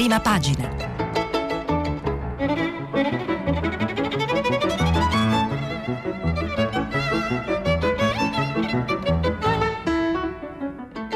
prima 0.00 0.18
pagina. 0.18 0.66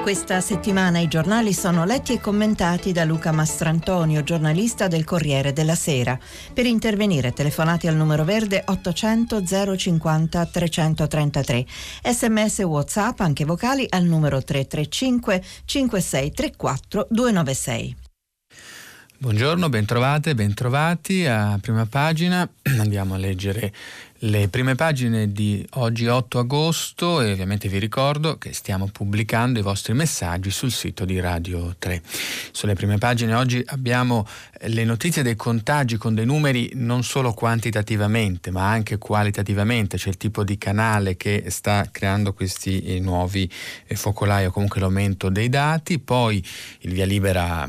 Questa 0.03 0.43
settimana 0.43 0.99
i 0.99 1.09
giornali 1.09 1.55
sono 1.55 1.87
letti 1.87 2.13
e 2.13 2.21
commentati 2.21 2.93
da 2.93 3.05
Luca 3.05 3.33
Mastrantonio, 3.33 4.23
giornalista 4.23 4.87
del 4.87 5.05
Corriere 5.05 5.55
della 5.55 5.75
Sera. 5.75 6.19
Per 6.53 6.67
intervenire 6.67 7.33
telefonati 7.33 7.87
al 7.87 7.97
numero 7.97 8.25
verde 8.25 8.65
800 8.67 9.43
050 9.79 10.45
333. 10.45 11.67
Sms 12.03 12.59
WhatsApp 12.59 13.21
anche 13.21 13.47
vocali 13.47 13.87
al 13.89 14.05
numero 14.05 14.43
335 14.45 15.43
5634 15.65 17.07
296. 17.09 18.04
Buongiorno, 19.25 19.71
bentrovate, 19.71 20.35
bentrovati 20.35 21.25
a 21.25 21.59
prima 21.59 21.87
pagina. 21.87 22.47
Andiamo 22.79 23.15
a 23.15 23.17
leggere 23.17 23.73
le 24.19 24.49
prime 24.49 24.75
pagine 24.75 25.33
di 25.33 25.67
oggi 25.73 26.07
8 26.07 26.39
agosto 26.39 27.23
e 27.23 27.33
ovviamente 27.33 27.69
vi 27.69 27.79
ricordo 27.79 28.37
che 28.37 28.53
stiamo 28.53 28.89
pubblicando 28.89 29.59
i 29.59 29.63
vostri 29.63 29.95
messaggi 29.95 30.51
sul 30.51 30.71
sito 30.71 31.07
di 31.07 31.21
Radio 31.21 31.75
3. 31.79 32.03
Sulle 32.53 32.75
prime 32.75 32.99
pagine 32.99 33.35
oggi 33.35 33.63
abbiamo 33.67 34.27
le 34.61 34.85
notizie 34.85 35.23
dei 35.23 35.37
contagi 35.37 35.97
con 35.97 36.15
dei 36.15 36.27
numeri 36.27 36.73
non 36.75 37.03
solo 37.03 37.33
quantitativamente 37.33 38.51
ma 38.51 38.69
anche 38.69 38.99
qualitativamente, 38.99 39.97
c'è 39.97 40.11
il 40.11 40.19
tipo 40.19 40.45
di 40.45 40.59
canale 40.59 41.17
che 41.17 41.45
sta 41.49 41.89
creando 41.91 42.35
questi 42.35 42.83
eh, 42.83 43.01
nuovi 43.01 43.51
eh, 43.87 43.97
focolai 43.97 44.45
o 44.45 44.51
comunque 44.51 44.81
l'aumento 44.81 45.31
dei 45.31 45.49
dati, 45.49 45.99
poi 45.99 46.45
il 46.81 46.93
via 46.93 47.07
libera 47.07 47.67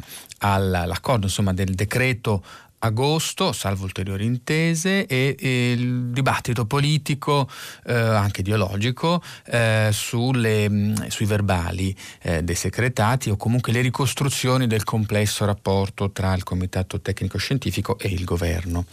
all'accordo 0.53 1.25
insomma, 1.25 1.53
del 1.53 1.73
decreto 1.73 2.43
agosto, 2.85 3.51
salvo 3.51 3.83
ulteriori 3.83 4.25
intese, 4.25 5.05
e, 5.05 5.35
e 5.39 5.71
il 5.71 6.11
dibattito 6.11 6.65
politico, 6.65 7.49
eh, 7.85 7.93
anche 7.93 8.41
ideologico, 8.41 9.21
eh, 9.47 9.89
sulle, 9.91 10.69
mm, 10.69 10.93
sui 11.07 11.25
verbali 11.25 11.95
eh, 12.21 12.43
dei 12.43 12.55
secretati 12.55 13.29
o 13.29 13.37
comunque 13.37 13.71
le 13.71 13.81
ricostruzioni 13.81 14.67
del 14.67 14.83
complesso 14.83 15.45
rapporto 15.45 16.11
tra 16.11 16.33
il 16.33 16.43
Comitato 16.43 17.01
Tecnico 17.01 17.37
Scientifico 17.37 17.97
e 17.97 18.09
il 18.09 18.23
governo. 18.23 18.85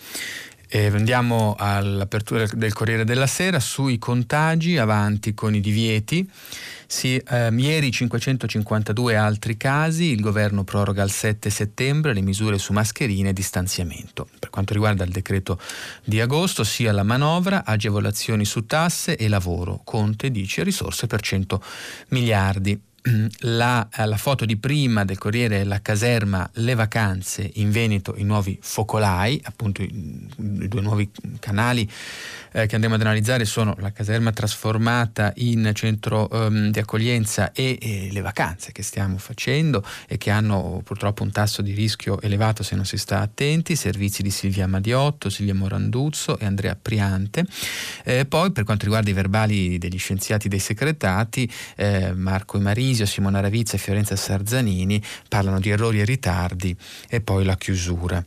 E 0.75 0.87
andiamo 0.87 1.55
all'apertura 1.59 2.47
del 2.51 2.73
Corriere 2.73 3.05
della 3.05 3.27
Sera 3.27 3.61
sui 3.61 3.99
contagi, 3.99 4.79
avanti 4.79 5.35
con 5.35 5.55
i 5.55 5.61
divieti. 5.61 6.27
Sì, 6.87 7.23
ehm, 7.29 7.59
ieri 7.59 7.93
552 7.93 9.15
altri 9.15 9.59
casi, 9.59 10.05
il 10.05 10.23
governo 10.23 10.65
proroga 10.65 11.03
al 11.03 11.11
7 11.11 11.51
settembre 11.51 12.15
le 12.15 12.23
misure 12.23 12.57
su 12.57 12.73
mascherine 12.73 13.29
e 13.29 13.33
distanziamento. 13.35 14.27
Per 14.39 14.49
quanto 14.49 14.73
riguarda 14.73 15.05
il 15.05 15.11
decreto 15.11 15.61
di 16.05 16.23
agosto, 16.23 16.65
sia 16.65 16.91
la 16.93 17.03
manovra, 17.03 17.67
agevolazioni 17.67 18.47
su 18.47 18.65
tasse 18.65 19.17
e 19.17 19.29
lavoro. 19.29 19.83
Conte 19.85 20.31
dice 20.31 20.63
risorse 20.63 21.07
per 21.07 21.21
100 21.21 21.63
miliardi. 22.09 22.81
La, 23.41 23.89
la, 23.97 24.17
foto 24.17 24.45
di 24.45 24.57
prima 24.57 25.05
del 25.05 25.19
Corriere 25.19 25.65
la 25.65 25.83
caserma 25.83 26.49
Le 26.55 26.75
Vacanze 26.77 27.51
in 27.55 27.73
Veneto, 27.73 28.15
i 28.17 28.23
nuovi 28.23 28.57
focolai, 28.61 29.41
appunto 29.43 29.83
i, 29.83 30.29
i 30.37 30.69
due 30.69 30.81
nuovi 30.81 31.11
canali 31.41 31.91
eh, 32.53 32.67
che 32.67 32.75
andremo 32.75 32.95
ad 32.95 33.01
analizzare 33.01 33.45
sono 33.45 33.75
la 33.79 33.91
caserma 33.93 34.31
trasformata 34.31 35.33
in 35.37 35.71
centro 35.75 36.29
um, 36.31 36.71
di 36.71 36.79
accoglienza 36.79 37.53
e, 37.53 37.79
e, 37.81 38.09
le 38.13 38.21
vacanze 38.21 38.73
che 38.73 38.83
stiamo 38.83 39.19
facendo 39.19 39.85
e 40.07 40.19
che 40.19 40.31
hanno 40.31 40.81
purtroppo 40.85 41.23
un 41.23 41.33
tasso 41.33 41.63
di 41.63 41.73
rischio 41.73 42.21
elevato 42.21 42.63
se 42.63 42.77
non 42.77 42.85
si 42.85 42.99
sta 42.99 43.21
attenti, 43.21 43.75
servizi 43.75 44.23
di 44.23 44.31
Silvia 44.31 44.67
Madiotto, 44.67 45.29
Silvia 45.29 45.55
Moranduzzo 45.55 46.39
e 46.39 46.45
Andrea 46.45 46.77
Priante. 46.81 47.47
Eh, 48.05 48.27
poi 48.27 48.53
per 48.53 48.65
quanto 48.65 48.85
riguarda 48.85 49.11
i 49.11 49.15
verbali 49.15 49.79
degli 49.79 49.99
scienziati 49.99 50.49
dei 50.49 50.59
secretati, 50.59 51.51
eh, 51.77 52.13
Marco 52.13 52.59
Marisio, 52.93 53.07
Simona 53.07 53.41
Ravizza 53.41 53.77
e 53.77 53.79
Fiorenza 53.79 54.17
Sarzanini 54.17 55.03
parlano 55.29 55.59
di 55.59 55.71
errori 55.71 56.01
e 56.01 56.05
ritardi 56.05 56.77
e 57.09 57.21
poi 57.21 57.45
la 57.45 57.57
chiusura. 57.57 58.23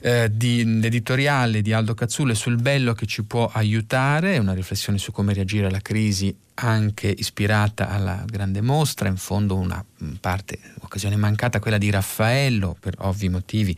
Eh, 0.00 0.30
di, 0.32 0.80
l'editoriale 0.80 1.62
di 1.62 1.72
Aldo 1.72 1.94
Cazzulle 1.94 2.34
sul 2.34 2.60
bello 2.60 2.92
che 2.92 3.06
ci 3.06 3.24
può 3.24 3.50
aiutare 3.52 4.38
una 4.38 4.54
riflessione 4.54 4.98
su 4.98 5.10
come 5.10 5.34
reagire 5.34 5.66
alla 5.66 5.80
crisi 5.80 6.34
anche 6.54 7.12
ispirata 7.16 7.88
alla 7.88 8.22
grande 8.26 8.60
mostra, 8.60 9.08
in 9.08 9.16
fondo 9.16 9.56
una 9.56 9.84
parte, 10.20 10.58
occasione 10.80 11.16
mancata, 11.16 11.58
quella 11.58 11.78
di 11.78 11.90
Raffaello, 11.90 12.76
per 12.78 12.94
ovvi 12.98 13.28
motivi 13.28 13.76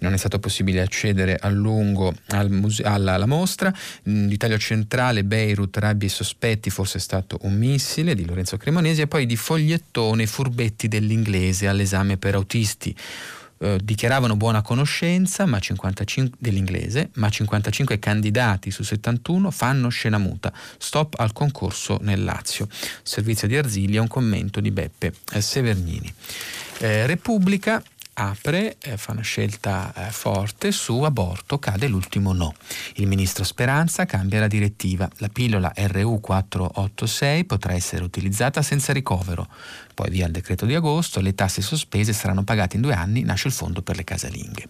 non 0.00 0.14
è 0.14 0.16
stato 0.16 0.38
possibile 0.38 0.80
accedere 0.80 1.36
a 1.36 1.48
lungo 1.48 2.14
al 2.28 2.50
muse- 2.50 2.82
alla, 2.82 3.14
alla, 3.14 3.26
mostra, 3.26 3.72
l'Italia 4.04 4.58
centrale, 4.58 5.24
Beirut, 5.24 5.76
rabbie 5.76 6.08
e 6.08 6.10
sospetti, 6.10 6.70
forse 6.70 6.98
è 6.98 7.00
stato 7.00 7.38
un 7.42 7.56
missile 7.56 8.14
di 8.14 8.24
Lorenzo 8.24 8.56
Cremonesi 8.56 9.02
e 9.02 9.06
poi 9.06 9.26
di 9.26 9.36
fogliettone 9.36 10.26
furbetti 10.26 10.88
dell'inglese 10.88 11.68
all'esame 11.68 12.16
per 12.16 12.34
autisti 12.34 12.94
eh, 13.58 13.78
dichiaravano 13.82 14.36
buona 14.36 14.62
conoscenza 14.62 15.46
ma 15.46 15.58
55, 15.58 16.36
dell'inglese, 16.40 17.10
ma 17.14 17.28
55 17.28 17.98
candidati 17.98 18.70
su 18.70 18.82
71 18.82 19.50
fanno 19.50 19.88
scena 19.88 20.18
muta. 20.18 20.52
Stop 20.78 21.14
al 21.18 21.32
concorso 21.32 21.98
nel 22.02 22.24
Lazio. 22.24 22.68
Servizio 23.02 23.48
di 23.48 23.56
Arzilia, 23.56 24.00
un 24.00 24.08
commento 24.08 24.60
di 24.60 24.70
Beppe 24.70 25.12
eh, 25.32 25.40
Severnini. 25.40 26.12
Eh, 26.78 27.06
Repubblica 27.06 27.82
apre, 28.18 28.76
eh, 28.80 28.96
fa 28.96 29.12
una 29.12 29.22
scelta 29.22 29.92
eh, 29.94 30.10
forte 30.10 30.72
su 30.72 31.02
aborto, 31.02 31.58
cade 31.58 31.86
l'ultimo 31.86 32.32
no. 32.32 32.54
Il 32.94 33.06
ministro 33.06 33.44
Speranza 33.44 34.04
cambia 34.04 34.40
la 34.40 34.48
direttiva. 34.48 35.08
La 35.18 35.28
pillola 35.28 35.72
RU 35.74 36.20
486 36.20 37.44
potrà 37.44 37.74
essere 37.74 38.02
utilizzata 38.02 38.60
senza 38.62 38.92
ricovero. 38.92 39.48
Poi 39.98 40.10
via 40.10 40.26
il 40.26 40.32
decreto 40.32 40.64
di 40.64 40.76
agosto, 40.76 41.20
le 41.20 41.34
tasse 41.34 41.60
sospese 41.60 42.12
saranno 42.12 42.44
pagate 42.44 42.76
in 42.76 42.82
due 42.82 42.94
anni, 42.94 43.24
nasce 43.24 43.48
il 43.48 43.52
fondo 43.52 43.82
per 43.82 43.96
le 43.96 44.04
casalinghe. 44.04 44.68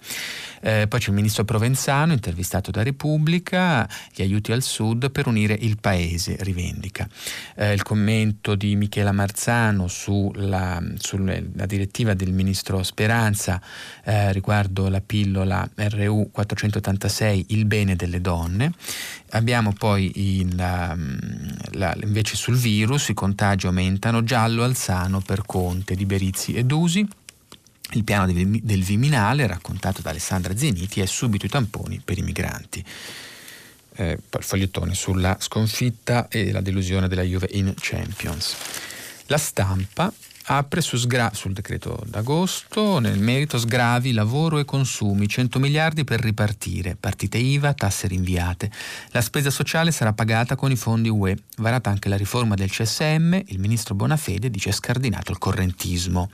Eh, 0.63 0.87
poi 0.89 0.99
c'è 0.99 1.09
il 1.11 1.15
ministro 1.15 1.45
Provenzano, 1.45 2.15
intervistato 2.15 2.71
da 2.71 2.83
Repubblica, 2.83 3.87
gli 4.11 4.23
aiuti 4.23 4.53
al 4.53 4.63
sud 4.63 5.11
per 5.11 5.27
unire 5.27 5.53
il 5.53 5.77
paese, 5.79 6.39
rivendica. 6.41 7.07
Eh, 7.57 7.75
il 7.75 7.83
commento 7.83 8.55
di 8.55 8.75
Michela 8.75 9.13
Marzano 9.13 9.87
sulla, 9.87 10.83
sulla 10.97 11.67
direttiva 11.67 12.15
del 12.15 12.33
ministro 12.33 12.83
Speranza 12.83 13.61
eh, 14.05 14.33
riguardo 14.33 14.89
la 14.89 15.03
pillola 15.03 15.69
RU 15.75 16.31
486, 16.33 17.45
il 17.49 17.67
bene 17.67 17.97
delle 17.97 18.23
donne. 18.23 18.73
Abbiamo 19.31 19.73
poi 19.73 20.11
il, 20.15 20.55
la, 20.55 20.97
la, 21.73 21.97
invece 22.03 22.37
sul 22.37 22.57
virus, 22.57 23.09
i 23.09 23.15
contagi 23.15 23.67
aumentano, 23.67 24.25
giallo 24.25 24.65
Alzano 24.65 25.21
per 25.21 25.43
Conte 25.45 25.95
di 25.95 26.07
Berizzi 26.07 26.55
e 26.55 26.65
Dusi. 26.65 27.07
Il 27.93 28.05
piano 28.05 28.31
del, 28.31 28.61
del 28.63 28.83
Viminale, 28.83 29.47
raccontato 29.47 30.03
da 30.03 30.11
Alessandra 30.11 30.57
Zeniti, 30.57 31.01
è 31.01 31.07
subito 31.07 31.47
i 31.47 31.49
tamponi 31.49 32.01
per 32.03 32.19
i 32.19 32.23
migranti. 32.23 32.85
Eh, 33.95 34.19
poi 34.29 34.41
il 34.41 34.47
fogliettone 34.47 34.95
sulla 34.95 35.37
sconfitta 35.41 36.29
e 36.29 36.53
la 36.53 36.61
delusione 36.61 37.09
della 37.09 37.23
Juve 37.23 37.49
in 37.53 37.75
Champions. 37.79 38.57
La 39.27 39.39
stampa 39.39 40.13
apre 40.51 40.81
su 40.81 40.97
sgra- 40.97 41.33
sul 41.35 41.53
decreto 41.53 42.03
d'agosto, 42.07 42.99
nel 42.99 43.19
merito 43.19 43.59
sgravi, 43.59 44.13
lavoro 44.13 44.59
e 44.59 44.65
consumi, 44.65 45.29
100 45.29 45.59
miliardi 45.59 46.05
per 46.05 46.21
ripartire, 46.21 46.97
partite 46.99 47.39
IVA, 47.39 47.75
tasse 47.75 48.07
rinviate. 48.07 48.71
La 49.11 49.21
spesa 49.21 49.51
sociale 49.51 49.91
sarà 49.91 50.13
pagata 50.13 50.57
con 50.57 50.71
i 50.71 50.77
fondi 50.77 51.09
UE. 51.09 51.37
Varata 51.59 51.91
anche 51.91 52.09
la 52.09 52.17
riforma 52.17 52.55
del 52.55 52.71
CSM, 52.71 53.35
il 53.47 53.59
ministro 53.59 53.95
Bonafede 53.95 54.51
dice 54.51 54.73
scardinato 54.73 55.33
il 55.33 55.39
correntismo. 55.39 56.31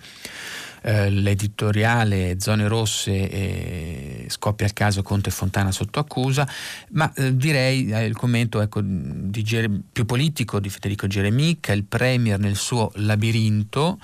Eh, 0.87 1.09
l'editoriale 1.09 2.37
Zone 2.39 2.69
Rosse 2.69 3.11
eh, 3.11 4.27
scoppia 4.29 4.67
il 4.67 4.75
caso 4.75 5.01
Conte 5.01 5.31
Fontana 5.31 5.73
sotto 5.73 5.99
accusa, 5.99 6.47
ma 6.91 7.11
eh, 7.15 7.35
direi 7.35 7.91
eh, 7.91 8.05
il 8.05 8.15
commento 8.15 8.61
ecco, 8.61 8.83
Ger- 8.85 9.81
più 9.91 10.05
politico 10.05 10.61
di 10.61 10.69
Federico 10.69 11.07
Geremica, 11.07 11.73
il 11.73 11.85
Premier 11.85 12.39
nel 12.39 12.57
suo 12.57 12.91
labirinto 12.97 13.99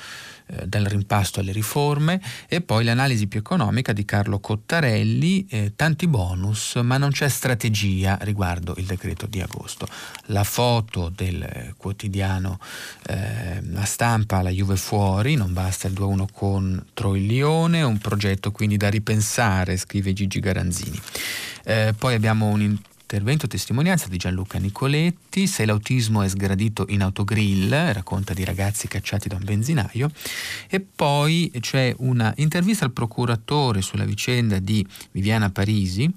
eh, 0.51 0.67
dal 0.67 0.85
rimpasto 0.85 1.41
alle 1.41 1.53
riforme 1.53 2.21
e 2.49 2.61
poi 2.61 2.85
l'analisi 2.85 3.27
più 3.27 3.39
economica 3.39 3.93
di 3.93 4.05
Carlo 4.05 4.41
Cottarelli, 4.41 5.47
eh, 5.49 5.73
tanti 5.77 6.07
bonus 6.07 6.77
ma 6.83 6.97
non 6.97 7.11
c'è 7.11 7.29
strategia 7.29 8.19
riguardo 8.23 8.75
il 8.79 8.85
decreto 8.85 9.27
di 9.27 9.41
agosto. 9.41 9.87
La 10.27 10.45
foto 10.45 11.13
del 11.15 11.43
eh, 11.43 11.75
quotidiano 11.77 12.59
eh, 13.07 13.63
La 13.71 13.85
stampa, 13.85 14.43
la 14.43 14.51
Juve 14.51 14.77
fuori, 14.77 15.35
non 15.35 15.53
basta 15.53 15.89
il 15.89 15.95
2-1 15.95 16.25
contro 16.33 17.15
il 17.15 17.27
Lione, 17.27 17.83
un 17.83 17.99
progetto 17.99 18.51
quindi 18.51 18.77
da 18.77 18.89
ripensare, 18.89 19.77
scrive 19.77 20.13
Gigi 20.13 20.41
Garanzini. 20.41 21.01
Eh, 21.65 21.95
poi 21.97 22.15
abbiamo 22.15 22.47
un 22.47 22.77
intervento 23.11 23.49
testimonianza 23.49 24.07
di 24.07 24.19
Gianluca 24.19 24.61
Nicoletti, 24.61 25.49
se 25.49 25.65
l'autismo 25.65 26.23
è 26.23 26.29
sgradito 26.29 26.87
in 26.91 27.03
autogrill, 27.03 27.93
racconta 27.93 28.33
di 28.35 28.45
ragazzi 28.45 28.87
cacciati 28.87 29.27
da 29.27 29.35
un 29.35 29.43
benzinaio, 29.43 30.13
e 30.69 30.79
poi 30.79 31.51
c'è 31.59 31.93
una 31.99 32.33
intervista 32.37 32.85
al 32.85 32.93
procuratore 32.93 33.83
sulla 33.83 34.05
vicenda 34.05 34.61
di 34.61 34.87
Viviana 35.11 35.51
Parisi, 35.51 36.09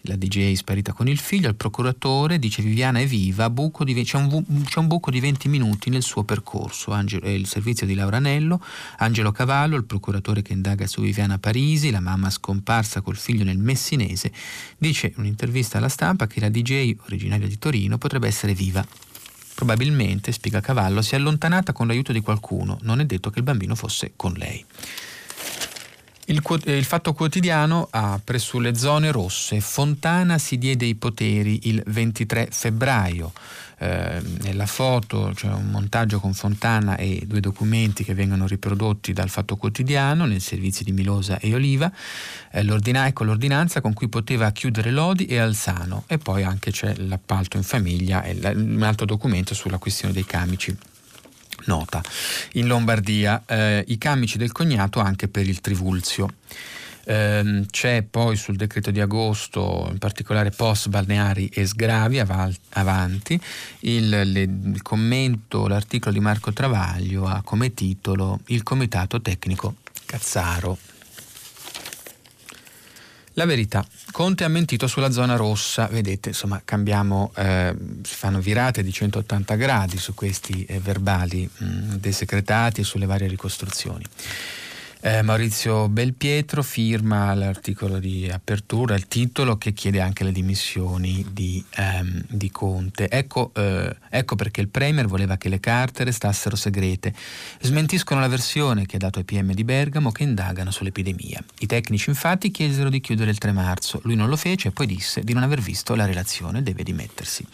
la 0.00 0.16
DJ 0.16 0.54
sparita 0.54 0.92
con 0.92 1.06
il 1.06 1.18
figlio, 1.18 1.48
il 1.48 1.54
procuratore 1.54 2.40
dice 2.40 2.60
Viviana 2.60 2.98
è 2.98 3.06
viva, 3.06 3.48
di, 3.84 4.02
c'è, 4.02 4.16
un, 4.16 4.64
c'è, 4.64 4.80
un, 4.80 4.88
buco 4.88 5.12
di 5.12 5.20
20 5.20 5.48
minuti 5.48 5.90
nel 5.90 6.02
suo 6.02 6.24
percorso, 6.24 6.90
Angelo, 6.90 7.28
il 7.28 7.46
servizio 7.46 7.86
di 7.86 7.94
Laura 7.94 8.16
Anello, 8.16 8.60
Angelo 8.98 9.30
Cavallo, 9.30 9.76
il 9.76 9.84
procuratore 9.84 10.42
che 10.42 10.52
indaga 10.52 10.88
su 10.88 11.02
Viviana 11.02 11.38
Parisi, 11.38 11.92
la 11.92 12.00
mamma 12.00 12.30
scomparsa 12.30 13.00
col 13.00 13.16
figlio 13.16 13.44
nel 13.44 13.58
messinese, 13.58 14.32
dice 14.76 15.06
in 15.06 15.20
un'intervista 15.20 15.78
alla 15.78 15.88
stampa 15.88 16.30
che 16.32 16.40
la 16.40 16.48
DJ 16.48 16.96
originaria 17.04 17.46
di 17.46 17.58
Torino 17.58 17.98
potrebbe 17.98 18.26
essere 18.26 18.54
viva. 18.54 18.84
Probabilmente, 19.54 20.32
spiega 20.32 20.60
Cavallo, 20.60 21.02
si 21.02 21.14
è 21.14 21.18
allontanata 21.18 21.72
con 21.72 21.86
l'aiuto 21.86 22.12
di 22.12 22.20
qualcuno, 22.20 22.78
non 22.82 23.00
è 23.00 23.04
detto 23.04 23.30
che 23.30 23.38
il 23.38 23.44
bambino 23.44 23.74
fosse 23.74 24.12
con 24.16 24.32
lei. 24.32 24.64
Il, 26.26 26.40
il, 26.64 26.84
Fatto 26.84 27.12
Quotidiano 27.12 27.88
apre 27.90 28.38
sulle 28.38 28.74
zone 28.74 29.10
rosse. 29.10 29.60
Fontana 29.60 30.38
si 30.38 30.56
diede 30.56 30.86
i 30.86 30.94
poteri 30.94 31.68
il 31.68 31.82
23 31.84 32.48
febbraio. 32.50 33.32
Eh, 33.82 34.22
nella 34.42 34.66
foto 34.66 35.32
c'è 35.34 35.48
un 35.48 35.68
montaggio 35.68 36.20
con 36.20 36.34
Fontana 36.34 36.96
e 36.96 37.24
due 37.26 37.40
documenti 37.40 38.04
che 38.04 38.14
vengono 38.14 38.46
riprodotti 38.46 39.12
dal 39.12 39.28
Fatto 39.28 39.56
Quotidiano 39.56 40.24
nel 40.24 40.40
servizio 40.40 40.84
di 40.84 40.92
Milosa 40.92 41.40
e 41.40 41.52
Oliva. 41.52 41.90
Eh, 42.52 42.64
ecco 42.64 43.24
l'ordinanza 43.24 43.80
con 43.80 43.92
cui 43.92 44.08
poteva 44.08 44.52
chiudere 44.52 44.92
Lodi 44.92 45.26
e 45.26 45.38
Alzano 45.38 46.04
e 46.06 46.18
poi 46.18 46.44
anche 46.44 46.70
c'è 46.70 46.94
l'appalto 46.94 47.56
in 47.56 47.64
famiglia 47.64 48.22
e 48.22 48.38
un 48.54 48.84
altro 48.84 49.04
documento 49.04 49.52
sulla 49.52 49.78
questione 49.78 50.14
dei 50.14 50.26
camici 50.26 50.76
nota. 51.64 52.00
In 52.52 52.68
Lombardia 52.68 53.42
eh, 53.46 53.84
i 53.88 53.98
camici 53.98 54.38
del 54.38 54.52
cognato 54.52 55.00
anche 55.00 55.26
per 55.26 55.48
il 55.48 55.60
Trivulzio. 55.60 56.34
Eh, 57.04 57.64
c'è 57.70 58.02
poi 58.02 58.36
sul 58.36 58.56
decreto 58.56 58.90
di 58.90 59.00
agosto, 59.00 59.88
in 59.90 59.98
particolare 59.98 60.50
post 60.50 60.88
balneari 60.88 61.48
e 61.48 61.66
sgravi 61.66 62.18
aval- 62.20 62.56
avanti, 62.70 63.40
il, 63.80 64.08
le, 64.08 64.40
il 64.42 64.82
commento, 64.82 65.66
l'articolo 65.66 66.12
di 66.14 66.20
Marco 66.20 66.52
Travaglio 66.52 67.26
ha 67.26 67.42
come 67.42 67.74
titolo 67.74 68.40
Il 68.46 68.62
Comitato 68.62 69.20
Tecnico 69.20 69.76
Cazzaro. 70.06 70.78
La 73.36 73.46
verità. 73.46 73.86
Conte 74.10 74.44
ha 74.44 74.48
mentito 74.48 74.86
sulla 74.86 75.10
zona 75.10 75.36
rossa, 75.36 75.86
vedete, 75.86 76.28
insomma, 76.30 76.60
cambiamo, 76.62 77.32
eh, 77.34 77.74
si 78.02 78.14
fanno 78.14 78.40
virate 78.40 78.82
di 78.82 78.92
180 78.92 79.54
gradi 79.54 79.96
su 79.96 80.12
questi 80.12 80.66
eh, 80.66 80.78
verbali 80.80 81.48
mh, 81.50 81.64
mm, 81.64 81.92
desecretati 81.94 82.82
e 82.82 82.84
sulle 82.84 83.06
varie 83.06 83.28
ricostruzioni. 83.28 84.04
Eh, 85.04 85.20
Maurizio 85.22 85.88
Belpietro 85.88 86.62
firma 86.62 87.34
l'articolo 87.34 87.98
di 87.98 88.30
apertura, 88.30 88.94
il 88.94 89.08
titolo 89.08 89.58
che 89.58 89.72
chiede 89.72 90.00
anche 90.00 90.22
le 90.22 90.30
dimissioni 90.30 91.26
di, 91.32 91.62
ehm, 91.74 92.22
di 92.28 92.52
Conte. 92.52 93.08
Ecco, 93.08 93.50
eh, 93.52 93.96
ecco, 94.08 94.36
perché 94.36 94.60
il 94.60 94.68
Premier 94.68 95.08
voleva 95.08 95.36
che 95.38 95.48
le 95.48 95.58
carte 95.58 96.04
restassero 96.04 96.54
segrete. 96.54 97.12
Smentiscono 97.62 98.20
la 98.20 98.28
versione 98.28 98.86
che 98.86 98.94
ha 98.94 99.00
dato 99.00 99.18
ai 99.18 99.24
PM 99.24 99.54
di 99.54 99.64
Bergamo 99.64 100.12
che 100.12 100.22
indagano 100.22 100.70
sull'epidemia. 100.70 101.42
I 101.58 101.66
tecnici 101.66 102.08
infatti 102.08 102.52
chiesero 102.52 102.88
di 102.88 103.00
chiudere 103.00 103.32
il 103.32 103.38
3 103.38 103.50
marzo. 103.50 104.00
Lui 104.04 104.14
non 104.14 104.28
lo 104.28 104.36
fece 104.36 104.68
e 104.68 104.70
poi 104.70 104.86
disse 104.86 105.24
di 105.24 105.32
non 105.32 105.42
aver 105.42 105.60
visto 105.60 105.96
la 105.96 106.06
relazione 106.06 106.62
deve 106.62 106.84
dimettersi. 106.84 107.44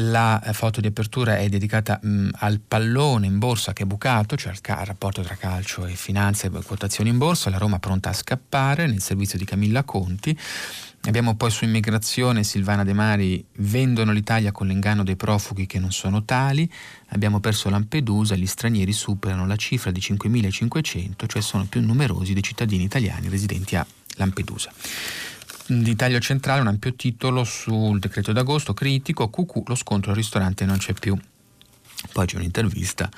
La 0.00 0.40
foto 0.52 0.80
di 0.80 0.86
apertura 0.86 1.38
è 1.38 1.48
dedicata 1.48 1.98
mh, 2.00 2.28
al 2.34 2.60
pallone 2.60 3.26
in 3.26 3.38
borsa 3.38 3.72
che 3.72 3.82
è 3.82 3.86
bucato, 3.86 4.36
cioè 4.36 4.52
al 4.52 4.60
ca- 4.60 4.84
rapporto 4.84 5.22
tra 5.22 5.34
calcio 5.34 5.86
e 5.86 5.94
finanza 5.96 6.46
e 6.46 6.50
quotazioni 6.50 7.10
in 7.10 7.18
borsa, 7.18 7.50
la 7.50 7.58
Roma 7.58 7.80
pronta 7.80 8.10
a 8.10 8.12
scappare 8.12 8.86
nel 8.86 9.00
servizio 9.00 9.38
di 9.38 9.44
Camilla 9.44 9.82
Conti. 9.82 10.38
Abbiamo 11.02 11.34
poi 11.34 11.50
su 11.50 11.64
immigrazione 11.64 12.44
Silvana 12.44 12.84
De 12.84 12.92
Mari, 12.92 13.44
vendono 13.56 14.12
l'Italia 14.12 14.52
con 14.52 14.68
l'inganno 14.68 15.02
dei 15.02 15.16
profughi 15.16 15.66
che 15.66 15.80
non 15.80 15.90
sono 15.90 16.24
tali, 16.24 16.70
abbiamo 17.08 17.40
perso 17.40 17.68
Lampedusa, 17.68 18.36
gli 18.36 18.46
stranieri 18.46 18.92
superano 18.92 19.48
la 19.48 19.56
cifra 19.56 19.90
di 19.90 19.98
5.500, 19.98 21.26
cioè 21.26 21.42
sono 21.42 21.64
più 21.64 21.80
numerosi 21.80 22.34
dei 22.34 22.42
cittadini 22.42 22.84
italiani 22.84 23.28
residenti 23.28 23.74
a 23.74 23.84
Lampedusa 24.14 24.70
di 25.68 25.94
taglio 25.94 26.18
centrale 26.18 26.60
un 26.60 26.68
ampio 26.68 26.94
titolo 26.94 27.44
sul 27.44 27.98
decreto 27.98 28.32
d'agosto 28.32 28.74
critico, 28.74 29.28
QQ, 29.28 29.68
lo 29.68 29.74
scontro 29.74 30.10
al 30.10 30.16
ristorante 30.16 30.64
non 30.64 30.78
c'è 30.78 30.94
più. 30.94 31.16
Poi 32.12 32.26
c'è 32.26 32.36
un'intervista 32.36 33.10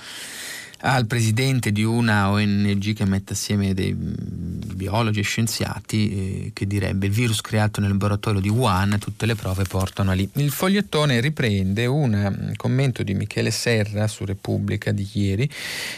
al 0.82 1.06
presidente 1.06 1.72
di 1.72 1.82
una 1.82 2.30
ONG 2.30 2.94
che 2.94 3.04
mette 3.04 3.34
assieme 3.34 3.74
dei 3.74 3.94
biologi 3.94 5.20
e 5.20 5.22
scienziati 5.22 6.10
eh, 6.10 6.50
che 6.54 6.66
direbbe 6.66 7.06
il 7.06 7.12
virus 7.12 7.42
creato 7.42 7.80
nel 7.80 7.90
laboratorio 7.90 8.40
di 8.40 8.48
Wuhan, 8.48 8.96
tutte 8.98 9.26
le 9.26 9.34
prove 9.34 9.64
portano 9.64 10.12
lì. 10.12 10.28
Il 10.34 10.50
fogliettone 10.50 11.20
riprende 11.20 11.84
un 11.84 12.10
mm, 12.10 12.52
commento 12.56 13.02
di 13.02 13.12
Michele 13.12 13.50
Serra 13.50 14.06
su 14.08 14.24
Repubblica 14.24 14.90
di 14.90 15.06
ieri 15.12 15.50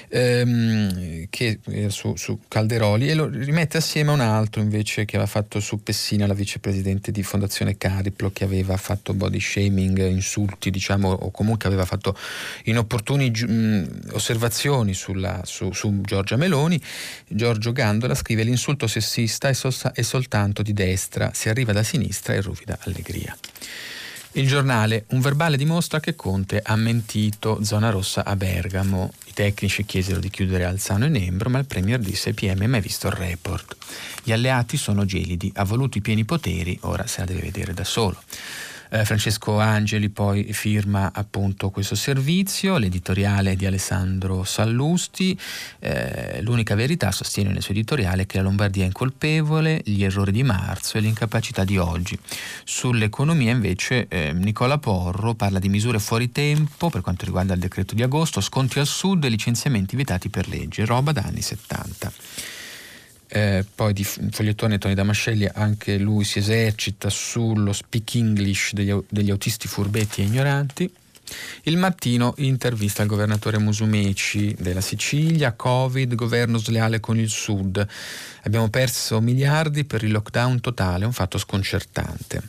ehm, 0.09 1.27
che, 1.31 1.61
eh, 1.65 1.91
su, 1.91 2.17
su, 2.17 2.41
Calderoli 2.49 3.09
e 3.09 3.15
lo 3.15 3.29
rimette 3.29 3.77
assieme 3.77 4.11
a 4.11 4.15
un 4.15 4.21
altro 4.21 4.61
invece 4.61 5.05
che 5.05 5.15
aveva 5.15 5.31
fatto 5.31 5.61
su 5.61 5.81
Pessina, 5.81 6.27
la 6.27 6.35
vicepresidente 6.35 7.13
di 7.13 7.23
Fondazione 7.23 7.79
Cariplo, 7.79 8.33
che 8.33 8.43
aveva 8.43 8.77
fatto 8.77 9.15
body 9.15 9.39
shaming, 9.39 10.09
insulti 10.09 10.71
diciamo 10.71 11.09
o 11.13 11.31
comunque 11.31 11.69
aveva 11.69 11.85
fatto 11.85 12.17
inopportuni 12.65 13.31
mh, 13.31 13.53
mm, 13.53 13.85
osservazioni 14.13 14.71
osservazioni 14.73 14.95
sulla, 14.95 15.41
su, 15.45 15.73
su, 15.73 16.01
Giorgia 16.03 16.37
Meloni, 16.37 16.81
Giorgio 17.29 17.73
Gandola 17.73 18.15
scrive 18.15 18.43
l'insulto 18.43 18.87
sessista 18.87 19.49
è, 19.49 19.53
sol- 19.53 19.93
è 19.93 20.03
soltanto 20.03 20.63
di 20.63 20.73
destra, 20.73 21.31
si 21.35 21.49
arriva 21.49 21.73
da 21.73 21.83
sinistra 21.83 22.35
e 22.35 22.41
ruvida 22.41 22.79
allegria. 22.83 23.37
Il 24.35 24.49
giornale, 24.49 25.05
un 25.09 25.21
verbale 25.21 25.59
dimostra 25.59 26.01
che 26.01 26.15
Conte 26.15 26.63
ha 26.65 26.75
mentito 26.75 27.63
zona 27.63 27.91
rossa 27.91 28.25
a 28.25 28.35
Bergamo. 28.35 29.13
I 29.27 29.33
tecnici 29.35 29.85
chiesero 29.85 30.21
di 30.21 30.31
chiudere 30.31 30.65
Alzano 30.65 31.05
e 31.05 31.09
Nembro, 31.09 31.51
ma 31.51 31.59
il 31.59 31.67
Premier 31.67 31.99
disse 31.99 32.33
PM 32.33 32.65
mai 32.65 32.81
visto 32.81 33.09
il 33.09 33.13
report. 33.13 33.77
Gli 34.23 34.33
alleati 34.33 34.79
sono 34.79 35.05
gelidi, 35.05 35.53
ha 35.57 35.65
voluto 35.65 35.99
i 35.99 36.01
pieni 36.01 36.25
poteri, 36.25 36.79
ora 36.83 37.07
se 37.07 37.21
la 37.21 37.27
deve 37.27 37.43
vedere 37.43 37.75
da 37.75 37.85
solo. 37.85 38.23
Eh, 38.95 39.07
Francesco 39.07 39.59
Angeli 39.59 40.11
poi 40.11 40.53
firma 40.53 41.13
appunto 41.15 41.71
questo 41.71 41.95
servizio, 41.95 42.77
l'editoriale 42.77 43.57
di 43.57 43.65
Alessandro 43.65 44.45
Sallusti, 44.45 45.39
eh, 45.79 46.43
l'unica 46.43 46.75
verità 46.75 47.11
sostiene 47.11 47.53
nel 47.53 47.63
suo 47.63 47.73
editoriale 47.73 48.27
che 48.27 48.37
la 48.37 48.43
Lombardia 48.43 48.83
è 48.83 48.87
incolpevole, 48.87 49.81
gli 49.83 50.05
errori 50.05 50.31
di 50.31 50.43
marzo 50.43 50.99
e 50.99 51.01
l'incapacità 51.01 51.65
di 51.65 51.79
oggi. 51.79 52.19
Sull'economia 52.65 53.53
invece 53.53 54.09
eh, 54.09 54.35
Nicola 54.35 54.77
Porro 54.77 55.33
parla 55.33 55.59
di 55.59 55.71
misure 55.71 55.99
fuori 55.99 56.31
tempo 56.31 56.91
per 56.91 57.01
quanto 57.01 57.25
riguarda 57.25 57.55
il 57.55 57.61
decreto 57.61 57.95
di 57.95 58.03
agosto, 58.03 58.43
sconti 58.43 58.79
al 58.79 58.87
sud 58.87 59.25
e 59.25 59.31
licenziamenti 59.31 59.97
vietati 59.97 60.29
per 60.29 60.49
legge, 60.49 60.85
roba 60.85 61.13
da 61.13 61.23
anni 61.23 61.41
70 61.41 62.62
eh, 63.35 63.65
poi 63.75 63.95
di 63.95 64.05
fogliettone 64.05 64.77
Tony 64.77 64.93
Damascelli 64.93 65.49
anche 65.55 65.97
lui 65.97 66.23
si 66.23 66.39
esercita 66.39 67.09
sullo 67.09 67.73
speak 67.73 68.17
English 68.17 68.75
degli, 68.75 68.95
degli 69.09 69.31
autisti 69.31 69.69
furbetti 69.69 70.21
e 70.21 70.25
ignoranti. 70.25 70.93
Il 71.63 71.79
mattino 71.79 72.35
intervista 72.39 73.01
il 73.01 73.09
governatore 73.09 73.57
Musumeci 73.57 74.55
della 74.59 74.83
Sicilia, 74.83 75.55
Covid, 75.55 76.15
governo 76.15 76.59
sleale 76.59 77.01
con 77.01 77.19
il 77.19 77.31
Sud. 77.31 77.87
Abbiamo 78.43 78.69
perso 78.69 79.19
miliardi 79.23 79.85
per 79.85 80.03
il 80.03 80.13
lockdown 80.13 80.61
totale, 80.61 81.07
un 81.07 81.13
fatto 81.15 81.39
sconcertante. 81.39 82.43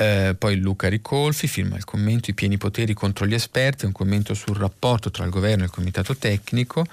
Eh, 0.00 0.36
poi 0.38 0.56
Luca 0.58 0.88
Ricolfi 0.88 1.48
firma 1.48 1.76
il 1.76 1.82
commento 1.82 2.30
I 2.30 2.34
pieni 2.34 2.56
poteri 2.56 2.94
contro 2.94 3.26
gli 3.26 3.34
esperti, 3.34 3.84
un 3.84 3.90
commento 3.90 4.32
sul 4.32 4.56
rapporto 4.56 5.10
tra 5.10 5.24
il 5.24 5.30
governo 5.30 5.62
e 5.62 5.66
il 5.66 5.72
comitato 5.72 6.14
tecnico. 6.14 6.86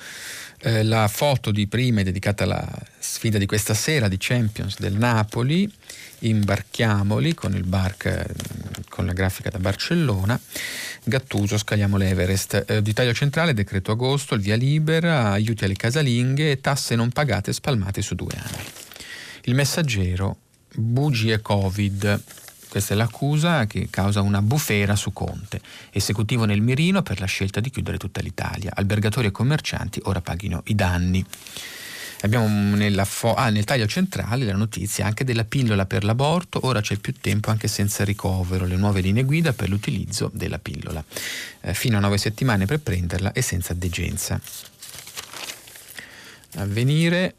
Eh, 0.59 0.83
la 0.83 1.07
foto 1.07 1.51
di 1.51 1.67
prima 1.67 2.01
è 2.01 2.03
dedicata 2.03 2.43
alla 2.43 2.67
sfida 2.97 3.37
di 3.37 3.45
questa 3.45 3.73
sera 3.73 4.07
di 4.07 4.17
Champions 4.19 4.79
del 4.79 4.93
Napoli, 4.93 5.71
imbarchiamoli 6.19 7.33
con 7.33 7.53
il 7.53 7.63
bark 7.63 8.05
eh, 8.05 8.25
con 8.89 9.05
la 9.05 9.13
grafica 9.13 9.49
da 9.49 9.59
Barcellona, 9.59 10.39
Gattuso, 11.03 11.57
scaliamo 11.57 11.97
l'Everest, 11.97 12.65
eh, 12.67 12.81
di 12.81 12.93
taglio 12.93 13.13
centrale, 13.13 13.53
decreto 13.53 13.91
agosto, 13.91 14.35
il 14.35 14.41
via 14.41 14.55
libera, 14.55 15.31
aiuti 15.31 15.65
alle 15.65 15.75
casalinghe, 15.75 16.61
tasse 16.61 16.95
non 16.95 17.09
pagate 17.09 17.51
spalmate 17.51 18.01
su 18.01 18.15
due 18.15 18.33
anni. 18.35 18.63
Il 19.43 19.53
messaggero, 19.53 20.37
bugie 20.73 21.41
Covid, 21.41 22.21
questa 22.75 22.93
è 22.93 22.97
l'accusa 22.97 23.67
che 23.67 23.87
causa 23.89 24.19
una 24.19 24.41
bufera 24.41 24.97
su 24.97 25.13
Conte, 25.13 25.61
esecutivo 25.91 26.43
nel 26.43 26.59
mirino 26.59 27.03
per 27.03 27.21
la 27.21 27.25
scelta 27.25 27.61
di 27.61 27.69
chiudere 27.69 27.95
tutta 27.97 28.19
l'Italia. 28.19 28.73
Albergatori 28.75 29.27
e 29.27 29.31
commercianti 29.31 30.01
ora 30.03 30.19
paghino 30.19 30.61
i 30.65 30.75
danni. 30.75 31.25
Abbiamo 32.23 33.05
fo- 33.05 33.33
ah, 33.33 33.49
nel 33.49 33.63
taglio 33.63 33.87
centrale 33.87 34.43
la 34.43 34.57
notizia 34.57 35.05
anche 35.05 35.23
della 35.23 35.45
pillola 35.45 35.85
per 35.85 36.03
l'aborto, 36.03 36.65
ora 36.65 36.81
c'è 36.81 36.97
più 36.97 37.13
tempo 37.13 37.49
anche 37.49 37.69
senza 37.69 38.03
ricovero, 38.03 38.65
le 38.65 38.75
nuove 38.75 38.99
linee 38.99 39.23
guida 39.23 39.53
per 39.53 39.69
l'utilizzo 39.69 40.29
della 40.33 40.59
pillola, 40.59 41.01
eh, 41.61 41.73
fino 41.73 41.95
a 41.95 42.01
nove 42.01 42.17
settimane 42.17 42.65
per 42.65 42.81
prenderla 42.81 43.31
e 43.31 43.41
senza 43.41 43.73
degenza. 43.73 44.37
Avvenire 46.55 47.35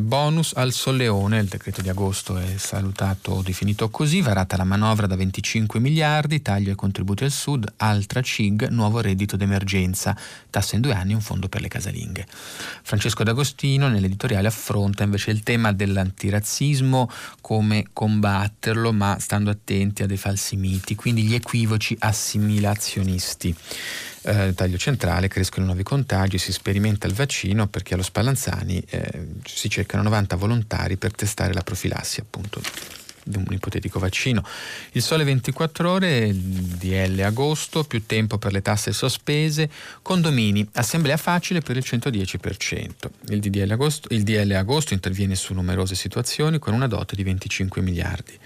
bonus 0.00 0.52
al 0.56 0.72
Solleone, 0.72 1.38
il 1.38 1.46
decreto 1.46 1.80
di 1.80 1.88
agosto 1.88 2.36
è 2.36 2.56
salutato 2.56 3.30
o 3.30 3.42
definito 3.42 3.88
così, 3.88 4.20
varata 4.20 4.56
la 4.56 4.64
manovra 4.64 5.06
da 5.06 5.14
25 5.14 5.78
miliardi, 5.78 6.42
taglio 6.42 6.70
ai 6.70 6.76
contributi 6.76 7.22
al 7.22 7.30
sud, 7.30 7.72
altra 7.76 8.20
CIG, 8.20 8.68
nuovo 8.70 9.00
reddito 9.00 9.36
d'emergenza, 9.36 10.16
tassa 10.50 10.74
in 10.74 10.80
due 10.80 10.92
anni, 10.92 11.14
un 11.14 11.20
fondo 11.20 11.48
per 11.48 11.60
le 11.60 11.68
casalinghe. 11.68 12.26
Francesco 12.82 13.22
D'Agostino 13.22 13.88
nell'editoriale 13.88 14.48
affronta 14.48 15.04
invece 15.04 15.30
il 15.30 15.44
tema 15.44 15.72
dell'antirazzismo, 15.72 17.08
come 17.40 17.86
combatterlo, 17.92 18.92
ma 18.92 19.18
stando 19.20 19.50
attenti 19.50 20.02
a 20.02 20.06
dei 20.06 20.16
falsi 20.16 20.56
miti, 20.56 20.96
quindi 20.96 21.22
gli 21.22 21.34
equivoci 21.34 21.96
assimilazionisti 21.96 23.54
eh, 24.26 24.52
taglio 24.54 24.76
centrale, 24.76 25.28
crescono 25.28 25.66
nuovi 25.66 25.82
contagi, 25.82 26.38
si 26.38 26.52
sperimenta 26.52 27.06
il 27.06 27.14
vaccino 27.14 27.68
perché 27.68 27.94
allo 27.94 28.02
Spallanzani 28.02 28.82
eh, 28.88 29.26
si 29.44 29.70
cercano 29.70 30.02
90 30.02 30.36
volontari 30.36 30.96
per 30.96 31.12
testare 31.12 31.52
la 31.52 31.62
profilassi 31.62 32.20
appunto 32.20 32.60
di 33.26 33.36
un 33.36 33.46
ipotetico 33.50 33.98
vaccino. 33.98 34.44
Il 34.92 35.02
sole 35.02 35.24
24 35.24 35.90
ore, 35.90 36.30
DL 36.32 37.20
agosto, 37.20 37.84
più 37.84 38.06
tempo 38.06 38.38
per 38.38 38.52
le 38.52 38.62
tasse 38.62 38.92
sospese, 38.92 39.68
condomini, 40.02 40.66
assemblea 40.74 41.16
facile 41.16 41.60
per 41.60 41.76
il 41.76 41.84
110%. 41.84 42.90
Il 43.28 43.40
DL 43.40 43.70
agosto, 43.70 44.08
il 44.12 44.22
DL 44.22 44.52
agosto 44.52 44.94
interviene 44.94 45.34
su 45.34 45.54
numerose 45.54 45.96
situazioni 45.96 46.58
con 46.58 46.72
una 46.72 46.86
dote 46.86 47.16
di 47.16 47.24
25 47.24 47.82
miliardi. 47.82 48.38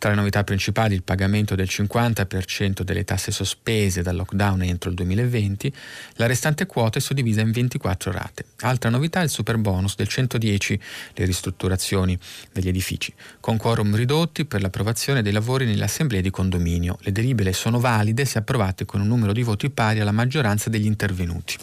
Tra 0.00 0.08
le 0.08 0.16
novità 0.16 0.44
principali 0.44 0.94
il 0.94 1.02
pagamento 1.02 1.54
del 1.54 1.68
50% 1.70 2.80
delle 2.80 3.04
tasse 3.04 3.30
sospese 3.30 4.00
dal 4.00 4.16
lockdown 4.16 4.62
entro 4.62 4.88
il 4.88 4.96
2020, 4.96 5.70
la 6.14 6.24
restante 6.24 6.64
quota 6.64 6.96
è 6.96 7.02
suddivisa 7.02 7.42
in 7.42 7.50
24 7.50 8.10
rate. 8.10 8.46
Altra 8.60 8.88
novità 8.88 9.20
è 9.20 9.24
il 9.24 9.28
super 9.28 9.58
bonus 9.58 9.96
del 9.96 10.08
110, 10.08 10.80
le 11.12 11.24
ristrutturazioni 11.26 12.18
degli 12.50 12.68
edifici, 12.68 13.12
con 13.40 13.58
quorum 13.58 13.94
ridotti 13.94 14.46
per 14.46 14.62
l'approvazione 14.62 15.20
dei 15.20 15.32
lavori 15.32 15.66
nelle 15.66 15.84
assemblee 15.84 16.22
di 16.22 16.30
condominio. 16.30 16.96
Le 17.02 17.12
delibere 17.12 17.52
sono 17.52 17.78
valide 17.78 18.24
se 18.24 18.38
approvate 18.38 18.86
con 18.86 19.02
un 19.02 19.06
numero 19.06 19.34
di 19.34 19.42
voti 19.42 19.68
pari 19.68 20.00
alla 20.00 20.12
maggioranza 20.12 20.70
degli 20.70 20.86
intervenuti. 20.86 21.58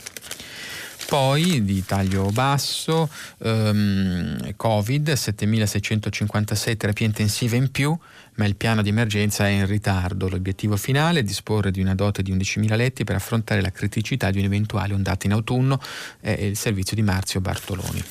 Poi 1.07 1.63
di 1.63 1.85
taglio 1.85 2.29
basso, 2.31 3.09
um, 3.37 4.53
Covid, 4.57 5.13
7656 5.13 6.75
terapie 6.75 7.05
intensive 7.05 7.55
in 7.55 7.71
più, 7.71 7.97
ma 8.35 8.43
il 8.43 8.57
piano 8.57 8.81
di 8.81 8.89
emergenza 8.89 9.47
è 9.47 9.51
in 9.51 9.65
ritardo. 9.67 10.27
L'obiettivo 10.27 10.75
finale 10.75 11.19
è 11.21 11.23
disporre 11.23 11.71
di 11.71 11.79
una 11.79 11.95
dote 11.95 12.21
di 12.23 12.35
11.000 12.35 12.75
letti 12.75 13.05
per 13.05 13.15
affrontare 13.15 13.61
la 13.61 13.71
criticità 13.71 14.31
di 14.31 14.39
un'eventuale 14.39 14.93
ondata 14.93 15.27
in 15.27 15.31
autunno, 15.31 15.81
è 16.19 16.31
il 16.31 16.57
servizio 16.57 16.97
di 16.97 17.03
Marzio 17.03 17.39
Bartoloni. 17.39 18.03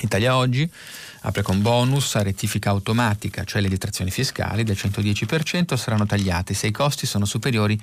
Italia 0.00 0.36
Oggi 0.36 0.70
apre 1.22 1.42
con 1.42 1.62
bonus 1.62 2.14
a 2.14 2.22
rettifica 2.22 2.70
automatica, 2.70 3.44
cioè 3.44 3.60
le 3.60 3.68
detrazioni 3.68 4.10
fiscali 4.10 4.64
del 4.64 4.76
110% 4.78 5.74
saranno 5.74 6.06
tagliate 6.06 6.54
se 6.54 6.66
i 6.66 6.70
costi 6.70 7.06
sono 7.06 7.24
superiori 7.24 7.78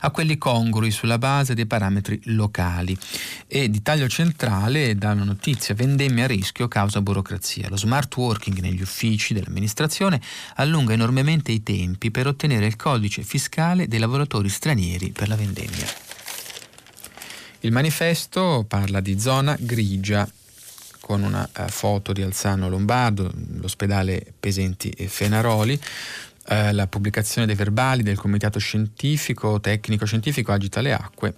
a 0.00 0.10
quelli 0.10 0.38
congrui 0.38 0.90
sulla 0.90 1.18
base 1.18 1.54
dei 1.54 1.66
parametri 1.66 2.20
locali. 2.24 2.96
E 3.46 3.70
di 3.70 3.82
taglio 3.82 4.08
centrale 4.08 4.96
dà 4.96 5.12
una 5.12 5.24
notizia, 5.24 5.74
vendemmia 5.74 6.24
a 6.24 6.28
rischio 6.28 6.68
causa 6.68 7.00
burocrazia. 7.00 7.68
Lo 7.68 7.76
smart 7.76 8.14
working 8.16 8.58
negli 8.58 8.82
uffici 8.82 9.34
dell'amministrazione 9.34 10.20
allunga 10.56 10.92
enormemente 10.92 11.52
i 11.52 11.62
tempi 11.62 12.10
per 12.10 12.26
ottenere 12.26 12.66
il 12.66 12.76
codice 12.76 13.22
fiscale 13.22 13.88
dei 13.88 13.98
lavoratori 13.98 14.48
stranieri 14.48 15.10
per 15.10 15.28
la 15.28 15.36
vendemmia. 15.36 15.86
Il 17.60 17.72
manifesto 17.72 18.64
parla 18.66 19.00
di 19.00 19.20
zona 19.20 19.54
grigia 19.58 20.26
con 21.10 21.24
una 21.24 21.48
uh, 21.58 21.66
foto 21.66 22.12
di 22.12 22.22
Alzano 22.22 22.68
Lombardo, 22.68 23.32
l'ospedale 23.54 24.24
Pesenti 24.38 24.90
e 24.90 25.08
Fenaroli, 25.08 25.72
uh, 25.72 26.70
la 26.70 26.86
pubblicazione 26.86 27.48
dei 27.48 27.56
verbali 27.56 28.04
del 28.04 28.16
comitato 28.16 28.60
scientifico, 28.60 29.58
tecnico 29.58 30.04
scientifico 30.04 30.52
agita 30.52 30.80
le 30.80 30.92
acque. 30.92 31.34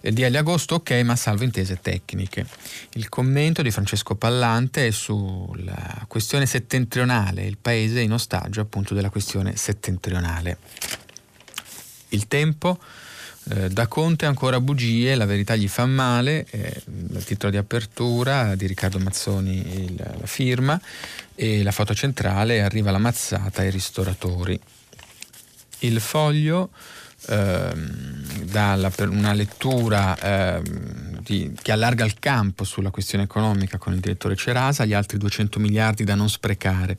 Il 0.00 0.12
DL 0.12 0.34
agosto 0.34 0.74
ok, 0.74 0.90
ma 1.04 1.14
salvo 1.14 1.44
intese 1.44 1.78
tecniche. 1.80 2.46
Il 2.94 3.08
commento 3.08 3.62
di 3.62 3.70
Francesco 3.70 4.16
Pallante 4.16 4.88
è 4.88 4.90
sulla 4.90 6.04
questione 6.08 6.44
settentrionale, 6.44 7.44
il 7.44 7.58
paese 7.62 8.00
in 8.00 8.12
ostaggio 8.12 8.60
appunto 8.60 8.92
della 8.92 9.10
questione 9.10 9.54
settentrionale. 9.54 10.58
Il 12.08 12.26
tempo 12.26 12.80
eh, 13.48 13.68
da 13.68 13.86
Conte 13.86 14.26
ancora 14.26 14.60
bugie, 14.60 15.14
la 15.14 15.24
verità 15.24 15.54
gli 15.54 15.68
fa 15.68 15.86
male, 15.86 16.46
eh, 16.50 16.82
il 17.12 17.24
titolo 17.24 17.52
di 17.52 17.56
apertura 17.56 18.56
di 18.56 18.66
Riccardo 18.66 18.98
Mazzoni 18.98 19.84
il, 19.84 19.94
la 19.94 20.26
firma 20.26 20.80
e 21.34 21.62
la 21.62 21.70
foto 21.70 21.94
centrale 21.94 22.62
arriva 22.62 22.90
la 22.90 22.98
mazzata 22.98 23.62
ai 23.62 23.70
ristoratori. 23.70 24.58
Il 25.80 26.00
foglio 26.00 26.70
ehm, 27.28 28.42
dà 28.44 28.90
una 28.98 29.32
lettura 29.32 30.18
ehm, 30.18 31.15
di, 31.26 31.52
che 31.60 31.72
allarga 31.72 32.04
il 32.04 32.20
campo 32.20 32.62
sulla 32.62 32.90
questione 32.90 33.24
economica 33.24 33.78
con 33.78 33.92
il 33.92 33.98
direttore 33.98 34.36
Cerasa, 34.36 34.84
gli 34.84 34.92
altri 34.92 35.18
200 35.18 35.58
miliardi 35.58 36.04
da 36.04 36.14
non 36.14 36.30
sprecare. 36.30 36.98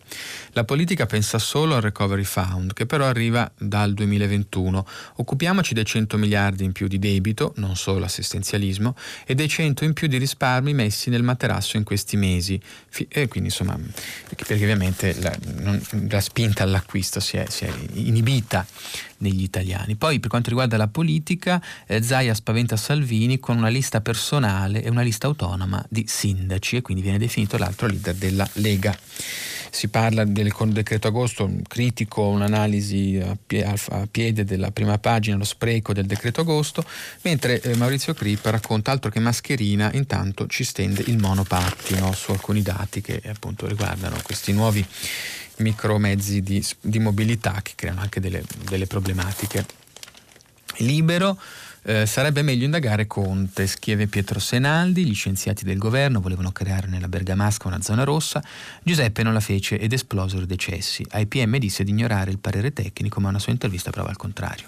La 0.51 0.65
politica 0.65 1.05
pensa 1.05 1.39
solo 1.39 1.75
al 1.75 1.81
recovery 1.81 2.25
fund, 2.25 2.73
che 2.73 2.85
però 2.85 3.05
arriva 3.05 3.49
dal 3.57 3.93
2021. 3.93 4.85
Occupiamoci 5.15 5.73
dei 5.73 5.85
100 5.85 6.17
miliardi 6.17 6.65
in 6.65 6.73
più 6.73 6.87
di 6.87 6.99
debito, 6.99 7.53
non 7.55 7.77
solo 7.77 8.03
assistenzialismo, 8.03 8.95
e 9.25 9.33
dei 9.33 9.47
100 9.47 9.85
in 9.85 9.93
più 9.93 10.07
di 10.07 10.17
risparmi 10.17 10.73
messi 10.73 11.09
nel 11.09 11.23
materasso 11.23 11.77
in 11.77 11.83
questi 11.83 12.17
mesi. 12.17 12.59
E 13.07 13.27
quindi 13.29 13.49
insomma, 13.49 13.79
perché 14.35 14.53
ovviamente 14.53 15.15
la, 15.21 15.33
non, 15.55 15.81
la 16.09 16.19
spinta 16.19 16.63
all'acquisto 16.63 17.21
si 17.21 17.37
è, 17.37 17.45
si 17.47 17.63
è 17.63 17.73
inibita 17.93 18.65
negli 19.19 19.43
italiani. 19.43 19.95
Poi 19.95 20.19
per 20.19 20.29
quanto 20.29 20.49
riguarda 20.49 20.77
la 20.77 20.87
politica, 20.87 21.61
eh, 21.85 22.01
Zaia 22.01 22.33
spaventa 22.33 22.75
Salvini 22.75 23.39
con 23.39 23.57
una 23.57 23.69
lista 23.69 24.01
personale 24.01 24.83
e 24.83 24.89
una 24.89 25.01
lista 25.01 25.27
autonoma 25.27 25.83
di 25.89 26.05
sindaci 26.07 26.77
e 26.77 26.81
quindi 26.81 27.01
viene 27.01 27.17
definito 27.17 27.57
l'altro 27.57 27.87
leader 27.87 28.15
della 28.15 28.47
Lega. 28.53 28.97
Si 29.69 29.89
parla 29.89 30.23
del 30.23 30.53
decreto 30.71 31.07
agosto, 31.07 31.51
critico 31.67 32.27
un'analisi 32.29 33.21
a, 33.21 34.07
piede 34.09 34.43
della 34.43 34.71
prima 34.71 34.97
pagina, 34.97 35.35
lo 35.35 35.43
spreco 35.43 35.93
del 35.93 36.05
decreto 36.05 36.41
agosto, 36.41 36.83
mentre 37.23 37.61
eh, 37.61 37.75
Maurizio 37.75 38.13
Crippa 38.13 38.49
racconta 38.49 38.91
altro 38.91 39.11
che 39.11 39.19
mascherina, 39.19 39.91
intanto 39.93 40.47
ci 40.47 40.63
stende 40.63 41.03
il 41.07 41.17
monopattino 41.17 42.13
su 42.13 42.31
alcuni 42.31 42.61
dati 42.61 43.01
che 43.01 43.21
appunto 43.27 43.67
riguardano 43.67 44.17
questi 44.23 44.53
nuovi 44.53 44.85
micromezzi 45.57 46.41
di, 46.41 46.63
di 46.81 46.99
mobilità 46.99 47.59
che 47.61 47.73
creano 47.75 48.01
anche 48.01 48.19
delle, 48.19 48.43
delle 48.63 48.87
problematiche. 48.87 49.65
Libero 50.77 51.39
eh, 51.83 52.05
sarebbe 52.05 52.41
meglio 52.41 52.65
indagare 52.65 53.07
Conte, 53.07 53.65
scrive 53.65 54.07
Pietro 54.07 54.39
Senaldi, 54.39 55.05
gli 55.05 55.13
scienziati 55.13 55.63
del 55.63 55.77
governo 55.77 56.19
volevano 56.19 56.51
creare 56.51 56.87
nella 56.87 57.07
Bergamasca 57.07 57.69
una 57.69 57.81
zona 57.81 58.03
rossa, 58.03 58.43
Giuseppe 58.83 59.23
non 59.23 59.31
la 59.31 59.39
fece 59.39 59.79
ed 59.79 59.93
esplosero 59.93 60.43
i 60.43 60.47
decessi. 60.47 61.05
Ai 61.11 61.27
PM 61.27 61.57
disse 61.57 61.85
di 61.85 61.91
ignorare 61.91 62.29
il 62.29 62.39
parere 62.39 62.73
tecnico, 62.73 63.21
ma 63.21 63.29
una 63.29 63.39
sua 63.39 63.53
intervista 63.53 63.91
prova 63.91 64.09
il 64.09 64.17
contrario. 64.17 64.67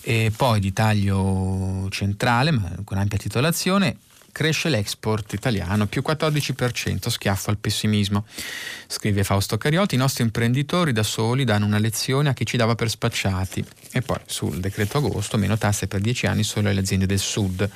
E 0.00 0.32
poi 0.36 0.58
di 0.58 0.72
taglio 0.72 1.86
centrale, 1.90 2.50
ma 2.50 2.72
con 2.82 2.98
ampia 2.98 3.18
titolazione, 3.18 3.96
cresce 4.32 4.70
l'export 4.70 5.34
italiano, 5.34 5.86
più 5.86 6.02
14%, 6.04 7.08
schiaffo 7.08 7.50
al 7.50 7.58
pessimismo. 7.58 8.24
Scrive 8.86 9.22
Fausto 9.22 9.58
Cariotti, 9.58 9.94
i 9.94 9.98
nostri 9.98 10.24
imprenditori 10.24 10.92
da 10.92 11.02
soli 11.02 11.44
danno 11.44 11.66
una 11.66 11.78
lezione 11.78 12.30
a 12.30 12.32
chi 12.32 12.46
ci 12.46 12.56
dava 12.56 12.74
per 12.74 12.88
spacciati. 12.88 13.64
E 13.92 14.00
poi 14.00 14.18
sul 14.24 14.58
decreto 14.58 14.98
agosto, 14.98 15.36
meno 15.36 15.58
tasse 15.58 15.86
per 15.86 16.00
10 16.00 16.26
anni 16.26 16.42
solo 16.42 16.70
alle 16.70 16.80
aziende 16.80 17.06
del 17.06 17.18
sud. 17.18 17.68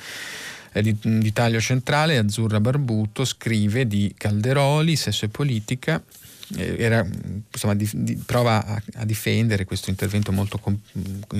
Eh, 0.73 0.81
di, 0.81 0.97
di 0.99 1.31
taglio 1.31 1.61
centrale, 1.61 2.17
Azzurra 2.17 2.59
Barbuto 2.59 3.23
scrive 3.23 3.87
di 3.87 4.13
Calderoli, 4.17 4.95
sesso 4.95 5.25
e 5.25 5.29
politica, 5.29 6.01
eh, 6.55 6.75
era, 6.77 7.05
insomma, 7.51 7.75
di, 7.75 7.89
di, 7.93 8.15
prova 8.15 8.65
a, 8.65 8.81
a, 8.95 9.05
difendere 9.05 9.65
questo 9.65 9.89
intervento 9.89 10.31
molto 10.31 10.57
com, 10.57 10.77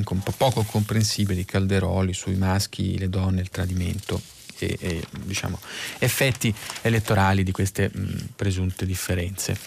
com, 0.03 0.21
poco 0.37 0.63
comprensibile 0.63 1.35
di 1.35 1.45
Calderoli 1.45 2.13
sui 2.13 2.35
maschi, 2.35 2.97
le 2.97 3.09
donne, 3.09 3.41
il 3.41 3.49
tradimento 3.49 4.35
e, 4.59 4.77
e 4.79 5.03
diciamo, 5.11 5.59
effetti 5.99 6.53
elettorali 6.81 7.43
di 7.43 7.51
queste 7.51 7.89
mh, 7.93 8.29
presunte 8.35 8.85
differenze 8.85 9.57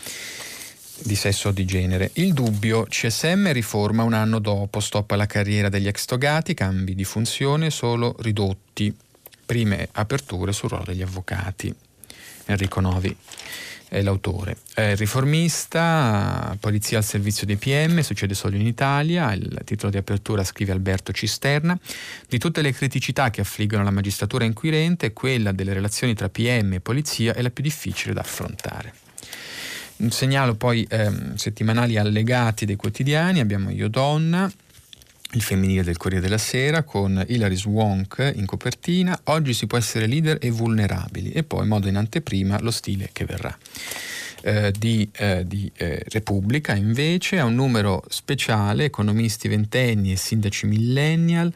di 1.02 1.14
sesso 1.14 1.48
o 1.48 1.52
di 1.52 1.64
genere. 1.64 2.10
Il 2.14 2.32
dubbio, 2.32 2.84
CSM 2.84 3.52
riforma 3.52 4.02
un 4.02 4.12
anno 4.12 4.38
dopo, 4.38 4.80
stop 4.80 5.10
alla 5.12 5.26
carriera 5.26 5.68
degli 5.68 5.88
ex 5.88 6.04
togati, 6.04 6.54
cambi 6.54 6.94
di 6.94 7.04
funzione 7.04 7.70
solo 7.70 8.16
ridotti, 8.20 8.94
prime 9.46 9.88
aperture 9.92 10.52
sul 10.52 10.68
ruolo 10.68 10.84
degli 10.84 11.02
avvocati. 11.02 11.74
Enrico 12.46 12.80
Novi 12.80 13.16
è 13.90 14.02
l'autore. 14.02 14.56
È 14.72 14.94
riformista, 14.94 16.56
polizia 16.60 16.98
al 16.98 17.04
servizio 17.04 17.44
dei 17.44 17.56
PM, 17.56 18.00
succede 18.02 18.34
solo 18.34 18.54
in 18.54 18.64
Italia, 18.64 19.32
il 19.32 19.62
titolo 19.64 19.90
di 19.90 19.96
apertura 19.96 20.44
scrive 20.44 20.70
Alberto 20.70 21.12
Cisterna. 21.12 21.76
Di 22.28 22.38
tutte 22.38 22.62
le 22.62 22.72
criticità 22.72 23.30
che 23.30 23.40
affliggono 23.40 23.82
la 23.82 23.90
magistratura 23.90 24.44
inquirente, 24.44 25.12
quella 25.12 25.50
delle 25.50 25.72
relazioni 25.72 26.14
tra 26.14 26.28
PM 26.28 26.74
e 26.74 26.80
polizia 26.80 27.34
è 27.34 27.42
la 27.42 27.50
più 27.50 27.64
difficile 27.64 28.14
da 28.14 28.20
affrontare. 28.20 28.94
Segnalo 30.08 30.54
poi 30.54 30.86
ehm, 30.88 31.34
settimanali 31.34 31.96
allegati 31.96 32.64
dei 32.64 32.76
quotidiani, 32.76 33.40
abbiamo 33.40 33.70
Io 33.70 33.88
Donna, 33.88 34.50
il 35.32 35.42
femminile 35.42 35.82
del 35.82 35.96
Corriere 35.96 36.22
della 36.22 36.38
Sera 36.38 36.82
con 36.82 37.24
Hilary 37.26 37.56
Swank 37.56 38.32
in 38.34 38.46
copertina, 38.46 39.18
oggi 39.24 39.54
si 39.54 39.66
può 39.66 39.78
essere 39.78 40.06
leader 40.06 40.38
e 40.40 40.50
vulnerabili 40.50 41.30
e 41.32 41.42
poi 41.42 41.66
modo 41.66 41.88
in 41.88 41.96
anteprima 41.96 42.60
lo 42.60 42.70
stile 42.70 43.10
che 43.12 43.24
verrà. 43.24 43.56
Eh, 44.42 44.72
di, 44.76 45.08
eh, 45.12 45.46
di 45.46 45.70
eh, 45.76 46.02
Repubblica 46.08 46.74
invece 46.74 47.38
ha 47.38 47.44
un 47.44 47.54
numero 47.54 48.02
speciale, 48.08 48.84
economisti 48.84 49.48
ventenni 49.48 50.12
e 50.12 50.16
sindaci 50.16 50.66
millennial 50.66 51.52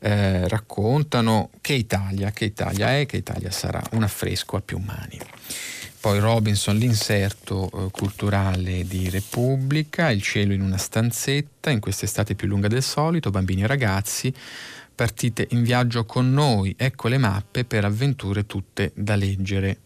eh, 0.00 0.46
raccontano 0.46 1.48
che 1.62 1.72
Italia, 1.72 2.30
che 2.32 2.44
Italia 2.44 2.98
è, 2.98 3.06
che 3.06 3.16
Italia 3.16 3.50
sarà, 3.50 3.82
un 3.92 4.02
affresco 4.02 4.56
a 4.56 4.60
più 4.60 4.76
mani 4.78 5.18
poi 5.98 6.18
Robinson, 6.18 6.76
l'inserto 6.76 7.70
eh, 7.70 7.90
culturale 7.90 8.86
di 8.86 9.08
Repubblica, 9.10 10.10
Il 10.10 10.22
cielo 10.22 10.52
in 10.52 10.60
una 10.60 10.76
stanzetta, 10.76 11.70
in 11.70 11.80
quest'estate 11.80 12.34
più 12.34 12.48
lunga 12.48 12.68
del 12.68 12.82
solito, 12.82 13.30
bambini 13.30 13.62
e 13.62 13.66
ragazzi, 13.66 14.32
partite 14.94 15.48
in 15.50 15.62
viaggio 15.62 16.04
con 16.04 16.32
noi, 16.32 16.74
ecco 16.76 17.08
le 17.08 17.18
mappe 17.18 17.64
per 17.64 17.84
avventure 17.84 18.46
tutte 18.46 18.92
da 18.94 19.14
leggere. 19.16 19.80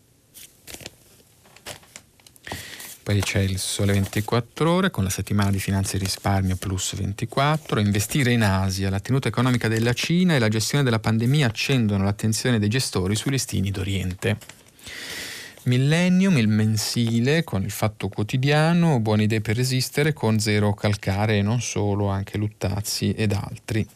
Poi 3.03 3.21
c'è 3.23 3.41
il 3.41 3.59
Sole 3.59 3.93
24 3.95 4.71
ore 4.71 4.91
con 4.91 5.03
la 5.03 5.11
settimana 5.11 5.51
di 5.51 5.59
finanza 5.59 5.97
e 5.97 5.99
risparmio 5.99 6.57
plus 6.57 6.95
24, 6.95 7.81
investire 7.81 8.31
in 8.31 8.43
Asia, 8.43 8.89
la 8.89 9.01
tenuta 9.01 9.27
economica 9.27 9.67
della 9.67 9.95
Cina 9.95 10.35
e 10.35 10.39
la 10.39 10.49
gestione 10.49 10.85
della 10.85 11.01
pandemia 11.01 11.47
accendono 11.47 12.05
l'attenzione 12.05 12.59
dei 12.59 12.69
gestori 12.69 13.17
sui 13.17 13.33
listini 13.33 13.71
d'Oriente. 13.71 14.39
Millennium, 15.65 16.39
il 16.39 16.49
mensile 16.49 17.45
con 17.45 17.63
il 17.63 17.71
fatto 17.71 18.09
quotidiano, 18.09 18.99
buone 18.99 19.25
idee 19.25 19.43
per 19.43 19.57
resistere 19.57 20.15
con 20.15 20.39
Zero 20.41 20.73
Calcare 20.73 21.37
e 21.37 21.43
non 21.43 21.61
solo, 21.61 22.09
anche 22.09 22.39
Luttazzi 22.39 23.13
ed 23.13 23.33
altri. 23.33 23.87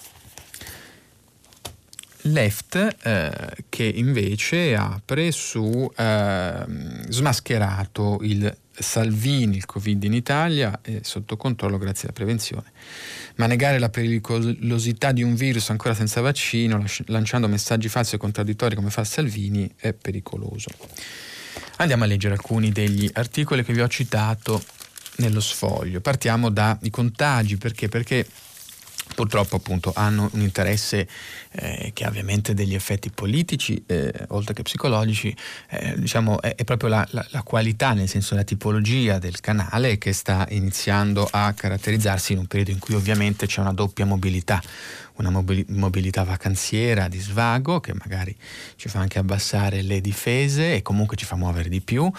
Left 2.26 2.96
eh, 3.02 3.50
che 3.68 3.84
invece 3.84 4.74
apre 4.76 5.30
su 5.30 5.90
eh, 5.96 6.64
smascherato 7.08 8.18
il 8.22 8.56
Salvini, 8.76 9.56
il 9.56 9.66
Covid 9.66 10.02
in 10.04 10.14
Italia 10.14 10.80
è 10.82 10.98
sotto 11.02 11.36
controllo 11.36 11.78
grazie 11.78 12.04
alla 12.04 12.16
prevenzione. 12.16 12.72
Ma 13.36 13.46
negare 13.46 13.78
la 13.78 13.88
pericolosità 13.88 15.12
di 15.12 15.22
un 15.22 15.34
virus 15.34 15.70
ancora 15.70 15.94
senza 15.94 16.20
vaccino, 16.20 16.84
lanciando 17.06 17.48
messaggi 17.48 17.88
falsi 17.88 18.16
e 18.16 18.18
contraddittori 18.18 18.74
come 18.74 18.90
fa 18.90 19.04
Salvini, 19.04 19.70
è 19.76 19.92
pericoloso. 19.92 20.70
Andiamo 21.76 22.04
a 22.04 22.06
leggere 22.06 22.34
alcuni 22.34 22.70
degli 22.70 23.10
articoli 23.12 23.64
che 23.64 23.72
vi 23.72 23.80
ho 23.80 23.88
citato 23.88 24.62
nello 25.16 25.40
sfoglio. 25.40 26.00
Partiamo 26.00 26.50
dai 26.50 26.90
contagi, 26.90 27.56
perché? 27.56 27.88
Perché 27.88 28.26
purtroppo 29.14 29.56
appunto 29.56 29.92
hanno 29.94 30.28
un 30.32 30.40
interesse 30.40 31.06
eh, 31.52 31.90
che 31.92 32.04
ha 32.04 32.08
ovviamente 32.08 32.54
degli 32.54 32.74
effetti 32.74 33.10
politici 33.10 33.82
eh, 33.86 34.12
oltre 34.28 34.54
che 34.54 34.62
psicologici 34.62 35.34
eh, 35.68 35.94
diciamo 35.96 36.40
è, 36.40 36.54
è 36.54 36.64
proprio 36.64 36.88
la, 36.88 37.06
la, 37.10 37.24
la, 37.30 37.42
qualità 37.42 37.92
nel 37.92 38.08
senso 38.08 38.34
la 38.34 38.42
tipologia 38.44 39.18
del 39.18 39.40
canale 39.40 39.98
che 39.98 40.12
sta 40.12 40.46
iniziando 40.50 41.28
a 41.30 41.52
caratterizzarsi 41.52 42.32
in 42.32 42.38
un 42.38 42.46
periodo 42.46 42.70
in 42.70 42.78
cui 42.78 42.94
ovviamente 42.94 43.46
c'è 43.46 43.60
una 43.60 43.72
doppia 43.72 44.06
mobilità 44.06 44.60
una 45.16 45.30
mobilità 45.30 46.24
vacanziera 46.24 47.06
di 47.06 47.20
svago 47.20 47.78
che 47.80 47.94
magari 47.94 48.34
ci 48.76 48.88
fa 48.88 48.98
anche 48.98 49.18
abbassare 49.18 49.82
le 49.82 50.00
difese 50.00 50.74
e 50.74 50.82
comunque 50.82 51.16
ci 51.16 51.24
fa 51.24 51.36
muovere 51.36 51.68
di 51.68 51.80
più 51.80 52.10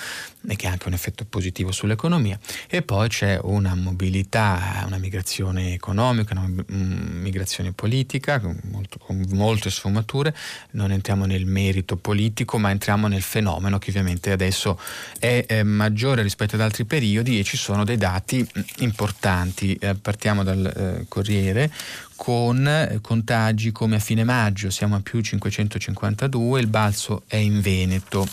e 0.47 0.55
che 0.55 0.67
ha 0.67 0.71
anche 0.71 0.87
un 0.87 0.93
effetto 0.93 1.25
positivo 1.25 1.71
sull'economia. 1.71 2.39
E 2.67 2.81
poi 2.83 3.09
c'è 3.09 3.37
una 3.41 3.75
mobilità, 3.75 4.83
una 4.85 4.97
migrazione 4.97 5.73
economica, 5.73 6.33
una 6.37 6.63
migrazione 6.67 7.73
politica 7.73 8.39
con, 8.39 8.57
molto, 8.71 8.97
con 8.97 9.23
molte 9.31 9.69
sfumature. 9.69 10.33
Non 10.71 10.91
entriamo 10.91 11.25
nel 11.25 11.45
merito 11.45 11.97
politico, 11.97 12.57
ma 12.57 12.69
entriamo 12.69 13.07
nel 13.07 13.21
fenomeno 13.21 13.77
che 13.77 13.89
ovviamente 13.89 14.31
adesso 14.31 14.79
è, 15.19 15.45
è 15.45 15.63
maggiore 15.63 16.21
rispetto 16.21 16.55
ad 16.55 16.61
altri 16.61 16.85
periodi 16.85 17.39
e 17.39 17.43
ci 17.43 17.57
sono 17.57 17.83
dei 17.83 17.97
dati 17.97 18.47
importanti. 18.77 19.75
Eh, 19.75 19.95
partiamo 19.95 20.43
dal 20.43 20.65
eh, 20.65 21.05
Corriere 21.07 21.71
con 22.15 22.67
eh, 22.67 22.99
contagi 23.01 23.71
come 23.71 23.97
a 23.97 23.99
fine 23.99 24.23
maggio, 24.23 24.69
siamo 24.69 24.95
a 24.95 25.01
più 25.01 25.21
552, 25.21 26.59
il 26.59 26.67
balzo 26.67 27.23
è 27.27 27.35
in 27.35 27.61
Veneto. 27.61 28.27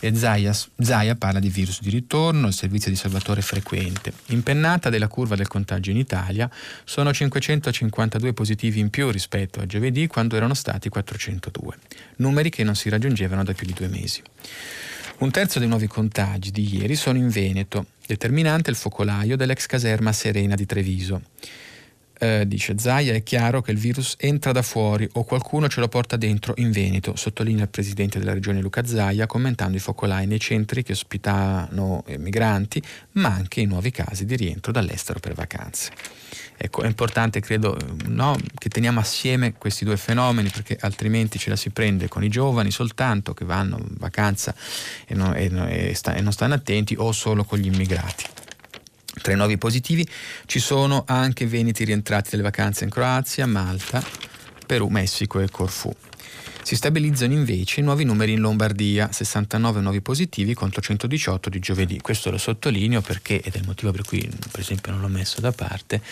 E 0.00 0.14
Zaia, 0.14 0.56
Zaia 0.76 1.16
parla 1.16 1.40
di 1.40 1.48
virus 1.48 1.80
di 1.80 1.90
ritorno, 1.90 2.46
il 2.46 2.52
servizio 2.52 2.90
di 2.90 2.96
salvatore 2.96 3.42
frequente. 3.42 4.12
Impennata 4.26 4.90
della 4.90 5.08
curva 5.08 5.34
del 5.34 5.48
contagio 5.48 5.90
in 5.90 5.96
Italia, 5.96 6.48
sono 6.84 7.12
552 7.12 8.32
positivi 8.32 8.78
in 8.78 8.90
più 8.90 9.10
rispetto 9.10 9.60
a 9.60 9.66
giovedì 9.66 10.06
quando 10.06 10.36
erano 10.36 10.54
stati 10.54 10.88
402, 10.88 11.76
numeri 12.16 12.48
che 12.48 12.62
non 12.62 12.76
si 12.76 12.88
raggiungevano 12.88 13.42
da 13.42 13.52
più 13.54 13.66
di 13.66 13.72
due 13.72 13.88
mesi. 13.88 14.22
Un 15.18 15.32
terzo 15.32 15.58
dei 15.58 15.66
nuovi 15.66 15.88
contagi 15.88 16.52
di 16.52 16.76
ieri 16.76 16.94
sono 16.94 17.18
in 17.18 17.28
Veneto, 17.28 17.86
determinante 18.06 18.70
il 18.70 18.76
focolaio 18.76 19.36
dell'ex 19.36 19.66
caserma 19.66 20.12
Serena 20.12 20.54
di 20.54 20.64
Treviso. 20.64 21.22
Eh, 22.20 22.48
dice 22.48 22.74
Zaia, 22.78 23.14
è 23.14 23.22
chiaro 23.22 23.62
che 23.62 23.70
il 23.70 23.78
virus 23.78 24.16
entra 24.18 24.50
da 24.50 24.62
fuori 24.62 25.08
o 25.12 25.22
qualcuno 25.22 25.68
ce 25.68 25.78
lo 25.78 25.86
porta 25.86 26.16
dentro 26.16 26.52
in 26.56 26.72
Veneto, 26.72 27.14
sottolinea 27.14 27.62
il 27.62 27.68
presidente 27.68 28.18
della 28.18 28.32
regione 28.32 28.60
Luca 28.60 28.84
Zaia 28.84 29.26
commentando 29.26 29.76
i 29.76 29.80
focolai 29.80 30.26
nei 30.26 30.40
centri 30.40 30.82
che 30.82 30.92
ospitano 30.92 32.02
migranti, 32.18 32.82
ma 33.12 33.28
anche 33.28 33.60
i 33.60 33.66
nuovi 33.66 33.92
casi 33.92 34.24
di 34.24 34.34
rientro 34.34 34.72
dall'estero 34.72 35.20
per 35.20 35.34
vacanze. 35.34 35.92
Ecco, 36.56 36.82
è 36.82 36.86
importante, 36.88 37.38
credo, 37.38 37.78
no, 38.06 38.36
che 38.58 38.68
teniamo 38.68 38.98
assieme 38.98 39.52
questi 39.52 39.84
due 39.84 39.96
fenomeni 39.96 40.48
perché 40.48 40.76
altrimenti 40.80 41.38
ce 41.38 41.50
la 41.50 41.56
si 41.56 41.70
prende 41.70 42.08
con 42.08 42.24
i 42.24 42.28
giovani 42.28 42.72
soltanto 42.72 43.32
che 43.32 43.44
vanno 43.44 43.78
in 43.78 43.94
vacanza 43.96 44.52
e 45.06 45.14
non, 45.14 45.36
e, 45.36 45.90
e, 45.90 45.94
sta, 45.94 46.14
e 46.14 46.20
non 46.20 46.32
stanno 46.32 46.54
attenti 46.54 46.96
o 46.98 47.12
solo 47.12 47.44
con 47.44 47.58
gli 47.58 47.66
immigrati. 47.66 48.24
Tra 49.22 49.32
i 49.32 49.36
nuovi 49.36 49.58
positivi 49.58 50.06
ci 50.46 50.58
sono 50.58 51.04
anche 51.06 51.46
veneti 51.46 51.84
rientrati 51.84 52.30
dalle 52.30 52.42
vacanze 52.42 52.84
in 52.84 52.90
Croazia, 52.90 53.46
Malta, 53.46 54.02
Perù, 54.66 54.88
Messico 54.88 55.40
e 55.40 55.48
Corfù. 55.48 55.92
Si 56.62 56.76
stabilizzano 56.76 57.32
invece 57.32 57.80
nuovi 57.80 58.04
numeri 58.04 58.32
in 58.32 58.40
Lombardia, 58.40 59.10
69 59.10 59.80
nuovi 59.80 60.02
positivi 60.02 60.52
contro 60.52 60.82
118 60.82 61.48
di 61.48 61.58
giovedì. 61.58 61.98
Questo 62.00 62.30
lo 62.30 62.36
sottolineo 62.36 63.00
perché, 63.00 63.40
ed 63.40 63.54
è 63.54 63.58
il 63.58 63.64
motivo 63.64 63.90
per 63.90 64.04
cui 64.04 64.28
per 64.50 64.60
esempio 64.60 64.92
non 64.92 65.00
l'ho 65.00 65.08
messo 65.08 65.40
da 65.40 65.52
parte, 65.52 66.02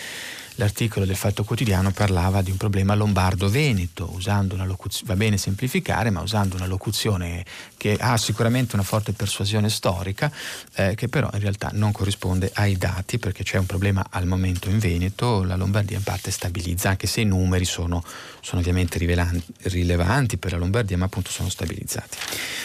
l'articolo 0.57 1.07
del 1.07 1.17
Fatto 1.17 1.45
Quotidiano 1.45 1.91
parlava 1.93 2.43
di 2.43 2.51
un 2.51 2.57
problema 2.57 2.95
lombardo-veneto, 2.95 4.11
usando 4.13 4.55
una 4.55 4.65
locuzione, 4.65 5.07
va 5.07 5.17
bene 5.17 5.37
semplificare, 5.37 6.11
ma 6.11 6.21
usando 6.21 6.57
una 6.57 6.67
locuzione 6.67 7.45
che 7.77 7.97
ha 7.99 8.17
sicuramente 8.17 8.75
una 8.75 8.85
forte 8.85 9.13
persuasione 9.13 9.71
storica, 9.71 10.31
eh, 10.75 10.95
che 10.95 11.09
però 11.09 11.31
in 11.33 11.41
realtà 11.41 11.71
non 11.73 11.93
corrisponde 11.93 12.51
ai 12.55 12.77
dati, 12.77 13.19
perché 13.19 13.43
c'è 13.43 13.59
un 13.59 13.67
problema 13.67 14.07
al 14.11 14.27
momento 14.27 14.69
in 14.69 14.79
Veneto, 14.79 15.43
la 15.45 15.57
Lombardia 15.57 15.97
in 15.97 16.03
parte 16.03 16.31
stabilizza, 16.31 16.91
anche 16.91 17.07
se 17.07 17.21
i 17.21 17.25
numeri 17.27 17.65
sono, 17.65 18.03
sono 18.41 18.61
ovviamente 18.61 18.99
rilevanti 18.99 20.37
per 20.39 20.53
la 20.53 20.59
Lombardia, 20.59 20.97
ma 20.97 21.05
appunto 21.05 21.31
sono 21.31 21.49
stabilizzati. 21.49 22.17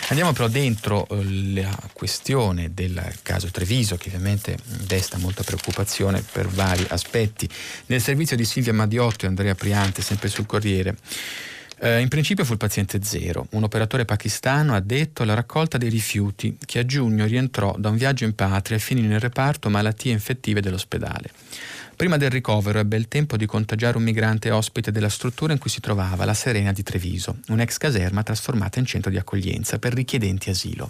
Andiamo 0.09 0.33
però 0.33 0.47
dentro 0.47 1.07
eh, 1.07 1.53
la 1.61 1.77
questione 1.93 2.73
del 2.73 3.19
caso 3.21 3.47
Treviso, 3.47 3.97
che 3.97 4.07
ovviamente 4.07 4.57
desta 4.65 5.17
molta 5.17 5.43
preoccupazione 5.43 6.21
per 6.21 6.47
vari 6.47 6.85
aspetti 6.89 7.49
nel 7.87 8.01
servizio 8.01 8.35
di 8.35 8.45
Silvia 8.45 8.73
Maddiotto 8.73 9.25
e 9.25 9.27
Andrea 9.27 9.55
Priante, 9.55 10.01
sempre 10.01 10.29
sul 10.29 10.45
Corriere. 10.45 10.95
Eh, 11.83 11.99
in 11.99 12.09
principio 12.09 12.45
fu 12.45 12.51
il 12.51 12.59
paziente 12.59 12.99
zero, 13.01 13.47
un 13.51 13.63
operatore 13.63 14.05
pakistano 14.05 14.75
addetto 14.75 15.23
alla 15.23 15.33
raccolta 15.33 15.79
dei 15.79 15.89
rifiuti 15.89 16.55
che 16.63 16.77
a 16.77 16.85
giugno 16.85 17.25
rientrò 17.25 17.75
da 17.75 17.89
un 17.89 17.97
viaggio 17.97 18.23
in 18.23 18.35
patria 18.35 18.77
e 18.77 18.79
finì 18.79 19.01
nel 19.01 19.19
reparto 19.19 19.67
malattie 19.67 20.11
infettive 20.11 20.61
dell'ospedale. 20.61 21.31
Prima 22.01 22.17
del 22.17 22.31
ricovero 22.31 22.79
ebbe 22.79 22.97
il 22.97 23.07
tempo 23.07 23.37
di 23.37 23.45
contagiare 23.45 23.95
un 23.95 24.01
migrante 24.01 24.49
ospite 24.49 24.91
della 24.91 25.07
struttura 25.07 25.53
in 25.53 25.59
cui 25.59 25.69
si 25.69 25.81
trovava, 25.81 26.25
la 26.25 26.33
Serena 26.33 26.71
di 26.71 26.81
Treviso, 26.81 27.37
un'ex 27.49 27.77
caserma 27.77 28.23
trasformata 28.23 28.79
in 28.79 28.87
centro 28.87 29.11
di 29.11 29.17
accoglienza 29.17 29.77
per 29.77 29.93
richiedenti 29.93 30.49
asilo. 30.49 30.89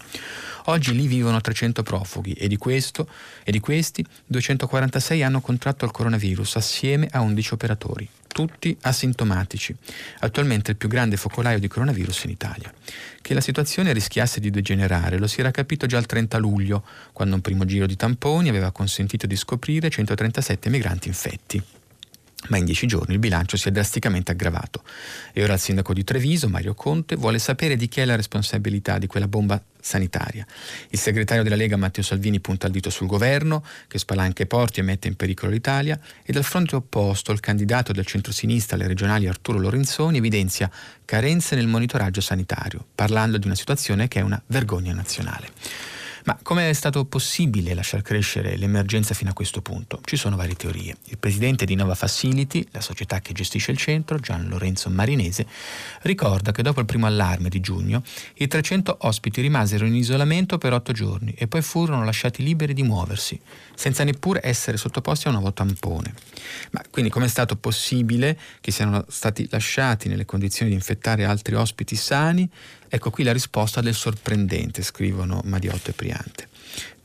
Oggi 0.67 0.95
lì 0.95 1.07
vivono 1.07 1.41
300 1.41 1.83
profughi 1.83 2.31
e 2.31 2.47
di, 2.47 2.55
questo, 2.55 3.09
e 3.43 3.51
di 3.51 3.59
questi 3.59 4.05
246 4.25 5.21
hanno 5.21 5.41
contratto 5.41 5.83
il 5.83 5.91
coronavirus 5.91 6.55
assieme 6.55 7.09
a 7.11 7.19
11 7.19 7.53
operatori 7.55 8.09
tutti 8.31 8.75
asintomatici. 8.81 9.75
Attualmente 10.19 10.71
il 10.71 10.77
più 10.77 10.87
grande 10.87 11.17
focolaio 11.17 11.59
di 11.59 11.67
coronavirus 11.67 12.23
in 12.25 12.29
Italia. 12.31 12.73
Che 13.21 13.33
la 13.33 13.41
situazione 13.41 13.93
rischiasse 13.93 14.39
di 14.39 14.49
degenerare 14.49 15.17
lo 15.17 15.27
si 15.27 15.39
era 15.39 15.51
capito 15.51 15.85
già 15.85 15.97
il 15.97 16.05
30 16.05 16.37
luglio, 16.37 16.83
quando 17.13 17.35
un 17.35 17.41
primo 17.41 17.65
giro 17.65 17.85
di 17.85 17.95
tamponi 17.95 18.49
aveva 18.49 18.71
consentito 18.71 19.27
di 19.27 19.35
scoprire 19.35 19.89
137 19.89 20.69
migranti 20.69 21.07
infetti 21.07 21.63
ma 22.49 22.57
in 22.57 22.65
dieci 22.65 22.87
giorni 22.87 23.13
il 23.13 23.19
bilancio 23.19 23.57
si 23.57 23.67
è 23.67 23.71
drasticamente 23.71 24.31
aggravato. 24.31 24.83
E 25.33 25.43
ora 25.43 25.53
il 25.53 25.59
sindaco 25.59 25.93
di 25.93 26.03
Treviso, 26.03 26.49
Mario 26.49 26.73
Conte, 26.73 27.15
vuole 27.15 27.39
sapere 27.39 27.75
di 27.75 27.87
chi 27.87 28.01
è 28.01 28.05
la 28.05 28.15
responsabilità 28.15 28.97
di 28.97 29.07
quella 29.07 29.27
bomba 29.27 29.61
sanitaria. 29.79 30.45
Il 30.89 30.99
segretario 30.99 31.43
della 31.43 31.55
Lega 31.55 31.77
Matteo 31.77 32.03
Salvini 32.03 32.39
punta 32.39 32.67
il 32.67 32.73
dito 32.73 32.89
sul 32.89 33.07
governo, 33.07 33.63
che 33.87 33.97
spalanca 33.97 34.43
i 34.43 34.47
porti 34.47 34.79
e 34.79 34.83
mette 34.83 35.07
in 35.07 35.15
pericolo 35.15 35.51
l'Italia, 35.51 35.99
e 36.23 36.31
dal 36.31 36.43
fronte 36.43 36.75
opposto 36.75 37.31
il 37.31 37.39
candidato 37.39 37.91
del 37.91 38.05
centro-sinistra 38.05 38.75
alle 38.75 38.87
regionali 38.87 39.27
Arturo 39.27 39.59
Lorenzoni 39.59 40.17
evidenzia 40.17 40.69
carenze 41.05 41.55
nel 41.55 41.67
monitoraggio 41.67 42.21
sanitario, 42.21 42.85
parlando 42.93 43.37
di 43.37 43.45
una 43.45 43.55
situazione 43.55 44.07
che 44.07 44.19
è 44.19 44.23
una 44.23 44.41
vergogna 44.47 44.93
nazionale. 44.93 45.49
Ma 46.25 46.37
come 46.41 46.69
è 46.69 46.73
stato 46.73 47.05
possibile 47.05 47.73
lasciar 47.73 48.01
crescere 48.01 48.55
l'emergenza 48.55 49.13
fino 49.13 49.31
a 49.31 49.33
questo 49.33 49.61
punto? 49.61 50.01
Ci 50.03 50.15
sono 50.15 50.35
varie 50.35 50.55
teorie. 50.55 50.95
Il 51.05 51.17
presidente 51.17 51.65
di 51.65 51.75
Nova 51.75 51.95
Facility, 51.95 52.65
la 52.71 52.81
società 52.81 53.21
che 53.21 53.33
gestisce 53.33 53.71
il 53.71 53.77
centro, 53.77 54.19
Gian 54.19 54.47
Lorenzo 54.47 54.89
Marinese, 54.89 55.47
ricorda 56.01 56.51
che 56.51 56.61
dopo 56.61 56.79
il 56.79 56.85
primo 56.85 57.07
allarme 57.07 57.49
di 57.49 57.59
giugno 57.59 58.03
i 58.35 58.47
300 58.47 58.97
ospiti 59.01 59.41
rimasero 59.41 59.85
in 59.85 59.95
isolamento 59.95 60.57
per 60.57 60.73
otto 60.73 60.91
giorni 60.91 61.33
e 61.33 61.47
poi 61.47 61.61
furono 61.61 62.03
lasciati 62.05 62.43
liberi 62.43 62.73
di 62.73 62.83
muoversi, 62.83 63.39
senza 63.73 64.03
neppure 64.03 64.41
essere 64.43 64.77
sottoposti 64.77 65.27
a 65.27 65.29
un 65.31 65.37
nuovo 65.37 65.53
tampone. 65.53 66.13
Ma 66.71 66.81
quindi 66.89 67.09
com'è 67.09 67.27
stato 67.27 67.55
possibile 67.55 68.37
che 68.59 68.71
siano 68.71 69.05
stati 69.07 69.47
lasciati 69.49 70.07
nelle 70.07 70.25
condizioni 70.25 70.69
di 70.69 70.77
infettare 70.77 71.25
altri 71.25 71.55
ospiti 71.55 71.95
sani 71.95 72.49
Ecco 72.93 73.09
qui 73.09 73.23
la 73.23 73.31
risposta 73.31 73.79
del 73.79 73.93
sorprendente, 73.93 74.83
scrivono 74.83 75.39
Mariotto 75.45 75.91
e 75.91 75.93
Priante. 75.93 76.49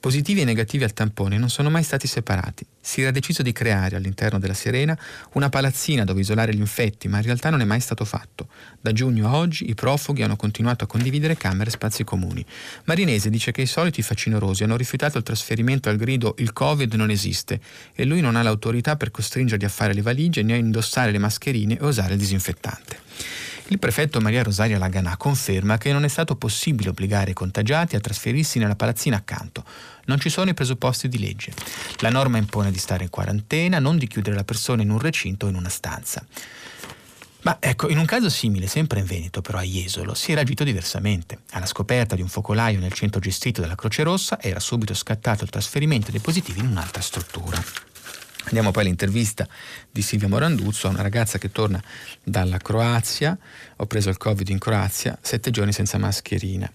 Positivi 0.01 0.41
e 0.41 0.45
negativi 0.45 0.83
al 0.83 0.93
tampone 0.93 1.39
non 1.39 1.49
sono 1.49 1.71
mai 1.71 1.85
stati 1.85 2.09
separati. 2.09 2.67
Si 2.81 3.03
era 3.03 3.13
deciso 3.13 3.43
di 3.43 3.53
creare 3.53 3.95
all'interno 3.95 4.41
della 4.41 4.53
Serena 4.53 4.99
una 5.35 5.49
palazzina 5.49 6.05
dove 6.05 6.23
isolare 6.23 6.53
gli 6.53 6.59
infetti, 6.59 7.07
ma 7.07 7.19
in 7.19 7.23
realtà 7.23 7.51
non 7.51 7.61
è 7.61 7.65
mai 7.65 7.79
stato 7.79 8.05
fatto. 8.05 8.49
Da 8.81 8.91
giugno 8.91 9.29
a 9.29 9.37
oggi 9.37 9.71
i 9.71 9.77
profughi 9.77 10.25
hanno 10.25 10.35
continuato 10.35 10.83
a 10.83 10.89
condividere 10.89 11.37
camere 11.37 11.71
e 11.71 11.73
spazi 11.73 12.03
comuni. 12.03 12.45
Marinese 12.85 13.31
dice 13.31 13.53
che 13.53 13.63
i 13.63 13.67
soliti 13.67 14.03
facinorosi 14.03 14.65
hanno 14.65 14.77
rifiutato 14.77 15.19
il 15.19 15.25
trasferimento 15.25 15.89
al 15.89 15.97
grido 15.97 16.35
il 16.39 16.53
Covid 16.53 16.95
non 16.95 17.11
esiste 17.11 17.61
e 17.95 18.05
lui 18.05 18.21
non 18.21 18.35
ha 18.35 18.43
l'autorità 18.43 18.97
per 18.97 19.13
costringerli 19.13 19.65
a 19.65 19.69
fare 19.69 19.95
le 19.95 20.03
valigie 20.03 20.43
né 20.43 20.55
a 20.55 20.57
indossare 20.57 21.13
le 21.13 21.19
mascherine 21.19 21.79
e 21.79 21.85
usare 21.85 22.15
il 22.15 22.19
disinfettante. 22.19 22.99
Il 23.69 23.81
prefetto 23.81 24.21
Maria 24.21 24.45
Rosaria 24.45 24.79
Laganà 24.79 25.17
conferma 25.17 25.77
che 25.77 25.93
non 25.93 26.05
è 26.05 26.09
stato 26.09 26.37
possibile 26.37 26.91
obbligare 26.91 27.33
i 27.33 27.35
contagiati 27.35 27.97
a 27.97 28.01
trasferirsi 28.01 28.61
nella 28.61 28.77
palazzina 28.77 29.17
accanto. 29.17 29.65
Non 30.05 30.21
ci 30.21 30.29
sono 30.29 30.51
i 30.51 30.55
presupposti 30.55 31.09
di 31.09 31.19
legge. 31.19 31.53
La 31.99 32.11
norma 32.11 32.39
impone 32.39 32.71
di 32.71 32.79
stare 32.79 33.03
in 33.03 33.11
quarantena, 33.11 33.81
non 33.81 33.99
di 33.99 34.07
chiudere 34.07 34.37
la 34.37 34.45
persona 34.45 34.83
in 34.83 34.91
un 34.91 35.01
recinto 35.01 35.47
o 35.47 35.49
in 35.49 35.57
una 35.57 35.69
stanza. 35.69 36.25
Ma 37.43 37.57
ecco, 37.59 37.89
in 37.89 37.99
un 37.99 38.05
caso 38.05 38.31
simile, 38.31 38.69
sempre 38.69 39.01
in 39.01 39.07
Veneto, 39.07 39.41
però 39.41 39.59
a 39.59 39.63
Jesolo, 39.63 40.15
si 40.15 40.31
era 40.31 40.43
agito 40.43 40.63
diversamente. 40.63 41.41
Alla 41.51 41.67
scoperta 41.67 42.15
di 42.15 42.23
un 42.23 42.29
focolaio 42.29 42.79
nel 42.79 42.93
centro 42.93 43.19
gestito 43.19 43.61
dalla 43.61 43.75
Croce 43.75 44.05
Rossa 44.05 44.41
era 44.41 44.61
subito 44.61 44.95
scattato 44.95 45.43
il 45.43 45.51
trasferimento 45.51 46.13
dei 46.13 46.21
positivi 46.21 46.61
in 46.61 46.67
un'altra 46.67 47.03
struttura. 47.03 47.61
Andiamo 48.47 48.71
poi 48.71 48.85
all'intervista 48.85 49.47
di 49.91 50.03
Silvia 50.03 50.29
Moranduzzo, 50.29 50.89
una 50.89 51.03
ragazza 51.03 51.37
che 51.37 51.51
torna 51.51 51.83
dalla 52.23 52.59
Croazia, 52.59 53.37
ho 53.77 53.87
preso 53.87 54.09
il 54.09 54.17
Covid 54.17 54.49
in 54.49 54.59
Croazia, 54.59 55.19
sette 55.21 55.51
giorni 55.51 55.73
senza 55.73 55.99
mascherina. 55.99 56.71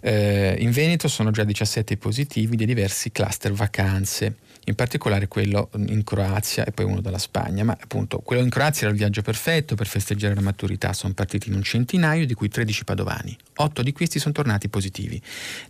Eh, 0.00 0.56
in 0.58 0.70
Veneto 0.70 1.08
sono 1.08 1.32
già 1.32 1.42
17 1.42 1.96
positivi 1.96 2.56
di 2.56 2.64
diversi 2.64 3.10
cluster 3.10 3.52
vacanze 3.52 4.36
in 4.66 4.74
particolare 4.74 5.28
quello 5.28 5.70
in 5.86 6.02
Croazia 6.04 6.64
e 6.64 6.72
poi 6.72 6.84
uno 6.86 7.00
dalla 7.00 7.18
Spagna, 7.18 7.64
ma 7.64 7.76
appunto 7.78 8.18
quello 8.20 8.42
in 8.42 8.48
Croazia 8.48 8.82
era 8.82 8.90
il 8.90 8.96
viaggio 8.96 9.22
perfetto 9.22 9.74
per 9.74 9.86
festeggiare 9.86 10.34
la 10.34 10.40
maturità, 10.40 10.92
sono 10.92 11.12
partiti 11.12 11.48
in 11.48 11.54
un 11.54 11.62
centinaio, 11.62 12.26
di 12.26 12.34
cui 12.34 12.48
13 12.48 12.84
padovani, 12.84 13.36
8 13.56 13.82
di 13.82 13.92
questi 13.92 14.18
sono 14.18 14.32
tornati 14.32 14.68
positivi. 14.68 15.20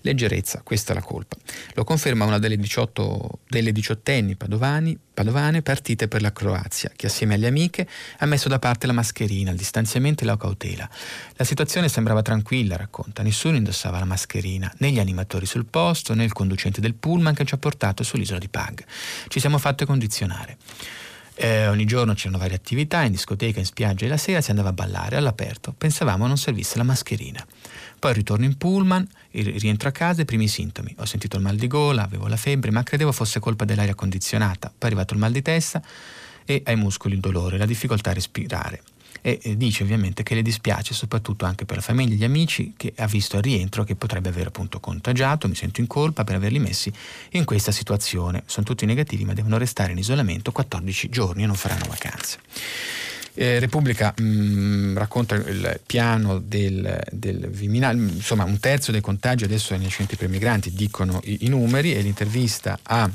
Leggerezza, 0.02 0.62
questa 0.62 0.92
è 0.92 0.94
la 0.94 1.02
colpa. 1.02 1.36
Lo 1.74 1.84
conferma 1.84 2.24
una 2.24 2.38
delle, 2.38 2.56
18, 2.56 3.40
delle 3.48 3.72
diciottenni 3.72 4.36
padovani, 4.36 4.98
padovane 5.14 5.62
partite 5.62 6.08
per 6.08 6.20
la 6.20 6.32
Croazia, 6.32 6.90
che 6.94 7.06
assieme 7.06 7.34
alle 7.34 7.46
amiche 7.46 7.88
ha 8.18 8.26
messo 8.26 8.48
da 8.48 8.58
parte 8.58 8.86
la 8.86 8.92
mascherina, 8.92 9.50
il 9.50 9.56
distanziamento 9.56 10.24
e 10.24 10.26
la 10.26 10.36
cautela. 10.36 10.88
La 11.36 11.44
situazione 11.44 11.88
sembrava 11.88 12.22
tranquilla, 12.22 12.76
racconta, 12.76 13.22
nessuno 13.22 13.56
indossava 13.56 13.98
la 13.98 14.04
mascherina, 14.04 14.72
né 14.78 14.90
gli 14.90 14.98
animatori 14.98 15.46
sul 15.46 15.66
posto, 15.66 16.14
né 16.14 16.24
il 16.24 16.32
conducente 16.32 16.80
del 16.80 16.94
pullman 16.94 17.34
che 17.34 17.44
ci 17.44 17.54
ha 17.54 17.58
portato 17.58 18.02
sull'isola 18.02 18.38
di 18.38 18.48
Pag. 18.48 18.83
Ci 19.28 19.40
siamo 19.40 19.58
fatti 19.58 19.84
condizionare. 19.84 20.56
Eh, 21.36 21.66
ogni 21.66 21.84
giorno 21.84 22.14
c'erano 22.14 22.38
varie 22.38 22.54
attività, 22.54 23.02
in 23.02 23.10
discoteca, 23.10 23.58
in 23.58 23.64
spiaggia 23.64 24.06
e 24.06 24.08
la 24.08 24.16
sera 24.16 24.40
si 24.40 24.50
andava 24.50 24.68
a 24.68 24.72
ballare 24.72 25.16
all'aperto. 25.16 25.74
Pensavamo 25.76 26.26
non 26.26 26.36
servisse 26.36 26.76
la 26.76 26.84
mascherina. 26.84 27.44
Poi 27.98 28.12
ritorno 28.12 28.44
in 28.44 28.56
pullman, 28.56 29.06
rientro 29.32 29.88
a 29.88 29.92
casa 29.92 30.20
e 30.20 30.22
i 30.22 30.26
primi 30.26 30.46
sintomi. 30.46 30.94
Ho 30.98 31.04
sentito 31.04 31.36
il 31.36 31.42
mal 31.42 31.56
di 31.56 31.66
gola, 31.66 32.04
avevo 32.04 32.28
la 32.28 32.36
febbre, 32.36 32.70
ma 32.70 32.82
credevo 32.82 33.10
fosse 33.10 33.40
colpa 33.40 33.64
dell'aria 33.64 33.94
condizionata. 33.94 34.68
Poi 34.68 34.76
è 34.78 34.86
arrivato 34.86 35.14
il 35.14 35.20
mal 35.20 35.32
di 35.32 35.42
testa 35.42 35.82
e 36.44 36.62
ai 36.66 36.76
muscoli 36.76 37.14
il 37.14 37.20
dolore, 37.20 37.58
la 37.58 37.66
difficoltà 37.66 38.10
a 38.10 38.14
respirare 38.14 38.82
e 39.26 39.56
dice 39.56 39.84
ovviamente 39.84 40.22
che 40.22 40.34
le 40.34 40.42
dispiace 40.42 40.92
soprattutto 40.92 41.46
anche 41.46 41.64
per 41.64 41.76
la 41.76 41.82
famiglia 41.82 42.12
e 42.12 42.16
gli 42.16 42.24
amici 42.24 42.74
che 42.76 42.92
ha 42.94 43.06
visto 43.06 43.36
al 43.36 43.42
rientro 43.42 43.82
che 43.82 43.94
potrebbe 43.94 44.28
aver 44.28 44.48
appunto 44.48 44.80
contagiato, 44.80 45.48
mi 45.48 45.54
sento 45.54 45.80
in 45.80 45.86
colpa 45.86 46.24
per 46.24 46.34
averli 46.34 46.58
messi 46.58 46.92
in 47.30 47.46
questa 47.46 47.72
situazione. 47.72 48.42
Sono 48.44 48.66
tutti 48.66 48.84
negativi 48.84 49.24
ma 49.24 49.32
devono 49.32 49.56
restare 49.56 49.92
in 49.92 49.98
isolamento 49.98 50.52
14 50.52 51.08
giorni 51.08 51.44
e 51.44 51.46
non 51.46 51.56
faranno 51.56 51.86
vacanze. 51.88 52.38
Eh, 53.32 53.58
Repubblica 53.60 54.12
mh, 54.14 54.22
mm, 54.22 54.96
racconta 54.98 55.36
il 55.36 55.80
piano 55.86 56.38
del, 56.38 57.02
del, 57.10 57.48
Viminale, 57.48 57.98
insomma 57.98 58.44
un 58.44 58.60
terzo 58.60 58.92
dei 58.92 59.00
contagi 59.00 59.44
adesso 59.44 59.72
è 59.72 59.78
nei 59.78 59.88
centri 59.88 60.16
per 60.16 60.28
migranti, 60.28 60.70
dicono 60.74 61.20
i, 61.24 61.46
i 61.46 61.48
numeri 61.48 61.94
e 61.94 62.02
l'intervista 62.02 62.78
a 62.82 63.10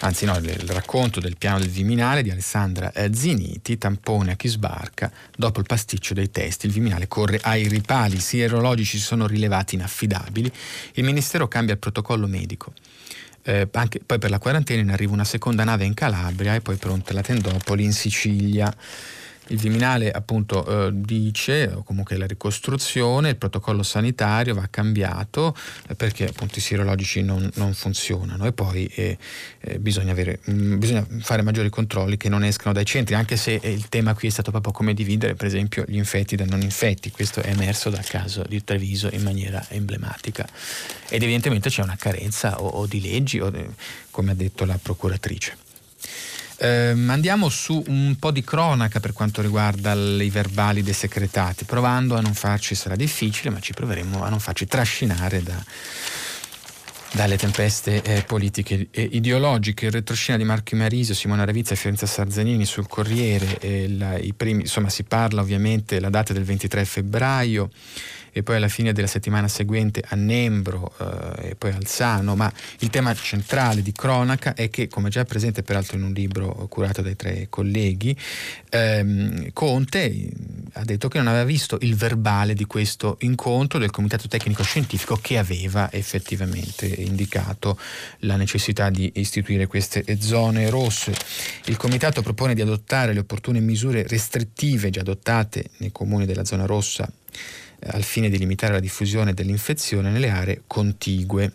anzi 0.00 0.24
no, 0.24 0.36
il, 0.36 0.48
racconto 0.68 1.20
del 1.20 1.36
piano 1.36 1.58
del 1.58 1.68
Viminale 1.68 2.22
di 2.22 2.30
Alessandra 2.30 2.92
Ziniti 3.12 3.78
tampone 3.78 4.32
a 4.32 4.36
chi 4.36 4.48
sbarca 4.48 5.10
dopo 5.36 5.60
il 5.60 5.66
pasticcio 5.66 6.14
dei 6.14 6.30
test. 6.30 6.64
Il 6.64 6.72
Viminale 6.72 7.08
corre 7.08 7.38
ai 7.42 7.68
ripali, 7.68 8.16
i 8.16 8.20
sierologici 8.20 8.98
sono 8.98 9.26
rilevati 9.26 9.74
inaffidabili, 9.74 10.50
il 10.94 11.04
Ministero 11.04 11.48
cambia 11.48 11.74
il 11.74 11.80
protocollo 11.80 12.26
medico. 12.26 12.72
Eh, 13.42 13.68
anche, 13.72 14.00
poi 14.04 14.18
per 14.18 14.30
la 14.30 14.38
quarantena 14.38 14.82
ne 14.82 14.92
arriva 14.92 15.12
una 15.12 15.24
seconda 15.24 15.64
nave 15.64 15.84
in 15.84 15.94
Calabria 15.94 16.54
e 16.54 16.60
poi 16.60 16.76
pronta 16.76 17.14
la 17.14 17.22
Tendopoli 17.22 17.84
in 17.84 17.92
Sicilia. 17.92 18.74
Il 19.50 19.58
Viminale 19.58 20.12
appunto 20.12 20.86
eh, 20.86 20.90
dice, 20.92 21.72
o 21.74 21.82
comunque 21.82 22.16
la 22.16 22.26
ricostruzione, 22.26 23.30
il 23.30 23.36
protocollo 23.36 23.82
sanitario 23.82 24.54
va 24.54 24.68
cambiato 24.70 25.56
eh, 25.88 25.96
perché 25.96 26.28
appunto 26.28 26.58
i 26.58 26.60
sierologici 26.60 27.22
non, 27.22 27.50
non 27.54 27.74
funzionano. 27.74 28.46
E 28.46 28.52
poi 28.52 28.86
eh, 28.94 29.18
eh 29.60 29.78
bisogna, 29.80 30.12
avere, 30.12 30.38
mh, 30.44 30.52
mm, 30.52 30.78
bisogna, 30.78 31.06
fare 31.18 31.42
maggiori 31.42 31.68
controlli 31.68 32.16
che 32.16 32.28
non 32.28 32.44
escano 32.44 32.72
dai 32.72 32.84
centri, 32.84 33.16
anche 33.16 33.36
se 33.36 33.58
il 33.60 33.88
tema 33.88 34.14
qui 34.14 34.28
è 34.28 34.30
stato 34.30 34.52
proprio 34.52 34.72
come 34.72 34.94
dividere 34.94 35.34
per 35.34 35.46
esempio 35.48 35.84
gli 35.88 35.96
infetti 35.96 36.36
dai 36.36 36.48
non 36.48 36.62
infetti, 36.62 37.10
questo 37.10 37.40
è 37.40 37.50
emerso 37.50 37.90
dal 37.90 38.06
caso 38.06 38.44
di 38.46 38.62
Treviso 38.62 39.08
in 39.10 39.22
maniera 39.22 39.64
emblematica. 39.70 40.46
Ed 41.08 41.22
evidentemente 41.24 41.70
c'è 41.70 41.82
una 41.82 41.96
carenza 41.96 42.60
o, 42.60 42.68
o 42.68 42.86
di 42.86 43.00
leggi, 43.00 43.40
o, 43.40 43.50
come 44.12 44.30
ha 44.30 44.34
detto 44.34 44.64
la 44.64 44.78
procuratrice. 44.80 45.69
Eh, 46.62 46.94
andiamo 47.06 47.48
su 47.48 47.82
un 47.86 48.16
po' 48.18 48.30
di 48.30 48.44
cronaca 48.44 49.00
per 49.00 49.14
quanto 49.14 49.40
riguarda 49.40 49.94
i 49.94 50.28
verbali 50.28 50.82
dei 50.82 50.92
segretati, 50.92 51.64
provando 51.64 52.16
a 52.16 52.20
non 52.20 52.34
farci, 52.34 52.74
sarà 52.74 52.96
difficile, 52.96 53.48
ma 53.48 53.60
ci 53.60 53.72
proveremo 53.72 54.22
a 54.22 54.28
non 54.28 54.40
farci 54.40 54.66
trascinare 54.66 55.42
da, 55.42 55.64
dalle 57.12 57.38
tempeste 57.38 58.02
eh, 58.02 58.24
politiche 58.24 58.88
e 58.90 59.08
ideologiche. 59.12 59.86
Il 59.86 59.92
retroscena 59.92 60.36
di 60.36 60.44
Marco 60.44 60.76
Marisio, 60.76 61.14
Simona 61.14 61.46
Ravizza 61.46 61.72
e 61.72 61.76
Fiorenza 61.76 62.04
Sarzanini 62.04 62.66
sul 62.66 62.86
Corriere, 62.86 63.88
la, 63.88 64.20
primi, 64.36 64.60
insomma 64.60 64.90
si 64.90 65.04
parla 65.04 65.40
ovviamente 65.40 65.94
della 65.94 66.10
data 66.10 66.34
del 66.34 66.44
23 66.44 66.84
febbraio 66.84 67.70
e 68.32 68.42
poi 68.42 68.56
alla 68.56 68.68
fine 68.68 68.92
della 68.92 69.06
settimana 69.06 69.48
seguente 69.48 70.02
a 70.06 70.16
Nembro 70.16 70.92
eh, 70.98 71.50
e 71.50 71.54
poi 71.54 71.72
al 71.72 71.86
Sano, 71.86 72.36
ma 72.36 72.52
il 72.80 72.90
tema 72.90 73.14
centrale 73.14 73.82
di 73.82 73.92
cronaca 73.92 74.54
è 74.54 74.70
che, 74.70 74.88
come 74.88 75.08
già 75.08 75.24
presente 75.24 75.62
peraltro 75.62 75.96
in 75.96 76.04
un 76.04 76.12
libro 76.12 76.66
curato 76.68 77.02
dai 77.02 77.16
tre 77.16 77.46
colleghi, 77.48 78.16
ehm, 78.70 79.52
Conte 79.52 80.28
ha 80.74 80.84
detto 80.84 81.08
che 81.08 81.18
non 81.18 81.26
aveva 81.26 81.44
visto 81.44 81.78
il 81.80 81.96
verbale 81.96 82.54
di 82.54 82.64
questo 82.64 83.16
incontro 83.20 83.78
del 83.78 83.90
Comitato 83.90 84.28
Tecnico 84.28 84.62
Scientifico 84.62 85.18
che 85.20 85.38
aveva 85.38 85.90
effettivamente 85.92 86.86
indicato 86.86 87.78
la 88.20 88.36
necessità 88.36 88.90
di 88.90 89.10
istituire 89.16 89.66
queste 89.66 90.04
zone 90.20 90.70
rosse. 90.70 91.14
Il 91.66 91.76
Comitato 91.76 92.22
propone 92.22 92.54
di 92.54 92.60
adottare 92.60 93.12
le 93.12 93.20
opportune 93.20 93.60
misure 93.60 94.06
restrittive 94.06 94.90
già 94.90 95.00
adottate 95.00 95.70
nei 95.78 95.92
comuni 95.92 96.26
della 96.26 96.44
zona 96.44 96.66
rossa 96.66 97.10
al 97.86 98.02
fine 98.02 98.28
di 98.28 98.38
limitare 98.38 98.72
la 98.74 98.80
diffusione 98.80 99.34
dell'infezione 99.34 100.10
nelle 100.10 100.30
aree 100.30 100.62
contigue 100.66 101.52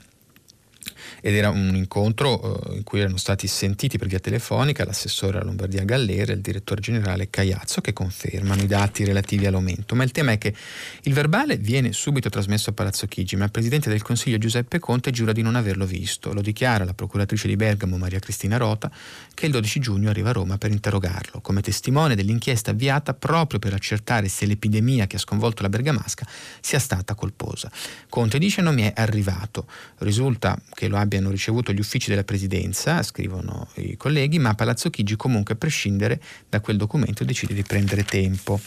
ed 1.21 1.33
era 1.33 1.49
un 1.49 1.75
incontro 1.75 2.69
eh, 2.69 2.75
in 2.75 2.83
cui 2.83 2.99
erano 2.99 3.17
stati 3.17 3.47
sentiti 3.47 3.97
per 3.97 4.07
via 4.07 4.19
telefonica 4.19 4.85
l'assessore 4.85 5.37
alla 5.37 5.45
Lombardia 5.45 5.83
Gallera 5.83 6.31
e 6.31 6.35
il 6.35 6.41
direttore 6.41 6.81
generale 6.81 7.29
Cagliazzo 7.29 7.81
che 7.81 7.93
confermano 7.93 8.61
i 8.61 8.67
dati 8.67 9.03
relativi 9.03 9.45
all'aumento. 9.45 9.95
Ma 9.95 10.03
il 10.03 10.11
tema 10.11 10.31
è 10.33 10.37
che 10.37 10.53
il 11.03 11.13
verbale 11.13 11.57
viene 11.57 11.91
subito 11.93 12.29
trasmesso 12.29 12.69
a 12.69 12.73
Palazzo 12.73 13.07
Chigi, 13.07 13.35
ma 13.35 13.45
il 13.45 13.51
presidente 13.51 13.89
del 13.89 14.01
Consiglio 14.01 14.37
Giuseppe 14.37 14.79
Conte 14.79 15.11
giura 15.11 15.31
di 15.31 15.41
non 15.41 15.55
averlo 15.55 15.85
visto. 15.85 16.33
Lo 16.33 16.41
dichiara 16.41 16.85
la 16.85 16.93
procuratrice 16.93 17.47
di 17.47 17.55
Bergamo 17.55 17.97
Maria 17.97 18.19
Cristina 18.19 18.57
Rota 18.57 18.91
che 19.35 19.45
il 19.45 19.51
12 19.51 19.79
giugno 19.79 20.09
arriva 20.09 20.29
a 20.29 20.33
Roma 20.33 20.57
per 20.57 20.71
interrogarlo, 20.71 21.41
come 21.41 21.61
testimone 21.61 22.15
dell'inchiesta 22.15 22.71
avviata 22.71 23.13
proprio 23.13 23.59
per 23.59 23.73
accertare 23.73 24.27
se 24.27 24.45
l'epidemia 24.45 25.05
che 25.05 25.17
ha 25.17 25.19
sconvolto 25.19 25.61
la 25.61 25.69
Bergamasca 25.69 26.27
sia 26.59 26.79
stata 26.79 27.13
colposa. 27.15 27.71
Conte 28.09 28.37
dice 28.37 28.61
non 28.61 28.75
mi 28.75 28.83
è 28.83 28.93
arrivato. 28.95 29.67
Risulta 29.99 30.59
che 30.73 30.87
lo 30.87 30.97
abbia 30.97 31.15
abbiano 31.15 31.29
ricevuto 31.29 31.71
gli 31.71 31.79
uffici 31.79 32.09
della 32.09 32.23
presidenza, 32.23 33.01
scrivono 33.03 33.67
i 33.75 33.95
colleghi, 33.95 34.39
ma 34.39 34.53
Palazzo 34.53 34.89
Chigi 34.89 35.15
comunque 35.15 35.53
a 35.53 35.57
prescindere 35.57 36.21
da 36.49 36.59
quel 36.59 36.77
documento 36.77 37.23
decide 37.23 37.53
di 37.53 37.63
prendere 37.63 38.03
tempo. 38.03 38.59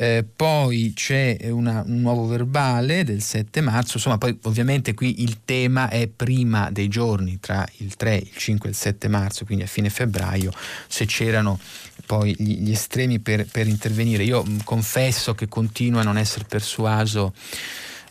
Eh, 0.00 0.24
poi 0.24 0.92
c'è 0.94 1.36
una, 1.50 1.82
un 1.86 2.00
nuovo 2.00 2.26
verbale 2.26 3.04
del 3.04 3.20
7 3.20 3.60
marzo, 3.60 3.98
insomma 3.98 4.16
poi 4.16 4.34
ovviamente 4.44 4.94
qui 4.94 5.20
il 5.20 5.40
tema 5.44 5.90
è 5.90 6.06
prima 6.06 6.70
dei 6.70 6.88
giorni 6.88 7.38
tra 7.38 7.68
il 7.80 7.96
3, 7.96 8.16
il 8.16 8.34
5 8.34 8.66
e 8.66 8.72
il 8.72 8.78
7 8.78 9.08
marzo, 9.08 9.44
quindi 9.44 9.64
a 9.64 9.66
fine 9.66 9.90
febbraio, 9.90 10.52
se 10.88 11.04
c'erano 11.04 11.60
poi 12.06 12.34
gli, 12.38 12.62
gli 12.62 12.70
estremi 12.70 13.18
per, 13.18 13.44
per 13.44 13.66
intervenire. 13.66 14.24
Io 14.24 14.42
mh, 14.42 14.64
confesso 14.64 15.34
che 15.34 15.48
continuo 15.48 16.00
a 16.00 16.04
non 16.04 16.16
essere 16.16 16.46
persuaso 16.48 17.34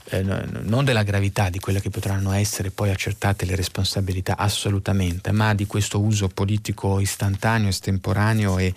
eh, 0.10 0.24
non 0.24 0.86
della 0.86 1.04
gravità 1.04 1.50
di 1.50 1.60
quelle 1.60 1.82
che 1.82 1.89
potranno 1.89 2.32
essere 2.32 2.72
poi 2.72 2.89
accertate 2.89 3.45
le 3.45 3.56
responsabilità 3.56 4.38
assolutamente, 4.38 5.32
ma 5.32 5.54
di 5.54 5.65
questo 5.65 6.00
uso 6.00 6.28
politico 6.28 7.00
istantaneo, 7.00 7.69
estemporaneo 7.69 8.58
e, 8.58 8.74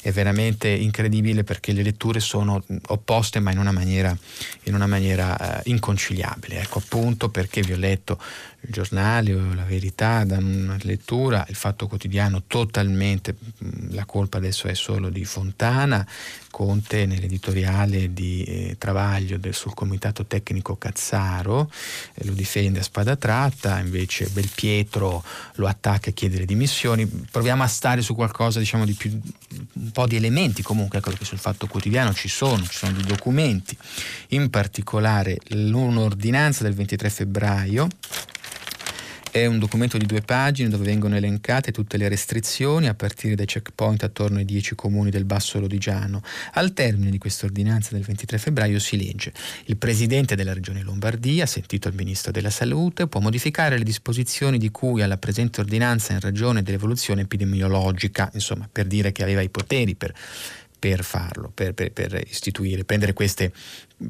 e 0.00 0.12
veramente 0.12 0.68
incredibile 0.68 1.44
perché 1.44 1.72
le 1.72 1.82
letture 1.82 2.20
sono 2.20 2.62
opposte 2.88 3.40
ma 3.40 3.50
in 3.50 3.58
una 3.58 3.72
maniera, 3.72 4.16
in 4.64 4.74
una 4.74 4.86
maniera 4.86 5.60
eh, 5.60 5.70
inconciliabile. 5.70 6.60
Ecco 6.60 6.78
appunto 6.78 7.28
perché 7.28 7.62
vi 7.62 7.72
ho 7.72 7.78
letto 7.78 8.18
il 8.66 8.72
giornale 8.72 9.32
o 9.32 9.54
la 9.54 9.64
verità 9.64 10.24
danno 10.24 10.64
una 10.64 10.78
lettura, 10.82 11.46
il 11.48 11.54
fatto 11.54 11.86
quotidiano 11.86 12.42
totalmente, 12.46 13.36
la 13.90 14.04
colpa 14.04 14.38
adesso 14.38 14.66
è 14.66 14.74
solo 14.74 15.08
di 15.08 15.24
Fontana, 15.24 16.06
Conte 16.56 17.04
nell'editoriale 17.04 18.14
di 18.14 18.42
eh, 18.44 18.76
Travaglio 18.78 19.36
del, 19.36 19.52
sul 19.52 19.74
comitato 19.74 20.24
tecnico 20.24 20.76
Cazzaro 20.78 21.70
eh, 22.14 22.24
lo 22.24 22.32
difende 22.32 22.78
a 22.78 22.82
spada 22.82 23.14
tratta, 23.14 23.78
invece 23.78 24.30
Belpietro 24.30 25.22
lo 25.56 25.66
attacca 25.66 26.08
e 26.08 26.14
chiede 26.14 26.38
le 26.38 26.46
dimissioni. 26.46 27.06
Proviamo 27.06 27.62
a 27.62 27.66
stare 27.66 28.00
su 28.00 28.14
qualcosa 28.14 28.58
diciamo 28.58 28.86
di 28.86 28.94
più, 28.94 29.20
un 29.74 29.90
po' 29.90 30.06
di 30.06 30.16
elementi 30.16 30.62
comunque, 30.62 30.98
ecco 30.98 31.10
che 31.10 31.26
sul 31.26 31.38
fatto 31.38 31.66
quotidiano 31.66 32.14
ci 32.14 32.28
sono, 32.28 32.64
ci 32.64 32.78
sono 32.78 32.92
dei 32.92 33.04
documenti, 33.04 33.76
in 34.28 34.48
particolare 34.48 35.36
un'ordinanza 35.50 36.62
del 36.62 36.72
23 36.72 37.10
febbraio 37.10 37.88
è 39.30 39.46
un 39.46 39.58
documento 39.58 39.98
di 39.98 40.06
due 40.06 40.22
pagine 40.22 40.68
dove 40.68 40.84
vengono 40.84 41.16
elencate 41.16 41.72
tutte 41.72 41.96
le 41.96 42.08
restrizioni 42.08 42.88
a 42.88 42.94
partire 42.94 43.34
dai 43.34 43.46
checkpoint 43.46 44.02
attorno 44.02 44.38
ai 44.38 44.44
dieci 44.44 44.74
comuni 44.74 45.10
del 45.10 45.24
Basso 45.24 45.60
Lodigiano. 45.60 46.22
Al 46.52 46.72
termine 46.72 47.10
di 47.10 47.18
questa 47.18 47.46
ordinanza 47.46 47.94
del 47.94 48.04
23 48.04 48.38
febbraio 48.38 48.78
si 48.78 48.96
legge 48.96 49.32
il 49.66 49.76
Presidente 49.76 50.36
della 50.36 50.52
Regione 50.52 50.82
Lombardia, 50.82 51.46
sentito 51.46 51.88
il 51.88 51.94
Ministro 51.94 52.32
della 52.32 52.50
Salute, 52.50 53.06
può 53.08 53.20
modificare 53.20 53.78
le 53.78 53.84
disposizioni 53.84 54.58
di 54.58 54.70
cui 54.70 55.02
alla 55.02 55.18
presente 55.18 55.60
ordinanza 55.60 56.12
in 56.12 56.20
ragione 56.20 56.62
dell'evoluzione 56.62 57.22
epidemiologica, 57.22 58.30
insomma 58.32 58.68
per 58.70 58.86
dire 58.86 59.12
che 59.12 59.22
aveva 59.22 59.42
i 59.42 59.48
poteri 59.48 59.94
per 59.94 60.14
per 60.78 61.02
farlo, 61.02 61.50
per, 61.52 61.72
per, 61.72 61.90
per, 61.90 62.22
istituire, 62.28 62.84
prendere 62.84 63.12
queste 63.12 63.52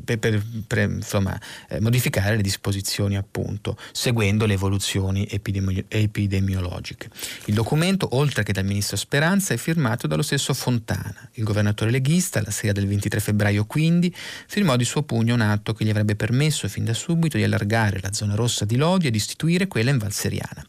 per, 0.05 0.19
per, 0.19 0.43
per 0.67 0.91
insomma, 0.91 1.39
eh, 1.69 1.81
modificare 1.81 2.37
le 2.37 2.43
disposizioni 2.43 3.17
appunto 3.17 3.79
seguendo 3.93 4.45
le 4.45 4.55
evoluzioni 4.55 5.27
epidemi- 5.31 5.85
epidemiologiche. 5.89 7.09
Il 7.45 7.55
documento, 7.55 8.09
oltre 8.13 8.43
che 8.43 8.53
dal 8.53 8.65
ministro 8.65 8.97
Speranza, 8.97 9.55
è 9.55 9.57
firmato 9.57 10.07
dallo 10.07 10.23
stesso 10.23 10.55
Fontana. 10.55 11.29
Il 11.35 11.45
governatore 11.45 11.91
leghista, 11.91 12.43
la 12.43 12.51
sera 12.51 12.73
del 12.73 12.87
23 12.87 13.21
febbraio 13.21 13.65
quindi, 13.65 14.13
firmò 14.15 14.77
di 14.77 14.85
suo 14.85 15.03
pugno 15.03 15.35
un 15.35 15.41
atto 15.41 15.73
che 15.73 15.85
gli 15.85 15.91
avrebbe 15.91 16.17
permesso 16.17 16.69
fin 16.69 16.85
da 16.85 16.95
subito 16.95 17.37
di 17.37 17.45
allargare 17.45 18.01
la 18.01 18.13
zona 18.13 18.35
rossa 18.35 18.65
di 18.65 18.77
Lodi 18.77 19.07
ed 19.07 19.15
istituire 19.15 19.69
quella 19.69 19.91
in 19.91 19.99
Valseriana. 19.99 20.65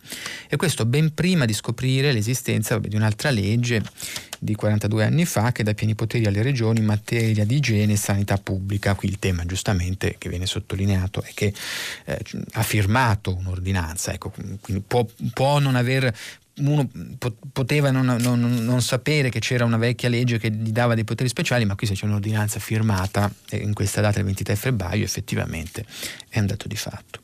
E 0.47 0.55
questo 0.57 0.85
ben 0.85 1.13
prima 1.13 1.45
di 1.45 1.53
scoprire 1.53 2.11
l'esistenza 2.11 2.75
vabbè, 2.75 2.87
di 2.87 2.95
un'altra 2.95 3.31
legge 3.31 3.81
di 4.39 4.55
42 4.55 5.03
anni 5.03 5.25
fa 5.25 5.51
che 5.51 5.63
dà 5.63 5.73
pieni 5.73 5.95
poteri 5.95 6.25
alle 6.25 6.41
regioni 6.41 6.79
in 6.79 6.85
materia 6.85 7.45
di 7.45 7.55
igiene 7.55 7.93
e 7.93 7.97
sanità 7.97 8.37
pubblica. 8.37 8.95
Qui 9.07 9.09
il 9.09 9.19
tema 9.19 9.45
giustamente 9.45 10.15
che 10.17 10.27
viene 10.27 10.45
sottolineato 10.45 11.21
è 11.21 11.31
che 11.33 11.53
eh, 12.05 12.19
ha 12.53 12.63
firmato 12.63 13.33
un'ordinanza, 13.33 14.11
ecco, 14.11 14.33
quindi 14.59 14.83
può, 14.85 15.05
può 15.33 15.59
non 15.59 15.75
aver 15.75 16.13
uno 16.57 16.89
poteva 17.53 17.91
non, 17.91 18.17
non, 18.19 18.39
non, 18.39 18.81
sapere 18.81 19.29
che 19.29 19.37
c'era 19.37 19.63
una 19.63 19.77
vecchia 19.77 20.09
legge 20.09 20.39
che 20.39 20.49
gli 20.49 20.71
dava 20.71 20.95
dei 20.95 21.03
poteri 21.03 21.29
speciali, 21.29 21.65
ma 21.65 21.75
qui 21.75 21.85
se 21.85 21.93
c'è 21.93 22.05
un'ordinanza 22.05 22.59
firmata 22.59 23.31
in 23.51 23.73
questa 23.75 24.01
data, 24.01 24.17
il 24.17 24.25
23 24.25 24.55
febbraio, 24.55 25.03
effettivamente 25.03 25.85
è 26.27 26.39
un 26.39 26.47
dato 26.47 26.67
di 26.67 26.75
fatto. 26.75 27.21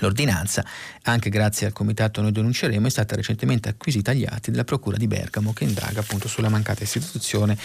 L'ordinanza, 0.00 0.64
anche 1.02 1.30
grazie 1.30 1.66
al 1.66 1.72
comitato 1.72 2.20
Noi 2.20 2.30
denunceremo, 2.30 2.86
è 2.86 2.90
stata 2.90 3.16
recentemente 3.16 3.68
acquisita 3.68 4.10
agli 4.10 4.24
atti 4.24 4.50
della 4.50 4.64
Procura 4.64 4.96
di 4.96 5.06
Bergamo 5.06 5.52
che 5.52 5.64
indaga 5.64 6.00
appunto 6.00 6.28
sulla 6.28 6.48
mancata 6.48 6.84
istituzione 6.84 7.56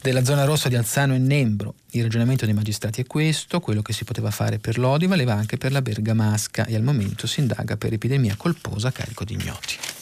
della 0.00 0.24
zona 0.24 0.44
rossa 0.44 0.68
di 0.68 0.76
Alzano 0.76 1.14
e 1.14 1.18
Nembro. 1.18 1.74
Il 1.90 2.02
ragionamento 2.02 2.44
dei 2.44 2.54
magistrati 2.54 3.02
è 3.02 3.06
questo, 3.06 3.60
quello 3.60 3.82
che 3.82 3.92
si 3.92 4.04
poteva 4.04 4.30
fare 4.30 4.58
per 4.58 4.78
l'Odi 4.78 5.06
valeva 5.06 5.34
anche 5.34 5.58
per 5.58 5.72
la 5.72 5.82
Bergamasca 5.82 6.66
e 6.66 6.74
al 6.74 6.82
momento 6.82 7.26
si 7.26 7.40
indaga 7.40 7.76
per 7.76 7.92
epidemia 7.92 8.34
colposa 8.36 8.88
a 8.88 8.92
carico 8.92 9.24
di 9.24 9.34
ignoti. 9.34 9.95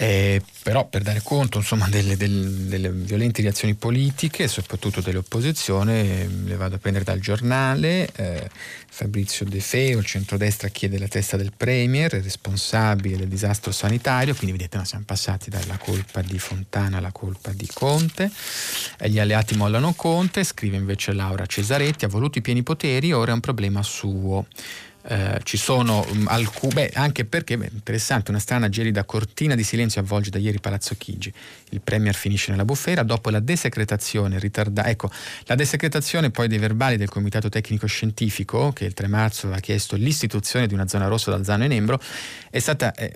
Eh, 0.00 0.40
però 0.62 0.86
per 0.86 1.02
dare 1.02 1.22
conto 1.24 1.58
insomma, 1.58 1.88
delle, 1.88 2.16
delle, 2.16 2.68
delle, 2.68 2.88
violenti 2.88 3.42
reazioni 3.42 3.74
politiche, 3.74 4.46
soprattutto 4.46 5.00
dell'opposizione, 5.00 6.24
le 6.44 6.54
vado 6.54 6.76
a 6.76 6.78
prendere 6.78 7.04
dal 7.04 7.18
giornale. 7.18 8.08
Eh, 8.14 8.48
Fabrizio 8.88 9.44
De 9.44 9.58
Feo, 9.58 9.98
il 9.98 10.04
centrodestra 10.04 10.68
chiede 10.68 10.98
la 10.98 11.08
testa 11.08 11.36
del 11.36 11.52
Premier, 11.56 12.12
responsabile 12.12 13.16
del 13.16 13.26
disastro 13.26 13.72
sanitario, 13.72 14.36
quindi 14.36 14.56
vedete 14.56 14.76
no, 14.76 14.84
siamo 14.84 15.04
passati 15.04 15.50
dalla 15.50 15.78
colpa 15.78 16.22
di 16.22 16.38
Fontana 16.38 16.98
alla 16.98 17.10
colpa 17.10 17.50
di 17.50 17.68
Conte. 17.72 18.30
Eh, 19.00 19.10
gli 19.10 19.18
alleati 19.18 19.56
mollano 19.56 19.94
Conte, 19.94 20.44
scrive 20.44 20.76
invece 20.76 21.12
Laura 21.12 21.44
Cesaretti, 21.44 22.04
ha 22.04 22.08
voluto 22.08 22.38
i 22.38 22.42
pieni 22.42 22.62
poteri, 22.62 23.12
ora 23.12 23.32
è 23.32 23.34
un 23.34 23.40
problema 23.40 23.82
suo. 23.82 24.46
Eh, 25.02 25.40
ci 25.44 25.56
sono 25.56 26.04
um, 26.10 26.26
alcune, 26.28 26.90
anche 26.92 27.24
perché, 27.24 27.56
beh, 27.56 27.70
interessante, 27.72 28.30
una 28.30 28.40
strana 28.40 28.68
gelida 28.68 29.04
cortina 29.04 29.54
di 29.54 29.62
silenzio 29.62 30.00
avvolge 30.00 30.28
da 30.28 30.38
ieri 30.38 30.60
Palazzo 30.60 30.94
Chigi. 30.98 31.32
Il 31.70 31.80
Premier 31.80 32.14
finisce 32.14 32.50
nella 32.50 32.64
bufera 32.64 33.02
dopo 33.04 33.30
la 33.30 33.40
desecretazione 33.40 34.38
ritardata. 34.38 34.88
Ecco, 34.88 35.10
la 35.44 35.54
desecretazione 35.54 36.30
poi 36.30 36.48
dei 36.48 36.58
verbali 36.58 36.96
del 36.96 37.08
Comitato 37.08 37.48
Tecnico 37.48 37.86
Scientifico, 37.86 38.72
che 38.72 38.84
il 38.84 38.92
3 38.92 39.06
marzo 39.06 39.46
aveva 39.46 39.60
chiesto 39.60 39.96
l'istituzione 39.96 40.66
di 40.66 40.74
una 40.74 40.88
zona 40.88 41.06
rossa 41.06 41.30
da 41.30 41.42
Zano 41.42 41.64
e 41.64 41.68
Nembro, 41.68 42.00
è 42.50 42.58
stata 42.58 42.92
eh, 42.94 43.14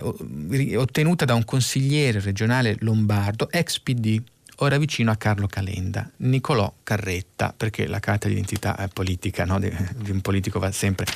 ottenuta 0.77 1.25
da 1.25 1.35
un 1.35 1.45
consigliere 1.45 2.21
regionale 2.21 2.77
lombardo, 2.79 3.51
ex 3.51 3.79
PD, 3.81 4.23
ora 4.63 4.79
vicino 4.79 5.11
a 5.11 5.17
Carlo 5.17 5.49
Calenda, 5.49 6.09
Nicolò 6.19 6.73
Carretta, 6.85 7.53
perché 7.57 7.87
la 7.89 7.99
carta 7.99 8.29
di 8.29 8.35
identità 8.35 8.89
politica 8.93 9.45
no? 9.45 9.59
di, 9.59 9.71
di, 9.97 10.11
un 10.13 10.21
politico 10.21 10.59
va 10.61 10.71
sempre, 10.71 11.07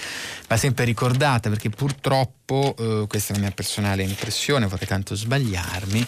va 0.48 0.56
sempre 0.56 0.85
ricordata, 0.85 1.48
perché 1.48 1.70
purtroppo, 1.70 2.74
eh, 2.76 3.06
questa 3.06 3.32
è 3.32 3.37
la 3.37 3.42
mia 3.42 3.52
personale 3.52 4.02
impressione, 4.02 4.66
vorrei 4.66 4.88
tanto 4.88 5.14
sbagliarmi, 5.14 6.06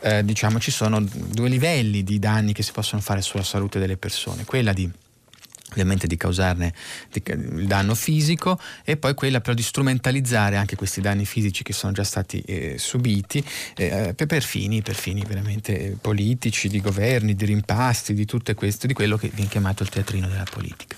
eh, 0.00 0.24
diciamo 0.24 0.58
ci 0.58 0.70
sono 0.70 1.00
due 1.02 1.48
livelli 1.48 2.02
di 2.02 2.18
danni 2.18 2.54
che 2.54 2.62
si 2.62 2.72
possono 2.72 3.02
fare 3.02 3.20
sulla 3.20 3.44
salute 3.44 3.78
delle 3.78 3.98
persone, 3.98 4.44
quella 4.44 4.72
di 4.72 4.90
ovviamente 5.70 6.06
di 6.06 6.16
causarne 6.16 6.72
il 7.12 7.66
danno 7.66 7.94
fisico 7.94 8.58
e 8.84 8.96
poi 8.96 9.14
quella 9.14 9.40
però 9.40 9.54
di 9.54 9.62
strumentalizzare 9.62 10.56
anche 10.56 10.76
questi 10.76 11.00
danni 11.00 11.24
fisici 11.24 11.62
che 11.62 11.72
sono 11.72 11.92
già 11.92 12.04
stati 12.04 12.40
eh, 12.40 12.76
subiti 12.78 13.44
eh, 13.76 14.14
per, 14.14 14.42
fini, 14.42 14.82
per 14.82 14.94
fini 14.94 15.24
veramente 15.26 15.96
politici, 16.00 16.68
di 16.68 16.80
governi, 16.80 17.34
di 17.34 17.44
rimpasti, 17.44 18.14
di 18.14 18.24
tutto 18.24 18.54
questo, 18.54 18.86
di 18.86 18.94
quello 18.94 19.16
che 19.16 19.30
viene 19.32 19.48
chiamato 19.50 19.82
il 19.82 19.88
teatrino 19.88 20.28
della 20.28 20.46
politica. 20.50 20.96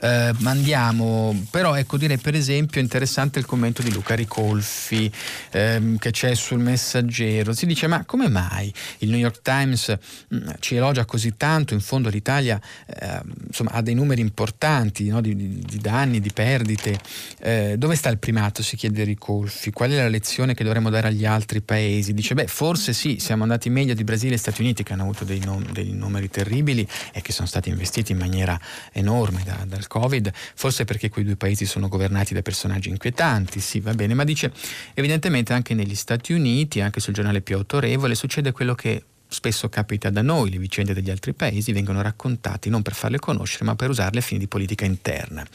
Eh, 0.00 0.34
andiamo, 0.44 1.44
però 1.50 1.74
ecco 1.74 1.96
direi 1.96 2.18
per 2.18 2.34
esempio 2.34 2.80
interessante 2.80 3.38
il 3.38 3.46
commento 3.46 3.82
di 3.82 3.92
Luca 3.92 4.14
Ricolfi 4.14 5.10
ehm, 5.50 5.98
che 5.98 6.10
c'è 6.10 6.34
sul 6.34 6.60
messaggero, 6.60 7.52
si 7.52 7.66
dice 7.66 7.86
ma 7.86 8.04
come 8.04 8.28
mai 8.28 8.72
il 8.98 9.10
New 9.10 9.18
York 9.18 9.40
Times 9.42 9.96
mh, 10.28 10.36
mm, 10.36 10.48
ci 10.60 10.76
elogia 10.76 11.04
così 11.04 11.36
tanto, 11.36 11.74
in 11.74 11.80
fondo 11.80 12.08
l'Italia 12.08 12.60
eh, 12.86 13.20
insomma, 13.46 13.72
ha 13.72 13.82
dei 13.82 13.94
numeri 13.98 14.20
importanti 14.20 15.08
no? 15.08 15.20
di, 15.20 15.34
di, 15.34 15.78
danni, 15.78 16.20
di 16.20 16.30
perdite. 16.32 16.98
Eh, 17.40 17.74
dove 17.76 17.96
sta 17.96 18.08
il 18.08 18.18
primato? 18.18 18.62
Si 18.62 18.76
chiede 18.76 19.04
Ricolfi. 19.04 19.70
Qual 19.72 19.90
è 19.90 19.96
la 19.96 20.08
lezione 20.08 20.54
che 20.54 20.64
dovremmo 20.64 20.90
dare 20.90 21.08
agli 21.08 21.24
altri 21.24 21.60
paesi? 21.60 22.14
Dice, 22.14 22.34
beh, 22.34 22.46
forse 22.46 22.92
sì, 22.92 23.18
siamo 23.18 23.42
andati 23.42 23.68
meglio 23.70 23.94
di 23.94 24.04
Brasile 24.04 24.34
e 24.34 24.38
Stati 24.38 24.62
Uniti 24.62 24.82
che 24.82 24.92
hanno 24.92 25.02
avuto 25.02 25.24
dei, 25.24 25.40
nom- 25.40 25.70
dei 25.70 25.92
numeri 25.92 26.30
terribili 26.30 26.86
e 27.12 27.20
che 27.20 27.32
sono 27.32 27.46
stati 27.46 27.68
investiti 27.68 28.12
in 28.12 28.18
maniera 28.18 28.58
enorme 28.92 29.42
da, 29.44 29.64
dal 29.66 29.86
Covid, 29.86 30.30
forse 30.54 30.84
perché 30.84 31.08
quei 31.08 31.24
due 31.24 31.36
paesi 31.36 31.66
sono 31.66 31.88
governati 31.88 32.34
da 32.34 32.42
personaggi 32.42 32.88
inquietanti, 32.88 33.60
sì, 33.60 33.80
va 33.80 33.92
bene, 33.92 34.14
ma 34.14 34.24
dice, 34.24 34.52
evidentemente 34.94 35.52
anche 35.52 35.74
negli 35.74 35.94
Stati 35.94 36.32
Uniti, 36.32 36.80
anche 36.80 37.00
sul 37.00 37.14
giornale 37.14 37.40
più 37.40 37.56
autorevole, 37.56 38.14
succede 38.14 38.52
quello 38.52 38.74
che 38.74 39.02
spesso 39.28 39.68
capita 39.68 40.10
da 40.10 40.22
noi, 40.22 40.50
le 40.50 40.58
vicende 40.58 40.94
degli 40.94 41.10
altri 41.10 41.34
paesi 41.34 41.72
vengono 41.72 42.00
raccontate 42.00 42.70
non 42.70 42.82
per 42.82 42.94
farle 42.94 43.18
conoscere 43.18 43.64
ma 43.64 43.76
per 43.76 43.90
usarle 43.90 44.20
a 44.20 44.22
fini 44.22 44.40
di 44.40 44.48
politica 44.48 44.84
interna. 44.84 45.46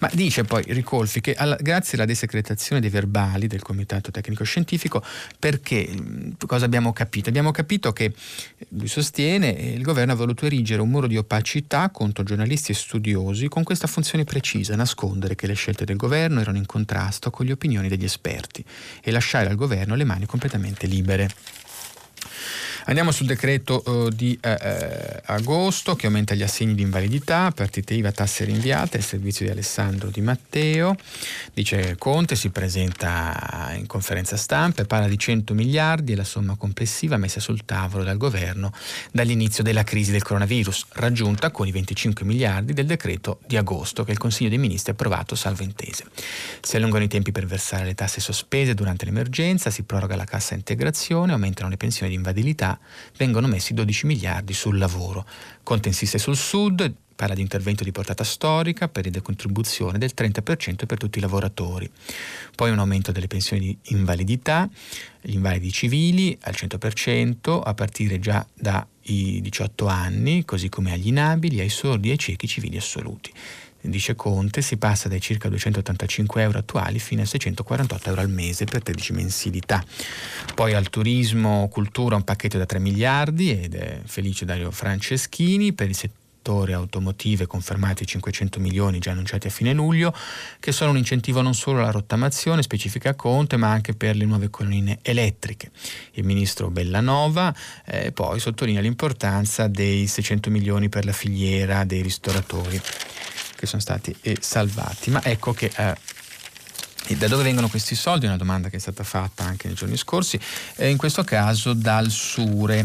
Ma 0.00 0.10
dice 0.12 0.44
poi 0.44 0.64
Ricolfi 0.66 1.20
che 1.20 1.34
alla, 1.34 1.56
grazie 1.56 1.96
alla 1.96 2.06
desecretazione 2.06 2.80
dei 2.80 2.90
verbali 2.90 3.46
del 3.46 3.62
Comitato 3.62 4.10
Tecnico 4.10 4.44
Scientifico, 4.44 5.02
perché 5.38 5.88
cosa 6.46 6.64
abbiamo 6.64 6.92
capito? 6.92 7.28
Abbiamo 7.28 7.52
capito 7.52 7.92
che, 7.92 8.12
lui 8.70 8.88
sostiene, 8.88 9.56
eh, 9.56 9.72
il 9.72 9.82
governo 9.82 10.12
ha 10.12 10.16
voluto 10.16 10.46
erigere 10.46 10.82
un 10.82 10.90
muro 10.90 11.06
di 11.06 11.16
opacità 11.16 11.90
contro 11.90 12.24
giornalisti 12.24 12.72
e 12.72 12.74
studiosi 12.74 13.48
con 13.48 13.62
questa 13.62 13.86
funzione 13.86 14.24
precisa, 14.24 14.74
nascondere 14.74 15.36
che 15.36 15.46
le 15.46 15.54
scelte 15.54 15.84
del 15.84 15.96
governo 15.96 16.40
erano 16.40 16.58
in 16.58 16.66
contrasto 16.66 17.30
con 17.30 17.46
le 17.46 17.52
opinioni 17.52 17.88
degli 17.88 18.04
esperti 18.04 18.64
e 19.00 19.10
lasciare 19.10 19.48
al 19.48 19.56
governo 19.56 19.94
le 19.94 20.04
mani 20.04 20.26
completamente 20.26 20.86
libere. 20.86 21.30
Andiamo 22.84 23.12
sul 23.12 23.26
decreto 23.26 23.80
uh, 23.86 24.08
di 24.08 24.36
uh, 24.42 24.48
agosto 25.26 25.94
che 25.94 26.06
aumenta 26.06 26.34
gli 26.34 26.42
assegni 26.42 26.74
di 26.74 26.82
invalidità, 26.82 27.52
partite 27.52 27.94
IVA, 27.94 28.10
tasse 28.10 28.44
rinviate, 28.44 28.96
il 28.96 29.04
servizio 29.04 29.44
di 29.44 29.52
Alessandro 29.52 30.08
Di 30.08 30.20
Matteo. 30.20 30.96
Dice 31.54 31.94
Conte, 31.96 32.34
si 32.34 32.50
presenta 32.50 33.72
in 33.76 33.86
conferenza 33.86 34.36
stampa 34.36 34.82
e 34.82 34.86
parla 34.86 35.06
di 35.06 35.16
100 35.16 35.54
miliardi 35.54 36.12
e 36.12 36.16
la 36.16 36.24
somma 36.24 36.56
complessiva 36.56 37.16
messa 37.16 37.38
sul 37.38 37.64
tavolo 37.64 38.02
dal 38.02 38.16
governo 38.16 38.72
dall'inizio 39.12 39.62
della 39.62 39.84
crisi 39.84 40.10
del 40.10 40.24
coronavirus, 40.24 40.86
raggiunta 40.94 41.52
con 41.52 41.68
i 41.68 41.70
25 41.70 42.24
miliardi 42.24 42.72
del 42.72 42.86
decreto 42.86 43.38
di 43.46 43.56
agosto 43.56 44.02
che 44.02 44.10
il 44.10 44.18
Consiglio 44.18 44.48
dei 44.48 44.58
Ministri 44.58 44.90
ha 44.90 44.94
approvato 44.94 45.36
salvo 45.36 45.62
intese. 45.62 46.06
Si 46.60 46.76
allungano 46.76 47.04
i 47.04 47.08
tempi 47.08 47.30
per 47.30 47.46
versare 47.46 47.84
le 47.84 47.94
tasse 47.94 48.20
sospese 48.20 48.74
durante 48.74 49.04
l'emergenza, 49.04 49.70
si 49.70 49.84
proroga 49.84 50.16
la 50.16 50.24
cassa 50.24 50.54
integrazione, 50.54 51.30
aumentano 51.30 51.68
le 51.68 51.76
pensioni 51.76 52.10
di 52.10 52.16
invalidità 52.16 52.71
vengono 53.16 53.46
messi 53.46 53.74
12 53.74 54.06
miliardi 54.06 54.52
sul 54.52 54.78
lavoro. 54.78 55.26
Conte 55.62 55.88
insiste 55.88 56.18
sul 56.18 56.36
Sud, 56.36 56.92
parla 57.14 57.34
di 57.34 57.40
intervento 57.40 57.84
di 57.84 57.92
portata 57.92 58.24
storica 58.24 58.88
per 58.88 59.08
decontribuzione 59.08 59.98
del 59.98 60.12
30% 60.16 60.86
per 60.86 60.98
tutti 60.98 61.18
i 61.18 61.20
lavoratori. 61.20 61.90
Poi 62.54 62.70
un 62.70 62.78
aumento 62.78 63.12
delle 63.12 63.28
pensioni 63.28 63.60
di 63.60 63.78
invalidità, 63.94 64.68
gli 65.20 65.34
invalidi 65.34 65.70
civili 65.70 66.36
al 66.42 66.54
100% 66.56 67.60
a 67.62 67.74
partire 67.74 68.18
già 68.18 68.44
dai 68.54 69.40
18 69.40 69.86
anni, 69.86 70.44
così 70.44 70.68
come 70.68 70.92
agli 70.92 71.08
inabili, 71.08 71.60
ai 71.60 71.68
sordi 71.68 72.08
e 72.08 72.12
ai 72.12 72.18
ciechi 72.18 72.46
civili 72.46 72.76
assoluti 72.76 73.32
dice 73.90 74.14
Conte, 74.14 74.62
si 74.62 74.76
passa 74.76 75.08
dai 75.08 75.20
circa 75.20 75.48
285 75.48 76.42
euro 76.42 76.58
attuali 76.58 76.98
fino 76.98 77.22
a 77.22 77.26
648 77.26 78.08
euro 78.08 78.20
al 78.20 78.30
mese 78.30 78.64
per 78.64 78.82
13 78.82 79.12
mensilità. 79.12 79.84
Poi 80.54 80.74
al 80.74 80.88
turismo, 80.88 81.68
cultura, 81.68 82.16
un 82.16 82.24
pacchetto 82.24 82.58
da 82.58 82.66
3 82.66 82.78
miliardi 82.78 83.50
ed 83.50 83.74
è 83.74 84.00
felice 84.04 84.44
Dario 84.44 84.70
Franceschini 84.70 85.72
per 85.72 85.88
il 85.88 85.96
settore 85.96 86.72
automotive 86.72 87.46
confermati 87.46 88.04
500 88.04 88.58
milioni 88.58 88.98
già 88.98 89.12
annunciati 89.12 89.46
a 89.46 89.50
fine 89.50 89.72
luglio, 89.72 90.12
che 90.58 90.72
sono 90.72 90.90
un 90.90 90.96
incentivo 90.96 91.40
non 91.40 91.54
solo 91.54 91.78
alla 91.80 91.92
rottamazione 91.92 92.62
specifica 92.62 93.14
Conte, 93.14 93.56
ma 93.56 93.70
anche 93.70 93.94
per 93.94 94.16
le 94.16 94.24
nuove 94.24 94.50
colonnine 94.50 94.98
elettriche. 95.02 95.70
Il 96.12 96.24
ministro 96.24 96.68
Bellanova 96.70 97.54
eh, 97.86 98.10
poi 98.10 98.40
sottolinea 98.40 98.80
l'importanza 98.80 99.68
dei 99.68 100.06
600 100.06 100.50
milioni 100.50 100.88
per 100.88 101.04
la 101.04 101.12
filiera 101.12 101.84
dei 101.84 102.02
ristoratori 102.02 102.80
che 103.62 103.68
sono 103.68 103.80
stati 103.80 104.12
eh, 104.22 104.38
salvati. 104.40 105.10
Ma 105.10 105.22
ecco 105.22 105.52
che 105.52 105.70
eh, 105.76 107.16
da 107.16 107.28
dove 107.28 107.44
vengono 107.44 107.68
questi 107.68 107.94
soldi? 107.94 108.26
Una 108.26 108.36
domanda 108.36 108.68
che 108.68 108.76
è 108.76 108.80
stata 108.80 109.04
fatta 109.04 109.44
anche 109.44 109.68
nei 109.68 109.76
giorni 109.76 109.96
scorsi, 109.96 110.36
eh, 110.76 110.88
in 110.88 110.96
questo 110.96 111.22
caso 111.22 111.72
dal 111.72 112.10
SURE, 112.10 112.84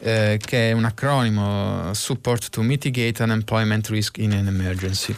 eh, 0.00 0.40
che 0.44 0.70
è 0.70 0.72
un 0.72 0.84
acronimo 0.84 1.94
Support 1.94 2.50
to 2.50 2.62
Mitigate 2.62 3.22
Unemployment 3.22 3.86
Risk 3.86 4.18
in 4.18 4.32
an 4.32 4.48
Emergency. 4.48 5.14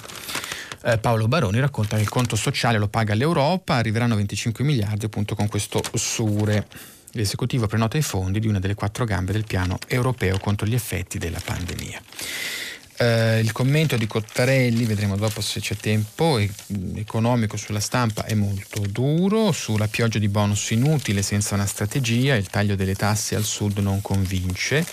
Eh, 0.84 0.98
Paolo 0.98 1.26
Baroni 1.26 1.58
racconta 1.58 1.96
che 1.96 2.02
il 2.02 2.10
conto 2.10 2.36
sociale 2.36 2.76
lo 2.76 2.88
paga 2.88 3.14
l'Europa, 3.14 3.76
arriveranno 3.76 4.14
25 4.14 4.62
miliardi 4.62 5.06
appunto 5.06 5.34
con 5.34 5.48
questo 5.48 5.80
SURE. 5.94 6.66
L'esecutivo 7.12 7.66
prenota 7.66 7.96
i 7.96 8.02
fondi 8.02 8.40
di 8.40 8.46
una 8.46 8.58
delle 8.58 8.74
quattro 8.74 9.06
gambe 9.06 9.32
del 9.32 9.44
piano 9.44 9.78
europeo 9.86 10.38
contro 10.38 10.66
gli 10.66 10.74
effetti 10.74 11.16
della 11.16 11.40
pandemia. 11.42 11.98
Eh, 13.00 13.38
il 13.38 13.52
commento 13.52 13.96
di 13.96 14.08
Cottarelli, 14.08 14.84
vedremo 14.84 15.16
dopo 15.16 15.40
se 15.40 15.60
c'è 15.60 15.76
tempo, 15.76 16.36
è, 16.38 16.48
economico 16.96 17.56
sulla 17.56 17.78
stampa 17.78 18.24
è 18.24 18.34
molto 18.34 18.80
duro, 18.80 19.52
sulla 19.52 19.86
pioggia 19.86 20.18
di 20.18 20.26
bonus 20.28 20.70
inutile 20.70 21.22
senza 21.22 21.54
una 21.54 21.66
strategia, 21.66 22.34
il 22.34 22.48
taglio 22.48 22.74
delle 22.74 22.96
tasse 22.96 23.36
al 23.36 23.44
sud 23.44 23.78
non 23.78 24.02
convince. 24.02 24.84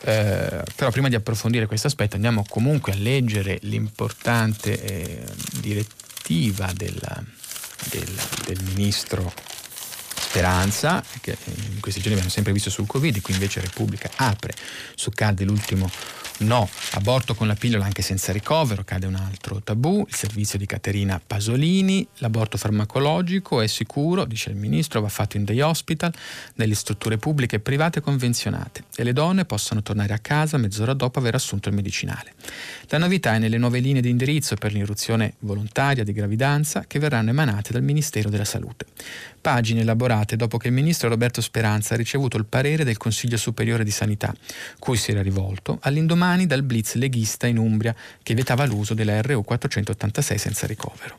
Eh, 0.00 0.62
però 0.74 0.90
prima 0.90 1.08
di 1.08 1.14
approfondire 1.14 1.66
questo 1.66 1.86
aspetto 1.86 2.16
andiamo 2.16 2.44
comunque 2.48 2.92
a 2.92 2.96
leggere 2.96 3.58
l'importante 3.62 4.80
eh, 4.80 5.24
direttiva 5.60 6.72
della, 6.74 7.22
del, 7.90 8.20
del 8.46 8.62
ministro 8.64 9.32
Speranza, 10.28 11.04
che 11.20 11.36
in 11.44 11.80
questi 11.80 12.00
giorni 12.00 12.14
abbiamo 12.14 12.32
sempre 12.32 12.52
visto 12.52 12.68
sul 12.68 12.86
Covid, 12.86 13.20
qui 13.20 13.32
invece 13.32 13.60
Repubblica 13.60 14.10
apre 14.16 14.54
su 14.96 15.10
Calde 15.10 15.44
l'ultimo 15.44 15.88
No, 16.40 16.68
aborto 16.92 17.34
con 17.34 17.48
la 17.48 17.56
pillola 17.56 17.84
anche 17.84 18.00
senza 18.00 18.30
ricovero, 18.30 18.84
cade 18.84 19.06
un 19.06 19.16
altro 19.16 19.60
tabù, 19.60 20.04
il 20.06 20.14
servizio 20.14 20.56
di 20.56 20.66
Caterina 20.66 21.20
Pasolini, 21.24 22.06
l'aborto 22.18 22.56
farmacologico 22.56 23.60
è 23.60 23.66
sicuro, 23.66 24.24
dice 24.24 24.50
il 24.50 24.56
ministro, 24.56 25.00
va 25.00 25.08
fatto 25.08 25.36
in 25.36 25.42
day 25.42 25.60
hospital, 25.60 26.12
nelle 26.54 26.76
strutture 26.76 27.16
pubbliche 27.16 27.56
e 27.56 27.58
private 27.60 28.00
convenzionate 28.00 28.84
e 28.94 29.02
le 29.02 29.12
donne 29.12 29.46
possono 29.46 29.82
tornare 29.82 30.12
a 30.12 30.20
casa 30.20 30.58
mezz'ora 30.58 30.94
dopo 30.94 31.18
aver 31.18 31.34
assunto 31.34 31.70
il 31.70 31.74
medicinale. 31.74 32.34
La 32.86 32.98
novità 32.98 33.34
è 33.34 33.38
nelle 33.38 33.58
nuove 33.58 33.80
linee 33.80 34.00
di 34.00 34.08
indirizzo 34.08 34.54
per 34.54 34.70
l'interruzione 34.70 35.34
volontaria 35.40 36.04
di 36.04 36.12
gravidanza 36.12 36.84
che 36.86 37.00
verranno 37.00 37.30
emanate 37.30 37.72
dal 37.72 37.82
Ministero 37.82 38.30
della 38.30 38.44
Salute. 38.44 38.86
Pagine 39.40 39.80
elaborate 39.80 40.36
dopo 40.36 40.56
che 40.56 40.68
il 40.68 40.74
ministro 40.74 41.08
Roberto 41.08 41.40
Speranza 41.40 41.94
ha 41.94 41.96
ricevuto 41.96 42.36
il 42.36 42.44
parere 42.44 42.84
del 42.84 42.96
Consiglio 42.96 43.36
Superiore 43.36 43.82
di 43.82 43.90
Sanità, 43.90 44.32
cui 44.78 44.96
si 44.96 45.10
era 45.10 45.22
rivolto 45.22 45.78
all'indomani 45.82 46.26
dal 46.46 46.62
blitz 46.62 46.94
leghista 46.94 47.46
in 47.46 47.58
Umbria 47.58 47.94
che 48.22 48.34
vietava 48.34 48.64
l'uso 48.64 48.94
della 48.94 49.20
RU 49.22 49.42
486 49.42 50.38
senza 50.38 50.66
ricovero. 50.66 51.18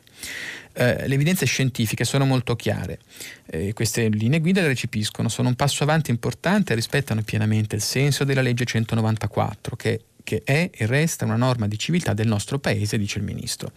Eh, 0.72 1.08
le 1.08 1.14
evidenze 1.14 1.46
scientifiche 1.46 2.04
sono 2.04 2.24
molto 2.24 2.54
chiare, 2.54 3.00
eh, 3.46 3.72
queste 3.72 4.08
linee 4.08 4.38
guida 4.38 4.60
le 4.60 4.68
recepiscono, 4.68 5.28
sono 5.28 5.48
un 5.48 5.56
passo 5.56 5.82
avanti 5.82 6.12
importante 6.12 6.72
e 6.72 6.76
rispettano 6.76 7.22
pienamente 7.22 7.74
il 7.74 7.82
senso 7.82 8.22
della 8.22 8.40
legge 8.40 8.64
194 8.64 9.74
che 9.74 10.00
che 10.30 10.42
è 10.44 10.70
e 10.72 10.86
resta 10.86 11.24
una 11.24 11.34
norma 11.34 11.66
di 11.66 11.76
civiltà 11.76 12.12
del 12.12 12.28
nostro 12.28 12.60
paese, 12.60 12.96
dice 12.96 13.18
il 13.18 13.24
ministro. 13.24 13.72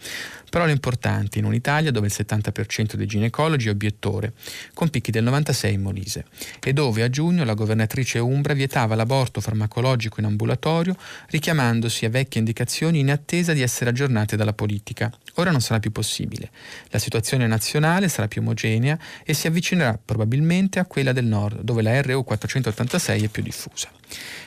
Parole 0.48 0.70
importanti 0.70 1.40
in 1.40 1.46
un'Italia 1.46 1.90
dove 1.90 2.06
il 2.06 2.12
70% 2.16 2.94
dei 2.94 3.06
ginecologi 3.06 3.66
è 3.66 3.70
obiettore, 3.72 4.34
con 4.72 4.88
picchi 4.88 5.10
del 5.10 5.24
96 5.24 5.74
in 5.74 5.82
Molise, 5.82 6.26
e 6.62 6.72
dove 6.72 7.02
a 7.02 7.10
giugno 7.10 7.42
la 7.42 7.54
governatrice 7.54 8.20
Umbra 8.20 8.54
vietava 8.54 8.94
l'aborto 8.94 9.40
farmacologico 9.40 10.20
in 10.20 10.26
ambulatorio, 10.26 10.96
richiamandosi 11.30 12.04
a 12.04 12.10
vecchie 12.10 12.38
indicazioni 12.38 13.00
in 13.00 13.10
attesa 13.10 13.52
di 13.52 13.60
essere 13.60 13.90
aggiornate 13.90 14.36
dalla 14.36 14.52
politica, 14.52 15.12
Ora 15.36 15.50
non 15.50 15.60
sarà 15.60 15.80
più 15.80 15.90
possibile. 15.90 16.50
La 16.90 17.00
situazione 17.00 17.46
nazionale 17.48 18.08
sarà 18.08 18.28
più 18.28 18.40
omogenea 18.40 18.96
e 19.24 19.34
si 19.34 19.48
avvicinerà 19.48 19.98
probabilmente 20.02 20.78
a 20.78 20.84
quella 20.84 21.12
del 21.12 21.24
nord, 21.24 21.62
dove 21.62 21.82
la 21.82 22.00
RU 22.00 22.22
486 22.22 23.24
è 23.24 23.28
più 23.28 23.42
diffusa. 23.42 23.90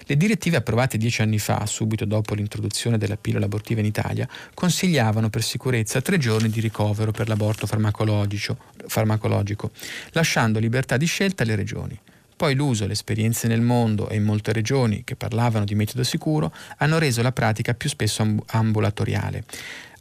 Le 0.09 0.15
direttive 0.15 0.55
approvate 0.55 0.97
dieci 0.97 1.21
anni 1.21 1.37
fa, 1.37 1.65
subito 1.65 2.05
dopo 2.05 2.33
l'introduzione 2.33 2.97
della 2.97 3.17
pillola 3.17 3.43
abortiva 3.43 3.81
in 3.81 3.85
Italia, 3.85 4.25
consigliavano 4.53 5.29
per 5.29 5.43
sicurezza 5.43 5.99
tre 5.99 6.17
giorni 6.17 6.47
di 6.47 6.61
ricovero 6.61 7.11
per 7.11 7.27
l'aborto 7.27 7.67
farmacologico, 7.67 8.57
farmacologico 8.87 9.71
lasciando 10.11 10.59
libertà 10.59 10.95
di 10.95 11.05
scelta 11.05 11.43
alle 11.43 11.55
regioni. 11.55 11.99
Poi 12.37 12.55
l'uso 12.55 12.85
le 12.85 12.93
esperienze 12.93 13.49
nel 13.49 13.59
mondo 13.59 14.07
e 14.07 14.15
in 14.15 14.23
molte 14.23 14.53
regioni 14.53 15.03
che 15.03 15.17
parlavano 15.17 15.65
di 15.65 15.75
metodo 15.75 16.03
sicuro 16.05 16.53
hanno 16.77 16.99
reso 16.99 17.21
la 17.21 17.33
pratica 17.33 17.73
più 17.73 17.89
spesso 17.89 18.25
ambulatoriale 18.45 19.43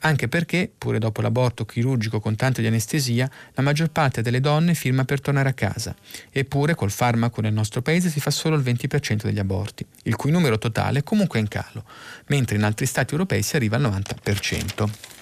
anche 0.07 0.29
perché, 0.29 0.71
pure 0.77 0.99
dopo 0.99 1.21
l'aborto 1.21 1.65
chirurgico 1.65 2.21
con 2.21 2.37
tanto 2.37 2.61
di 2.61 2.67
anestesia, 2.67 3.31
la 3.55 3.63
maggior 3.63 3.89
parte 3.89 4.23
delle 4.23 4.41
donne 4.41 4.75
firma 4.75 5.05
per 5.05 5.21
tornare 5.21 5.49
a 5.49 5.53
casa. 5.53 5.95
Eppure 6.31 6.75
col 6.75 6.91
farmaco 6.91 7.41
nel 7.41 7.53
nostro 7.53 7.83
paese 7.83 8.09
si 8.09 8.21
fa 8.21 8.31
solo 8.31 8.57
il 8.57 8.63
20% 8.63 9.23
degli 9.25 9.39
aborti, 9.39 9.85
il 10.05 10.17
cui 10.17 10.31
numero 10.31 10.59
totale 10.59 11.01
è 11.01 11.03
comunque 11.03 11.39
in 11.39 11.49
calo, 11.49 11.85
mentre 12.27 12.57
in 12.57 12.63
altri 12.63 12.87
stati 12.87 13.13
europei 13.13 13.43
si 13.43 13.57
arriva 13.57 13.77
al 13.77 13.83
90%. 13.83 15.16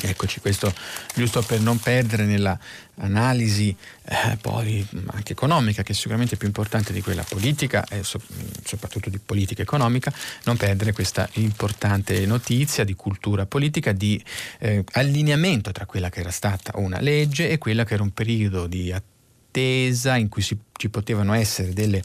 Eccoci, 0.00 0.38
questo 0.38 0.72
giusto 1.14 1.42
per 1.42 1.60
non 1.60 1.78
perdere 1.78 2.24
nella 2.24 2.56
analisi 2.98 3.74
eh, 4.04 4.36
poi 4.40 4.86
anche 5.06 5.32
economica, 5.32 5.82
che 5.82 5.92
è 5.92 5.94
sicuramente 5.94 6.36
più 6.36 6.46
importante 6.46 6.92
di 6.92 7.02
quella 7.02 7.24
politica 7.24 7.84
e 7.88 8.04
so- 8.04 8.20
soprattutto 8.64 9.10
di 9.10 9.18
politica 9.18 9.62
economica, 9.62 10.12
non 10.44 10.56
perdere 10.56 10.92
questa 10.92 11.28
importante 11.34 12.24
notizia 12.26 12.84
di 12.84 12.94
cultura 12.94 13.46
politica, 13.46 13.92
di 13.92 14.22
eh, 14.58 14.84
allineamento 14.92 15.72
tra 15.72 15.84
quella 15.84 16.10
che 16.10 16.20
era 16.20 16.30
stata 16.30 16.72
una 16.76 17.00
legge 17.00 17.50
e 17.50 17.58
quella 17.58 17.84
che 17.84 17.94
era 17.94 18.02
un 18.02 18.12
periodo 18.12 18.68
di 18.68 18.92
attesa 18.92 20.16
in 20.16 20.28
cui 20.28 20.42
si, 20.42 20.56
ci 20.76 20.88
potevano 20.90 21.32
essere 21.32 21.72
delle 21.72 22.02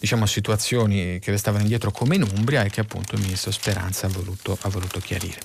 diciamo, 0.00 0.26
situazioni 0.26 1.20
che 1.20 1.30
restavano 1.30 1.62
indietro 1.62 1.92
come 1.92 2.16
in 2.16 2.22
Umbria 2.22 2.64
e 2.64 2.70
che 2.70 2.80
appunto 2.80 3.14
il 3.14 3.20
ministro 3.20 3.52
Speranza 3.52 4.06
ha 4.06 4.10
voluto, 4.10 4.58
ha 4.60 4.68
voluto 4.68 4.98
chiarire. 4.98 5.38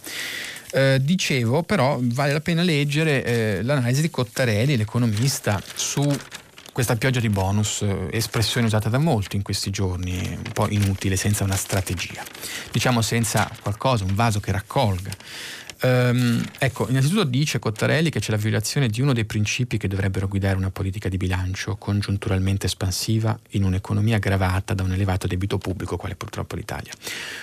Eh, 0.74 1.00
dicevo, 1.02 1.64
però, 1.64 1.98
vale 2.00 2.32
la 2.34 2.40
pena 2.40 2.62
leggere 2.62 3.24
eh, 3.24 3.64
l'analisi 3.64 4.02
di 4.02 4.10
Cottarelli, 4.10 4.78
l'economista, 4.78 5.62
su 5.76 6.02
questa 6.72 6.96
pioggia 6.96 7.20
di 7.20 7.30
bonus, 7.30 7.82
eh, 7.82 8.08
espressione 8.12 8.68
usata 8.68 8.88
da 8.88 8.98
molti 8.98 9.36
in 9.36 9.42
questi 9.42 9.70
giorni, 9.70 10.18
un 10.34 10.52
po' 10.54 10.70
inutile, 10.70 11.18
senza 11.18 11.44
una 11.44 11.58
strategia. 11.58 12.24
Diciamo 12.72 13.02
senza 13.02 13.52
qualcosa, 13.62 14.06
un 14.06 14.16
vaso 14.16 14.40
che 14.40 14.52
raccolga. 14.52 15.12
Um, 15.84 16.44
ecco, 16.60 16.88
innanzitutto 16.90 17.24
dice 17.24 17.58
Cottarelli 17.58 18.12
che 18.12 18.20
c'è 18.20 18.30
la 18.30 18.38
violazione 18.38 18.88
di 18.88 19.02
uno 19.02 19.14
dei 19.14 19.26
principi 19.26 19.78
che 19.78 19.88
dovrebbero 19.88 20.28
guidare 20.28 20.56
una 20.56 20.70
politica 20.70 21.10
di 21.10 21.18
bilancio 21.18 21.76
congiunturalmente 21.76 22.68
espansiva 22.68 23.38
in 23.52 23.64
un'economia 23.64 24.18
aggravata 24.18 24.76
da 24.76 24.84
un 24.84 24.92
elevato 24.92 25.26
debito 25.26 25.58
pubblico, 25.58 25.98
quale 25.98 26.16
purtroppo 26.16 26.56
l'Italia. 26.56 26.92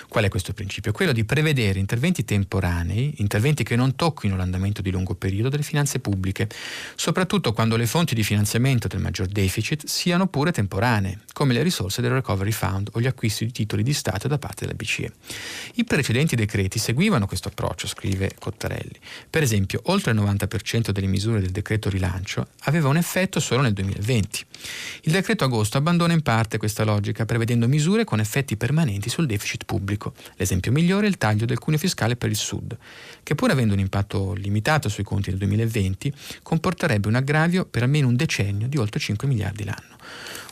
Qual 0.07 0.23
è 0.23 0.29
questo 0.29 0.53
principio? 0.53 0.93
Quello 0.93 1.11
di 1.11 1.25
prevedere 1.25 1.79
interventi 1.79 2.23
temporanei, 2.23 3.15
interventi 3.17 3.63
che 3.63 3.75
non 3.75 3.95
tocchino 3.95 4.37
l'andamento 4.37 4.81
di 4.81 4.91
lungo 4.91 5.15
periodo 5.15 5.49
delle 5.49 5.63
finanze 5.63 5.99
pubbliche, 5.99 6.47
soprattutto 6.95 7.51
quando 7.51 7.75
le 7.75 7.87
fonti 7.87 8.15
di 8.15 8.23
finanziamento 8.23 8.87
del 8.87 9.01
maggior 9.01 9.27
deficit 9.27 9.85
siano 9.85 10.27
pure 10.27 10.53
temporanee, 10.53 11.19
come 11.33 11.53
le 11.53 11.61
risorse 11.61 12.01
del 12.01 12.11
Recovery 12.11 12.51
Fund 12.51 12.89
o 12.93 13.01
gli 13.01 13.07
acquisti 13.07 13.45
di 13.45 13.51
titoli 13.51 13.83
di 13.83 13.93
Stato 13.93 14.29
da 14.29 14.37
parte 14.37 14.65
della 14.65 14.77
BCE. 14.77 15.11
I 15.75 15.83
precedenti 15.83 16.37
decreti 16.37 16.79
seguivano 16.79 17.25
questo 17.25 17.49
approccio, 17.49 17.85
scrive 17.85 18.28
Cottarelli. 18.37 18.99
Per 19.29 19.41
esempio, 19.41 19.81
oltre 19.85 20.11
il 20.11 20.19
90% 20.19 20.89
delle 20.91 21.07
misure 21.07 21.39
del 21.39 21.51
decreto 21.51 21.89
rilancio 21.89 22.47
aveva 22.63 22.89
un 22.89 22.97
effetto 22.97 23.39
solo 23.39 23.61
nel 23.61 23.73
2020. 23.73 24.45
Il 25.03 25.11
decreto 25.11 25.45
agosto 25.45 25.77
abbandona 25.77 26.13
in 26.13 26.21
parte 26.21 26.57
questa 26.57 26.83
logica, 26.83 27.25
prevedendo 27.25 27.67
misure 27.67 28.03
con 28.03 28.19
effetti 28.19 28.57
permanenti 28.57 29.09
sul 29.09 29.25
deficit 29.25 29.65
pubblico. 29.65 30.13
L'esempio 30.35 30.71
migliore 30.71 31.05
è 31.05 31.09
il 31.09 31.17
taglio 31.17 31.45
del 31.45 31.59
cuneo 31.59 31.79
fiscale 31.79 32.15
per 32.15 32.29
il 32.29 32.35
Sud, 32.35 32.77
che 33.23 33.35
pur 33.35 33.51
avendo 33.51 33.73
un 33.73 33.79
impatto 33.79 34.33
limitato 34.33 34.89
sui 34.89 35.03
conti 35.03 35.29
del 35.29 35.39
2020, 35.39 36.13
comporterebbe 36.43 37.07
un 37.07 37.15
aggravio 37.15 37.65
per 37.65 37.83
almeno 37.83 38.07
un 38.07 38.15
decennio 38.15 38.67
di 38.67 38.77
oltre 38.77 38.99
5 38.99 39.27
miliardi 39.27 39.63
l'anno. 39.63 39.97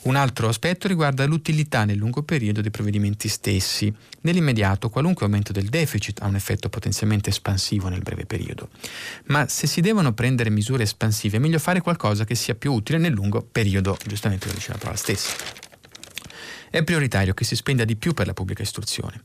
Un 0.03 0.15
altro 0.15 0.47
aspetto 0.47 0.87
riguarda 0.87 1.25
l'utilità 1.25 1.83
nel 1.83 1.97
lungo 1.97 2.23
periodo 2.23 2.61
dei 2.61 2.71
provvedimenti 2.71 3.27
stessi. 3.27 3.93
Nell'immediato 4.21 4.89
qualunque 4.89 5.25
aumento 5.25 5.51
del 5.51 5.67
deficit 5.67 6.21
ha 6.21 6.27
un 6.27 6.35
effetto 6.35 6.69
potenzialmente 6.69 7.29
espansivo 7.29 7.89
nel 7.89 8.01
breve 8.01 8.25
periodo. 8.25 8.69
Ma 9.25 9.47
se 9.47 9.67
si 9.67 9.81
devono 9.81 10.13
prendere 10.13 10.49
misure 10.49 10.83
espansive 10.83 11.37
è 11.37 11.39
meglio 11.39 11.59
fare 11.59 11.81
qualcosa 11.81 12.23
che 12.23 12.35
sia 12.35 12.55
più 12.55 12.73
utile 12.73 12.99
nel 12.99 13.11
lungo 13.11 13.45
periodo, 13.51 13.97
giustamente 14.05 14.47
lo 14.47 14.53
dice 14.53 14.71
la 14.71 14.77
parola 14.77 14.97
stessa. 14.97 15.33
È 16.69 16.83
prioritario 16.83 17.33
che 17.33 17.43
si 17.43 17.55
spenda 17.55 17.83
di 17.83 17.95
più 17.95 18.13
per 18.13 18.27
la 18.27 18.33
pubblica 18.33 18.61
istruzione. 18.61 19.21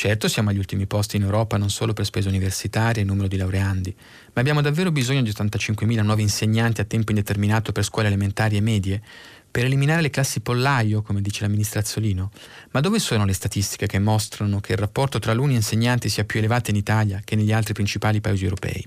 Certo 0.00 0.28
siamo 0.28 0.48
agli 0.48 0.56
ultimi 0.56 0.86
posti 0.86 1.16
in 1.16 1.22
Europa 1.24 1.58
non 1.58 1.68
solo 1.68 1.92
per 1.92 2.06
spese 2.06 2.28
universitarie 2.28 3.02
e 3.02 3.04
numero 3.04 3.28
di 3.28 3.36
laureandi, 3.36 3.94
ma 4.32 4.40
abbiamo 4.40 4.62
davvero 4.62 4.90
bisogno 4.90 5.20
di 5.20 5.28
85.000 5.28 6.02
nuovi 6.02 6.22
insegnanti 6.22 6.80
a 6.80 6.84
tempo 6.84 7.10
indeterminato 7.10 7.70
per 7.70 7.84
scuole 7.84 8.08
elementari 8.08 8.56
e 8.56 8.60
medie? 8.62 9.02
Per 9.50 9.64
eliminare 9.64 10.00
le 10.00 10.10
classi 10.10 10.40
pollaio, 10.40 11.02
come 11.02 11.20
dice 11.20 11.42
la 11.42 11.48
ministra 11.48 11.80
Azzolino. 11.80 12.30
Ma 12.70 12.80
dove 12.80 13.00
sono 13.00 13.24
le 13.24 13.32
statistiche 13.32 13.86
che 13.86 13.98
mostrano 13.98 14.60
che 14.60 14.72
il 14.72 14.78
rapporto 14.78 15.18
tra 15.18 15.32
alunni 15.32 15.54
e 15.54 15.56
insegnanti 15.56 16.08
sia 16.08 16.24
più 16.24 16.38
elevato 16.38 16.70
in 16.70 16.76
Italia 16.76 17.20
che 17.24 17.34
negli 17.34 17.52
altri 17.52 17.74
principali 17.74 18.20
paesi 18.20 18.44
europei? 18.44 18.86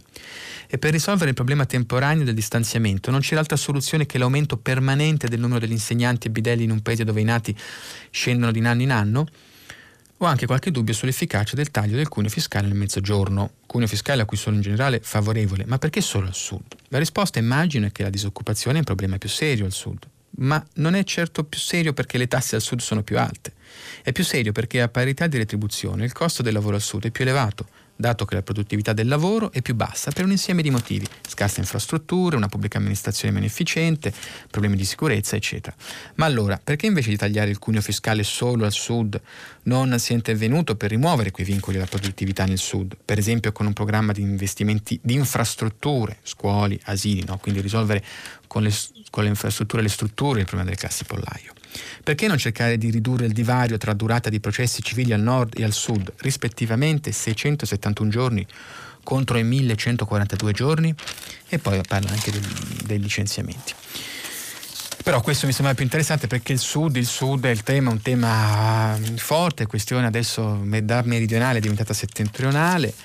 E 0.68 0.78
per 0.78 0.94
risolvere 0.94 1.30
il 1.30 1.36
problema 1.36 1.66
temporaneo 1.66 2.24
del 2.24 2.34
distanziamento 2.34 3.12
non 3.12 3.20
c'è 3.20 3.36
altra 3.36 3.58
soluzione 3.58 4.06
che 4.06 4.18
l'aumento 4.18 4.58
permanente 4.58 5.28
del 5.28 5.40
numero 5.40 5.60
degli 5.60 5.72
insegnanti 5.72 6.28
e 6.28 6.32
bidelli 6.32 6.64
in 6.64 6.72
un 6.72 6.82
paese 6.82 7.04
dove 7.04 7.20
i 7.20 7.26
nati 7.26 7.56
scendono 8.10 8.52
di 8.52 8.60
anno 8.60 8.82
in 8.82 8.92
anno? 8.92 9.28
Ho 10.18 10.26
anche 10.26 10.46
qualche 10.46 10.72
dubbio 10.72 10.94
sull'efficacia 10.94 11.58
del 11.58 11.72
taglio 11.72 11.98
del 11.98 12.08
cuneo 12.08 12.30
fiscale 12.30 12.68
nel 12.68 12.78
mezzogiorno, 12.78 13.56
cuneo 13.66 13.88
fiscale 13.88 14.22
a 14.22 14.26
cui 14.26 14.38
sono 14.38 14.56
in 14.56 14.62
generale 14.62 15.02
favorevole, 15.04 15.66
ma 15.68 15.78
perché 15.78 16.00
solo 16.00 16.28
al 16.28 16.34
sud? 16.34 16.64
La 16.88 17.00
risposta 17.00 17.40
immagino 17.40 17.88
è 17.88 17.92
che 17.92 18.04
la 18.04 18.10
disoccupazione 18.10 18.78
è 18.78 18.80
un 18.80 18.86
problema 18.86 19.18
più 19.18 19.28
serio 19.28 19.66
al 19.66 19.74
sud 19.74 20.08
ma 20.38 20.64
non 20.76 20.96
è 20.96 21.04
certo 21.04 21.44
più 21.44 21.60
serio 21.60 21.94
perché 21.94 22.18
le 22.18 22.28
tasse 22.28 22.56
al 22.56 22.62
sud 22.62 22.80
sono 22.80 23.04
più 23.04 23.18
alte. 23.20 23.54
È 24.02 24.12
più 24.12 24.24
serio 24.24 24.52
perché 24.52 24.82
a 24.82 24.88
parità 24.88 25.28
di 25.28 25.38
retribuzione 25.38 26.06
il 26.06 26.14
costo 26.14 26.42
del 26.42 26.54
lavoro 26.54 26.76
al 26.76 26.82
sud 26.82 27.06
è 27.06 27.12
più 27.12 27.24
elevato, 27.24 27.68
dato 27.96 28.26
che 28.26 28.36
la 28.36 28.42
produttività 28.42 28.94
del 28.94 29.08
lavoro 29.08 29.52
è 29.52 29.62
più 29.62 29.76
bassa 29.76 30.12
per 30.12 30.26
un 30.26 30.32
insieme 30.32 30.62
di 30.62 30.70
motivi, 30.70 31.08
scarse 31.28 31.60
infrastrutture, 31.60 32.36
una 32.36 32.48
pubblica 32.48 32.78
amministrazione 32.78 33.34
meno 33.34 33.46
efficiente, 33.46 34.14
problemi 34.50 34.76
di 34.76 34.86
sicurezza, 34.86 35.36
eccetera. 35.36 35.76
Ma 36.16 36.26
allora, 36.26 36.60
perché 36.62 36.86
invece 36.86 37.10
di 37.10 37.18
tagliare 37.18 37.50
il 37.50 37.60
cuneo 37.60 37.82
fiscale 37.82 38.24
solo 38.24 38.66
al 38.66 38.72
sud, 38.72 39.20
non 39.64 39.98
si 40.00 40.12
è 40.12 40.16
intervenuto 40.16 40.76
per 40.76 40.90
rimuovere 40.90 41.32
quei 41.32 41.46
vincoli 41.46 41.78
alla 41.78 41.86
produttività 41.86 42.46
nel 42.46 42.58
sud, 42.58 42.98
per 43.04 43.18
esempio 43.18 43.52
con 43.52 43.66
un 43.66 43.74
programma 43.74 44.12
di 44.12 44.22
investimenti 44.22 45.00
di 45.02 45.14
infrastrutture, 45.14 46.18
scuole, 46.24 46.80
asili, 46.84 47.24
no? 47.26 47.38
quindi 47.38 47.62
risolvere 47.62 48.04
con 48.48 48.64
le, 48.64 48.74
con 49.14 49.22
le 49.22 49.30
infrastrutture 49.30 49.80
e 49.80 49.84
le 49.84 49.92
strutture 49.92 50.40
il 50.40 50.46
problema 50.46 50.72
delle 50.72 50.82
classi 50.82 51.04
pollaio? 51.04 51.54
Perché 52.04 52.26
non 52.26 52.40
cercare 52.40 52.80
di 52.80 52.90
ridurre 52.90 53.28
il 53.28 53.32
divario 53.32 53.78
tra 53.78 53.94
durata 53.94 54.28
di 54.28 54.40
processi 54.40 54.82
civili 54.82 55.14
al 55.14 55.22
nord 55.22 55.54
e 55.56 55.64
al 55.64 55.72
sud, 55.72 56.12
rispettivamente 56.18 57.12
671 57.12 58.10
giorni 58.10 58.48
contro 59.04 59.38
i 59.38 59.44
1142 59.44 60.52
giorni? 60.54 60.96
E 61.48 61.60
poi 61.60 61.80
parla 61.88 62.10
anche 62.10 62.32
dei, 62.32 62.42
dei 62.86 63.00
licenziamenti. 63.00 63.76
Però 65.04 65.22
questo 65.22 65.46
mi 65.46 65.52
sembra 65.52 65.76
più 65.76 65.84
interessante 65.84 66.26
perché 66.26 66.52
il 66.54 66.60
sud, 66.60 66.96
il 66.96 67.06
sud 67.06 67.46
è 67.46 67.50
il 67.50 67.62
tema, 67.62 67.92
un 67.92 68.02
tema 68.02 68.98
forte, 69.18 69.68
questione 69.68 70.08
adesso 70.08 70.60
da 70.82 71.04
meridionale 71.04 71.60
è 71.60 71.62
diventata 71.62 71.94
settentrionale 71.94 72.96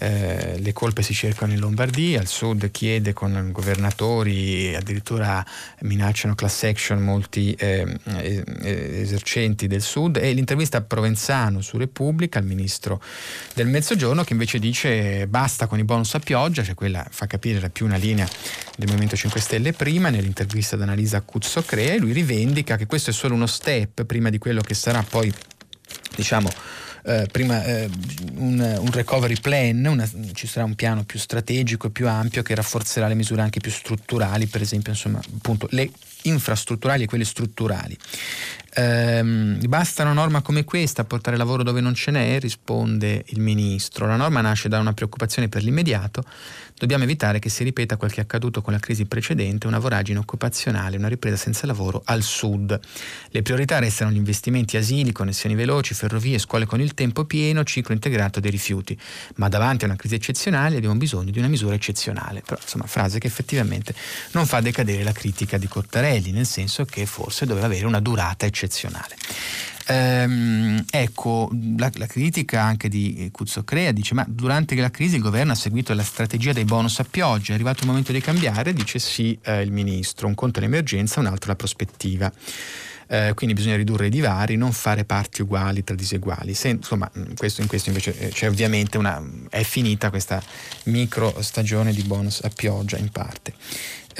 eh, 0.00 0.58
le 0.60 0.72
colpe 0.72 1.02
si 1.02 1.12
cercano 1.12 1.52
in 1.52 1.58
Lombardia, 1.58 2.20
al 2.20 2.28
sud 2.28 2.70
chiede 2.70 3.12
con 3.12 3.50
governatori, 3.52 4.74
addirittura 4.74 5.44
minacciano 5.80 6.34
class 6.34 6.62
action 6.62 7.02
molti 7.02 7.52
eh, 7.54 7.98
esercenti 8.04 9.66
del 9.66 9.82
sud. 9.82 10.18
E 10.18 10.32
l'intervista 10.32 10.78
a 10.78 10.82
Provenzano 10.82 11.60
su 11.60 11.78
Repubblica, 11.78 12.38
il 12.38 12.46
ministro 12.46 13.02
del 13.54 13.66
Mezzogiorno, 13.66 14.22
che 14.22 14.34
invece 14.34 14.58
dice 14.58 15.26
basta 15.26 15.66
con 15.66 15.78
i 15.78 15.84
bonus 15.84 16.14
a 16.14 16.20
pioggia, 16.20 16.62
cioè 16.62 16.74
quella 16.74 17.04
fa 17.10 17.26
capire 17.26 17.58
era 17.58 17.68
più 17.68 17.84
una 17.84 17.96
linea 17.96 18.28
del 18.76 18.86
Movimento 18.86 19.16
5 19.16 19.40
Stelle 19.40 19.72
prima, 19.72 20.10
nell'intervista 20.10 20.76
ad 20.76 20.82
Annalisa 20.82 21.20
Cuzzo 21.22 21.62
Crea, 21.62 21.98
lui 21.98 22.12
rivendica 22.12 22.76
che 22.76 22.86
questo 22.86 23.10
è 23.10 23.12
solo 23.12 23.34
uno 23.34 23.46
step 23.46 24.04
prima 24.04 24.30
di 24.30 24.38
quello 24.38 24.60
che 24.60 24.74
sarà 24.74 25.02
poi 25.02 25.32
diciamo 26.14 26.50
eh, 27.08 27.26
prima 27.32 27.64
eh, 27.64 27.88
un, 28.34 28.60
un, 28.60 28.90
recovery 28.92 29.40
plan, 29.40 29.84
una, 29.86 30.08
ci 30.34 30.46
sarà 30.46 30.64
un 30.64 30.74
piano 30.74 31.04
più 31.04 31.18
strategico 31.18 31.86
e 31.86 31.90
più 31.90 32.06
ampio 32.06 32.42
che 32.42 32.54
rafforzerà 32.54 33.08
le 33.08 33.14
misure 33.14 33.40
anche 33.40 33.60
più 33.60 33.70
strutturali, 33.70 34.46
per 34.46 34.60
esempio 34.60 34.92
insomma, 34.92 35.18
appunto, 35.18 35.66
le 35.70 35.90
infrastrutturali 36.22 37.04
e 37.04 37.06
quelle 37.06 37.24
strutturali. 37.24 37.96
Ehm, 38.74 39.66
basta 39.66 40.02
una 40.02 40.12
norma 40.12 40.42
come 40.42 40.64
questa 40.64 41.02
a 41.02 41.04
portare 41.04 41.36
lavoro 41.36 41.62
dove 41.62 41.80
non 41.80 41.94
ce 41.94 42.10
n'è? 42.10 42.38
Risponde 42.38 43.24
il 43.28 43.40
ministro. 43.40 44.06
La 44.06 44.16
norma 44.16 44.40
nasce 44.40 44.68
da 44.68 44.78
una 44.78 44.92
preoccupazione 44.92 45.48
per 45.48 45.62
l'immediato. 45.62 46.22
Dobbiamo 46.78 47.02
evitare 47.02 47.40
che 47.40 47.48
si 47.48 47.64
ripeta 47.64 47.96
quel 47.96 48.12
che 48.12 48.20
è 48.20 48.22
accaduto 48.22 48.62
con 48.62 48.72
la 48.72 48.78
crisi 48.78 49.04
precedente, 49.04 49.66
una 49.66 49.80
voragine 49.80 50.20
occupazionale, 50.20 50.96
una 50.96 51.08
ripresa 51.08 51.34
senza 51.34 51.66
lavoro 51.66 52.02
al 52.04 52.22
sud. 52.22 52.78
Le 53.30 53.42
priorità 53.42 53.80
restano 53.80 54.12
gli 54.12 54.16
investimenti 54.16 54.76
asili, 54.76 55.10
connessioni 55.10 55.56
veloci, 55.56 55.92
ferrovie, 55.92 56.38
scuole 56.38 56.66
con 56.66 56.80
il 56.80 56.94
tempo 56.94 57.24
pieno, 57.24 57.64
ciclo 57.64 57.94
integrato 57.94 58.38
dei 58.38 58.52
rifiuti. 58.52 58.96
Ma 59.36 59.48
davanti 59.48 59.84
a 59.84 59.88
una 59.88 59.96
crisi 59.96 60.14
eccezionale 60.14 60.76
abbiamo 60.76 60.94
bisogno 60.94 61.32
di 61.32 61.38
una 61.40 61.48
misura 61.48 61.74
eccezionale. 61.74 62.42
Però, 62.46 62.60
insomma, 62.62 62.86
frase 62.86 63.18
che 63.18 63.26
effettivamente 63.26 63.92
non 64.32 64.46
fa 64.46 64.60
decadere 64.60 65.02
la 65.02 65.10
critica 65.12 65.58
di 65.58 65.66
Cottarelli, 65.66 66.30
nel 66.30 66.46
senso 66.46 66.84
che 66.84 67.06
forse 67.06 67.44
doveva 67.44 67.66
avere 67.66 67.86
una 67.86 67.98
durata 67.98 68.46
eccezionale. 68.46 69.16
Ehm, 69.90 70.84
ecco, 70.90 71.50
la, 71.78 71.90
la, 71.94 72.04
critica 72.04 72.62
anche 72.62 72.90
di 72.90 73.30
Cuzzocrea 73.32 73.90
dice 73.90 74.12
ma 74.12 74.24
durante 74.28 74.74
la 74.74 74.90
crisi 74.90 75.16
il 75.16 75.22
governo 75.22 75.52
ha 75.52 75.54
seguito 75.54 75.94
la 75.94 76.02
strategia 76.02 76.52
dei 76.52 76.66
bonus 76.66 76.98
a 76.98 77.06
pioggia, 77.10 77.52
è 77.52 77.54
arrivato 77.54 77.80
il 77.80 77.86
momento 77.86 78.12
di 78.12 78.20
cambiare? 78.20 78.74
Dice 78.74 78.98
sì 78.98 79.38
eh, 79.42 79.62
il 79.62 79.72
ministro, 79.72 80.26
un 80.26 80.34
conto 80.34 80.58
è 80.58 80.62
l'emergenza, 80.62 81.20
un 81.20 81.26
altro 81.26 81.48
la 81.48 81.56
prospettiva. 81.56 82.30
Eh, 83.10 83.32
quindi 83.34 83.54
bisogna 83.54 83.76
ridurre 83.76 84.08
i 84.08 84.10
divari, 84.10 84.56
non 84.56 84.72
fare 84.72 85.06
parti 85.06 85.40
uguali 85.40 85.82
tra 85.82 85.94
diseguali. 85.94 86.52
Se, 86.52 86.68
insomma, 86.68 87.10
questo, 87.34 87.62
in 87.62 87.66
questo 87.66 87.88
invece 87.88 88.14
eh, 88.18 88.28
c'è 88.28 88.46
ovviamente 88.46 88.98
una, 88.98 89.22
è 89.48 89.62
finita 89.62 90.10
questa 90.10 90.42
micro 90.84 91.40
stagione 91.40 91.94
di 91.94 92.02
bonus 92.02 92.40
a 92.42 92.50
pioggia 92.54 92.98
in 92.98 93.08
parte. 93.08 93.54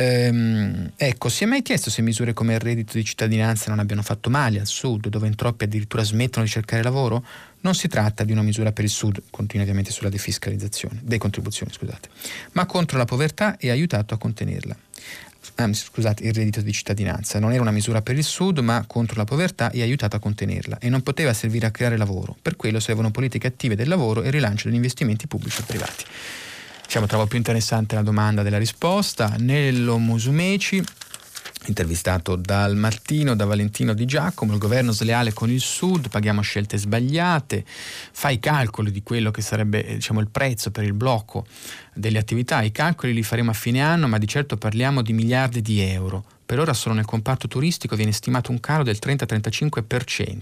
Ehm, 0.00 0.92
ecco, 0.96 1.28
si 1.28 1.42
è 1.42 1.46
mai 1.48 1.60
chiesto 1.62 1.90
se 1.90 2.02
misure 2.02 2.32
come 2.32 2.54
il 2.54 2.60
reddito 2.60 2.92
di 2.92 3.04
cittadinanza 3.04 3.68
non 3.68 3.80
abbiano 3.80 4.02
fatto 4.02 4.30
male 4.30 4.60
al 4.60 4.68
sud, 4.68 5.08
dove 5.08 5.26
in 5.26 5.34
troppi 5.34 5.64
addirittura 5.64 6.04
smettono 6.04 6.44
di 6.44 6.50
cercare 6.50 6.84
lavoro? 6.84 7.24
Non 7.62 7.74
si 7.74 7.88
tratta 7.88 8.22
di 8.22 8.30
una 8.30 8.42
misura 8.42 8.70
per 8.70 8.84
il 8.84 8.90
sud, 8.90 9.20
continua 9.30 9.62
ovviamente 9.64 9.90
sulla 9.90 10.08
defiscalizzazione, 10.08 11.00
decontribuzione, 11.02 11.72
scusate, 11.72 12.10
ma 12.52 12.64
contro 12.66 12.96
la 12.96 13.06
povertà 13.06 13.56
e 13.56 13.70
aiutato 13.70 14.14
a 14.14 14.18
contenerla. 14.18 14.76
Ah, 15.56 15.72
scusate, 15.72 16.22
il 16.22 16.32
reddito 16.32 16.60
di 16.60 16.72
cittadinanza 16.72 17.40
non 17.40 17.52
era 17.52 17.62
una 17.62 17.72
misura 17.72 18.00
per 18.00 18.16
il 18.16 18.22
sud, 18.22 18.58
ma 18.58 18.84
contro 18.86 19.16
la 19.16 19.24
povertà 19.24 19.72
e 19.72 19.82
aiutato 19.82 20.14
a 20.14 20.20
contenerla 20.20 20.78
e 20.78 20.88
non 20.88 21.02
poteva 21.02 21.32
servire 21.32 21.66
a 21.66 21.72
creare 21.72 21.96
lavoro. 21.96 22.36
Per 22.40 22.54
quello 22.54 22.78
servono 22.78 23.10
politiche 23.10 23.48
attive 23.48 23.74
del 23.74 23.88
lavoro 23.88 24.22
e 24.22 24.30
rilancio 24.30 24.68
degli 24.68 24.76
investimenti 24.76 25.26
pubblici 25.26 25.62
e 25.62 25.64
privati. 25.64 26.04
Diciamo, 26.88 27.04
trovo 27.04 27.26
più 27.26 27.36
interessante 27.36 27.96
la 27.96 28.02
domanda 28.02 28.42
della 28.42 28.56
risposta. 28.56 29.34
Nello 29.40 29.98
Musumeci, 29.98 30.82
intervistato 31.66 32.34
dal 32.34 32.76
Martino, 32.76 33.36
da 33.36 33.44
Valentino 33.44 33.92
Di 33.92 34.06
Giacomo, 34.06 34.54
il 34.54 34.58
governo 34.58 34.90
sleale 34.92 35.34
con 35.34 35.50
il 35.50 35.60
Sud, 35.60 36.08
paghiamo 36.08 36.40
scelte 36.40 36.78
sbagliate, 36.78 37.62
fa 37.66 38.30
i 38.30 38.40
calcoli 38.40 38.90
di 38.90 39.02
quello 39.02 39.30
che 39.30 39.42
sarebbe 39.42 39.84
eh, 39.84 39.94
diciamo, 39.96 40.20
il 40.20 40.28
prezzo 40.28 40.70
per 40.70 40.84
il 40.84 40.94
blocco 40.94 41.44
delle 41.92 42.16
attività, 42.16 42.62
i 42.62 42.72
calcoli 42.72 43.12
li 43.12 43.22
faremo 43.22 43.50
a 43.50 43.54
fine 43.54 43.82
anno, 43.82 44.08
ma 44.08 44.16
di 44.16 44.26
certo 44.26 44.56
parliamo 44.56 45.02
di 45.02 45.12
miliardi 45.12 45.60
di 45.60 45.80
euro. 45.80 46.24
Per 46.46 46.58
ora 46.58 46.72
solo 46.72 46.94
nel 46.94 47.04
comparto 47.04 47.48
turistico 47.48 47.96
viene 47.96 48.12
stimato 48.12 48.50
un 48.50 48.60
calo 48.60 48.82
del 48.82 48.96
30-35%. 48.98 50.38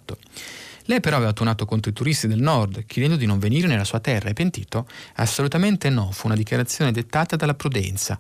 Lei 0.87 1.01
però 1.01 1.17
aveva 1.17 1.33
tuonato 1.33 1.65
contro 1.65 1.91
i 1.91 1.95
turisti 1.95 2.29
del 2.29 2.41
nord, 2.41 2.87
chiedendo 2.87 3.17
di 3.17 3.27
non 3.27 3.41
venire 3.41 3.67
nella 3.67 3.85
sua 3.85 3.99
terra. 3.99 4.29
È 4.29 4.33
pentito? 4.33 4.87
Assolutamente 5.17 5.91
no, 5.91 6.11
fu 6.13 6.27
una 6.27 6.37
dichiarazione 6.37 6.93
dettata 6.93 7.35
dalla 7.35 7.55
prudenza. 7.55 8.19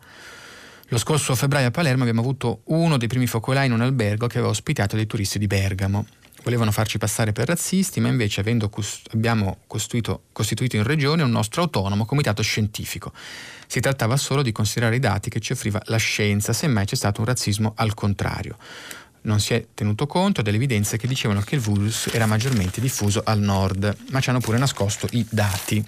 Lo 0.89 0.99
scorso 0.99 1.35
febbraio 1.35 1.69
a 1.69 1.71
Palermo 1.71 2.03
abbiamo 2.03 2.21
avuto 2.21 2.62
uno 2.64 2.97
dei 2.97 3.09
primi 3.09 3.27
focolai 3.27 3.67
in 3.67 3.73
un 3.73 3.83
albergo 3.83 4.27
che 4.27 4.39
aveva 4.39 4.53
ospitato 4.53 4.97
dei 4.97 5.07
turisti 5.07 5.39
di 5.39 5.47
Bergamo. 5.47 6.07
Volevano 6.43 6.71
farci 6.71 6.99
passare 6.99 7.33
per 7.33 7.49
razzisti, 7.49 7.99
ma 8.01 8.09
invece 8.09 8.43
cust- 8.69 9.12
abbiamo 9.12 9.59
costituito 9.67 10.77
in 10.77 10.85
regione 10.85 11.23
un 11.23 11.31
nostro 11.31 11.62
autonomo 11.62 12.05
comitato 12.05 12.43
scientifico. 12.43 13.12
Si 13.67 13.81
trattava 13.81 14.17
solo 14.17 14.43
di 14.43 14.53
considerare 14.53 14.97
i 14.97 15.01
dati 15.01 15.29
che 15.29 15.41
ci 15.41 15.53
offriva 15.53 15.81
la 15.87 15.97
scienza, 15.97 16.53
semmai 16.53 16.85
c'è 16.85 16.95
stato 16.95 17.21
un 17.21 17.27
razzismo 17.27 17.73
al 17.77 17.95
contrario 17.95 18.57
non 19.27 19.41
si 19.41 19.55
è 19.55 19.66
tenuto 19.74 20.07
conto 20.07 20.41
delle 20.41 20.57
evidenze 20.57 20.97
che 20.97 21.07
dicevano 21.07 21.41
che 21.41 21.57
il 21.57 21.61
virus 21.61 22.09
era 22.12 22.27
maggiormente 22.27 22.81
diffuso 22.81 23.22
al 23.24 23.41
nord, 23.41 23.95
ma 24.11 24.20
ci 24.20 24.31
hanno 24.31 24.41
pure 24.41 24.59
nascosto 24.59 25.07
i 25.11 25.27
dati. 25.29 25.85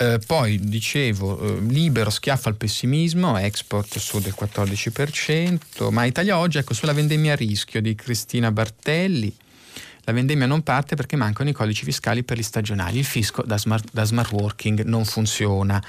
Eh, 0.00 0.20
poi 0.24 0.60
dicevo, 0.60 1.40
eh, 1.40 1.60
libero 1.60 2.10
schiaffo 2.10 2.48
al 2.48 2.54
pessimismo, 2.54 3.36
export 3.36 3.98
su 3.98 4.20
del 4.20 4.34
14%, 4.38 5.90
ma 5.90 6.04
Italia 6.04 6.38
oggi, 6.38 6.58
ecco, 6.58 6.72
sulla 6.72 6.92
vendemmia 6.92 7.32
a 7.32 7.36
rischio 7.36 7.82
di 7.82 7.96
Cristina 7.96 8.52
Bartelli, 8.52 9.34
la 10.04 10.12
vendemmia 10.12 10.46
non 10.46 10.62
parte 10.62 10.94
perché 10.94 11.16
mancano 11.16 11.50
i 11.50 11.52
codici 11.52 11.84
fiscali 11.84 12.22
per 12.22 12.38
gli 12.38 12.42
stagionali, 12.42 12.98
il 12.98 13.04
fisco 13.04 13.42
da 13.42 13.58
smart, 13.58 13.88
da 13.92 14.04
smart 14.04 14.30
working 14.30 14.84
non 14.84 15.04
funziona 15.04 15.82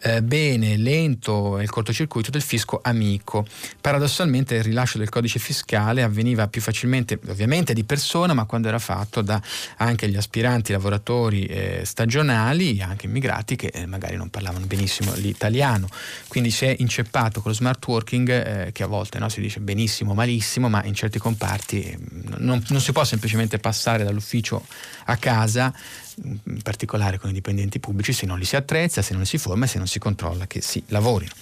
eh, 0.00 0.22
bene, 0.22 0.76
lento 0.76 1.58
è 1.58 1.62
il 1.62 1.70
cortocircuito 1.70 2.30
del 2.30 2.42
fisco 2.42 2.80
amico. 2.82 3.46
Paradossalmente 3.80 4.54
il 4.54 4.62
rilascio 4.62 4.98
del 4.98 5.08
codice 5.08 5.38
fiscale 5.38 6.02
avveniva 6.02 6.46
più 6.48 6.60
facilmente, 6.60 7.18
ovviamente 7.28 7.72
di 7.72 7.84
persona, 7.84 8.34
ma 8.34 8.44
quando 8.44 8.68
era 8.68 8.78
fatto 8.78 9.22
da 9.22 9.40
anche 9.78 10.08
gli 10.08 10.16
aspiranti 10.16 10.72
lavoratori 10.72 11.46
eh, 11.46 11.82
stagionali, 11.84 12.80
anche 12.80 13.06
immigrati 13.06 13.56
che 13.56 13.70
eh, 13.72 13.86
magari 13.86 14.16
non 14.16 14.30
parlavano 14.30 14.66
benissimo 14.66 15.12
l'italiano. 15.14 15.88
Quindi 16.28 16.50
si 16.50 16.64
è 16.64 16.74
inceppato 16.78 17.40
con 17.40 17.50
lo 17.50 17.56
smart 17.56 17.84
working, 17.86 18.28
eh, 18.28 18.72
che 18.72 18.82
a 18.82 18.86
volte 18.86 19.18
no, 19.18 19.28
si 19.28 19.40
dice 19.40 19.60
benissimo, 19.60 20.14
malissimo, 20.14 20.68
ma 20.68 20.84
in 20.84 20.94
certi 20.94 21.18
comparti 21.18 21.82
eh, 21.82 21.98
non, 22.38 22.64
non 22.68 22.80
si 22.80 22.92
può 22.92 23.04
semplicemente 23.04 23.58
passare 23.58 24.04
dall'ufficio 24.04 24.64
a 25.06 25.16
casa 25.16 25.74
in 26.22 26.62
particolare 26.62 27.18
con 27.18 27.30
i 27.30 27.32
dipendenti 27.32 27.78
pubblici, 27.78 28.12
se 28.12 28.26
non 28.26 28.38
li 28.38 28.44
si 28.44 28.56
attrezza, 28.56 29.02
se 29.02 29.12
non 29.12 29.22
li 29.22 29.28
si 29.28 29.38
forma 29.38 29.64
e 29.64 29.68
se 29.68 29.78
non 29.78 29.86
si 29.86 29.98
controlla 29.98 30.46
che 30.46 30.60
si 30.60 30.82
lavorino. 30.88 31.32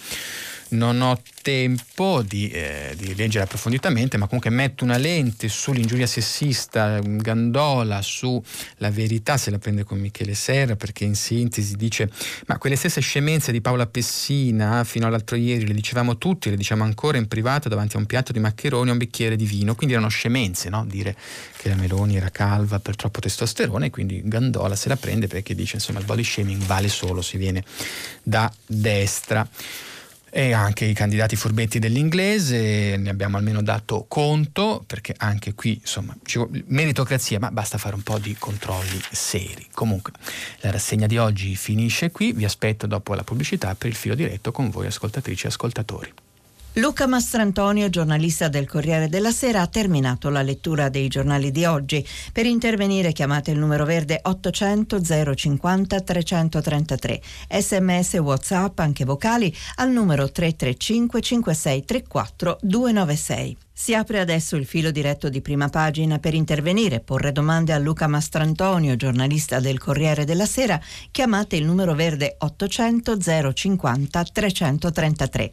Non 0.68 1.00
ho 1.00 1.20
tempo 1.42 2.22
di, 2.22 2.50
eh, 2.50 2.94
di, 2.96 3.14
leggere 3.14 3.44
approfonditamente, 3.44 4.16
ma 4.16 4.26
comunque 4.26 4.50
metto 4.50 4.82
una 4.82 4.96
lente 4.96 5.48
sull'ingiuria 5.48 6.08
sessista, 6.08 6.98
Gandola, 7.00 8.02
sulla 8.02 8.90
verità, 8.90 9.36
se 9.36 9.50
la 9.52 9.58
prende 9.58 9.84
con 9.84 10.00
Michele 10.00 10.34
Serra, 10.34 10.74
perché 10.74 11.04
in 11.04 11.14
sintesi 11.14 11.76
dice, 11.76 12.10
ma 12.46 12.58
quelle 12.58 12.74
stesse 12.74 13.00
scemenze 13.00 13.52
di 13.52 13.60
Paola 13.60 13.86
Pessina, 13.86 14.82
fino 14.82 15.06
all'altro 15.06 15.36
ieri 15.36 15.68
le 15.68 15.72
dicevamo 15.72 16.18
tutti, 16.18 16.50
le 16.50 16.56
diciamo 16.56 16.82
ancora 16.82 17.16
in 17.16 17.28
privato 17.28 17.68
davanti 17.68 17.94
a 17.94 18.00
un 18.00 18.06
piatto 18.06 18.32
di 18.32 18.40
maccheroni 18.40 18.88
e 18.88 18.92
un 18.92 18.98
bicchiere 18.98 19.36
di 19.36 19.46
vino, 19.46 19.76
quindi 19.76 19.94
erano 19.94 20.08
scemenze, 20.08 20.68
no? 20.68 20.84
dire 20.84 21.16
che 21.58 21.68
la 21.68 21.76
Meloni 21.76 22.16
era 22.16 22.30
calva 22.30 22.80
per 22.80 22.96
troppo 22.96 23.20
testosterone, 23.20 23.90
quindi 23.90 24.20
Gandola 24.24 24.74
se 24.74 24.88
la 24.88 24.96
prende 24.96 25.28
perché 25.28 25.54
dice, 25.54 25.76
insomma, 25.76 26.00
il 26.00 26.06
body 26.06 26.24
shaming 26.24 26.62
vale 26.64 26.88
solo 26.88 27.22
se 27.22 27.38
viene 27.38 27.62
da 28.24 28.52
destra 28.66 29.48
e 30.36 30.52
anche 30.52 30.84
i 30.84 30.92
candidati 30.92 31.34
furbetti 31.34 31.78
dell'inglese, 31.78 32.98
ne 32.98 33.08
abbiamo 33.08 33.38
almeno 33.38 33.62
dato 33.62 34.04
conto, 34.06 34.84
perché 34.86 35.14
anche 35.16 35.54
qui 35.54 35.78
insomma 35.80 36.14
meritocrazia, 36.66 37.38
ma 37.38 37.50
basta 37.50 37.78
fare 37.78 37.94
un 37.94 38.02
po' 38.02 38.18
di 38.18 38.36
controlli 38.38 39.00
seri. 39.10 39.66
Comunque 39.72 40.12
la 40.60 40.72
rassegna 40.72 41.06
di 41.06 41.16
oggi 41.16 41.56
finisce 41.56 42.10
qui, 42.10 42.34
vi 42.34 42.44
aspetto 42.44 42.86
dopo 42.86 43.14
la 43.14 43.24
pubblicità 43.24 43.74
per 43.76 43.88
il 43.88 43.94
filo 43.94 44.14
diretto 44.14 44.52
con 44.52 44.68
voi 44.68 44.84
ascoltatrici 44.84 45.46
e 45.46 45.48
ascoltatori. 45.48 46.12
Luca 46.78 47.06
Mastrantonio, 47.06 47.88
giornalista 47.88 48.48
del 48.48 48.68
Corriere 48.68 49.08
della 49.08 49.30
Sera, 49.30 49.62
ha 49.62 49.66
terminato 49.66 50.28
la 50.28 50.42
lettura 50.42 50.90
dei 50.90 51.08
giornali 51.08 51.50
di 51.50 51.64
oggi. 51.64 52.06
Per 52.30 52.44
intervenire 52.44 53.12
chiamate 53.12 53.50
il 53.50 53.58
numero 53.58 53.86
verde 53.86 54.20
800 54.22 55.00
050 55.34 56.00
333. 56.00 57.22
Sms 57.48 58.14
WhatsApp, 58.18 58.78
anche 58.80 59.06
vocali, 59.06 59.54
al 59.76 59.90
numero 59.90 60.30
335 60.30 61.20
5634 61.22 62.58
296. 62.60 63.56
Si 63.78 63.94
apre 63.94 64.20
adesso 64.20 64.56
il 64.56 64.64
filo 64.64 64.90
diretto 64.90 65.28
di 65.28 65.42
prima 65.42 65.68
pagina 65.68 66.18
per 66.18 66.32
intervenire, 66.32 67.00
porre 67.00 67.30
domande 67.30 67.74
a 67.74 67.78
Luca 67.78 68.06
Mastrantonio, 68.06 68.96
giornalista 68.96 69.60
del 69.60 69.78
Corriere 69.78 70.24
della 70.24 70.46
Sera. 70.46 70.80
Chiamate 71.10 71.56
il 71.56 71.66
numero 71.66 71.92
verde 71.92 72.36
800 72.38 73.18
050 73.52 74.24
333. 74.24 75.52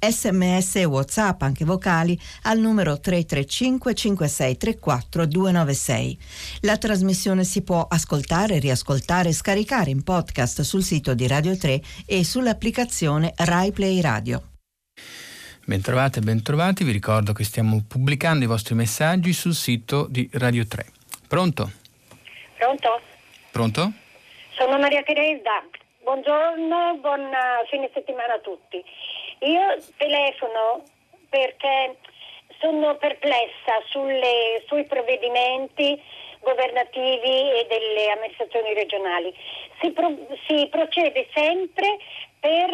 Sms 0.00 0.76
e 0.76 0.84
WhatsApp, 0.84 1.42
anche 1.42 1.64
vocali, 1.64 2.18
al 2.42 2.58
numero 2.58 2.98
335 2.98 3.94
5634 3.94 5.26
296. 5.26 6.18
La 6.62 6.76
trasmissione 6.76 7.44
si 7.44 7.62
può 7.62 7.86
ascoltare, 7.88 8.58
riascoltare 8.58 9.28
e 9.28 9.32
scaricare 9.32 9.90
in 9.90 10.02
podcast 10.02 10.62
sul 10.62 10.82
sito 10.82 11.14
di 11.14 11.28
Radio 11.28 11.56
3 11.56 11.80
e 12.04 12.24
sull'applicazione 12.24 13.32
Rai 13.36 13.70
Play 13.70 14.00
Radio. 14.00 14.42
Bentrovate 15.64 16.18
e 16.18 16.22
bentrovati, 16.22 16.84
vi 16.84 16.90
ricordo 16.90 17.32
che 17.32 17.44
stiamo 17.44 17.84
pubblicando 17.86 18.44
i 18.44 18.48
vostri 18.48 18.74
messaggi 18.74 19.32
sul 19.32 19.54
sito 19.54 20.06
di 20.08 20.28
Radio 20.32 20.66
3. 20.66 20.84
Pronto? 21.28 21.70
Pronto? 22.56 23.00
Pronto? 23.52 23.92
Sono 24.56 24.78
Maria 24.78 25.02
Teresa. 25.02 25.62
Buongiorno, 26.02 26.98
buon 27.00 27.20
eh, 27.20 27.66
fine 27.70 27.88
settimana 27.92 28.34
a 28.34 28.40
tutti. 28.40 28.82
Io 29.40 29.76
telefono 29.96 30.82
perché 31.28 31.96
sono 32.58 32.96
perplessa 32.96 33.80
sulle, 33.90 34.64
sui 34.66 34.84
provvedimenti 34.84 36.00
governativi 36.40 37.60
e 37.60 37.66
delle 37.68 38.10
amministrazioni 38.10 38.74
regionali. 38.74 39.34
Si, 39.80 39.90
pro, 39.92 40.10
si 40.46 40.66
procede 40.70 41.28
sempre 41.32 41.98
per 42.40 42.70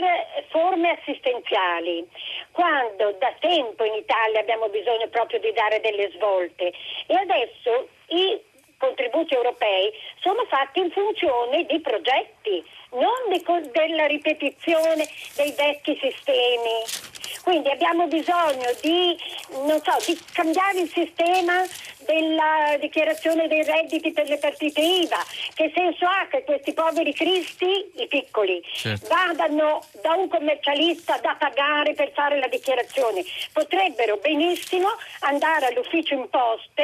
forme 0.49 0.91
assistenziali, 0.91 2.07
quando 2.53 3.13
da 3.19 3.35
tempo 3.41 3.85
in 3.85 3.95
Italia 3.95 4.41
abbiamo 4.41 4.69
bisogno 4.69 5.09
proprio 5.09 5.41
di 5.41 5.53
dare 5.53 5.81
delle 5.81 6.11
svolte 6.13 6.73
e 7.07 7.15
adesso 7.15 7.89
i 8.09 8.41
contributi 8.79 9.35
europei 9.35 9.91
sono 10.21 10.45
fatti 10.45 10.81
in 10.81 10.91
funzione 10.91 11.65
di 11.65 11.81
progetti, 11.81 12.65
non 12.93 13.31
di, 13.31 13.71
della 13.73 14.07
ripetizione 14.07 15.07
dei 15.35 15.53
vecchi 15.57 15.99
sistemi. 16.01 17.16
Quindi 17.47 17.71
abbiamo 17.71 18.09
bisogno 18.09 18.69
di, 18.81 19.17
so, 19.49 19.97
di 20.05 20.19
cambiare 20.33 20.81
il 20.81 20.91
sistema 20.91 21.63
della 22.05 22.77
dichiarazione 22.81 23.47
dei 23.47 23.63
redditi 23.63 24.11
per 24.11 24.29
le 24.29 24.39
partite 24.39 24.81
IVA. 24.81 25.25
Che 25.55 25.71
senso 25.73 26.07
ha 26.07 26.27
che 26.29 26.43
questi 26.43 26.73
poveri 26.73 27.15
cristi, 27.15 27.93
i 27.99 28.09
piccoli, 28.09 28.61
certo. 28.75 29.07
vadano 29.07 29.85
da 30.03 30.15
un 30.15 30.27
commercialista 30.29 31.19
da 31.19 31.37
pagare 31.39 31.95
per 31.95 32.11
fare 32.15 32.41
la 32.41 32.49
dichiarazione? 32.49 33.23
Potrebbero 33.53 34.17
benissimo 34.17 34.89
andare 35.21 35.67
all'ufficio 35.67 36.15
imposte 36.15 36.83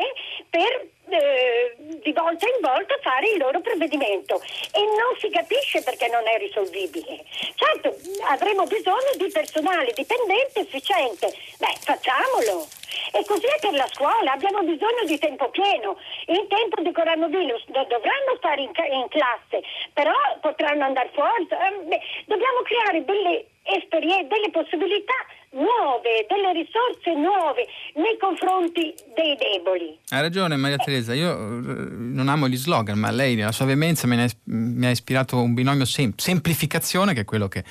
per 0.49 0.87
eh, 1.13 1.75
di 1.77 2.13
volta 2.13 2.47
in 2.47 2.61
volta 2.61 2.97
fare 3.03 3.31
il 3.31 3.39
loro 3.39 3.61
provvedimento 3.61 4.41
e 4.73 4.81
non 4.81 5.17
si 5.19 5.31
capisce 5.31 5.83
perché 5.83 6.09
non 6.09 6.27
è 6.27 6.39
risolvibile. 6.39 7.25
Certo, 7.55 7.95
avremo 8.29 8.65
bisogno 8.65 9.13
di 9.17 9.29
personale 9.31 9.93
dipendente 9.93 10.61
efficiente, 10.61 11.33
beh 11.59 11.77
facciamolo. 11.81 12.67
E 13.15 13.25
così 13.27 13.47
è 13.47 13.59
per 13.61 13.73
la 13.73 13.89
scuola, 13.93 14.33
abbiamo 14.33 14.63
bisogno 14.63 15.05
di 15.05 15.19
tempo 15.19 15.49
pieno. 15.51 15.99
In 16.27 16.47
tempo 16.49 16.81
di 16.83 16.93
coronavirus 16.93 17.65
non 17.69 17.87
dovranno 17.89 18.37
stare 18.37 18.63
in, 18.63 18.71
in 18.91 19.09
classe, 19.09 19.63
però 19.93 20.15
potranno 20.41 20.85
andare 20.85 21.11
fuori. 21.13 21.47
Eh, 21.49 21.85
beh, 21.85 22.01
dobbiamo 22.27 22.63
creare 22.63 23.05
delle 23.05 23.47
delle 24.27 24.51
possibilità 24.51 25.15
nuove, 25.53 26.27
delle 26.29 26.53
risorse 26.53 27.15
nuove 27.15 27.67
nei 27.95 28.17
confronti 28.19 28.95
dei 29.15 29.37
deboli. 29.37 29.99
Ha 30.11 30.21
ragione 30.21 30.57
Maria 30.57 30.77
Teresa, 30.77 31.15
io 31.15 31.33
eh, 31.33 31.63
non 31.91 32.29
amo 32.29 32.49
gli 32.49 32.57
slogan, 32.57 32.99
ma 32.99 33.11
lei 33.11 33.35
nella 33.35 33.53
sua 33.53 33.67
veemenza 33.67 34.07
mi 34.07 34.87
ha 34.87 34.91
ispirato 34.91 35.41
un 35.41 35.55
binomio 35.55 35.85
sem- 35.85 36.15
semplificazione 36.17 37.15
che 37.15 37.21
è 37.21 37.25
quello 37.25 37.49
che 37.49 37.65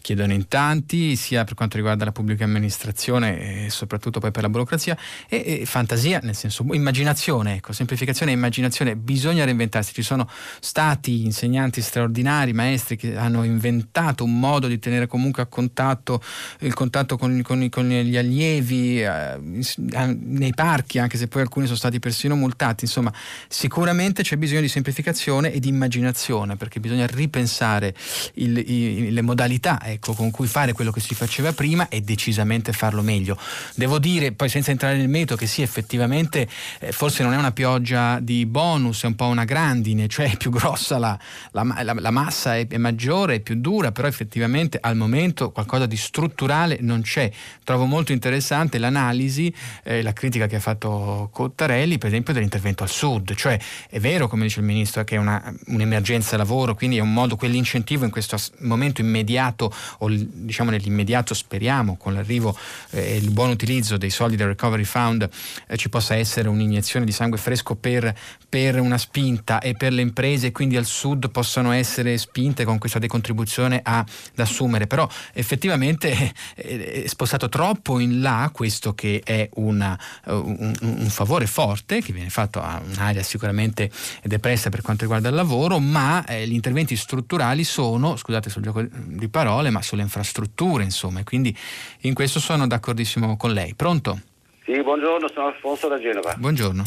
chiedono 0.00 0.32
in 0.32 0.48
tanti, 0.48 1.16
sia 1.16 1.44
per 1.44 1.54
quanto 1.54 1.76
riguarda 1.76 2.04
la 2.04 2.12
pubblica 2.12 2.44
amministrazione 2.44 3.66
e 3.66 3.70
soprattutto 3.70 4.20
poi 4.20 4.30
per 4.30 4.42
la 4.42 4.48
burocrazia, 4.48 4.96
e, 5.28 5.60
e 5.60 5.66
fantasia, 5.66 6.20
nel 6.22 6.34
senso 6.34 6.64
immaginazione, 6.72 7.56
ecco, 7.56 7.72
semplificazione 7.72 8.32
e 8.32 8.34
immaginazione, 8.34 8.96
bisogna 8.96 9.44
reinventarsi. 9.44 9.92
Ci 9.92 10.02
sono 10.02 10.28
stati 10.60 11.24
insegnanti 11.24 11.80
straordinari, 11.80 12.52
maestri 12.52 12.96
che 12.96 13.16
hanno 13.16 13.44
inventato 13.44 14.24
un 14.24 14.38
modo 14.38 14.66
di 14.66 14.78
tenere 14.78 15.06
comunque 15.06 15.42
a 15.42 15.46
contatto 15.46 16.22
il 16.60 16.74
contatto 16.74 17.16
con, 17.16 17.40
con, 17.42 17.68
con 17.68 17.88
gli 17.88 18.16
allievi 18.16 19.02
eh, 19.02 19.38
nei 19.38 20.54
parchi, 20.54 20.98
anche 20.98 21.16
se 21.16 21.28
poi 21.28 21.42
alcuni 21.42 21.66
sono 21.66 21.78
stati 21.78 21.98
persino 21.98 22.34
multati. 22.34 22.84
Insomma, 22.84 23.12
sicuramente 23.48 24.22
c'è 24.22 24.36
bisogno 24.36 24.60
di 24.60 24.68
semplificazione 24.68 25.52
e 25.52 25.60
di 25.60 25.68
immaginazione, 25.68 26.56
perché 26.56 26.80
bisogna 26.80 27.06
ripensare 27.06 27.94
il, 28.34 28.58
il, 28.58 29.12
le 29.12 29.22
modalità 29.22 29.80
ecco, 29.92 30.14
con 30.14 30.30
cui 30.30 30.46
fare 30.46 30.72
quello 30.72 30.90
che 30.90 31.00
si 31.00 31.14
faceva 31.14 31.52
prima 31.52 31.88
e 31.88 32.00
decisamente 32.00 32.72
farlo 32.72 33.02
meglio. 33.02 33.36
Devo 33.74 33.98
dire, 33.98 34.32
poi 34.32 34.48
senza 34.48 34.70
entrare 34.70 34.96
nel 34.96 35.08
metodo, 35.08 35.36
che 35.36 35.46
sì, 35.46 35.62
effettivamente 35.62 36.48
eh, 36.80 36.92
forse 36.92 37.22
non 37.22 37.32
è 37.32 37.36
una 37.36 37.52
pioggia 37.52 38.18
di 38.20 38.46
bonus, 38.46 39.04
è 39.04 39.06
un 39.06 39.14
po' 39.14 39.26
una 39.26 39.44
grandine, 39.44 40.08
cioè 40.08 40.32
è 40.32 40.36
più 40.36 40.50
grossa 40.50 40.98
la, 40.98 41.18
la, 41.52 41.62
la, 41.82 41.94
la 41.94 42.10
massa, 42.10 42.56
è, 42.56 42.66
è, 42.66 42.76
maggiore, 42.76 43.36
è 43.36 43.40
più 43.40 43.56
dura, 43.56 43.92
però 43.92 44.08
effettivamente 44.08 44.78
al 44.80 44.96
momento 44.96 45.50
qualcosa 45.52 45.86
di 45.86 45.96
strutturale 45.96 46.78
non 46.80 47.02
c'è. 47.02 47.30
Trovo 47.64 47.84
molto 47.84 48.12
interessante 48.12 48.78
l'analisi, 48.78 49.52
eh, 49.82 50.02
la 50.02 50.12
critica 50.12 50.46
che 50.46 50.56
ha 50.56 50.60
fatto 50.60 51.28
Cottarelli, 51.32 51.98
per 51.98 52.08
esempio, 52.08 52.32
dell'intervento 52.32 52.82
al 52.82 52.90
sud, 52.90 53.34
cioè 53.34 53.58
è 53.88 53.98
vero, 53.98 54.28
come 54.28 54.44
dice 54.44 54.60
il 54.60 54.66
Ministro, 54.66 55.04
che 55.04 55.16
è 55.16 55.18
una, 55.18 55.54
un'emergenza 55.66 56.36
lavoro, 56.36 56.74
quindi 56.74 56.96
è 56.96 57.00
un 57.00 57.12
modo, 57.12 57.36
quell'incentivo 57.36 58.04
in 58.04 58.10
questo 58.10 58.36
momento 58.60 59.00
immediato 59.00 59.72
o 59.98 60.08
diciamo 60.08 60.70
nell'immediato 60.70 61.34
speriamo 61.34 61.96
con 61.96 62.14
l'arrivo 62.14 62.56
e 62.90 63.00
eh, 63.00 63.16
il 63.16 63.30
buon 63.30 63.50
utilizzo 63.50 63.96
dei 63.96 64.10
soldi 64.10 64.36
del 64.36 64.48
Recovery 64.48 64.84
Fund 64.84 65.28
eh, 65.66 65.76
ci 65.76 65.88
possa 65.88 66.14
essere 66.14 66.48
un'iniezione 66.48 67.04
di 67.04 67.12
sangue 67.12 67.38
fresco 67.38 67.74
per, 67.74 68.14
per, 68.48 68.80
una 68.80 68.98
spinta 68.98 69.60
e 69.60 69.74
per 69.74 69.92
le 69.92 70.02
imprese 70.02 70.48
e 70.48 70.52
quindi 70.52 70.76
al 70.76 70.84
sud 70.84 71.30
possano 71.30 71.72
essere 71.72 72.18
spinte 72.18 72.64
con 72.64 72.78
questa 72.78 72.98
decontribuzione 72.98 73.80
ad 73.82 74.06
assumere. 74.36 74.86
Però 74.86 75.08
effettivamente 75.32 76.12
è, 76.12 76.32
è 77.04 77.04
spostato 77.06 77.48
troppo 77.48 77.98
in 77.98 78.20
là 78.20 78.50
questo 78.52 78.94
che 78.94 79.20
è 79.24 79.48
una, 79.54 79.98
un, 80.26 80.74
un, 80.80 81.08
favore 81.10 81.46
forte 81.46 82.00
che 82.00 82.12
viene 82.12 82.30
fatto 82.30 82.60
a 82.60 82.80
un'area 82.84 83.22
sicuramente 83.22 83.90
depressa 84.22 84.70
per 84.70 84.80
quanto 84.82 85.02
riguarda 85.02 85.28
il 85.28 85.34
lavoro 85.34 85.78
ma 85.78 86.24
eh, 86.24 86.46
gli 86.46 86.52
interventi 86.52 86.96
strutturali 86.96 87.64
sono 87.64 88.16
scusate 88.16 88.50
sul 88.50 88.62
gioco 88.62 88.82
di 88.82 89.28
parole 89.28 89.69
parole, 89.70 89.72
ma 89.72 89.82
sulle 89.82 90.02
infrastrutture, 90.02 90.82
insomma. 90.82 91.22
Quindi 91.24 91.56
in 92.02 92.14
questo 92.14 92.40
sono 92.40 92.66
d'accordissimo 92.66 93.36
con 93.36 93.52
lei. 93.52 93.74
Pronto? 93.74 94.20
Sì, 94.64 94.82
buongiorno, 94.82 95.28
sono 95.32 95.46
Alfonso 95.46 95.88
da 95.88 95.98
Genova. 95.98 96.34
Buongiorno. 96.36 96.82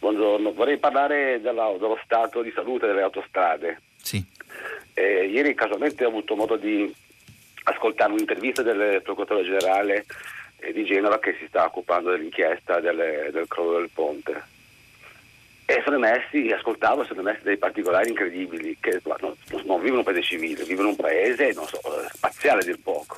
Buongiorno, 0.00 0.52
vorrei 0.52 0.78
parlare 0.78 1.40
della, 1.42 1.70
dello 1.78 1.98
stato 2.02 2.42
di 2.42 2.50
salute 2.54 2.86
delle 2.86 3.02
autostrade. 3.02 3.82
Sì. 4.02 4.24
Eh, 4.94 5.26
ieri 5.26 5.54
casualmente 5.54 6.04
ho 6.04 6.08
avuto 6.08 6.34
modo 6.34 6.56
di 6.56 6.92
ascoltare 7.64 8.12
un'intervista 8.12 8.62
del 8.62 9.02
procuratore 9.02 9.44
generale 9.44 10.06
eh, 10.56 10.72
di 10.72 10.84
Genova 10.84 11.18
che 11.18 11.36
si 11.38 11.46
sta 11.48 11.66
occupando 11.66 12.10
dell'inchiesta 12.10 12.80
delle, 12.80 13.28
del 13.30 13.46
crollo 13.46 13.78
del 13.78 13.90
ponte 13.92 14.58
e 15.70 15.82
sono 15.84 15.96
emersi, 15.96 16.50
ascoltavo, 16.50 17.04
sono 17.04 17.20
emersi 17.20 17.44
dei 17.44 17.56
particolari 17.56 18.08
incredibili 18.08 18.76
che 18.80 19.00
non, 19.04 19.36
non 19.64 19.80
vivono 19.80 19.98
un 19.98 20.04
paese 20.04 20.22
civile, 20.22 20.64
vivono 20.64 20.88
un 20.88 20.96
paese 20.96 21.52
so, 21.52 21.80
spaziale 22.12 22.64
del 22.64 22.80
poco. 22.80 23.16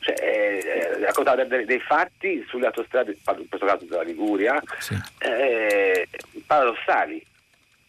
Cioè, 0.00 0.14
eh, 0.20 0.98
raccontare 1.04 1.46
dei, 1.46 1.64
dei, 1.64 1.78
fatti 1.78 2.44
sulle 2.48 2.66
autostrade, 2.66 3.12
in 3.12 3.48
questo 3.48 3.66
caso 3.66 3.84
della 3.84 4.02
Liguria, 4.02 4.60
sì. 4.78 4.98
eh, 5.18 6.08
paradossali. 6.44 7.24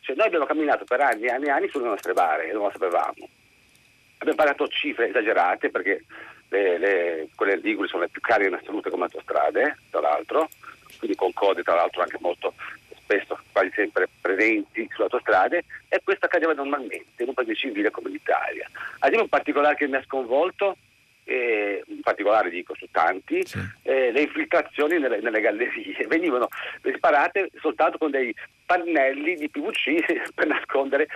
Cioè, 0.02 0.16
noi 0.16 0.28
abbiamo 0.28 0.46
camminato 0.46 0.86
per 0.86 1.02
anni 1.02 1.24
e 1.24 1.30
anni 1.30 1.46
e 1.46 1.52
anni 1.52 1.70
sulle 1.70 1.88
nostre 1.88 2.14
bare 2.14 2.50
e 2.50 2.54
non 2.54 2.64
lo 2.64 2.72
sapevamo. 2.72 3.28
Abbiamo 4.20 4.38
pagato 4.38 4.68
cifre 4.68 5.10
esagerate 5.10 5.70
perché 5.72 6.04
le, 6.50 6.78
le, 6.78 7.28
quelle 7.36 7.56
liguri 7.58 7.88
sono 7.88 8.04
le 8.04 8.10
più 8.10 8.22
care 8.22 8.46
in 8.46 8.54
assoluto 8.54 8.92
come 8.92 9.06
autostrade, 9.06 9.78
tra 9.90 10.02
l'altro, 10.02 10.48
quindi 11.00 11.16
con 11.16 11.34
code 11.34 11.64
tra 11.64 11.76
l'altro 11.76 12.02
anche 12.02 12.18
molto 12.20 12.54
spesso 13.10 13.40
quasi 13.52 13.72
sempre 13.74 14.08
presenti 14.22 14.88
sulle 14.92 15.06
autostrade 15.06 15.64
e 15.88 16.00
questo 16.04 16.28
accadeva 16.28 16.54
normalmente 16.54 17.24
in 17.24 17.30
un 17.30 17.34
paese 17.34 17.56
civile 17.56 17.90
come 17.90 18.10
l'Italia. 18.10 18.70
Ad 19.00 19.14
un 19.16 19.28
particolare 19.28 19.76
che 19.76 19.88
mi 19.88 19.96
ha 19.96 20.04
sconvolto, 20.04 20.78
eh, 21.24 21.84
in 21.88 22.02
particolare 22.02 22.52
dico 22.52 22.76
su 22.76 22.86
tanti, 22.92 23.46
sì. 23.46 23.60
eh, 23.84 24.12
le 24.12 24.22
infiltrazioni 24.22 25.00
nelle, 25.00 25.20
nelle, 25.22 25.42
gallerie 25.42 26.06
venivano 26.08 26.48
sparate 26.96 27.50
soltanto 27.60 27.98
con 27.98 28.12
dei 28.12 28.34
pannelli 28.66 29.36
di 29.36 29.50
PVC 29.50 30.30
per 30.34 30.46
nascondere 30.46 31.08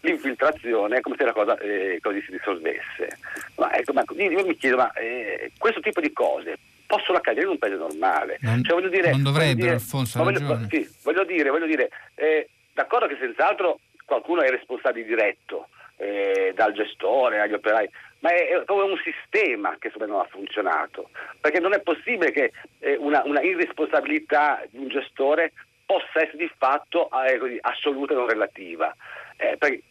l'infiltrazione 0.00 1.00
come 1.00 1.16
se 1.18 1.24
la 1.24 1.32
cosa 1.32 1.58
eh, 1.58 1.98
così 2.00 2.22
si 2.22 2.32
risolvesse. 2.32 3.18
Ma, 3.56 3.74
ecco, 3.74 3.92
ma 3.92 4.04
io 4.16 4.46
mi 4.46 4.56
chiedo, 4.56 4.76
ma 4.76 4.90
eh, 4.92 5.52
questo 5.58 5.80
tipo 5.80 6.00
di 6.00 6.12
cose 6.12 6.56
possono 6.92 7.16
accadere 7.16 7.46
in 7.46 7.52
un 7.52 7.58
paese 7.58 7.76
normale. 7.76 8.36
Non, 8.42 8.62
cioè, 8.62 8.88
dire, 8.90 9.10
non 9.12 9.22
dovrebbero, 9.22 9.54
dire, 9.54 9.70
Alfonso, 9.70 10.22
voglio, 10.22 10.66
sì, 10.68 10.86
voglio 11.02 11.24
dire, 11.24 11.48
voglio 11.48 11.66
dire 11.66 11.88
eh, 12.16 12.50
d'accordo 12.74 13.06
che 13.06 13.16
senz'altro 13.18 13.78
qualcuno 14.04 14.42
è 14.42 14.50
responsabile 14.50 15.06
diretto, 15.06 15.68
eh, 15.96 16.52
dal 16.54 16.74
gestore 16.74 17.40
agli 17.40 17.54
operai, 17.54 17.88
ma 18.18 18.28
è, 18.30 18.48
è 18.48 18.64
come 18.66 18.82
un 18.82 19.00
sistema 19.02 19.74
che 19.78 19.90
non 19.96 20.20
ha 20.20 20.28
funzionato, 20.30 21.08
perché 21.40 21.60
non 21.60 21.72
è 21.72 21.80
possibile 21.80 22.30
che 22.30 22.52
eh, 22.80 22.96
una, 22.96 23.22
una, 23.24 23.40
irresponsabilità 23.40 24.62
di 24.68 24.76
un 24.76 24.88
gestore 24.88 25.52
possa 25.86 26.20
essere 26.20 26.36
di 26.36 26.52
fatto 26.58 27.08
eh, 27.24 27.58
assoluta 27.62 28.12
e 28.12 28.16
non 28.16 28.28
relativa. 28.28 28.94
Eh, 29.36 29.56
perché, 29.56 29.82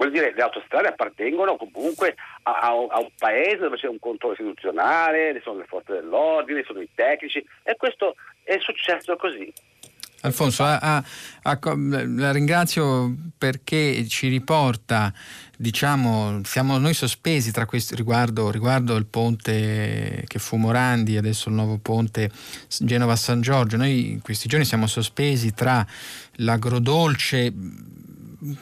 vuol 0.00 0.12
dire 0.12 0.30
che 0.30 0.36
le 0.36 0.42
autostrade 0.42 0.88
appartengono 0.88 1.56
comunque 1.56 2.16
a, 2.44 2.52
a, 2.52 2.68
a, 2.68 2.98
un 3.00 3.10
paese 3.18 3.58
dove 3.58 3.76
c'è 3.76 3.86
un 3.86 3.98
controllo 3.98 4.32
istituzionale, 4.32 5.34
ci 5.34 5.42
sono 5.42 5.58
le 5.58 5.66
forze 5.66 5.92
dell'ordine, 5.92 6.64
sono 6.66 6.80
i 6.80 6.88
tecnici 6.94 7.44
e 7.62 7.76
questo 7.76 8.16
è 8.42 8.56
successo 8.60 9.14
così. 9.16 9.52
Alfonso, 10.22 10.64
a, 10.64 11.02
la 11.42 12.32
ringrazio 12.32 13.14
perché 13.38 14.06
ci 14.06 14.28
riporta, 14.28 15.12
diciamo, 15.56 16.40
siamo 16.44 16.76
noi 16.76 16.92
sospesi 16.92 17.52
tra 17.52 17.64
questi 17.64 17.94
riguardo, 17.94 18.50
riguardo 18.50 18.96
il 18.96 19.06
ponte 19.06 20.24
che 20.26 20.38
fu 20.38 20.56
Morandi, 20.56 21.16
adesso 21.16 21.48
il 21.48 21.54
nuovo 21.54 21.78
ponte 21.78 22.30
Genova-San 22.68 23.40
Giorgio. 23.40 23.78
Noi 23.78 24.10
in 24.10 24.20
questi 24.20 24.46
giorni 24.46 24.66
siamo 24.66 24.86
sospesi 24.86 25.54
tra 25.54 25.86
l'agrodolce 26.36 27.52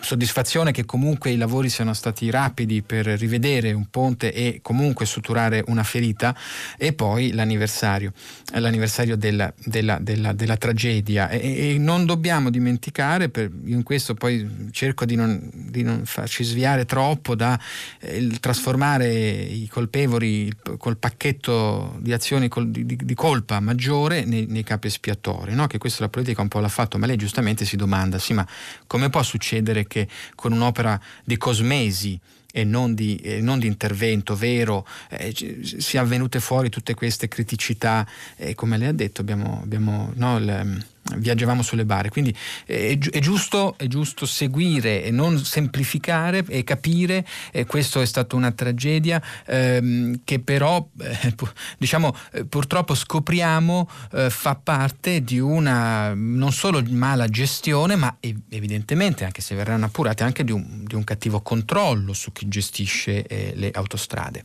soddisfazione 0.01 0.73
che 0.73 0.85
comunque 0.85 1.31
i 1.31 1.37
lavori 1.37 1.69
siano 1.69 1.93
stati 1.93 2.31
rapidi 2.31 2.83
per 2.83 3.07
rivedere 3.07 3.73
un 3.73 3.87
ponte 3.91 4.33
e 4.33 4.59
comunque 4.61 5.07
suturare 5.07 5.63
una 5.69 5.85
ferita 5.85 6.35
e 6.77 6.93
poi 6.93 7.33
l'anniversario, 7.33 8.13
l'anniversario 8.55 9.17
della, 9.17 9.53
della, 9.65 9.99
della, 10.01 10.33
della 10.33 10.57
tragedia 10.57 11.29
e, 11.29 11.75
e, 11.75 11.79
non 11.79 12.07
dobbiamo 12.07 12.51
dimenticare, 12.51 13.29
per, 13.29 13.51
in 13.67 13.83
questo 13.85 14.15
poi 14.15 14.69
cerco 14.73 15.05
di 15.05 15.15
non, 15.15 15.49
di 15.53 15.83
non 15.83 16.05
farci 16.05 16.43
sviare 16.43 16.85
troppo 16.85 17.35
da 17.37 17.59
eh, 18.01 18.37
trasformare 18.41 19.09
i 19.09 19.69
colpevoli 19.69 20.53
col 20.77 20.97
pacchetto 20.97 21.97
di 22.01 22.13
azioni 22.13 22.49
col, 22.49 22.71
di, 22.71 22.85
di, 22.85 23.15
colpa 23.15 23.61
maggiore 23.61 24.25
nei, 24.25 24.47
nei 24.47 24.65
capi 24.65 24.89
espiatori, 24.89 25.55
no? 25.55 25.67
che 25.67 25.79
questo 25.79 26.03
la 26.03 26.09
politica 26.09 26.43
un 26.43 26.49
po' 26.49 26.59
l'ha 26.59 26.69
fatto, 26.69 26.99
ma 26.99 27.07
lei 27.07 27.17
giustamente 27.17 27.65
si 27.65 27.77
domanda, 27.77 28.19
sì 28.19 28.33
ma 28.33 28.47
come 28.87 29.09
può 29.09 29.23
succedere 29.23 29.68
succedere 29.69 29.87
che 29.87 30.09
con 30.35 30.53
un'opera 30.53 31.01
di 31.25 31.37
cosmesi 31.37 32.19
e 32.51 32.65
non 32.65 32.95
di, 32.95 33.17
eh, 33.17 33.41
non 33.41 33.59
di 33.59 33.67
intervento 33.67 34.35
vero 34.35 34.87
eh, 35.11 35.35
siano 35.79 36.09
venute 36.09 36.41
fuori 36.41 36.71
tutte 36.71 36.95
queste 36.95 37.29
criticità 37.29 38.07
e 38.37 38.55
come 38.55 38.79
lei 38.79 38.89
ha 38.89 38.93
detto 38.93 39.21
abbiamo, 39.21 39.61
abbiamo 39.63 40.13
no, 40.15 40.39
il, 40.39 40.85
viaggiavamo 41.17 41.63
sulle 41.63 41.85
bare. 41.85 42.11
Quindi 42.11 42.35
è, 42.65 42.99
è, 42.99 43.19
giusto, 43.19 43.75
è, 43.77 43.87
giusto, 43.87 44.27
seguire 44.27 45.05
e 45.05 45.11
non 45.11 45.39
semplificare 45.39 46.45
e 46.49 46.65
capire, 46.65 47.27
e 47.51 47.65
questa 47.67 48.01
è 48.01 48.07
stata 48.07 48.37
una 48.37 48.53
tragedia 48.53 49.23
ehm, 49.47 50.21
che 50.25 50.41
però 50.41 50.87
eh, 51.01 51.35
diciamo, 51.79 52.15
eh, 52.33 52.45
purtroppo 52.45 52.95
scopriamo 52.95 53.89
eh, 54.13 54.31
fa 54.31 54.55
parte 54.55 55.23
di 55.23 55.39
una 55.39 56.13
non 56.15 56.53
solo 56.53 56.83
mala 56.89 57.29
gestione, 57.29 57.97
ma 57.97 58.17
evidentemente, 58.21 59.25
anche 59.25 59.41
se 59.41 59.55
verranno 59.55 59.87
appurate, 59.87 60.23
anche 60.23 60.45
di 60.45 60.53
un, 60.53 60.85
di 60.85 60.95
un 60.95 61.05
cattivo 61.05 61.41
controllo 61.41 62.13
su 62.13 62.33
chi 62.33 62.49
gestisce 62.49 63.27
eh, 63.27 63.53
le 63.55 63.71
autostrade. 63.73 64.43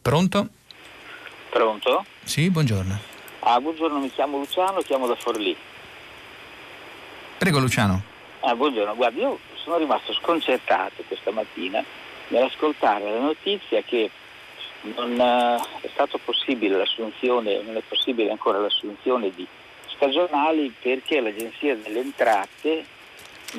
Pronto? 0.00 0.48
Pronto? 1.50 2.04
Sì, 2.24 2.50
buongiorno. 2.50 3.16
Ah, 3.40 3.60
buongiorno, 3.60 3.98
mi 3.98 4.10
chiamo 4.10 4.38
Luciano, 4.38 4.80
chiamo 4.80 5.06
da 5.06 5.16
Forlì. 5.16 5.56
Prego 7.38 7.60
Luciano. 7.60 8.02
Ah, 8.40 8.56
buongiorno, 8.56 8.96
guardi, 8.96 9.20
io 9.20 9.38
sono 9.62 9.78
rimasto 9.78 10.12
sconcertato 10.12 11.04
questa 11.06 11.30
mattina 11.30 11.84
nell'ascoltare 12.28 13.04
la 13.04 13.20
notizia 13.20 13.80
che 13.82 14.10
non 14.96 15.20
eh, 15.20 15.56
è 15.82 15.88
stato 15.92 16.18
possibile 16.18 16.76
l'assunzione, 16.76 17.62
non 17.62 17.76
è 17.76 17.82
possibile 17.86 18.32
ancora 18.32 18.58
l'assunzione 18.58 19.30
di 19.30 19.46
stagionali 19.86 20.74
perché 20.82 21.20
l'Agenzia 21.20 21.76
delle 21.76 22.00
Entrate 22.00 22.84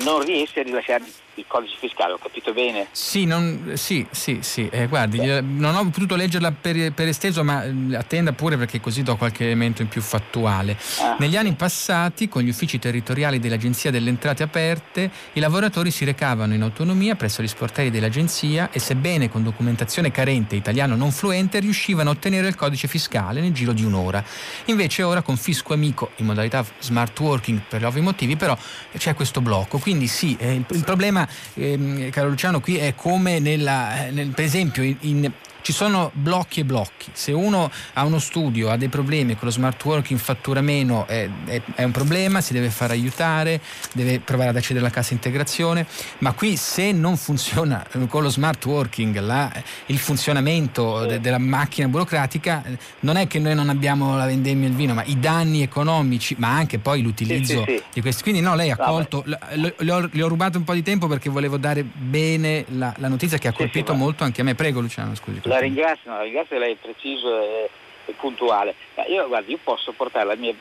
non 0.04 0.22
riesce 0.24 0.60
a 0.60 0.62
rilasciare 0.62 1.04
il 1.40 1.46
codice 1.46 1.76
fiscale, 1.78 2.12
ho 2.12 2.18
capito 2.18 2.52
bene? 2.52 2.86
Sì, 2.92 3.24
non, 3.24 3.72
sì, 3.74 4.06
sì, 4.10 4.38
sì. 4.42 4.68
Eh, 4.70 4.86
guardi, 4.86 5.18
Beh. 5.18 5.40
non 5.40 5.74
ho 5.74 5.84
potuto 5.90 6.14
leggerla 6.14 6.52
per, 6.52 6.92
per, 6.92 7.08
esteso, 7.08 7.42
ma 7.42 7.64
eh, 7.64 7.96
attenda 7.96 8.32
pure 8.32 8.56
perché 8.56 8.80
così 8.80 9.02
do 9.02 9.16
qualche 9.16 9.44
elemento 9.44 9.82
in 9.82 9.88
più 9.88 10.00
fattuale. 10.00 10.76
Ah. 11.00 11.16
Negli 11.18 11.36
anni 11.36 11.54
passati, 11.54 12.28
con 12.28 12.42
gli 12.42 12.48
uffici 12.48 12.78
territoriali 12.78 13.38
dell'Agenzia 13.38 13.90
delle 13.90 14.10
Entrate 14.10 14.42
aperte, 14.42 15.10
i 15.32 15.40
lavoratori 15.40 15.90
si 15.90 16.04
recavano 16.04 16.54
in 16.54 16.62
autonomia 16.62 17.16
presso 17.16 17.42
gli 17.42 17.48
sportelli 17.48 17.90
dell'Agenzia 17.90 18.70
e 18.70 18.78
sebbene 18.78 19.28
con 19.28 19.42
documentazione 19.42 20.10
carente 20.10 20.56
italiano 20.56 20.94
non 20.94 21.10
fluente, 21.10 21.58
riuscivano 21.60 22.10
a 22.10 22.12
ottenere 22.12 22.48
il 22.48 22.54
codice 22.54 22.86
fiscale 22.86 23.40
nel 23.40 23.52
giro 23.52 23.72
di 23.72 23.84
un'ora. 23.84 24.22
Invece 24.66 25.02
ora 25.02 25.22
con 25.22 25.36
fisco 25.36 25.72
amico, 25.72 26.10
in 26.16 26.26
modalità 26.26 26.64
smart 26.78 27.18
working 27.18 27.60
per 27.68 27.84
ovvi 27.84 28.00
motivi, 28.00 28.36
però 28.36 28.56
c'è 28.96 29.14
questo 29.14 29.40
blocco. 29.40 29.78
Quindi 29.78 30.06
sì, 30.06 30.36
eh, 30.38 30.54
il, 30.54 30.64
il 30.68 30.84
problema 30.84 31.26
ehm, 31.54 32.10
caro 32.10 32.28
Luciano, 32.28 32.60
qui 32.60 32.76
è 32.76 32.94
come 32.94 33.38
nella, 33.38 34.10
nel, 34.10 34.28
per 34.28 34.44
esempio 34.44 34.82
in, 34.82 34.96
in 35.00 35.32
ci 35.62 35.72
sono 35.72 36.10
blocchi 36.14 36.60
e 36.60 36.64
blocchi. 36.64 37.10
Se 37.12 37.32
uno 37.32 37.70
ha 37.94 38.04
uno 38.04 38.18
studio, 38.18 38.70
ha 38.70 38.76
dei 38.76 38.88
problemi 38.88 39.34
con 39.34 39.48
lo 39.48 39.50
smart 39.50 39.82
working, 39.84 40.18
fattura 40.18 40.60
meno, 40.60 41.06
è, 41.06 41.28
è, 41.46 41.62
è, 41.74 41.82
un 41.82 41.90
problema, 41.90 42.40
si 42.40 42.52
deve 42.52 42.70
far 42.70 42.90
aiutare, 42.90 43.60
deve 43.92 44.20
provare 44.20 44.50
ad 44.50 44.56
accedere 44.56 44.84
alla 44.84 44.94
cassa 44.94 45.12
integrazione, 45.12 45.86
ma 46.18 46.32
qui 46.32 46.56
se 46.56 46.92
non 46.92 47.16
funziona 47.16 47.86
con 48.08 48.22
lo 48.22 48.28
smart 48.28 48.64
working 48.64 49.18
la, 49.18 49.50
il 49.86 49.98
funzionamento 49.98 51.04
de, 51.06 51.20
della 51.20 51.38
macchina 51.38 51.88
burocratica, 51.88 52.62
non 53.00 53.16
è 53.16 53.26
che 53.26 53.38
noi 53.38 53.54
non 53.54 53.68
abbiamo 53.68 54.16
la 54.16 54.26
vendemmia 54.26 54.66
e 54.66 54.70
il 54.70 54.76
vino, 54.76 54.94
ma 54.94 55.04
i 55.04 55.18
danni 55.18 55.62
economici, 55.62 56.34
ma 56.38 56.54
anche 56.54 56.78
poi 56.78 57.02
l'utilizzo 57.02 57.64
sì, 57.64 57.72
sì, 57.72 57.76
sì. 57.76 57.82
di 57.94 58.00
questi. 58.00 58.22
Quindi 58.22 58.40
no, 58.40 58.54
lei 58.54 58.70
ha 58.70 58.76
colto, 58.76 59.22
le 59.26 59.74
ho, 59.90 59.96
ho, 59.96 60.28
rubato 60.28 60.58
un 60.58 60.64
po' 60.64 60.74
di 60.74 60.82
tempo 60.82 61.06
perché 61.06 61.28
volevo 61.28 61.56
dare 61.56 61.82
bene 61.82 62.64
la, 62.68 62.94
la 62.98 63.08
notizia 63.08 63.38
che 63.38 63.48
ha 63.48 63.52
colpito 63.52 63.94
molto 63.94 64.24
anche 64.24 64.40
a 64.40 64.44
me. 64.44 64.54
Prego 64.54 64.80
Luciano, 64.80 65.14
scusi. 65.14 65.40
La 65.50 65.58
ringrazio, 65.58 66.12
la 66.12 66.22
ringrazio, 66.22 66.58
lei 66.58 66.74
è 66.74 66.76
preciso 66.76 67.40
e, 67.40 67.68
e 68.04 68.12
puntuale. 68.12 68.72
Ma 68.94 69.04
io, 69.06 69.26
guardi, 69.26 69.50
io 69.50 69.58
posso 69.60 69.90
portare 69.90 70.24
la 70.24 70.36
mia 70.36 70.54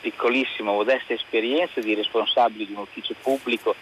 piccolissima, 0.00 0.70
modesta 0.70 1.14
esperienza 1.14 1.80
di 1.80 1.94
responsabile 1.94 2.64
di 2.64 2.72
un 2.72 2.82
ufficio 2.82 3.16
pubblico, 3.20 3.74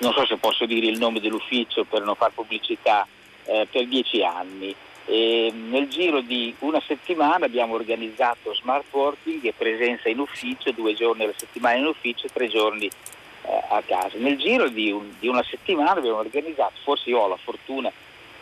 non 0.00 0.12
so 0.12 0.26
se 0.26 0.36
posso 0.36 0.66
dire 0.66 0.84
il 0.84 0.98
nome 0.98 1.18
dell'ufficio 1.18 1.84
per 1.84 2.02
non 2.02 2.14
far 2.14 2.30
pubblicità, 2.32 3.06
eh, 3.46 3.66
per 3.70 3.86
dieci 3.86 4.22
anni. 4.22 4.74
E 5.06 5.50
nel 5.50 5.88
giro 5.88 6.20
di 6.20 6.54
una 6.58 6.82
settimana 6.86 7.46
abbiamo 7.46 7.72
organizzato 7.72 8.52
smart 8.52 8.84
working 8.90 9.42
e 9.42 9.54
presenza 9.56 10.10
in 10.10 10.18
ufficio, 10.18 10.72
due 10.72 10.92
giorni 10.92 11.22
alla 11.22 11.32
settimana 11.34 11.76
in 11.76 11.86
ufficio 11.86 12.26
e 12.26 12.30
tre 12.30 12.48
giorni 12.48 12.84
eh, 12.84 13.62
a 13.70 13.82
casa. 13.86 14.18
Nel 14.18 14.36
giro 14.36 14.68
di, 14.68 14.90
un, 14.90 15.10
di, 15.18 15.26
una 15.26 15.42
settimana 15.42 15.92
abbiamo 15.92 16.18
organizzato, 16.18 16.74
forse 16.82 17.08
io 17.08 17.18
ho 17.18 17.28
la 17.28 17.38
fortuna 17.42 17.90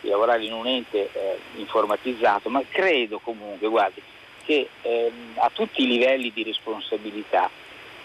di 0.00 0.08
lavorare 0.08 0.44
in 0.44 0.52
un 0.52 0.66
ente 0.66 1.10
eh, 1.12 1.38
informatizzato, 1.56 2.48
ma 2.48 2.62
credo 2.68 3.18
comunque, 3.18 3.68
guardi, 3.68 4.02
che 4.44 4.68
ehm, 4.82 5.34
a 5.36 5.50
tutti 5.52 5.82
i 5.82 5.86
livelli 5.86 6.32
di 6.32 6.42
responsabilità 6.42 7.50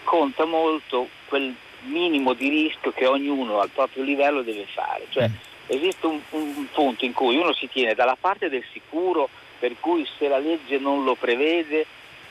conta 0.04 0.44
molto 0.44 1.08
quel 1.26 1.54
minimo 1.82 2.32
di 2.32 2.48
rischio 2.48 2.92
che 2.92 3.06
ognuno 3.06 3.60
al 3.60 3.70
proprio 3.70 4.02
livello 4.02 4.42
deve 4.42 4.66
fare. 4.66 5.06
Cioè, 5.10 5.28
mm. 5.28 5.34
esiste 5.66 6.06
un, 6.06 6.20
un 6.30 6.66
punto 6.72 7.04
in 7.04 7.12
cui 7.12 7.36
uno 7.36 7.52
si 7.52 7.68
tiene 7.68 7.94
dalla 7.94 8.16
parte 8.18 8.48
del 8.48 8.64
sicuro, 8.72 9.28
per 9.58 9.74
cui 9.80 10.06
se 10.18 10.28
la 10.28 10.38
legge 10.38 10.78
non 10.78 11.04
lo 11.04 11.14
prevede 11.14 11.86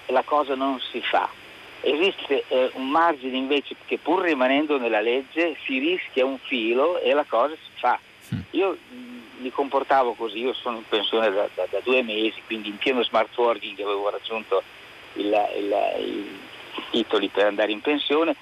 la 0.08 0.24
cosa 0.24 0.56
non 0.56 0.80
si 0.92 1.02
fa. 1.02 1.30
Esiste 1.82 2.46
eh, 2.48 2.72
un 2.74 2.90
margine 2.90 3.38
invece 3.38 3.76
che 3.86 3.98
pur 3.98 4.22
rimanendo 4.22 4.78
nella 4.78 5.02
legge 5.02 5.56
si 5.66 5.78
rischia 5.78 6.26
un 6.26 6.38
filo 6.40 7.00
e 7.00 7.14
la 7.14 7.26
cosa 7.28 7.54
si 7.56 7.72
fa. 7.76 8.00
Mm. 8.34 8.40
Io 8.52 8.78
mi 9.38 9.52
comportavo 9.52 10.14
così, 10.14 10.40
io 10.40 10.54
sono 10.54 10.78
in 10.78 10.88
pensione 10.88 11.32
da, 11.32 11.48
da, 11.54 11.66
da 11.70 11.80
due 11.84 12.02
mesi, 12.04 12.42
quindi 12.46 12.70
in 12.70 12.78
pieno 12.78 13.04
smart 13.04 13.36
working 13.38 13.80
avevo 13.80 14.10
raggiunto 14.10 14.64
il, 15.14 15.34
il, 15.58 15.76
i 16.00 16.40
titoli 16.92 17.28
per 17.30 17.48
andare 17.48 17.72
in 17.72 17.82
pensione, 17.82 18.36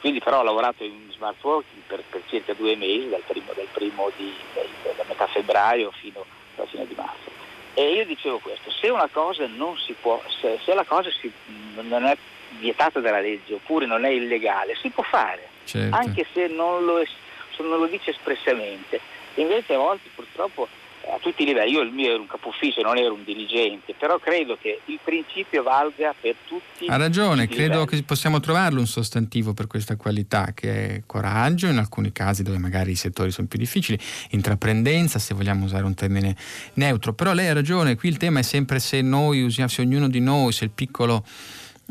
quindi 0.00 0.20
però 0.20 0.40
ho 0.40 0.44
lavorato 0.44 0.84
in 0.84 1.10
smart 1.10 1.42
working 1.42 1.82
per, 1.86 2.02
per 2.08 2.22
circa 2.26 2.54
due 2.54 2.76
mesi, 2.76 3.08
dal 3.08 3.22
primo, 3.26 3.52
dal 3.54 3.68
primo 3.72 4.10
di, 4.16 4.32
da 4.52 5.04
metà 5.08 5.26
febbraio 5.26 5.90
fino 5.92 6.24
alla 6.56 6.66
fine 6.66 6.86
di 6.86 6.94
marzo. 6.94 7.34
E 7.74 7.92
io 7.92 8.06
dicevo 8.06 8.38
questo, 8.38 8.70
se 8.70 8.88
una 8.88 9.08
cosa 9.12 9.46
non 9.46 9.76
si 9.76 9.94
può, 10.00 10.22
se, 10.40 10.58
se 10.64 10.74
la 10.74 10.84
cosa 10.84 11.10
si, 11.10 11.30
non 11.74 12.04
è 12.04 12.16
vietata 12.58 13.00
dalla 13.00 13.20
legge 13.20 13.54
oppure 13.54 13.84
non 13.84 14.04
è 14.04 14.08
illegale, 14.08 14.74
si 14.76 14.88
può 14.88 15.02
fare, 15.02 15.48
certo. 15.64 15.94
anche 15.94 16.26
se 16.32 16.46
non 16.46 16.84
lo, 16.84 17.04
non 17.58 17.78
lo 17.78 17.86
dice 17.86 18.10
espressamente 18.10 18.98
Invece 19.36 19.74
a 19.74 19.78
volte 19.78 20.08
purtroppo 20.14 20.68
eh, 21.02 21.12
a 21.12 21.18
tutti 21.18 21.42
i 21.42 21.46
livelli, 21.46 21.72
io 21.72 21.82
il 21.82 21.92
mio 21.92 22.12
ero 22.12 22.20
un 22.20 22.26
capo 22.26 22.48
ufficio, 22.48 22.82
non 22.82 22.96
ero 22.96 23.14
un 23.14 23.22
dirigente, 23.24 23.94
però 23.98 24.18
credo 24.18 24.58
che 24.60 24.80
il 24.86 24.98
principio 25.02 25.62
valga 25.62 26.14
per 26.18 26.34
tutti. 26.46 26.86
Ha 26.86 26.96
ragione, 26.96 27.46
credo 27.46 27.80
livelli. 27.80 27.86
che 27.86 28.02
possiamo 28.02 28.40
trovarlo 28.40 28.80
un 28.80 28.86
sostantivo 28.86 29.52
per 29.52 29.66
questa 29.66 29.96
qualità, 29.96 30.52
che 30.54 30.96
è 30.96 31.02
coraggio, 31.06 31.68
in 31.68 31.78
alcuni 31.78 32.12
casi 32.12 32.42
dove 32.42 32.58
magari 32.58 32.90
i 32.90 32.96
settori 32.96 33.30
sono 33.30 33.46
più 33.46 33.58
difficili, 33.58 33.98
intraprendenza, 34.30 35.18
se 35.18 35.34
vogliamo 35.34 35.64
usare 35.64 35.84
un 35.84 35.94
termine 35.94 36.34
neutro, 36.74 37.12
però 37.12 37.32
lei 37.32 37.48
ha 37.48 37.54
ragione, 37.54 37.94
qui 37.94 38.08
il 38.08 38.16
tema 38.16 38.40
è 38.40 38.42
sempre 38.42 38.78
se 38.80 39.00
noi 39.00 39.42
usiamo, 39.42 39.68
se 39.68 39.82
ognuno 39.82 40.08
di 40.08 40.20
noi, 40.20 40.52
se 40.52 40.64
il 40.64 40.70
piccolo 40.70 41.24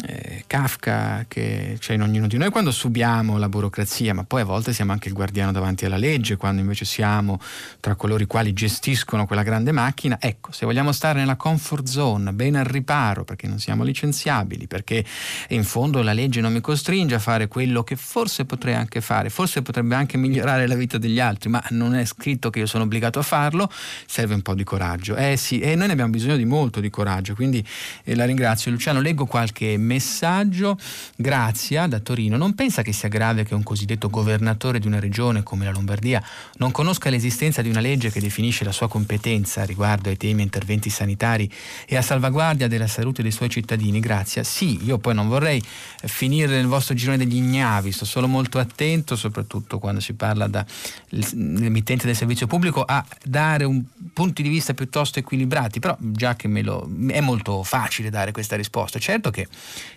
eh, 0.04 0.44
Kafka 0.48 1.26
che 1.28 1.78
c'è 1.80 1.94
in 1.94 2.02
ognuno 2.02 2.28
di 2.28 2.38
noi 2.38 2.50
quando 2.50 2.72
subiamo 2.72 3.38
la 3.38 3.48
burocrazia, 3.48 4.14
ma 4.14 4.24
poi 4.24 4.42
a 4.42 4.46
volte 4.46 4.74
siamo 4.74 4.92
anche 4.92 5.08
il 5.08 5.14
guardiano 5.14 5.52
davanti 5.52 5.86
alla 5.86 5.98
legge, 5.98 6.36
quando 6.36 6.62
invece 6.62 6.86
siamo 6.86 7.40
tra 7.80 7.96
coloro 7.96 8.22
i 8.22 8.26
quali 8.26 8.54
gestiscono 8.54 9.26
quella 9.26 9.44
grande 9.44 9.72
macchina. 9.72 10.18
Ecco, 10.20 10.52
se 10.52 10.66
vogliamo 10.66 10.92
stare 10.92 11.20
nella 11.20 11.36
comfort 11.36 11.86
zone, 11.86 12.34
bene 12.34 12.60
al 12.60 12.66
riparo, 12.66 13.24
perché 13.24 13.48
non 13.48 13.60
siamo 13.60 13.84
licenziabili, 13.84 14.68
perché 14.68 15.06
in 15.50 15.64
fondo 15.64 16.02
la 16.02 16.14
legge 16.14 16.42
non 16.42 16.52
mi 16.52 16.62
costringe 16.62 17.16
a 17.16 17.20
fare 17.20 17.48
quello 17.48 17.84
che 17.84 17.96
forse 17.96 18.46
potrei 18.46 18.74
anche 18.74 19.02
fare, 19.02 19.30
forse 19.30 19.62
potrebbe 19.62 19.96
anche 19.96 20.18
migliorare 20.18 20.68
la 20.68 20.76
vita 20.76 20.98
degli 20.98 21.20
altri, 21.20 21.50
ma 21.50 21.64
non 21.70 21.96
è 21.96 22.04
scritto 22.06 22.50
che 22.50 22.60
io 22.60 22.66
sono 22.66 22.84
obbligato 22.84 23.20
a 23.20 23.24
farlo, 23.24 23.72
serve 24.06 24.34
un 24.34 24.42
po' 24.42 24.56
di 24.56 24.64
coraggio. 24.64 25.16
Eh 25.16 25.38
sì, 25.38 25.60
e 25.60 25.76
noi 25.76 25.88
ne 25.88 25.94
abbiamo 25.94 26.12
bisogno 26.12 26.36
di 26.36 26.46
molto 26.46 26.80
di 26.80 26.90
coraggio, 26.90 27.34
quindi 27.34 27.66
eh, 28.04 28.16
la 28.16 28.26
ringrazio. 28.26 28.72
Luciano, 28.72 29.00
leggo 29.00 29.26
qualche 29.26 29.78
messaggio. 29.86 30.78
Grazia 31.16 31.88
da 31.88 32.00
Torino. 32.00 32.38
Non 32.38 32.56
pensa 32.56 32.82
che 32.82 32.92
sia 32.92 33.08
grave 33.08 33.44
che 33.44 33.54
un 33.54 33.64
cosiddetto 33.64 34.10
governatore 34.10 34.80
di 34.80 34.88
una 34.88 35.00
regione 35.00 35.44
come 35.44 35.66
la 35.66 35.72
Lombardia 35.72 36.24
non 36.58 36.72
conosca 36.72 37.10
l'esistenza 37.10 37.62
di 37.62 37.70
una 37.70 37.80
legge 37.80 38.12
che 38.12 38.20
definisce 38.20 38.64
la 38.64 38.72
sua 38.72 38.88
competenza 38.88 39.64
riguardo 39.64 40.10
ai 40.10 40.18
temi 40.18 40.42
interventi 40.42 40.90
sanitari 40.90 41.50
e 41.86 41.96
a 41.96 42.02
salvaguardia 42.02 42.68
della 42.68 42.88
salute 42.88 43.22
dei 43.22 43.32
suoi 43.32 43.50
cittadini? 43.50 44.00
Grazia. 44.00 44.44
Sì, 44.44 44.84
io 44.86 44.98
poi 44.98 45.14
non 45.14 45.28
vorrei 45.28 45.62
finire 46.04 46.56
nel 46.56 46.68
vostro 46.68 46.94
girone 46.96 47.18
degli 47.18 47.36
ignavi, 47.36 47.92
sto 47.92 48.06
solo 48.06 48.28
molto 48.28 48.60
attento, 48.60 49.16
soprattutto 49.16 49.80
quando 49.80 50.00
si 50.00 50.14
parla 50.14 50.48
dell'emittente 50.48 52.06
del 52.06 52.16
servizio 52.16 52.48
pubblico, 52.48 52.84
a 52.84 53.06
dare 53.24 53.64
un 53.64 53.84
punti 54.14 54.42
di 54.42 54.50
vista 54.50 54.74
piuttosto 54.74 55.20
equilibrati, 55.20 55.80
però 55.80 55.96
già 56.00 56.36
che 56.36 56.48
me 56.48 56.62
lo, 56.62 56.90
è 57.10 57.22
molto 57.22 57.64
facile 57.64 58.10
dare 58.10 58.32
questa 58.32 58.56
risposta. 58.56 59.00
Certo 59.00 59.32
che, 59.32 59.48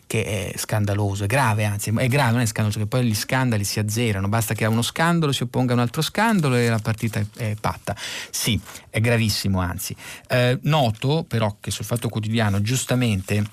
che, 0.06 0.52
è 0.52 0.56
scandaloso, 0.56 1.24
è 1.24 1.26
grave, 1.26 1.64
anzi 1.64 1.92
è 1.94 2.08
grave, 2.08 2.32
non 2.32 2.40
è 2.40 2.46
scandaloso, 2.46 2.78
che 2.78 2.86
poi 2.86 3.04
gli 3.04 3.14
scandali 3.14 3.64
si 3.64 3.78
azzerano, 3.78 4.28
basta 4.28 4.54
che 4.54 4.64
a 4.64 4.68
uno 4.68 4.82
scandalo 4.82 5.32
si 5.32 5.42
opponga 5.42 5.72
un 5.74 5.80
altro 5.80 6.02
scandalo 6.02 6.56
e 6.56 6.68
la 6.68 6.78
partita 6.78 7.22
è, 7.36 7.54
patta. 7.60 7.96
Sì, 8.30 8.58
è 8.90 9.00
gravissimo, 9.00 9.60
anzi. 9.60 9.94
Eh, 10.28 10.58
noto 10.62 11.24
però 11.26 11.56
che 11.60 11.70
sul 11.70 11.84
Fatto 11.84 12.08
Quotidiano 12.08 12.60
giustamente 12.60 13.44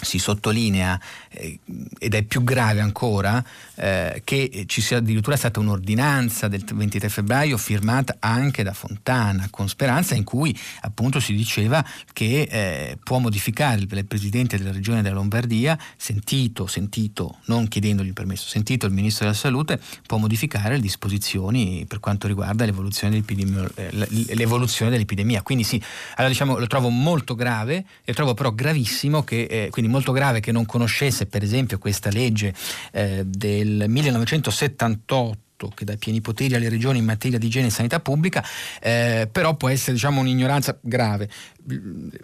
si 0.00 0.18
sottolinea, 0.18 1.00
eh, 1.30 1.58
ed 1.98 2.14
è 2.14 2.22
più 2.22 2.44
grave 2.44 2.80
ancora, 2.80 3.44
eh, 3.74 4.22
che 4.24 4.64
ci 4.66 4.80
sia 4.80 4.98
addirittura 4.98 5.36
stata 5.36 5.60
un'ordinanza 5.60 6.48
del 6.48 6.64
23 6.64 7.08
febbraio 7.08 7.56
firmata 7.56 8.16
anche 8.18 8.62
da 8.62 8.72
Fontana 8.72 9.48
con 9.50 9.68
Speranza 9.68 10.14
in 10.14 10.24
cui 10.24 10.56
appunto 10.80 11.20
si 11.20 11.34
diceva 11.34 11.84
che 12.12 12.48
eh, 12.50 12.98
può 13.02 13.18
modificare 13.18 13.80
il, 13.80 14.06
Presidente 14.06 14.56
della 14.56 14.72
Regione 14.72 15.02
della 15.02 15.16
Lombardia, 15.16 15.78
sentito, 15.96 16.66
sentito, 16.66 17.38
non 17.46 17.68
chiedendogli 17.68 18.08
il 18.08 18.12
permesso, 18.12 18.48
sentito 18.48 18.86
il 18.86 18.92
Ministro 18.92 19.26
della 19.26 19.36
Salute, 19.36 19.80
può 20.06 20.18
modificare 20.18 20.74
le 20.74 20.80
disposizioni 20.80 21.84
per 21.86 22.00
quanto 22.00 22.26
riguarda 22.26 22.64
l'evoluzione 22.64 23.12
dell'epidemia. 23.12 23.68
Eh, 23.74 24.34
l'evoluzione 24.34 24.90
dell'epidemia. 24.90 25.42
Quindi 25.42 25.64
sì, 25.64 25.82
allora 26.14 26.28
diciamo 26.28 26.58
lo 26.58 26.66
trovo 26.66 26.88
molto 26.88 27.34
grave 27.34 27.84
e 28.04 28.12
trovo 28.14 28.34
però 28.34 28.52
gravissimo 28.52 29.22
che 29.22 29.42
eh, 29.42 29.68
quindi 29.70 29.90
molto 29.90 30.12
grave 30.12 30.40
che 30.40 30.52
non 30.52 30.66
conoscesse 30.66 31.26
per 31.28 31.42
esempio 31.42 31.78
questa 31.78 32.10
legge 32.10 32.54
eh, 32.92 33.24
del 33.24 33.84
1978 33.86 35.36
che 35.66 35.84
dà 35.84 35.96
pieni 35.96 36.20
poteri 36.20 36.54
alle 36.54 36.68
regioni 36.68 36.98
in 36.98 37.04
materia 37.04 37.38
di 37.38 37.46
igiene 37.46 37.66
e 37.66 37.70
sanità 37.70 37.98
pubblica, 37.98 38.44
eh, 38.80 39.28
però 39.30 39.56
può 39.56 39.68
essere 39.68 39.92
diciamo, 39.94 40.20
un'ignoranza 40.20 40.78
grave. 40.80 41.28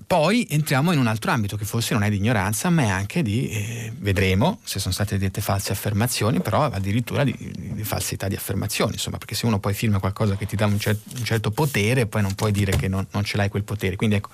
Poi 0.06 0.46
entriamo 0.48 0.92
in 0.92 0.98
un 0.98 1.06
altro 1.06 1.30
ambito 1.30 1.56
che 1.56 1.66
forse 1.66 1.92
non 1.92 2.02
è 2.02 2.08
di 2.08 2.16
ignoranza, 2.16 2.70
ma 2.70 2.82
è 2.82 2.88
anche 2.88 3.22
di, 3.22 3.48
eh, 3.50 3.92
vedremo 3.98 4.60
se 4.64 4.78
sono 4.78 4.94
state 4.94 5.18
dette 5.18 5.42
false 5.42 5.72
affermazioni, 5.72 6.40
però 6.40 6.62
addirittura 6.62 7.24
di, 7.24 7.36
di, 7.74 7.84
falsità 7.84 8.26
di 8.28 8.36
affermazioni, 8.36 8.92
insomma, 8.92 9.18
perché 9.18 9.34
se 9.34 9.44
uno 9.44 9.58
poi 9.58 9.74
firma 9.74 9.98
qualcosa 9.98 10.36
che 10.36 10.46
ti 10.46 10.56
dà 10.56 10.64
un, 10.64 10.78
cer- 10.78 10.98
un 11.18 11.24
certo 11.24 11.50
potere, 11.50 12.06
poi 12.06 12.22
non 12.22 12.34
puoi 12.34 12.52
dire 12.52 12.76
che 12.76 12.88
non, 12.88 13.06
non, 13.10 13.24
ce 13.24 13.36
l'hai 13.36 13.50
quel 13.50 13.64
potere. 13.64 13.96
Quindi 13.96 14.16
ecco, 14.16 14.30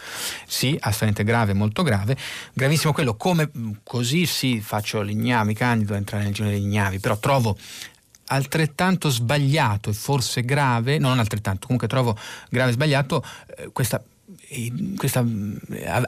sì, 0.47 0.77
assolutamente 0.79 1.25
grave, 1.25 1.55
molto 1.55 1.83
grave. 1.83 2.17
Gravissimo 2.53 2.93
quello, 2.93 3.17
come 3.17 3.51
così 3.83 4.27
sì, 4.27 4.61
faccio 4.61 5.01
l'ignami, 5.01 5.55
candido 5.55 5.95
a 5.95 5.97
entrare 5.97 6.23
nel 6.25 6.33
giro 6.33 6.49
degli 6.49 6.63
ignavi, 6.63 7.01
però 7.01 7.19
trovo 7.19 7.57
altrettanto 8.31 9.11
sbagliato 9.11 9.91
e 9.91 9.93
forse 9.93 10.43
grave, 10.43 10.99
non 10.99 11.19
altrettanto, 11.19 11.67
comunque 11.67 11.89
trovo 11.89 12.17
grave 12.49 12.71
e 12.71 12.73
sbagliato 12.73 13.25
eh, 13.57 13.71
questa 13.73 14.03
questa, 14.97 15.25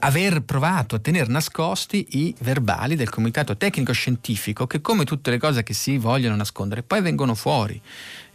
aver 0.00 0.42
provato 0.42 0.96
a 0.96 0.98
tenere 0.98 1.30
nascosti 1.30 2.06
i 2.10 2.34
verbali 2.40 2.94
del 2.96 3.08
comitato 3.08 3.56
tecnico 3.56 3.92
scientifico 3.92 4.66
che 4.66 4.80
come 4.80 5.04
tutte 5.04 5.30
le 5.30 5.38
cose 5.38 5.62
che 5.62 5.74
si 5.74 5.98
vogliono 5.98 6.36
nascondere 6.36 6.82
poi 6.82 7.00
vengono 7.00 7.34
fuori 7.34 7.80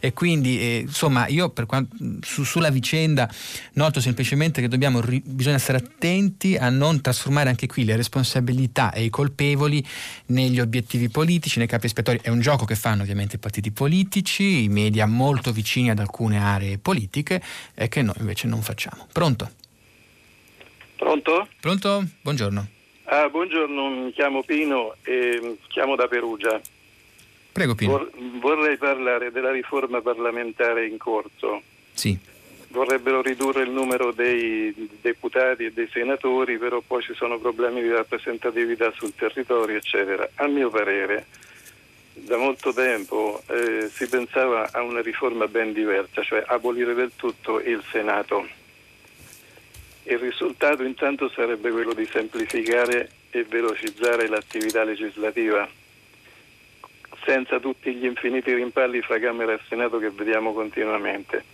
e 0.00 0.12
quindi 0.12 0.60
eh, 0.60 0.84
insomma 0.86 1.26
io 1.26 1.52
quanto, 1.66 1.96
su, 2.20 2.44
sulla 2.44 2.70
vicenda 2.70 3.28
noto 3.72 4.00
semplicemente 4.00 4.60
che 4.60 4.68
dobbiamo, 4.68 5.02
bisogna 5.24 5.58
stare 5.58 5.78
attenti 5.78 6.56
a 6.56 6.70
non 6.70 7.00
trasformare 7.00 7.48
anche 7.48 7.66
qui 7.66 7.84
le 7.84 7.96
responsabilità 7.96 8.92
e 8.92 9.02
i 9.02 9.10
colpevoli 9.10 9.84
negli 10.26 10.60
obiettivi 10.60 11.08
politici, 11.08 11.58
nei 11.58 11.66
capi 11.66 11.86
espiatori. 11.86 12.20
È 12.22 12.28
un 12.28 12.40
gioco 12.40 12.64
che 12.64 12.76
fanno 12.76 13.02
ovviamente 13.02 13.36
i 13.36 13.38
partiti 13.38 13.72
politici, 13.72 14.62
i 14.64 14.68
media 14.68 15.06
molto 15.06 15.50
vicini 15.50 15.90
ad 15.90 15.98
alcune 15.98 16.38
aree 16.38 16.78
politiche 16.78 17.42
e 17.74 17.88
che 17.88 18.02
noi 18.02 18.14
invece 18.18 18.46
non 18.46 18.62
facciamo. 18.62 19.06
Pronto? 19.10 19.57
Pronto? 20.98 21.46
Pronto? 21.60 22.04
Buongiorno. 22.22 22.66
Ah, 23.04 23.28
buongiorno, 23.28 23.88
mi 23.88 24.12
chiamo 24.12 24.42
Pino 24.42 24.96
e 25.04 25.56
chiamo 25.68 25.94
da 25.94 26.08
Perugia. 26.08 26.60
Prego 27.52 27.76
Pino. 27.76 27.92
Vor- 27.92 28.10
vorrei 28.40 28.76
parlare 28.76 29.30
della 29.30 29.52
riforma 29.52 30.00
parlamentare 30.00 30.88
in 30.88 30.98
corso. 30.98 31.62
Sì. 31.92 32.18
Vorrebbero 32.70 33.22
ridurre 33.22 33.62
il 33.62 33.70
numero 33.70 34.10
dei 34.10 34.74
deputati 35.00 35.66
e 35.66 35.72
dei 35.72 35.88
senatori, 35.90 36.58
però 36.58 36.82
poi 36.84 37.00
ci 37.00 37.14
sono 37.14 37.38
problemi 37.38 37.80
di 37.80 37.90
rappresentatività 37.90 38.92
sul 38.96 39.14
territorio, 39.14 39.76
eccetera. 39.76 40.28
A 40.34 40.48
mio 40.48 40.68
parere, 40.68 41.26
da 42.12 42.36
molto 42.36 42.72
tempo 42.72 43.40
eh, 43.46 43.88
si 43.88 44.08
pensava 44.08 44.68
a 44.72 44.82
una 44.82 45.00
riforma 45.00 45.46
ben 45.46 45.72
diversa, 45.72 46.24
cioè 46.24 46.42
abolire 46.44 46.92
del 46.92 47.12
tutto 47.14 47.60
il 47.60 47.82
Senato 47.92 48.57
il 50.08 50.18
risultato 50.18 50.82
intanto 50.82 51.28
sarebbe 51.28 51.70
quello 51.70 51.92
di 51.92 52.06
semplificare 52.06 53.10
e 53.30 53.44
velocizzare 53.44 54.26
l'attività 54.26 54.82
legislativa 54.82 55.68
senza 57.24 57.60
tutti 57.60 57.92
gli 57.94 58.06
infiniti 58.06 58.54
rimpalli 58.54 59.02
fra 59.02 59.18
Camera 59.18 59.52
e 59.52 59.60
Senato 59.68 59.98
che 59.98 60.08
vediamo 60.08 60.54
continuamente. 60.54 61.44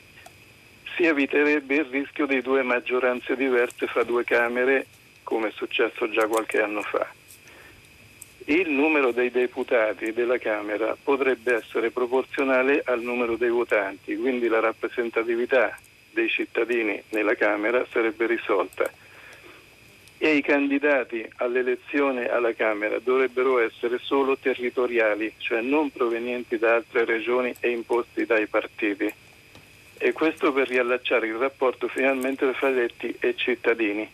Si 0.94 1.04
eviterebbe 1.04 1.74
il 1.74 1.84
rischio 1.86 2.26
di 2.26 2.40
due 2.42 2.62
maggioranze 2.62 3.34
diverse 3.34 3.88
fra 3.88 4.04
due 4.04 4.22
Camere, 4.22 4.86
come 5.24 5.48
è 5.48 5.52
successo 5.52 6.08
già 6.10 6.28
qualche 6.28 6.62
anno 6.62 6.82
fa. 6.82 7.12
Il 8.44 8.70
numero 8.70 9.10
dei 9.10 9.32
deputati 9.32 10.12
della 10.12 10.38
Camera 10.38 10.96
potrebbe 11.02 11.56
essere 11.56 11.90
proporzionale 11.90 12.82
al 12.84 13.00
numero 13.00 13.36
dei 13.36 13.48
votanti, 13.48 14.14
quindi 14.16 14.46
la 14.46 14.60
rappresentatività 14.60 15.76
dei 16.14 16.30
cittadini 16.30 17.02
nella 17.10 17.34
Camera 17.34 17.84
sarebbe 17.90 18.26
risolta 18.26 18.90
e 20.24 20.36
i 20.36 20.40
candidati 20.40 21.22
all'elezione 21.36 22.30
alla 22.30 22.54
Camera 22.54 22.98
dovrebbero 22.98 23.58
essere 23.58 23.98
solo 24.00 24.38
territoriali, 24.38 25.34
cioè 25.36 25.60
non 25.60 25.90
provenienti 25.90 26.56
da 26.56 26.76
altre 26.76 27.04
regioni 27.04 27.54
e 27.60 27.68
imposti 27.68 28.24
dai 28.24 28.46
partiti. 28.46 29.12
E 29.98 30.12
questo 30.12 30.50
per 30.50 30.68
riallacciare 30.68 31.26
il 31.26 31.34
rapporto 31.34 31.88
finalmente 31.88 32.50
tra 32.52 32.68
eletti 32.68 33.14
e 33.20 33.34
cittadini. 33.36 34.08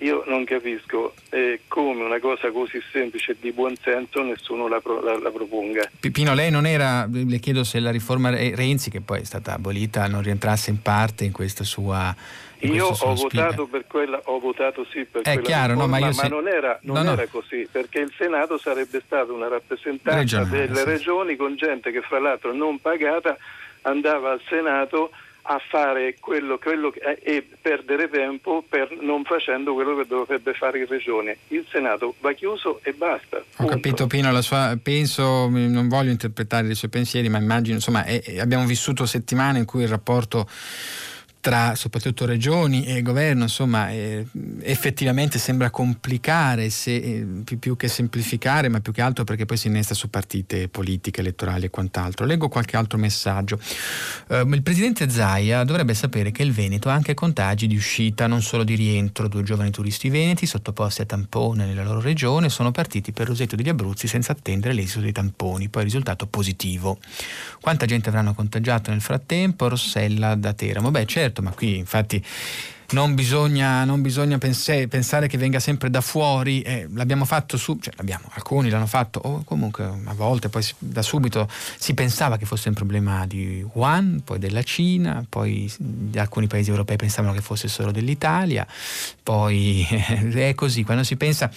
Io 0.00 0.22
non 0.26 0.44
capisco 0.44 1.12
eh, 1.28 1.60
come 1.68 2.02
una 2.04 2.18
cosa 2.20 2.50
così 2.50 2.80
semplice 2.90 3.32
e 3.32 3.36
di 3.38 3.52
buonsenso 3.52 4.22
nessuno 4.22 4.66
la, 4.66 4.80
pro, 4.80 5.02
la, 5.02 5.18
la, 5.18 5.30
proponga. 5.30 5.90
Pipino, 6.00 6.32
lei 6.32 6.50
non 6.50 6.64
era, 6.64 7.06
le 7.10 7.38
chiedo 7.38 7.64
se 7.64 7.80
la 7.80 7.90
riforma 7.90 8.30
Renzi, 8.30 8.88
che 8.88 9.02
poi 9.02 9.20
è 9.20 9.24
stata 9.24 9.54
abolita, 9.54 10.06
non 10.06 10.22
rientrasse 10.22 10.70
in 10.70 10.80
parte 10.80 11.24
in 11.24 11.32
questa 11.32 11.64
sua... 11.64 12.14
In 12.60 12.74
io 12.74 12.88
ho 12.88 13.14
votato 13.14 13.66
per 13.66 13.86
quella, 13.86 14.20
ho 14.24 14.38
votato 14.38 14.86
sì 14.90 15.04
per 15.04 15.22
è 15.22 15.32
quella 15.32 15.40
chiaro, 15.40 15.72
riforma, 15.72 15.98
no, 15.98 16.04
ma, 16.04 16.06
ma 16.06 16.12
se... 16.12 16.28
non, 16.28 16.48
era, 16.48 16.78
non 16.82 17.04
no, 17.04 17.12
era 17.12 17.26
così, 17.26 17.66
perché 17.70 18.00
il 18.00 18.12
Senato 18.16 18.58
sarebbe 18.58 19.02
stata 19.04 19.32
una 19.32 19.48
rappresentanza 19.48 20.18
Regionale, 20.18 20.66
delle 20.66 20.78
sì. 20.78 20.84
regioni 20.84 21.36
con 21.36 21.56
gente 21.56 21.90
che 21.90 22.02
fra 22.02 22.18
l'altro 22.18 22.52
non 22.52 22.78
pagata 22.78 23.36
andava 23.82 24.32
al 24.32 24.40
Senato 24.46 25.10
a 25.42 25.60
fare 25.68 26.16
quello, 26.20 26.58
quello 26.58 26.90
che, 26.90 27.00
e 27.22 27.46
perdere 27.60 28.08
tempo 28.08 28.64
per 28.68 28.96
non 29.00 29.24
facendo 29.24 29.74
quello 29.74 29.96
che 29.96 30.06
dovrebbe 30.06 30.52
fare 30.54 30.80
il 30.80 30.86
Regione. 30.86 31.38
Il 31.48 31.66
Senato 31.70 32.14
va 32.20 32.32
chiuso 32.32 32.80
e 32.82 32.92
basta. 32.92 33.42
Ho 33.58 33.66
capito 33.66 34.06
Pino, 34.06 34.40
sua, 34.42 34.78
penso, 34.82 35.48
non 35.48 35.88
voglio 35.88 36.10
interpretare 36.10 36.68
i 36.68 36.74
suoi 36.74 36.90
pensieri, 36.90 37.28
ma 37.28 37.38
immagino, 37.38 37.76
insomma, 37.76 38.04
è, 38.04 38.38
abbiamo 38.38 38.64
vissuto 38.64 39.06
settimane 39.06 39.58
in 39.58 39.64
cui 39.64 39.82
il 39.82 39.88
rapporto 39.88 40.46
tra 41.40 41.74
soprattutto 41.74 42.26
regioni 42.26 42.84
e 42.84 43.00
governo, 43.00 43.44
insomma, 43.44 43.90
eh, 43.90 44.26
effettivamente 44.60 45.38
sembra 45.38 45.70
complicare 45.70 46.68
se, 46.68 46.94
eh, 46.94 47.26
più, 47.44 47.58
più, 47.58 47.76
che 47.76 47.88
semplificare, 47.88 48.68
ma 48.68 48.80
più 48.80 48.92
che 48.92 49.00
altro 49.00 49.24
perché 49.24 49.46
poi 49.46 49.56
si 49.56 49.68
innesta 49.68 49.94
su 49.94 50.10
partite 50.10 50.68
politiche, 50.68 51.20
elettorali 51.20 51.64
e 51.64 51.70
quant'altro. 51.70 52.26
Leggo 52.26 52.48
qualche 52.48 52.76
altro 52.76 52.98
messaggio. 52.98 53.58
Uh, 54.28 54.46
il 54.52 54.62
presidente 54.62 55.08
Zaia 55.08 55.64
dovrebbe 55.64 55.94
sapere 55.94 56.30
che 56.30 56.42
il 56.42 56.52
Veneto 56.52 56.90
ha 56.90 56.92
anche 56.92 57.14
contagi 57.14 57.66
di 57.66 57.76
uscita, 57.76 58.26
non 58.26 58.42
solo 58.42 58.62
di 58.62 58.74
rientro. 58.74 59.26
Due 59.26 59.42
giovani 59.42 59.70
turisti 59.70 60.10
veneti 60.10 60.44
sottoposti 60.44 61.00
a 61.00 61.06
tampone 61.06 61.64
nella 61.64 61.84
loro 61.84 62.00
regione 62.00 62.50
sono 62.50 62.70
partiti 62.70 63.12
per 63.12 63.28
Roseto 63.28 63.56
degli 63.56 63.68
Abruzzi 63.70 64.06
senza 64.06 64.32
attendere 64.32 64.74
l'esito 64.74 65.00
dei 65.00 65.12
tamponi, 65.12 65.70
poi 65.70 65.84
risultato 65.84 66.26
positivo. 66.26 66.98
Quanta 67.60 67.86
gente 67.86 68.10
avranno 68.10 68.34
contagiato 68.34 68.90
nel 68.90 69.00
frattempo? 69.00 69.68
Rossella 69.68 70.34
da 70.34 70.52
Teramo. 70.52 70.90
Beh, 70.90 71.06
certo 71.06 71.29
certo, 71.30 71.42
ma 71.42 71.52
qui 71.52 71.76
infatti 71.76 72.22
non 72.92 73.14
bisogna, 73.14 73.84
non 73.84 74.00
bisogna 74.00 74.38
pense, 74.38 74.88
pensare 74.88 75.28
che 75.28 75.38
venga 75.38 75.60
sempre 75.60 75.90
da 75.90 76.00
fuori, 76.00 76.60
eh, 76.62 76.88
l'abbiamo 76.92 77.24
fatto 77.24 77.56
su, 77.56 77.78
cioè 77.80 77.94
l'abbiamo, 77.96 78.24
alcuni 78.32 78.68
l'hanno 78.68 78.86
fatto, 78.86 79.20
o 79.22 79.44
comunque 79.44 79.84
a 79.84 80.14
volte 80.14 80.48
poi 80.48 80.66
da 80.78 81.02
subito 81.02 81.48
si 81.78 81.94
pensava 81.94 82.36
che 82.36 82.46
fosse 82.46 82.68
un 82.68 82.74
problema 82.74 83.26
di 83.26 83.64
Wuhan, 83.72 84.22
poi 84.24 84.38
della 84.38 84.62
Cina, 84.62 85.24
poi 85.28 85.72
alcuni 86.16 86.46
paesi 86.48 86.70
europei 86.70 86.96
pensavano 86.96 87.32
che 87.32 87.40
fosse 87.40 87.68
solo 87.68 87.92
dell'Italia, 87.92 88.66
poi 89.22 89.86
eh, 89.88 90.48
è 90.50 90.54
così, 90.54 90.82
quando 90.82 91.04
si 91.04 91.16
pensa, 91.16 91.50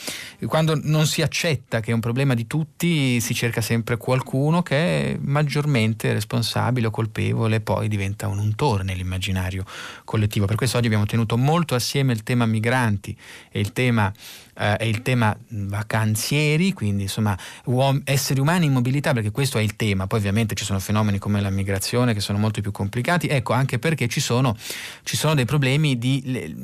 quando 0.46 0.80
non 0.84 1.08
si 1.08 1.22
accetta 1.22 1.80
che 1.80 1.92
è 1.92 1.94
un 1.94 2.00
problema 2.00 2.36
di 2.36 2.46
tutti, 2.46 3.20
si 3.20 3.34
cerca 3.34 3.62
sempre 3.62 3.98
qualcuno 3.98 4.62
che 4.62 4.76
è 4.76 5.18
maggiormente 5.20 6.14
responsabile 6.14 6.88
o 6.88 6.92
colpevole, 6.92 7.60
poi 7.60 7.88
diventa 7.88 8.28
un 8.28 8.38
untore 8.38 8.84
nell'immaginario 8.84 9.66
collettivo. 10.04 10.46
Per 10.46 10.56
questo 10.56 10.78
oggi 10.78 10.86
abbiamo 10.86 11.06
tenuto 11.06 11.23
tenuto 11.24 11.38
molto 11.38 11.76
assieme 11.76 12.14
il 12.14 12.24
tema 12.24 12.46
migranti 12.46 13.16
e 13.52 13.60
il 13.60 13.74
tema 13.74 14.12
eh, 14.56 14.78
è 14.78 14.84
il 14.84 15.02
tema 15.02 15.36
vacanzieri, 15.50 16.74
quindi 16.74 17.04
insomma 17.04 17.38
uom- 17.66 18.02
esseri 18.04 18.40
umani 18.40 18.66
in 18.66 18.74
mobilità, 18.74 19.14
perché 19.14 19.32
questo 19.32 19.58
è 19.58 19.62
il 19.62 19.76
tema. 19.76 20.06
Poi 20.08 20.20
ovviamente 20.20 20.56
ci 20.56 20.66
sono 20.66 20.80
fenomeni 20.80 21.18
come 21.18 21.42
la 21.42 21.50
migrazione 21.50 22.14
che 22.14 22.20
sono 22.20 22.38
molto 22.38 22.62
più 22.62 22.72
complicati, 22.72 23.28
ecco 23.28 23.54
anche 23.54 23.80
perché 23.80 24.08
ci 24.08 24.20
sono, 24.20 24.56
ci 25.04 25.18
sono 25.18 25.34
dei 25.34 25.46
problemi 25.46 25.98
di 25.98 26.22
le- 26.26 26.56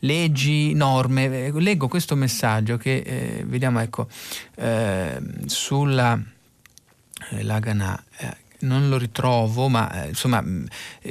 leggi, 0.00 0.74
norme. 0.74 1.46
Eh, 1.46 1.52
leggo 1.60 1.88
questo 1.88 2.16
messaggio 2.16 2.76
che 2.76 2.96
eh, 2.98 3.44
vediamo 3.46 3.80
ecco 3.80 4.08
eh, 4.56 5.18
sulla 5.46 6.20
eh, 7.30 7.42
Lagana 7.42 8.02
eh, 8.18 8.46
non 8.60 8.88
lo 8.88 8.98
ritrovo, 8.98 9.68
ma 9.68 10.04
eh, 10.04 10.08
insomma 10.08 10.44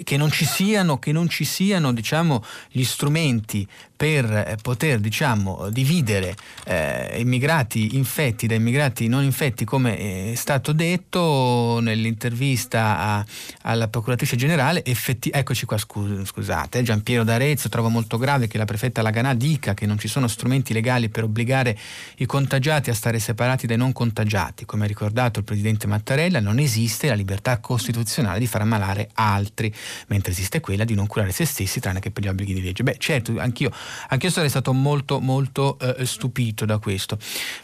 che 0.03 0.17
non 0.17 0.31
ci 0.31 0.45
siano, 0.45 0.99
che 0.99 1.11
non 1.11 1.29
ci 1.29 1.45
siano 1.45 1.93
diciamo, 1.93 2.43
gli 2.69 2.83
strumenti 2.83 3.67
per 3.97 4.31
eh, 4.31 4.57
poter 4.61 4.99
diciamo, 4.99 5.69
dividere 5.71 6.35
eh, 6.65 7.19
immigrati 7.19 7.97
infetti 7.97 8.45
da 8.45 8.53
immigrati 8.53 9.07
non 9.07 9.23
infetti, 9.23 9.65
come 9.65 10.31
è 10.31 10.35
stato 10.35 10.71
detto 10.71 11.79
nell'intervista 11.81 12.99
a, 12.99 13.25
alla 13.63 13.87
Procuratrice 13.87 14.35
Generale, 14.35 14.85
effetti, 14.85 15.31
eccoci 15.33 15.65
qua, 15.65 15.77
scus- 15.77 16.23
scusate, 16.25 16.79
eh, 16.79 16.83
Giampiero 16.83 17.23
D'Arezzo 17.23 17.69
trova 17.69 17.89
molto 17.89 18.17
grave 18.17 18.47
che 18.47 18.59
la 18.59 18.65
prefetta 18.65 19.01
Laganà 19.01 19.33
dica 19.33 19.73
che 19.73 19.87
non 19.87 19.97
ci 19.97 20.07
sono 20.07 20.27
strumenti 20.27 20.73
legali 20.73 21.09
per 21.09 21.23
obbligare 21.23 21.77
i 22.17 22.25
contagiati 22.27 22.91
a 22.91 22.93
stare 22.93 23.17
separati 23.17 23.65
dai 23.65 23.77
non 23.77 23.91
contagiati. 23.91 24.65
Come 24.65 24.83
ha 24.83 24.87
ricordato 24.87 25.39
il 25.39 25.45
Presidente 25.45 25.87
Mattarella, 25.87 26.39
non 26.39 26.59
esiste 26.59 27.07
la 27.07 27.15
libertà 27.15 27.57
costituzionale 27.57 28.37
di 28.37 28.45
far 28.45 28.61
ammalare 28.61 29.09
altri, 29.15 29.73
mentre 30.07 30.31
esiste 30.31 30.59
quella 30.59 30.83
di 30.83 30.93
non 30.93 31.07
curare 31.07 31.31
se 31.31 31.45
stessi 31.45 31.79
tranne 31.79 31.99
che 31.99 32.11
per 32.11 32.23
gli 32.23 32.27
obblighi 32.27 32.53
di 32.53 32.61
legge. 32.61 32.83
Beh, 32.83 32.97
certo, 32.99 33.33
anch'io 33.39 33.71
anche 34.09 34.27
io 34.27 34.31
sarei 34.31 34.49
stato 34.49 34.73
molto 34.73 35.19
molto 35.19 35.77
eh, 35.79 36.05
stupito 36.05 36.65
da 36.65 36.77
questo. 36.77 37.17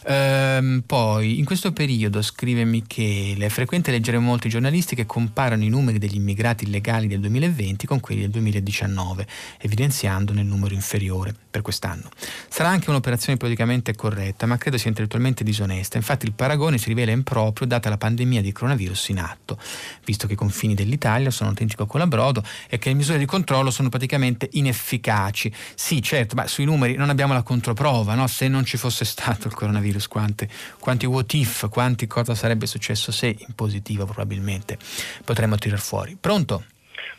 Ehm, 0.06 0.82
poi, 0.86 1.38
in 1.38 1.44
questo 1.44 1.72
periodo, 1.72 2.22
scrive 2.22 2.64
Michele, 2.64 3.46
è 3.46 3.48
frequente 3.48 3.90
leggere 3.90 4.18
molti 4.18 4.48
giornalisti 4.48 4.94
che 4.94 5.06
comparano 5.06 5.64
i 5.64 5.68
numeri 5.68 5.98
degli 5.98 6.16
immigrati 6.16 6.64
illegali 6.64 7.06
del 7.06 7.20
2020 7.20 7.86
con 7.86 8.00
quelli 8.00 8.22
del 8.22 8.30
2019, 8.30 9.26
evidenziandone 9.60 10.40
il 10.40 10.46
numero 10.46 10.74
inferiore 10.74 11.34
per 11.50 11.62
quest'anno. 11.62 12.08
Sarà 12.48 12.68
anche 12.68 12.90
un'operazione 12.90 13.38
politicamente 13.38 13.94
corretta, 13.94 14.46
ma 14.46 14.56
credo 14.56 14.76
sia 14.76 14.88
intellettualmente 14.88 15.44
disonesta. 15.44 15.96
Infatti 15.96 16.26
il 16.26 16.32
paragone 16.32 16.78
si 16.78 16.88
rivela 16.88 17.12
improprio 17.12 17.66
data 17.66 17.88
la 17.88 17.96
pandemia 17.96 18.42
di 18.42 18.52
coronavirus 18.52 19.08
in 19.08 19.20
atto, 19.20 19.58
visto 20.04 20.26
che 20.26 20.32
i 20.32 20.36
confini 20.36 20.74
dell'Italia 20.74 21.30
sono 21.30 21.50
un 21.50 21.54
autentico 21.54 21.86
colabrodo 21.86 22.42
e 22.68 22.78
che 22.78 22.88
le 22.88 22.96
misure 22.96 23.18
di 23.18 23.26
controllo 23.26 23.70
sono 23.70 23.88
praticamente 23.88 24.48
inefficaci. 24.52 25.52
Sì, 25.74 26.02
certo, 26.14 26.36
ma 26.36 26.46
sui 26.46 26.64
numeri 26.64 26.94
non 26.94 27.10
abbiamo 27.10 27.32
la 27.32 27.42
controprova, 27.42 28.14
no? 28.14 28.28
se 28.28 28.46
non 28.46 28.64
ci 28.64 28.76
fosse 28.76 29.04
stato 29.04 29.48
il 29.48 29.54
coronavirus, 29.54 30.06
quante, 30.06 30.48
quanti 30.78 31.06
what 31.06 31.32
if, 31.32 31.68
quanti 31.68 32.06
cosa 32.06 32.36
sarebbe 32.36 32.66
successo 32.66 33.10
se 33.10 33.26
in 33.26 33.54
positivo 33.56 34.04
probabilmente 34.04 34.78
potremmo 35.24 35.56
tirar 35.56 35.80
fuori. 35.80 36.16
Pronto? 36.20 36.62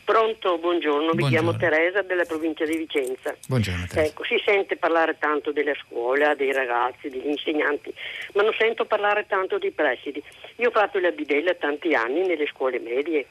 Pronto, 0.06 0.60
buongiorno, 0.60 1.14
mi 1.14 1.28
chiamo 1.28 1.58
Teresa 1.58 2.04
della 2.04 2.26
provincia 2.26 2.64
di 2.64 2.78
Vicenza. 2.78 3.36
Buongiorno 3.48 3.88
Teresa. 3.88 4.08
Ecco, 4.08 4.24
si 4.24 4.40
sente 4.46 4.78
parlare 4.78 5.18
tanto 5.18 5.52
della 5.52 5.74
scuola, 5.74 6.36
dei 6.36 6.54
ragazzi, 6.54 7.10
degli 7.10 7.28
insegnanti, 7.28 7.92
ma 8.34 8.44
non 8.44 8.54
sento 8.58 8.86
parlare 8.86 9.26
tanto 9.28 9.58
dei 9.58 9.72
presidi. 9.72 10.24
Io 10.58 10.70
ho 10.70 10.72
fatto 10.72 11.00
la 11.00 11.12
bidella 11.12 11.54
tanti 11.56 11.96
anni 11.96 12.26
nelle 12.26 12.46
scuole 12.46 12.80
medie. 12.80 13.26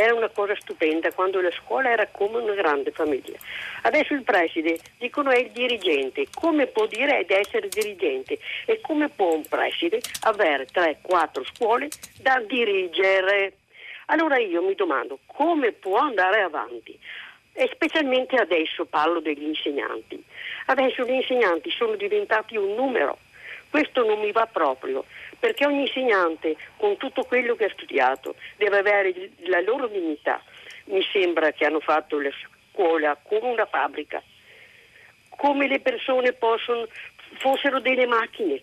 Era 0.00 0.14
una 0.14 0.28
cosa 0.28 0.54
stupenda 0.54 1.10
quando 1.10 1.40
la 1.40 1.50
scuola 1.50 1.90
era 1.90 2.06
come 2.06 2.38
una 2.38 2.54
grande 2.54 2.92
famiglia. 2.92 3.36
Adesso 3.82 4.14
il 4.14 4.22
preside 4.22 4.78
dicono 4.96 5.30
è 5.30 5.38
il 5.38 5.50
dirigente. 5.50 6.28
Come 6.32 6.68
può 6.68 6.86
dire 6.86 7.24
di 7.26 7.34
essere 7.34 7.68
dirigente? 7.68 8.38
E 8.64 8.80
come 8.80 9.08
può 9.08 9.34
un 9.34 9.42
preside 9.48 10.00
avere 10.20 10.68
3-4 10.72 11.44
scuole 11.52 11.88
da 12.20 12.40
dirigere? 12.46 13.54
Allora 14.06 14.38
io 14.38 14.62
mi 14.62 14.76
domando 14.76 15.18
come 15.26 15.72
può 15.72 15.96
andare 15.96 16.42
avanti? 16.42 16.96
E 17.52 17.68
specialmente 17.72 18.36
adesso 18.36 18.84
parlo 18.84 19.18
degli 19.18 19.42
insegnanti. 19.42 20.24
Adesso 20.66 21.04
gli 21.06 21.10
insegnanti 21.10 21.72
sono 21.72 21.96
diventati 21.96 22.56
un 22.56 22.72
numero. 22.76 23.18
Questo 23.68 24.06
non 24.06 24.20
mi 24.20 24.30
va 24.30 24.46
proprio, 24.46 25.04
perché 25.38 25.66
ogni 25.66 25.82
insegnante, 25.82 26.56
con 26.76 26.96
tutto 26.96 27.24
quello 27.24 27.54
che 27.54 27.66
ha 27.66 27.70
studiato, 27.70 28.34
deve 28.56 28.78
avere 28.78 29.30
la 29.46 29.60
loro 29.60 29.86
dignità. 29.86 30.42
Mi 30.84 31.02
sembra 31.12 31.52
che 31.52 31.64
hanno 31.64 31.80
fatto 31.80 32.20
la 32.20 32.30
scuola 32.72 33.16
come 33.22 33.50
una 33.50 33.66
fabbrica, 33.66 34.22
come 35.30 35.68
le 35.68 35.80
persone 35.80 36.32
possono, 36.32 36.86
fossero 37.38 37.80
delle 37.80 38.06
macchine 38.06 38.62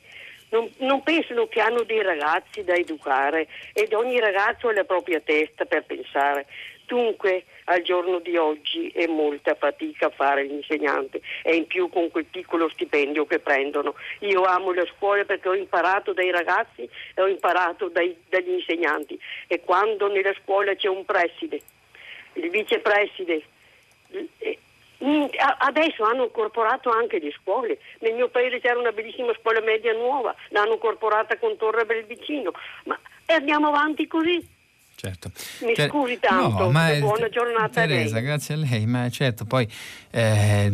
non, 0.50 0.70
non, 0.78 1.04
pensano 1.04 1.48
che 1.48 1.60
hanno 1.60 1.84
dei 1.84 2.02
ragazzi 2.02 2.64
da 2.64 2.74
educare 2.74 3.48
ed 3.74 3.94
ogni 3.94 4.20
ragazzo 4.20 4.70
ha 4.70 4.74
la 4.74 4.84
propria 4.84 5.20
testa 5.20 5.66
per 5.66 5.84
pensare. 5.84 6.46
Dunque 6.86 7.46
al 7.66 7.82
giorno 7.82 8.20
di 8.20 8.38
oggi 8.38 8.90
è 8.90 9.08
molta 9.08 9.56
fatica 9.56 10.10
fare 10.10 10.44
l'insegnante 10.44 11.22
e 11.44 11.56
in 11.56 11.68
più 11.68 11.90
con 11.90 12.10
quel 12.10 12.26
piccolo 12.26 12.70
stipendio 12.70 13.26
che 13.26 13.40
prendono. 13.40 13.96
Io 14.20 14.44
amo 14.44 14.74
la 14.74 14.86
scuola 14.96 15.24
perché 15.24 15.50
ho 15.50 15.56
imparato 15.56 16.14
dai 16.14 16.32
ragazzi 16.32 16.88
e 17.14 17.22
ho 17.22 17.28
imparato 17.28 17.90
dai, 17.90 18.16
dagli 18.30 18.52
insegnanti 18.52 19.20
e 19.48 19.62
quando 19.62 20.08
nella 20.08 20.34
scuola 20.42 20.76
c'è 20.76 20.88
un 20.88 21.06
preside, 21.06 21.62
il 22.34 22.50
vicepreside, 22.50 23.44
Mm, 25.04 25.26
adesso 25.58 26.04
hanno 26.04 26.24
incorporato 26.24 26.90
anche 26.90 27.20
le 27.20 27.32
scuole. 27.32 27.80
Nel 28.00 28.14
mio 28.14 28.30
paese 28.30 28.62
c'era 28.62 28.80
una 28.80 28.94
bellissima 28.94 29.34
scuola 29.40 29.60
media 29.60 29.94
nuova, 29.94 30.34
l'hanno 30.50 30.74
incorporata 30.74 31.38
con 31.38 31.58
Torre 31.58 31.86
Belvicino, 31.86 32.52
ma 32.86 32.98
andiamo 33.26 33.68
avanti 33.68 34.08
così. 34.08 34.54
Certo. 34.98 35.30
Mi 35.62 35.74
Ter- 35.74 35.90
scusi 35.90 36.18
tanto, 36.20 36.64
no, 36.64 36.72
ma 36.72 36.94
buona 37.00 37.28
giornata 37.28 37.82
Teresa, 37.82 38.20
grazie 38.20 38.56
a 38.56 38.58
lei, 38.58 38.86
ma 38.86 39.10
certo, 39.10 39.44
poi 39.44 39.68
eh, 40.10 40.70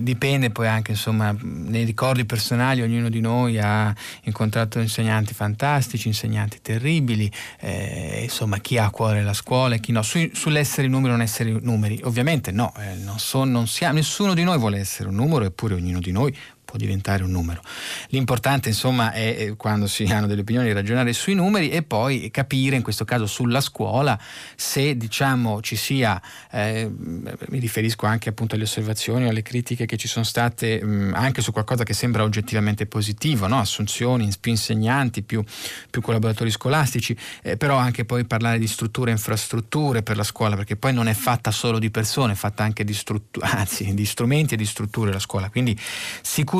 dipende 0.00 0.48
poi 0.48 0.66
anche 0.68 0.92
insomma 0.92 1.36
nei 1.38 1.84
ricordi 1.84 2.24
personali 2.24 2.80
ognuno 2.80 3.10
di 3.10 3.20
noi 3.20 3.58
ha 3.58 3.94
incontrato 4.22 4.80
insegnanti 4.80 5.34
fantastici, 5.34 6.08
insegnanti 6.08 6.60
terribili, 6.62 7.30
eh, 7.60 8.20
insomma 8.22 8.56
chi 8.58 8.78
ha 8.78 8.86
a 8.86 8.90
cuore 8.90 9.22
la 9.22 9.34
scuola 9.34 9.74
e 9.74 9.80
chi 9.80 9.92
no, 9.92 10.00
Su, 10.02 10.30
sull'essere 10.32 10.88
numeri 10.88 11.08
o 11.08 11.16
non 11.16 11.22
essere 11.22 11.50
numeri, 11.60 12.00
ovviamente 12.04 12.52
no, 12.52 12.72
eh, 12.78 12.94
non 12.94 13.18
so, 13.18 13.44
non 13.44 13.66
siamo, 13.66 13.96
nessuno 13.96 14.32
di 14.32 14.44
noi 14.44 14.56
vuole 14.56 14.78
essere 14.78 15.10
un 15.10 15.14
numero 15.14 15.44
eppure 15.44 15.74
ognuno 15.74 16.00
di 16.00 16.10
noi 16.10 16.34
può 16.68 16.76
diventare 16.76 17.22
un 17.22 17.30
numero. 17.30 17.62
L'importante 18.08 18.68
insomma 18.68 19.12
è 19.12 19.54
quando 19.56 19.86
si 19.86 20.04
hanno 20.12 20.26
delle 20.26 20.42
opinioni 20.42 20.70
ragionare 20.70 21.14
sui 21.14 21.32
numeri 21.32 21.70
e 21.70 21.82
poi 21.82 22.30
capire 22.30 22.76
in 22.76 22.82
questo 22.82 23.06
caso 23.06 23.24
sulla 23.24 23.62
scuola 23.62 24.20
se 24.54 24.94
diciamo 24.94 25.62
ci 25.62 25.76
sia, 25.76 26.20
eh, 26.50 26.86
mi 26.90 27.58
riferisco 27.58 28.04
anche 28.04 28.28
appunto 28.28 28.54
alle 28.54 28.64
osservazioni 28.64 29.24
o 29.24 29.30
alle 29.30 29.40
critiche 29.40 29.86
che 29.86 29.96
ci 29.96 30.08
sono 30.08 30.26
state 30.26 30.84
mh, 30.84 31.14
anche 31.14 31.40
su 31.40 31.52
qualcosa 31.52 31.84
che 31.84 31.94
sembra 31.94 32.22
oggettivamente 32.22 32.84
positivo, 32.84 33.46
no? 33.46 33.60
assunzioni, 33.60 34.30
più 34.38 34.50
insegnanti, 34.50 35.22
più, 35.22 35.42
più 35.88 36.02
collaboratori 36.02 36.50
scolastici, 36.50 37.16
eh, 37.42 37.56
però 37.56 37.76
anche 37.76 38.04
poi 38.04 38.26
parlare 38.26 38.58
di 38.58 38.66
strutture 38.66 39.08
e 39.08 39.14
infrastrutture 39.14 40.02
per 40.02 40.18
la 40.18 40.22
scuola 40.22 40.54
perché 40.54 40.76
poi 40.76 40.92
non 40.92 41.08
è 41.08 41.14
fatta 41.14 41.50
solo 41.50 41.78
di 41.78 41.90
persone, 41.90 42.34
è 42.34 42.36
fatta 42.36 42.62
anche 42.62 42.84
di, 42.84 42.92
struttu- 42.92 43.40
anzi, 43.48 43.94
di 43.94 44.04
strumenti 44.04 44.52
e 44.52 44.56
di 44.58 44.66
strutture 44.66 45.10
la 45.10 45.18
scuola. 45.18 45.48
Quindi 45.48 45.74
sicuramente 46.20 46.56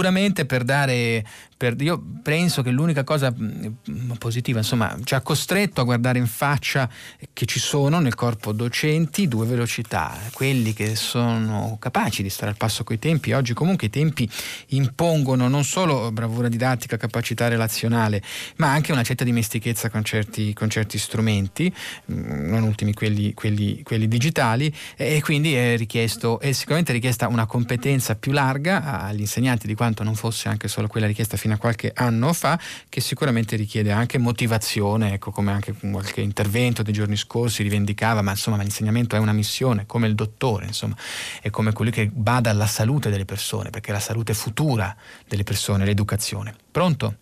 per 0.47 0.65
dare 0.65 1.25
per, 1.59 1.75
io 1.83 2.01
penso 2.23 2.63
che 2.63 2.71
l'unica 2.71 3.03
cosa 3.03 3.35
mm, 3.37 4.13
positiva, 4.19 4.59
insomma, 4.59 4.97
ci 5.03 5.17
ha 5.17 5.21
costretto 5.21 5.81
a 5.81 5.85
guardare 5.85 6.21
in 6.21 6.29
faccia 6.29 6.89
che 7.33 7.47
ci 7.47 7.59
sono 7.59 7.99
nel 7.99 8.15
corpo 8.15 8.53
docenti 8.53 9.27
due 9.27 9.45
velocità, 9.45 10.17
quelli 10.33 10.73
che 10.73 10.95
sono 10.95 11.77
capaci 11.81 12.23
di 12.23 12.31
stare 12.31 12.53
al 12.53 12.57
passo 12.57 12.85
coi 12.85 13.01
tempi. 13.01 13.33
Oggi 13.33 13.55
comunque 13.55 13.89
i 13.89 13.91
tempi 13.91 14.31
impongono 14.69 15.49
non 15.49 15.65
solo 15.65 16.13
bravura 16.13 16.47
didattica, 16.47 16.97
capacità 16.97 17.49
relazionale, 17.49 18.23
ma 18.59 18.71
anche 18.71 18.93
una 18.93 19.03
certa 19.03 19.25
dimestichezza 19.25 19.91
con 19.91 20.05
certi, 20.05 20.53
con 20.53 20.71
certi 20.71 20.97
strumenti, 20.97 21.75
mm, 22.13 22.51
non 22.51 22.63
ultimi 22.63 22.95
quelli, 22.95 23.35
quelli, 23.35 23.83
quelli 23.83 24.07
digitali, 24.07 24.73
e 24.95 25.21
quindi 25.23 25.55
è, 25.55 25.77
richiesto, 25.77 26.39
è 26.39 26.53
sicuramente 26.53 26.93
richiesta 26.93 27.27
una 27.27 27.47
competenza 27.47 28.15
più 28.15 28.31
larga 28.31 29.03
agli 29.03 29.21
insegnanti 29.21 29.67
di 29.67 29.75
quanto 29.75 29.88
non 30.03 30.15
fosse 30.15 30.49
anche 30.49 30.69
solo 30.69 30.87
quella 30.87 31.07
richiesta 31.07 31.37
fino 31.37 31.55
a 31.55 31.57
qualche 31.57 31.93
anno 31.95 32.33
fa, 32.33 32.59
che 32.89 33.01
sicuramente 33.01 33.57
richiede 33.57 33.91
anche 33.91 34.19
motivazione, 34.19 35.15
ecco, 35.15 35.31
come 35.31 35.53
anche 35.53 35.73
qualche 35.73 36.21
intervento 36.21 36.83
dei 36.83 36.93
giorni 36.93 37.17
scorsi 37.17 37.63
rivendicava, 37.63 38.23
ma 38.23 38.31
insomma 38.33 38.57
l'insegnamento 38.59 39.17
è 39.17 39.19
una 39.19 39.33
missione, 39.33 39.87
come 39.87 40.07
il 40.07 40.15
dottore, 40.15 40.67
insomma, 40.67 40.97
è 41.41 41.51
come 41.51 41.73
colui 41.73 41.91
che 41.93 42.09
bada 42.13 42.51
alla 42.51 42.67
salute 42.67 43.11
delle 43.11 43.25
persone, 43.25 43.71
perché 43.71 43.93
la 43.93 44.01
salute 44.01 44.35
futura 44.35 44.95
delle 45.27 45.45
persone, 45.45 45.85
l'educazione. 45.85 46.55
Pronto? 46.71 47.15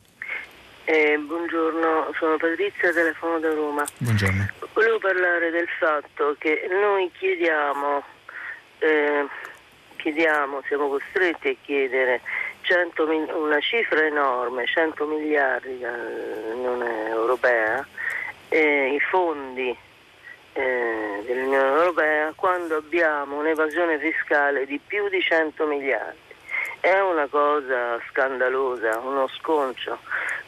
Eh, 0.89 1.19
buongiorno, 1.19 2.13
sono 2.17 2.37
Patrizia, 2.37 2.93
telefono 2.93 3.41
da 3.41 3.53
Roma. 3.53 3.85
Buongiorno. 3.99 4.49
Volevo 4.73 4.99
parlare 5.01 5.51
del 5.51 5.67
fatto 5.81 6.37
che 6.39 6.69
noi 6.71 7.11
chiediamo, 7.19 8.05
eh, 8.79 9.27
chiediamo 9.97 10.63
siamo 10.69 10.89
costretti 10.89 11.49
a 11.49 11.57
chiedere 11.61 12.21
100, 12.67 13.05
una 13.37 13.61
cifra 13.61 14.05
enorme, 14.05 14.67
100 14.67 15.07
miliardi 15.07 15.79
dall'Unione 15.79 17.09
Europea, 17.09 17.87
eh, 18.49 18.93
i 18.93 19.01
fondi 19.01 19.77
eh, 20.53 21.23
dell'Unione 21.25 21.79
Europea 21.79 22.33
quando 22.35 22.77
abbiamo 22.77 23.39
un'evasione 23.39 24.01
fiscale 24.01 24.67
di 24.67 24.81
più 24.85 25.09
di 25.09 25.21
100 25.21 25.65
miliardi. 25.67 26.35
È 26.81 26.99
una 26.99 27.27
cosa 27.29 28.01
scandalosa, 28.09 28.99
uno 28.99 29.29
sconcio, 29.29 29.99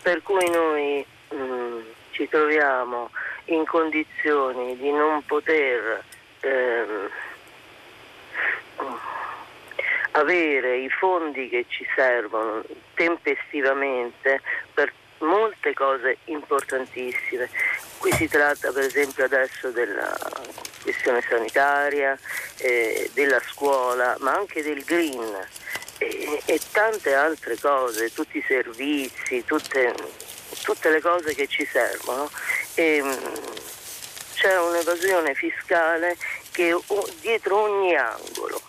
per 0.03 0.21
cui 0.23 0.51
noi 0.51 1.07
mh, 1.31 1.37
mm, 1.37 1.81
ci 2.11 2.29
troviamo 2.29 3.11
in 3.47 3.65
condizioni 3.65 4.77
di 4.77 4.91
non 4.91 5.23
poter 5.25 6.03
ehm, 6.41 7.11
avere 10.19 10.79
i 10.79 10.89
fondi 10.89 11.49
che 11.49 11.65
ci 11.69 11.87
servono 11.95 12.63
tempestivamente 12.95 14.41
per 14.75 14.93
molte 15.19 15.75
cose 15.75 16.19
importantissime. 16.27 17.49
Qui 17.99 18.13
si 18.13 18.29
tratta 18.29 18.73
per 18.73 18.85
esempio 18.85 19.25
adesso 19.25 19.71
della 19.71 20.17
questione 20.83 21.21
sanitaria, 21.29 22.17
eh, 22.59 23.11
della 23.15 23.41
scuola, 23.41 24.17
ma 24.21 24.35
anche 24.35 24.63
del 24.63 24.85
green 24.85 25.47
e, 25.99 26.41
e 26.45 26.61
tante 26.73 27.15
altre 27.15 27.59
cose, 27.59 28.13
tutti 28.13 28.39
i 28.39 28.45
servizi, 28.47 29.45
tutte, 29.45 29.95
tutte 30.63 30.91
le 30.91 31.01
cose 31.01 31.35
che 31.35 31.47
ci 31.49 31.67
servono. 31.67 32.31
E, 32.75 33.01
mm, 33.03 33.13
c'è 34.35 34.57
un'evasione 34.57 35.35
fiscale 35.35 36.17
che 36.53 36.77
dietro 37.21 37.57
ogni 37.57 37.97
angolo 37.97 38.68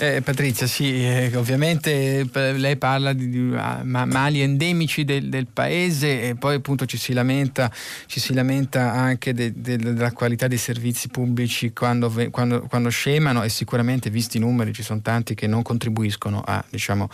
eh, 0.00 0.22
Patrizia, 0.22 0.66
sì, 0.66 1.04
eh, 1.04 1.30
ovviamente 1.36 2.20
eh, 2.20 2.52
lei 2.54 2.76
parla 2.78 3.12
di, 3.12 3.28
di 3.28 3.38
uh, 3.38 3.84
mali 3.84 4.40
endemici 4.40 5.04
del, 5.04 5.28
del, 5.28 5.46
paese 5.46 6.22
e 6.22 6.34
poi 6.36 6.54
appunto 6.54 6.86
ci 6.86 6.96
si 6.96 7.12
lamenta, 7.12 7.70
ci 8.06 8.18
si 8.18 8.32
lamenta 8.32 8.92
anche 8.92 9.34
de, 9.34 9.52
de, 9.54 9.76
della 9.76 10.12
qualità 10.12 10.48
dei 10.48 10.56
servizi 10.56 11.08
pubblici 11.08 11.74
quando, 11.74 12.10
quando, 12.30 12.62
quando, 12.62 12.88
scemano 12.88 13.42
e 13.42 13.50
sicuramente 13.50 14.08
visti 14.08 14.38
i 14.38 14.40
numeri 14.40 14.72
ci 14.72 14.82
sono 14.82 15.02
tanti 15.02 15.34
che 15.34 15.46
non 15.46 15.60
contribuiscono 15.60 16.40
a, 16.46 16.64
diciamo, 16.70 17.10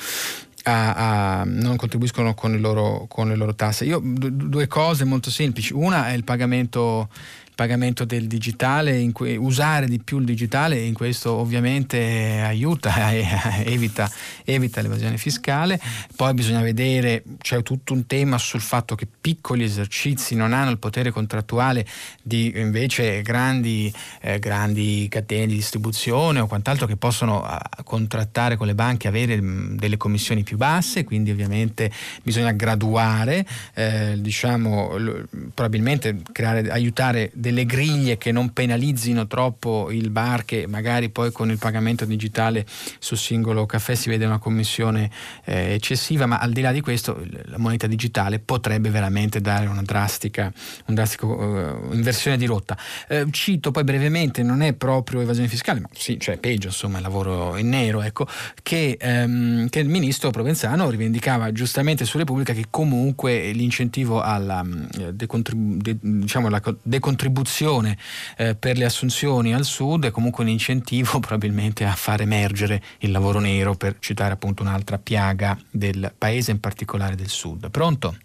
a, 0.62 1.40
a, 1.40 1.44
non 1.44 1.74
contribuiscono 1.74 2.34
con, 2.34 2.56
loro, 2.60 3.06
con, 3.08 3.26
le 3.26 3.34
loro 3.34 3.56
tasse. 3.56 3.84
Io 3.84 4.00
due 4.00 4.68
cose 4.68 5.04
molto 5.04 5.30
semplici. 5.30 5.72
Una 5.72 6.08
è 6.10 6.12
il 6.12 6.22
pagamento 6.22 7.08
pagamento 7.56 8.04
del 8.04 8.26
digitale, 8.26 9.10
cui, 9.12 9.34
usare 9.36 9.86
di 9.86 9.98
più 9.98 10.18
il 10.18 10.26
digitale 10.26 10.78
in 10.78 10.92
questo 10.92 11.32
ovviamente 11.32 12.42
aiuta, 12.44 13.10
e 13.10 13.26
evita, 13.64 14.08
evita, 14.44 14.82
l'evasione 14.82 15.16
fiscale. 15.16 15.80
Poi 16.14 16.34
bisogna 16.34 16.60
vedere, 16.60 17.24
c'è 17.38 17.62
tutto 17.62 17.94
un 17.94 18.06
tema 18.06 18.36
sul 18.36 18.60
fatto 18.60 18.94
che 18.94 19.08
piccoli 19.20 19.64
esercizi 19.64 20.36
non 20.36 20.52
hanno 20.52 20.70
il 20.70 20.78
potere 20.78 21.10
contrattuale 21.10 21.86
di 22.22 22.52
invece 22.56 23.22
grandi, 23.22 23.90
eh, 24.20 24.38
grandi 24.38 25.06
catene 25.08 25.46
di 25.46 25.54
distribuzione 25.54 26.40
o 26.40 26.46
quant'altro 26.46 26.86
che 26.86 26.96
possono 26.96 27.42
uh, 27.42 27.82
contrattare 27.84 28.56
con 28.56 28.66
le 28.66 28.74
banche, 28.74 29.08
avere 29.08 29.40
mh, 29.40 29.46
mm, 29.46 29.76
delle 29.78 29.96
commissioni 29.96 30.42
più 30.42 30.58
basse, 30.58 31.04
quindi 31.04 31.30
ovviamente 31.30 31.90
bisogna 32.22 32.52
graduare, 32.52 33.46
eh, 33.72 34.16
diciamo, 34.18 34.98
l- 34.98 35.26
probabilmente 35.54 36.20
creare, 36.32 36.68
aiutare 36.68 37.30
delle 37.46 37.64
griglie 37.64 38.18
che 38.18 38.32
non 38.32 38.52
penalizzino 38.52 39.28
troppo 39.28 39.92
il 39.92 40.10
bar 40.10 40.44
che 40.44 40.66
magari 40.66 41.10
poi 41.10 41.30
con 41.30 41.48
il 41.48 41.58
pagamento 41.58 42.04
digitale 42.04 42.66
sul 42.98 43.16
singolo 43.16 43.66
caffè 43.66 43.94
si 43.94 44.08
vede 44.08 44.24
una 44.24 44.38
commissione 44.38 45.08
eh, 45.44 45.74
eccessiva, 45.74 46.26
ma 46.26 46.38
al 46.38 46.50
di 46.50 46.60
là 46.60 46.72
di 46.72 46.80
questo 46.80 47.24
la 47.44 47.58
moneta 47.58 47.86
digitale 47.86 48.40
potrebbe 48.40 48.90
veramente 48.90 49.40
dare 49.40 49.66
una 49.66 49.82
drastica 49.82 50.52
un 50.86 50.94
drastico, 50.94 51.26
uh, 51.26 51.94
inversione 51.94 52.36
di 52.36 52.46
rotta. 52.46 52.76
Eh, 53.08 53.26
cito 53.30 53.70
poi 53.70 53.84
brevemente, 53.84 54.42
non 54.42 54.62
è 54.62 54.72
proprio 54.72 55.20
evasione 55.20 55.48
fiscale, 55.48 55.80
ma 55.80 55.88
sì, 55.92 56.18
cioè 56.18 56.38
peggio, 56.38 56.68
insomma, 56.68 56.96
il 56.96 57.02
lavoro 57.02 57.56
in 57.56 57.68
nero, 57.68 58.02
ecco, 58.02 58.26
che, 58.62 58.96
ehm, 59.00 59.68
che 59.68 59.80
il 59.80 59.88
ministro 59.88 60.30
Provenzano 60.30 60.90
rivendicava 60.90 61.52
giustamente 61.52 62.04
su 62.04 62.18
Repubblica 62.18 62.52
che 62.52 62.66
comunque 62.70 63.50
l'incentivo 63.52 64.20
alla 64.20 64.62
mm, 64.62 64.84
decontribu- 65.12 65.82
de, 65.82 65.96
diciamo, 66.00 66.48
decontribuzione 66.82 67.35
contribuzione 67.36 67.98
eh, 68.38 68.56
per 68.58 68.78
le 68.78 68.86
assunzioni 68.86 69.54
al 69.54 69.64
sud 69.64 70.06
è 70.06 70.10
comunque 70.10 70.42
un 70.42 70.50
incentivo 70.50 71.18
probabilmente 71.20 71.84
a 71.84 71.94
far 71.94 72.22
emergere 72.22 72.80
il 73.00 73.10
lavoro 73.10 73.38
nero, 73.38 73.74
per 73.74 73.96
citare 73.98 74.32
appunto 74.32 74.62
un'altra 74.62 74.98
piaga 74.98 75.56
del 75.70 76.12
paese, 76.16 76.52
in 76.52 76.60
particolare 76.60 77.14
del 77.14 77.28
sud. 77.28 77.70
Pronto? 77.70 78.16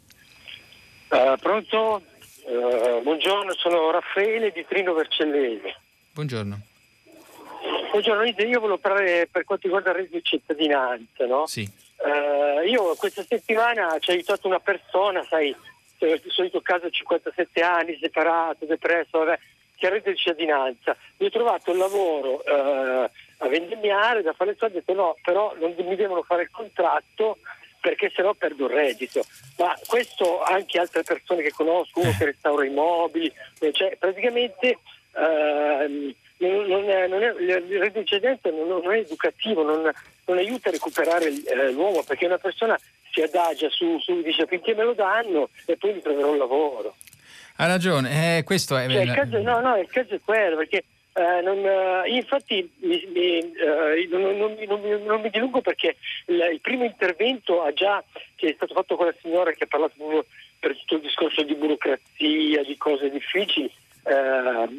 Uh, 1.09 1.38
pronto? 1.39 2.01
Uh, 2.45 3.01
buongiorno, 3.03 3.53
sono 3.57 3.91
Raffaele 3.91 4.51
di 4.51 4.66
Trino 4.68 4.93
Vercellese. 4.93 5.76
Buongiorno. 6.14 6.59
Buongiorno, 7.91 8.24
io 8.24 8.59
volevo 8.59 8.78
parlare 8.78 9.28
per 9.30 9.43
quanto 9.43 9.68
riguarda 9.68 9.89
il 9.89 9.97
reddito 9.97 10.16
di 10.16 10.24
cittadinanza, 10.24 11.26
no? 11.26 11.45
Sì. 11.45 11.70
Uh, 11.97 12.66
io 12.66 12.95
questa 12.95 13.24
settimana 13.28 13.97
ci 13.99 14.09
ha 14.09 14.14
aiutato 14.14 14.47
una 14.47 14.59
persona, 14.59 15.24
sai, 15.30 15.55
il 16.05 16.21
solito 16.27 16.61
caso 16.61 16.89
57 16.89 17.61
anni, 17.61 17.97
separato, 18.01 18.65
depresso, 18.65 19.19
vabbè, 19.19 19.39
che 19.75 19.89
reddito 19.89 20.09
di 20.11 20.17
cittadinanza. 20.17 20.95
Mi 21.17 21.27
ho 21.27 21.29
trovato 21.29 21.71
un 21.71 21.77
lavoro 21.77 22.43
eh, 22.43 23.09
a 23.37 23.47
vendemmiare, 23.47 24.21
da 24.21 24.33
fare 24.33 24.51
il 24.51 24.57
soldi, 24.57 24.77
ho 24.77 24.79
detto 24.79 24.93
no, 24.93 25.15
però 25.23 25.55
non 25.59 25.73
mi 25.77 25.95
devono 25.95 26.21
fare 26.21 26.43
il 26.43 26.51
contratto 26.51 27.39
perché 27.79 28.11
sennò 28.15 28.33
perdo 28.35 28.65
il 28.67 28.73
reddito. 28.73 29.23
Ma 29.57 29.75
questo 29.87 30.41
anche 30.41 30.79
altre 30.79 31.01
persone 31.01 31.41
che 31.41 31.51
conosco, 31.51 31.99
uno 31.99 32.15
che 32.17 32.25
restaura 32.25 32.63
i 32.63 32.69
mobili, 32.69 33.31
cioè 33.71 33.97
praticamente 33.97 34.77
eh, 35.13 36.15
non 36.47 36.89
è, 36.89 37.07
non 37.07 37.21
è, 37.21 37.33
il 37.39 37.79
reddito 37.79 37.99
di 37.99 38.05
cittadinanza 38.05 38.49
non, 38.49 38.67
non, 38.67 38.93
è 38.93 38.97
educativo, 38.97 39.63
non, 39.63 39.91
non 40.25 40.37
aiuta 40.37 40.69
a 40.69 40.71
recuperare 40.71 41.27
eh, 41.27 41.71
l'uomo 41.71 42.03
perché 42.03 42.25
una 42.25 42.37
persona 42.37 42.79
si 43.11 43.21
adagia 43.21 43.69
su, 43.69 43.99
su, 43.99 44.21
dice 44.21 44.45
finché 44.47 44.73
me 44.73 44.83
lo 44.83 44.93
danno 44.93 45.49
e 45.65 45.77
poi 45.77 45.93
mi 45.93 46.01
troverò 46.01 46.31
un 46.31 46.37
lavoro. 46.37 46.95
Ha 47.57 47.67
ragione, 47.67 48.37
eh, 48.37 48.43
questo 48.43 48.75
è... 48.75 48.87
Cioè, 48.89 49.01
il 49.01 49.13
caso, 49.13 49.41
no, 49.41 49.59
no, 49.59 49.77
il 49.77 49.89
caso 49.89 50.15
è 50.15 50.19
quello 50.23 50.57
perché 50.57 50.83
Eh, 51.13 51.41
non, 51.41 51.57
eh, 51.57 52.07
infatti 52.07 52.71
mi, 52.83 53.05
mi, 53.13 53.39
eh, 53.39 54.07
non, 54.09 54.37
non, 54.37 54.55
non, 55.03 55.19
mi 55.19 55.29
dilungo 55.29 55.59
perché 55.59 55.97
il, 56.27 56.49
il, 56.53 56.61
primo 56.61 56.85
intervento 56.85 57.69
già, 57.73 58.01
che 58.37 58.47
è 58.47 58.53
stato 58.53 58.73
fatto 58.73 58.95
con 58.95 59.07
la 59.07 59.15
signora 59.21 59.51
che 59.51 59.65
ha 59.65 59.67
parlato 59.67 60.25
per 60.57 60.77
tutto 60.77 60.95
il 60.95 61.01
discorso 61.01 61.43
di 61.43 61.53
burocrazia, 61.55 62.63
di 62.63 62.77
cose 62.77 63.09
difficili 63.09 63.69
eh, 64.05 64.69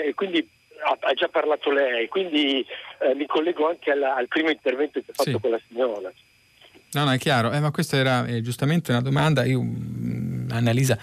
eh, 0.00 0.08
e 0.08 0.14
quindi 0.14 0.46
ha, 0.84 1.12
già 1.14 1.28
parlato 1.28 1.70
lei, 1.70 2.08
quindi 2.08 2.64
mi 3.14 3.26
collego 3.26 3.68
anche 3.68 3.90
alla, 3.90 4.14
al 4.14 4.28
primo 4.28 4.50
intervento 4.50 5.00
che 5.00 5.10
ha 5.10 5.14
fatto 5.14 5.30
sì. 5.30 5.40
con 5.40 5.50
la 5.50 5.60
signora. 5.68 6.12
No, 6.90 7.04
no, 7.04 7.12
è 7.12 7.18
chiaro, 7.18 7.50
ma 7.50 7.70
questa 7.70 7.96
era 7.96 8.40
giustamente 8.40 8.90
una 8.90 9.02
domanda, 9.02 9.44
io, 9.44 9.60
mm, 9.60 10.50
Annalisa 10.50 10.98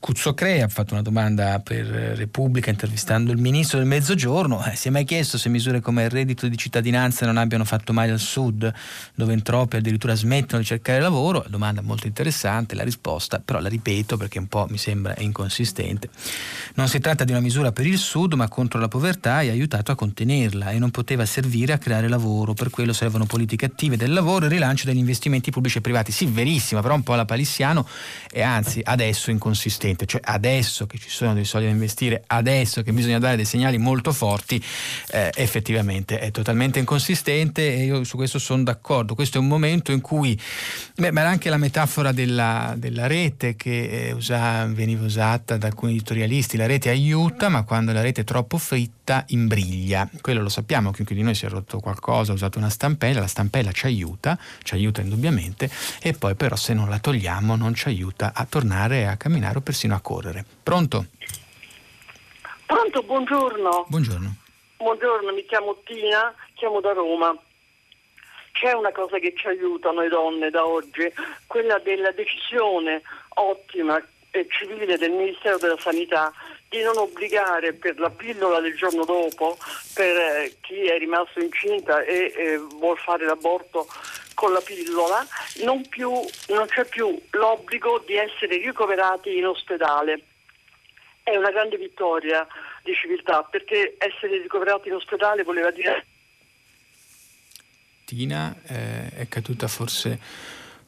Cuzzocrea 0.00 0.64
ha 0.64 0.68
fatto 0.68 0.94
una 0.94 1.02
domanda 1.02 1.60
per 1.60 1.84
Repubblica 1.84 2.70
intervistando 2.70 3.32
il 3.32 3.38
ministro 3.38 3.76
del 3.76 3.86
Mezzogiorno. 3.86 4.64
Eh, 4.64 4.74
si 4.74 4.88
è 4.88 4.90
mai 4.90 5.04
chiesto 5.04 5.36
se 5.36 5.50
misure 5.50 5.80
come 5.80 6.04
il 6.04 6.08
reddito 6.08 6.48
di 6.48 6.56
cittadinanza 6.56 7.26
non 7.26 7.36
abbiano 7.36 7.66
fatto 7.66 7.92
male 7.92 8.10
al 8.10 8.18
sud, 8.18 8.72
dove 9.14 9.34
in 9.34 9.42
troppi 9.42 9.76
addirittura 9.76 10.14
smettono 10.14 10.62
di 10.62 10.66
cercare 10.66 11.00
lavoro? 11.00 11.44
Domanda 11.48 11.82
molto 11.82 12.06
interessante, 12.06 12.74
la 12.74 12.82
risposta 12.82 13.40
però 13.44 13.60
la 13.60 13.68
ripeto 13.68 14.16
perché 14.16 14.38
un 14.38 14.46
po' 14.46 14.66
mi 14.70 14.78
sembra 14.78 15.14
inconsistente. 15.18 16.08
Non 16.76 16.88
si 16.88 16.98
tratta 16.98 17.24
di 17.24 17.32
una 17.32 17.40
misura 17.40 17.70
per 17.70 17.84
il 17.84 17.98
sud 17.98 18.32
ma 18.32 18.48
contro 18.48 18.80
la 18.80 18.88
povertà 18.88 19.42
e 19.42 19.50
ha 19.50 19.52
aiutato 19.52 19.92
a 19.92 19.96
contenerla 19.96 20.70
e 20.70 20.78
non 20.78 20.90
poteva 20.90 21.26
servire 21.26 21.74
a 21.74 21.78
creare 21.78 22.08
lavoro. 22.08 22.54
Per 22.54 22.70
quello 22.70 22.94
servono 22.94 23.26
politiche 23.26 23.66
attive 23.66 23.98
del 23.98 24.14
lavoro 24.14 24.46
e 24.46 24.48
rilancio 24.48 24.86
degli 24.86 24.96
investimenti 24.96 25.50
pubblici 25.50 25.76
e 25.76 25.82
privati. 25.82 26.10
Sì, 26.10 26.24
verissima, 26.24 26.80
però 26.80 26.94
un 26.94 27.02
po' 27.02 27.14
la 27.16 27.26
palissiano 27.26 27.86
e 28.32 28.40
anzi 28.40 28.80
adesso 28.82 29.30
inconsistente 29.30 29.88
urgente, 29.90 30.06
cioè 30.06 30.20
adesso 30.24 30.86
che 30.86 30.98
ci 30.98 31.08
sono 31.10 31.34
dei 31.34 31.44
soldi 31.44 31.66
da 31.66 31.72
investire, 31.72 32.22
adesso 32.26 32.82
che 32.82 32.92
bisogna 32.92 33.18
dare 33.18 33.36
dei 33.36 33.44
segnali 33.44 33.78
molto 33.78 34.12
forti, 34.12 34.62
eh, 35.10 35.30
effettivamente 35.34 36.18
è 36.18 36.30
totalmente 36.30 36.78
inconsistente 36.78 37.74
e 37.74 37.84
io 37.84 38.04
su 38.04 38.16
questo 38.16 38.38
sono 38.38 38.62
d'accordo. 38.62 39.14
Questo 39.14 39.38
è 39.38 39.40
un 39.40 39.48
momento 39.48 39.92
in 39.92 40.00
cui, 40.00 40.38
beh, 40.96 41.10
ma 41.10 41.20
era 41.20 41.30
anche 41.30 41.50
la 41.50 41.56
metafora 41.56 42.12
della, 42.12 42.74
della 42.76 43.06
rete 43.06 43.56
che 43.56 44.12
usa, 44.14 44.66
veniva 44.66 45.04
usata 45.04 45.56
da 45.56 45.66
alcuni 45.66 45.92
editorialisti, 45.92 46.56
la 46.56 46.66
rete 46.66 46.88
aiuta, 46.88 47.48
ma 47.48 47.62
quando 47.62 47.92
la 47.92 48.00
rete 48.00 48.22
è 48.22 48.24
troppo 48.24 48.58
fritta 48.58 48.99
imbriglia. 49.28 50.08
Quello 50.20 50.42
lo 50.42 50.48
sappiamo, 50.48 50.92
chiunque 50.92 51.14
di 51.14 51.22
noi 51.22 51.34
si 51.34 51.46
è 51.46 51.48
rotto 51.48 51.80
qualcosa, 51.80 52.30
ha 52.30 52.34
usato 52.34 52.58
una 52.58 52.70
stampella, 52.70 53.20
la 53.20 53.26
stampella 53.26 53.72
ci 53.72 53.86
aiuta, 53.86 54.38
ci 54.62 54.74
aiuta 54.74 55.00
indubbiamente, 55.00 55.70
e 56.00 56.12
poi 56.12 56.34
però 56.34 56.56
se 56.56 56.74
non 56.74 56.88
la 56.88 56.98
togliamo 56.98 57.56
non 57.56 57.74
ci 57.74 57.88
aiuta 57.88 58.32
a 58.34 58.46
tornare 58.46 59.06
a 59.06 59.16
camminare 59.16 59.58
o 59.58 59.60
persino 59.60 59.78
persino 59.80 59.94
a 59.94 60.00
correre. 60.00 60.44
Pronto? 60.62 61.06
Pronto, 62.66 63.02
buongiorno. 63.02 63.86
Buongiorno. 63.88 64.34
Buongiorno, 64.76 65.32
mi 65.32 65.44
chiamo 65.46 65.76
Tina, 65.84 66.34
chiamo 66.54 66.80
da 66.80 66.92
Roma. 66.92 67.34
C'è 68.52 68.72
una 68.72 68.92
cosa 68.92 69.18
che 69.18 69.32
ci 69.36 69.46
aiuta 69.46 69.90
noi 69.90 70.08
donne 70.08 70.50
da 70.50 70.66
oggi, 70.66 71.10
quella 71.46 71.78
della 71.78 72.12
decisione 72.12 73.02
ottima 73.34 74.02
e 74.30 74.46
civile 74.48 74.96
del 74.98 75.12
Ministero 75.12 75.56
della 75.58 75.78
Sanità 75.78 76.32
di 76.70 76.82
non 76.82 76.96
obbligare 76.98 77.72
per 77.72 77.98
la 77.98 78.10
pillola 78.10 78.60
del 78.60 78.76
giorno 78.76 79.04
dopo 79.04 79.58
per 79.92 80.16
eh, 80.16 80.56
chi 80.60 80.84
è 80.84 80.96
rimasto 80.98 81.40
incinta 81.40 82.00
e 82.02 82.32
eh, 82.34 82.58
vuol 82.58 82.96
fare 82.96 83.24
l'aborto 83.26 83.88
con 84.34 84.52
la 84.52 84.60
pillola, 84.60 85.26
non, 85.64 85.86
più, 85.88 86.10
non 86.10 86.66
c'è 86.68 86.84
più 86.86 87.20
l'obbligo 87.30 88.02
di 88.06 88.14
essere 88.14 88.56
ricoverati 88.58 89.36
in 89.36 89.46
ospedale. 89.46 90.22
È 91.24 91.36
una 91.36 91.50
grande 91.50 91.76
vittoria 91.76 92.46
di 92.84 92.94
civiltà 92.94 93.42
perché 93.42 93.96
essere 93.98 94.40
ricoverati 94.40 94.88
in 94.88 94.94
ospedale 94.94 95.42
voleva 95.42 95.72
dire... 95.72 96.06
Tina 98.04 98.54
eh, 98.66 99.10
è 99.10 99.28
caduta 99.28 99.66
forse 99.66 100.18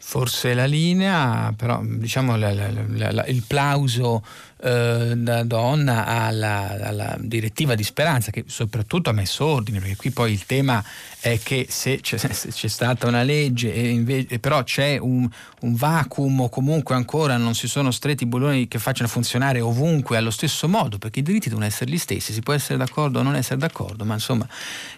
forse 0.04 0.52
la 0.52 0.64
linea, 0.64 1.54
però 1.56 1.80
diciamo 1.80 2.36
la, 2.36 2.52
la, 2.52 3.12
la, 3.12 3.24
il 3.26 3.44
plauso 3.46 4.24
eh, 4.62 5.14
da 5.16 5.42
donna 5.42 6.06
alla, 6.06 6.76
alla, 6.80 7.16
direttiva 7.18 7.74
di 7.74 7.82
speranza 7.82 8.30
che 8.30 8.44
soprattutto 8.46 9.10
ha 9.10 9.12
messo 9.12 9.44
ordine 9.44 9.80
perché 9.80 9.96
qui 9.96 10.10
poi 10.12 10.32
il 10.32 10.46
tema 10.46 10.82
è 11.22 11.38
che 11.38 11.66
se 11.68 12.00
c'è, 12.00 12.18
se 12.32 12.48
c'è 12.48 12.68
stata 12.68 13.06
una 13.06 13.22
legge 13.22 13.72
e 13.72 13.88
invece, 13.88 14.40
però 14.40 14.64
c'è 14.64 14.98
un, 14.98 15.28
un, 15.60 15.74
vacuum 15.74 16.40
o 16.40 16.48
comunque 16.48 16.96
ancora 16.96 17.36
non 17.36 17.54
si 17.54 17.68
sono 17.68 17.92
stretti 17.92 18.24
i 18.24 18.26
bulloni 18.26 18.66
che 18.66 18.80
facciano 18.80 19.08
funzionare 19.08 19.60
ovunque 19.60 20.16
allo 20.16 20.32
stesso 20.32 20.68
modo 20.68 20.98
perché 20.98 21.20
i 21.20 21.22
diritti 21.22 21.48
devono 21.48 21.66
essere 21.66 21.90
gli 21.90 21.98
stessi 21.98 22.32
si 22.32 22.40
può 22.40 22.52
essere 22.52 22.76
d'accordo 22.76 23.20
o 23.20 23.22
non 23.22 23.36
essere 23.36 23.58
d'accordo 23.58 24.04
ma 24.04 24.14
insomma 24.14 24.46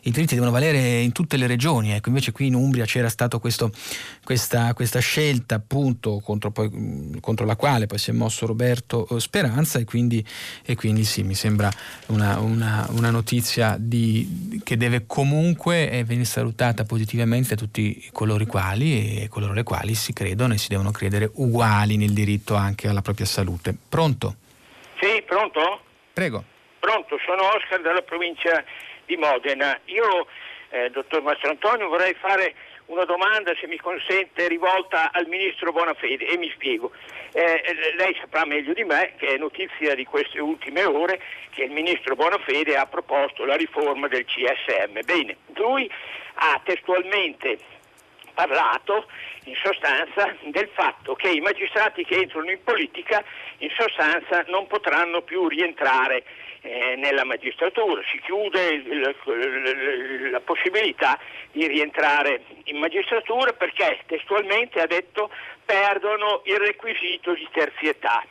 i 0.02 0.10
diritti 0.10 0.34
devono 0.34 0.51
valere 0.51 1.01
in 1.01 1.12
tutte 1.12 1.36
le 1.36 1.46
regioni 1.46 1.92
ecco. 1.92 2.09
Invece 2.09 2.32
qui 2.32 2.46
in 2.46 2.55
Umbria 2.55 2.84
c'era 2.86 3.09
stata 3.09 3.38
questa, 3.38 3.70
questa, 4.22 5.01
scelta 5.01 5.56
appunto 5.56 6.20
contro, 6.20 6.51
poi, 6.51 7.18
contro 7.20 7.44
la 7.44 7.56
quale 7.56 7.86
poi 7.86 7.98
si 7.98 8.10
è 8.10 8.12
mosso 8.12 8.46
Roberto 8.46 9.06
eh, 9.09 9.20
Speranza 9.20 9.78
e 9.78 9.84
quindi, 9.84 10.24
e 10.64 10.74
quindi 10.74 11.05
sì, 11.05 11.22
mi 11.22 11.34
sembra 11.34 11.70
una, 12.06 12.38
una, 12.38 12.86
una 12.92 13.10
notizia 13.10 13.76
di, 13.78 14.60
che 14.62 14.76
deve 14.76 15.05
comunque 15.06 15.90
eh, 15.90 16.05
venire 16.15 16.24
salutata 16.24 16.85
positivamente 16.85 17.51
da 17.51 17.61
tutti 17.61 18.09
coloro 18.12 18.43
i 18.43 18.47
quali 18.47 19.23
e 19.23 19.28
coloro 19.28 19.53
le 19.53 19.65
quali 19.65 19.95
si 19.95 20.12
credono 20.12 20.55
e 20.55 20.59
si 20.59 20.69
devono 20.69 20.91
credere 20.91 21.31
uguali 21.35 21.97
nel 21.97 22.12
diritto 22.12 22.55
anche 22.55 22.89
alla 22.89 23.03
propria 23.03 23.27
salute. 23.27 23.74
Pronto? 23.89 24.36
Sì, 25.01 25.23
pronto? 25.27 25.82
Prego. 26.12 26.45
Pronto, 26.78 27.19
sono 27.24 27.43
Oscar 27.55 27.81
dalla 27.81 28.03
provincia 28.03 28.65
di 29.05 29.16
Modena. 29.16 29.78
Io, 29.86 30.27
eh, 30.70 30.91
dottor 30.91 31.23
Mastro 31.23 31.51
Antonio, 31.51 31.89
vorrei 31.89 32.15
fare 32.15 32.55
una 32.86 33.05
domanda, 33.05 33.53
se 33.59 33.66
mi 33.66 33.78
consente, 33.78 34.47
rivolta 34.49 35.11
al 35.12 35.27
Ministro 35.27 35.73
Bonafede 35.73 36.27
e 36.27 36.36
mi 36.39 36.51
spiego. 36.55 36.93
Eh, 37.36 37.94
lei 37.97 38.16
saprà 38.20 38.44
meglio 38.44 38.73
di 38.74 38.85
me 38.85 39.15
che 39.16 39.35
è 39.35 39.39
notizia 39.39 39.97
di 39.97 40.05
queste 40.05 40.39
ultime 40.39 40.85
ore 40.85 41.20
che 41.51 41.65
il 41.65 41.73
Ministro 41.73 42.15
Bonafede 42.15 42.77
ha 42.77 42.86
proposto 42.86 43.44
la 43.44 43.56
riforma 43.56 44.06
del 44.06 44.24
CSM. 44.24 45.01
Bene, 45.05 45.36
lui 45.55 45.90
ha 46.35 46.61
testualmente 46.62 47.59
parlato 48.35 49.09
in 49.44 49.55
sostanza 49.56 50.32
del 50.44 50.69
fatto 50.74 51.16
che 51.16 51.31
i 51.31 51.40
magistrati 51.40 52.05
che 52.05 52.20
entrano 52.20 52.52
in 52.52 52.62
politica 52.62 53.24
in 53.59 53.70
sostanza 53.77 54.44
non 54.47 54.69
potranno 54.69 55.23
più 55.23 55.48
rientrare 55.48 56.23
eh, 56.61 56.94
nella 56.97 57.24
magistratura, 57.24 58.01
si 58.11 58.19
chiude 58.20 58.82
la 60.31 60.40
possibilità 60.40 61.19
di 61.52 61.66
rientrare 61.66 62.43
in 62.65 62.78
magistratura 62.78 63.52
perché 63.52 64.01
testualmente 64.06 64.81
ha 64.81 64.86
detto 64.86 65.31
perdono 65.65 66.43
il 66.45 66.57
requisito 66.59 67.32
di 67.35 67.49
terzietà. 67.53 68.24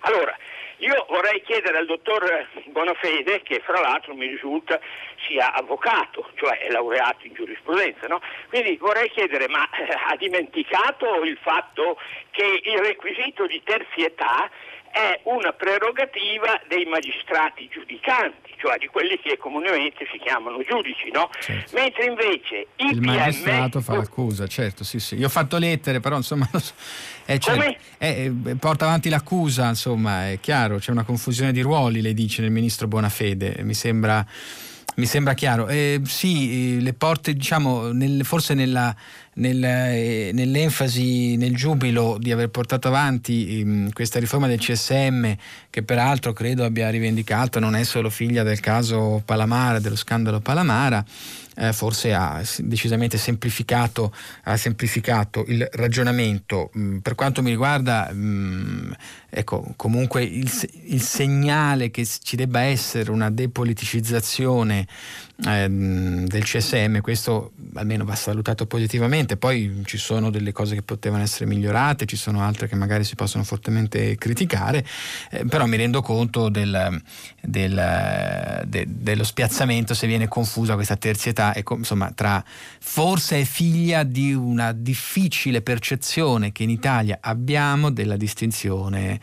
Allora, 0.00 0.36
io 0.82 1.06
vorrei 1.08 1.40
chiedere 1.42 1.78
al 1.78 1.86
dottor 1.86 2.48
Bonafede, 2.66 3.42
che 3.42 3.60
fra 3.60 3.80
l'altro 3.80 4.14
mi 4.14 4.26
risulta 4.26 4.80
sia 5.28 5.52
avvocato, 5.52 6.28
cioè 6.34 6.58
è 6.58 6.70
laureato 6.70 7.24
in 7.24 7.34
giurisprudenza, 7.34 8.08
no? 8.08 8.20
quindi 8.48 8.76
vorrei 8.78 9.08
chiedere, 9.10 9.46
ma 9.46 9.68
eh, 9.70 9.86
ha 10.08 10.16
dimenticato 10.16 11.22
il 11.22 11.38
fatto 11.40 12.00
che 12.32 12.60
il 12.64 12.78
requisito 12.78 13.46
di 13.46 13.62
terzietà 13.62 14.50
è 14.92 15.20
una 15.24 15.52
prerogativa 15.52 16.60
dei 16.68 16.84
magistrati 16.84 17.66
giudicanti, 17.72 18.52
cioè 18.58 18.76
di 18.76 18.86
quelli 18.88 19.18
che 19.18 19.38
comunemente 19.38 20.06
si 20.12 20.18
chiamano 20.18 20.62
giudici, 20.62 21.10
no? 21.10 21.30
certo. 21.40 21.74
mentre 21.74 22.04
invece 22.04 22.66
il, 22.76 22.90
il 22.90 23.00
PM... 23.00 23.14
magistrato 23.14 23.80
fa 23.80 23.96
l'accusa, 23.96 24.46
certo, 24.46 24.84
sì, 24.84 25.00
sì. 25.00 25.16
Io 25.16 25.26
ho 25.26 25.30
fatto 25.30 25.56
lettere, 25.56 26.00
però 26.00 26.16
insomma 26.16 26.48
eh, 27.24 27.38
cioè, 27.38 27.76
eh, 27.96 28.30
porta 28.60 28.84
avanti 28.84 29.08
l'accusa, 29.08 29.66
insomma, 29.68 30.30
è 30.30 30.38
chiaro, 30.40 30.76
c'è 30.76 30.90
una 30.90 31.04
confusione 31.04 31.52
di 31.52 31.62
ruoli, 31.62 32.02
lei 32.02 32.14
dice 32.14 32.42
nel 32.42 32.50
ministro 32.50 32.86
Bonafede, 32.86 33.56
mi 33.62 33.74
sembra 33.74 34.24
mi 34.94 35.06
sembra 35.06 35.32
chiaro. 35.32 35.68
Eh, 35.68 36.02
sì, 36.04 36.82
le 36.82 36.92
porte, 36.92 37.32
diciamo, 37.32 37.92
nel, 37.92 38.24
forse 38.24 38.52
nella, 38.52 38.94
nel, 39.34 39.64
eh, 39.64 40.30
nell'enfasi, 40.32 41.36
nel 41.36 41.54
giubilo 41.54 42.16
di 42.18 42.32
aver 42.32 42.50
portato 42.50 42.88
avanti 42.88 43.60
eh, 43.60 43.92
questa 43.92 44.18
riforma 44.18 44.46
del 44.46 44.58
CSM, 44.58 45.32
che 45.70 45.82
peraltro 45.82 46.32
credo 46.32 46.64
abbia 46.64 46.90
rivendicato, 46.90 47.58
non 47.58 47.74
è 47.74 47.84
solo 47.84 48.10
figlia 48.10 48.42
del 48.42 48.60
caso 48.60 49.22
Palamara, 49.24 49.78
dello 49.78 49.96
scandalo 49.96 50.40
Palamara, 50.40 51.04
eh, 51.54 51.72
forse 51.72 52.14
ha 52.14 52.42
decisamente 52.58 53.18
semplificato, 53.18 54.14
ha 54.44 54.56
semplificato 54.56 55.44
il 55.48 55.66
ragionamento. 55.72 56.70
Mm, 56.76 56.98
per 56.98 57.14
quanto 57.14 57.42
mi 57.42 57.50
riguarda, 57.50 58.10
mm, 58.12 58.92
ecco, 59.28 59.72
comunque 59.76 60.22
il, 60.22 60.50
il, 60.84 61.02
segnale 61.02 61.90
che 61.90 62.06
ci 62.06 62.36
debba 62.36 62.60
essere 62.60 63.10
una 63.10 63.30
depoliticizzazione 63.30 64.86
eh, 65.46 65.68
del 65.68 66.44
CSM, 66.44 66.98
questo 67.00 67.52
almeno 67.74 68.04
va 68.04 68.14
salutato 68.14 68.66
positivamente, 68.66 69.36
poi 69.36 69.82
ci 69.84 69.96
sono 69.96 70.30
delle 70.30 70.52
cose 70.52 70.74
che 70.74 70.82
potevano 70.82 71.22
essere 71.22 71.46
migliorate, 71.46 72.06
ci 72.06 72.16
sono 72.16 72.42
altre 72.42 72.68
che 72.68 72.76
magari 72.76 73.04
si 73.04 73.14
possono 73.14 73.42
fortemente 73.44 74.16
criticare, 74.16 74.84
eh, 75.30 75.44
però 75.46 75.66
mi 75.66 75.76
rendo 75.76 76.02
conto 76.02 76.48
del, 76.48 77.02
del, 77.40 78.62
de, 78.66 78.86
dello 78.88 79.24
spiazzamento 79.24 79.94
se 79.94 80.06
viene 80.06 80.28
confusa 80.28 80.74
questa 80.74 80.96
terzietà 80.96 81.52
e 81.54 81.64
insomma 81.68 82.12
tra 82.12 82.44
forse 82.44 83.40
è 83.40 83.44
figlia 83.44 84.02
di 84.02 84.32
una 84.34 84.72
difficile 84.72 85.62
percezione 85.62 86.52
che 86.52 86.62
in 86.62 86.70
Italia 86.70 87.18
abbiamo 87.20 87.90
della 87.90 88.16
distinzione 88.16 89.20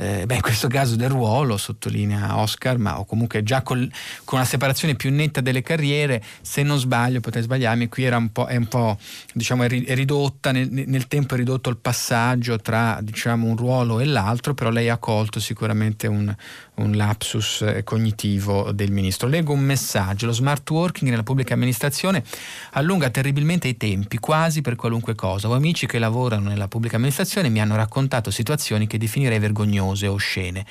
eh, 0.00 0.24
beh, 0.24 0.36
in 0.36 0.40
questo 0.40 0.66
caso 0.66 0.96
del 0.96 1.10
ruolo, 1.10 1.58
sottolinea 1.58 2.38
Oscar, 2.38 2.78
ma 2.78 2.98
o 2.98 3.04
comunque 3.04 3.42
già 3.42 3.60
col, 3.60 3.86
con 4.24 4.38
una 4.38 4.48
separazione 4.48 4.94
più 4.94 5.12
netta 5.12 5.42
delle 5.42 5.60
carriere, 5.60 6.22
se 6.40 6.62
non 6.62 6.78
sbaglio, 6.78 7.20
potrei 7.20 7.42
sbagliarmi, 7.42 7.88
qui 7.88 8.04
era 8.04 8.16
un 8.16 8.32
po', 8.32 8.46
è 8.46 8.56
un 8.56 8.66
po' 8.66 8.96
diciamo, 9.34 9.64
è 9.64 9.68
ridotta, 9.68 10.52
nel, 10.52 10.70
nel, 10.70 11.06
tempo 11.06 11.34
è 11.34 11.36
ridotto 11.36 11.68
il 11.68 11.76
passaggio 11.76 12.58
tra 12.58 12.98
diciamo, 13.02 13.46
un 13.46 13.56
ruolo 13.56 14.00
e 14.00 14.06
l'altro, 14.06 14.54
però 14.54 14.70
lei 14.70 14.88
ha 14.88 14.96
colto 14.96 15.38
sicuramente 15.38 16.06
un, 16.06 16.34
un 16.80 16.92
lapsus 16.92 17.62
eh, 17.62 17.84
cognitivo 17.84 18.72
del 18.72 18.90
ministro. 18.90 19.28
Leggo 19.28 19.52
un 19.52 19.60
messaggio, 19.60 20.26
lo 20.26 20.32
smart 20.32 20.68
working 20.70 21.10
nella 21.10 21.22
pubblica 21.22 21.54
amministrazione 21.54 22.24
allunga 22.72 23.10
terribilmente 23.10 23.68
i 23.68 23.76
tempi, 23.76 24.18
quasi 24.18 24.60
per 24.60 24.76
qualunque 24.76 25.14
cosa. 25.14 25.48
Ho 25.48 25.54
amici 25.54 25.86
che 25.86 25.98
lavorano 25.98 26.48
nella 26.48 26.68
pubblica 26.68 26.96
amministrazione 26.96 27.48
mi 27.48 27.60
hanno 27.60 27.76
raccontato 27.76 28.30
situazioni 28.30 28.86
che 28.86 28.98
definirei 28.98 29.38
vergognose 29.38 30.06
o 30.06 30.14
oscene 30.14 30.64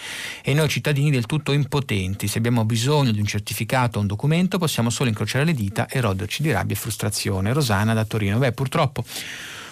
e 0.43 0.53
noi 0.53 0.67
cittadini 0.69 1.11
del 1.11 1.25
tutto 1.25 1.51
impotenti, 1.51 2.27
se 2.27 2.37
abbiamo 2.37 2.65
bisogno 2.65 3.11
di 3.11 3.19
un 3.19 3.25
certificato 3.25 3.97
o 3.97 4.01
un 4.01 4.07
documento 4.07 4.57
possiamo 4.57 4.89
solo 4.89 5.09
incrociare 5.09 5.45
le 5.45 5.53
dita 5.53 5.87
e 5.87 6.01
roderci 6.01 6.41
di 6.41 6.51
rabbia 6.51 6.75
e 6.75 6.79
frustrazione. 6.79 7.53
Rosana 7.53 7.93
da 7.93 8.05
Torino. 8.05 8.37
Beh, 8.37 8.51
purtroppo 8.51 9.03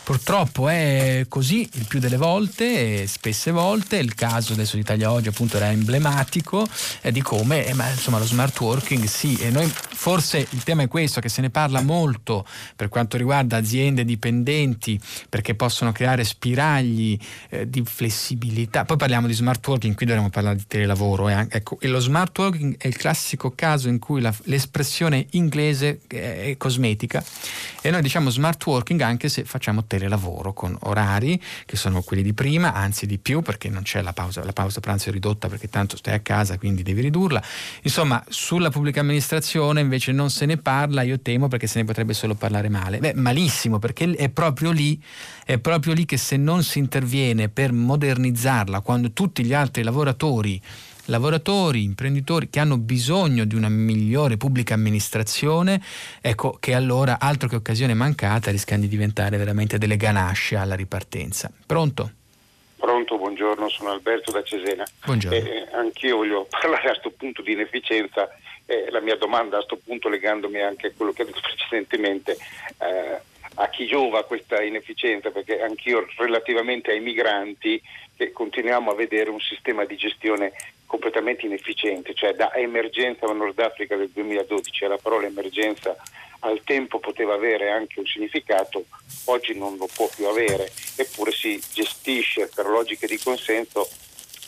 Purtroppo 0.07 0.69
è 0.69 1.25
così 1.27 1.67
il 1.73 1.85
più 1.85 1.99
delle 1.99 2.15
volte, 2.15 3.05
spesse 3.07 3.51
volte, 3.51 3.97
il 3.97 4.15
caso 4.15 4.53
adesso 4.53 4.75
di 4.75 4.81
Italia 4.81 5.11
Oggi 5.11 5.27
appunto 5.27 5.57
era 5.57 5.69
emblematico 5.69 6.65
eh, 7.01 7.11
di 7.11 7.21
come, 7.21 7.65
eh, 7.65 7.73
ma, 7.73 7.89
insomma 7.89 8.17
lo 8.17 8.23
smart 8.23 8.57
working 8.57 9.03
sì, 9.03 9.35
e 9.35 9.49
noi 9.49 9.69
forse 9.69 10.47
il 10.51 10.63
tema 10.63 10.83
è 10.83 10.87
questo, 10.87 11.19
che 11.19 11.27
se 11.27 11.41
ne 11.41 11.49
parla 11.49 11.81
molto 11.81 12.45
per 12.77 12.87
quanto 12.87 13.17
riguarda 13.17 13.57
aziende 13.57 14.05
dipendenti, 14.05 14.97
perché 15.27 15.55
possono 15.55 15.91
creare 15.91 16.23
spiragli 16.23 17.19
eh, 17.49 17.69
di 17.69 17.83
flessibilità. 17.83 18.85
Poi 18.85 18.95
parliamo 18.95 19.27
di 19.27 19.33
smart 19.33 19.67
working, 19.67 19.93
qui 19.93 20.05
dovremmo 20.05 20.29
parlare 20.29 20.55
di 20.55 20.67
telelavoro. 20.67 21.27
Eh. 21.27 21.47
Ecco, 21.49 21.79
e 21.81 21.89
lo 21.89 21.99
smart 21.99 22.37
working 22.37 22.77
è 22.77 22.87
il 22.87 22.95
classico 22.95 23.51
caso 23.53 23.89
in 23.89 23.99
cui 23.99 24.21
la, 24.21 24.33
l'espressione 24.43 25.25
inglese 25.31 25.99
è 26.07 26.55
cosmetica 26.55 27.21
e 27.81 27.89
noi 27.89 28.01
diciamo 28.01 28.29
smart 28.29 28.65
working 28.65 29.01
anche 29.01 29.27
se 29.27 29.43
facciamo 29.43 29.81
telelavoro 29.81 29.96
telelavoro 29.97 30.53
con 30.53 30.77
orari 30.81 31.41
che 31.65 31.75
sono 31.75 32.01
quelli 32.01 32.21
di 32.21 32.33
prima, 32.33 32.73
anzi 32.73 33.05
di 33.05 33.17
più 33.17 33.41
perché 33.41 33.69
non 33.69 33.81
c'è 33.81 34.01
la 34.01 34.13
pausa, 34.13 34.43
la 34.43 34.53
pausa 34.53 34.79
pranzo 34.79 35.09
è 35.09 35.11
ridotta 35.11 35.47
perché 35.47 35.67
tanto 35.67 35.97
stai 35.97 36.13
a 36.13 36.19
casa 36.19 36.57
quindi 36.57 36.83
devi 36.83 37.01
ridurla. 37.01 37.41
Insomma, 37.81 38.23
sulla 38.29 38.69
pubblica 38.69 38.99
amministrazione 38.99 39.81
invece 39.81 40.11
non 40.11 40.29
se 40.29 40.45
ne 40.45 40.57
parla, 40.57 41.01
io 41.01 41.19
temo 41.19 41.47
perché 41.47 41.67
se 41.67 41.79
ne 41.79 41.85
potrebbe 41.85 42.13
solo 42.13 42.35
parlare 42.35 42.69
male. 42.69 42.99
Beh, 42.99 43.13
malissimo 43.15 43.79
perché 43.79 44.11
è 44.11 44.29
proprio 44.29 44.71
lì, 44.71 45.01
è 45.43 45.57
proprio 45.57 45.93
lì 45.93 46.05
che 46.05 46.17
se 46.17 46.37
non 46.37 46.63
si 46.63 46.79
interviene 46.79 47.49
per 47.49 47.71
modernizzarla 47.71 48.81
quando 48.81 49.11
tutti 49.11 49.43
gli 49.43 49.53
altri 49.53 49.83
lavoratori 49.83 50.61
lavoratori, 51.07 51.83
imprenditori 51.83 52.49
che 52.49 52.59
hanno 52.59 52.77
bisogno 52.77 53.45
di 53.45 53.55
una 53.55 53.69
migliore 53.69 54.37
pubblica 54.37 54.73
amministrazione, 54.73 55.81
ecco 56.21 56.57
che 56.59 56.73
allora 56.73 57.17
altro 57.19 57.47
che 57.47 57.55
occasione 57.55 57.93
mancata 57.93 58.51
rischiano 58.51 58.83
di 58.83 58.87
diventare 58.87 59.37
veramente 59.37 59.77
delle 59.77 59.97
ganasce 59.97 60.55
alla 60.55 60.75
ripartenza. 60.75 61.51
Pronto? 61.65 62.11
Pronto, 62.77 63.17
buongiorno, 63.17 63.69
sono 63.69 63.91
Alberto 63.91 64.31
da 64.31 64.43
Cesena. 64.43 64.85
Buongiorno. 65.03 65.37
Eh, 65.37 65.67
anch'io 65.73 66.17
voglio 66.17 66.47
parlare 66.49 66.89
a 66.89 66.91
questo 66.91 67.11
punto 67.11 67.41
di 67.41 67.53
inefficienza. 67.53 68.29
Eh, 68.65 68.89
la 68.91 69.01
mia 69.01 69.15
domanda 69.15 69.57
a 69.57 69.63
questo 69.63 69.79
punto, 69.83 70.09
legandomi 70.09 70.61
anche 70.61 70.87
a 70.87 70.91
quello 70.95 71.11
che 71.11 71.23
ha 71.23 71.25
detto 71.25 71.41
precedentemente, 71.43 72.37
eh, 72.79 73.21
a 73.55 73.69
chi 73.69 73.87
giova 73.87 74.23
questa 74.25 74.61
inefficienza, 74.61 75.31
perché 75.31 75.59
anch'io 75.61 76.05
relativamente 76.17 76.91
ai 76.91 76.99
migranti 76.99 77.81
che 78.15 78.31
continuiamo 78.31 78.91
a 78.91 78.95
vedere 78.95 79.29
un 79.29 79.39
sistema 79.39 79.85
di 79.85 79.95
gestione 79.95 80.53
completamente 80.87 81.45
inefficiente, 81.45 82.15
cioè 82.15 82.33
da 82.33 82.53
emergenza 82.55 83.27
al 83.27 83.35
Nord 83.35 83.59
Africa 83.59 83.95
del 83.95 84.09
2012 84.09 84.87
la 84.87 84.97
parola 84.97 85.27
emergenza 85.27 85.95
al 86.39 86.61
tempo 86.63 86.99
poteva 86.99 87.33
avere 87.33 87.69
anche 87.69 87.99
un 87.99 88.05
significato, 88.05 88.85
oggi 89.25 89.53
non 89.55 89.77
lo 89.77 89.87
può 89.93 90.07
più 90.07 90.25
avere, 90.25 90.71
eppure 90.95 91.31
si 91.31 91.61
gestisce 91.73 92.49
per 92.53 92.67
logiche 92.67 93.07
di 93.07 93.17
consenso 93.17 93.87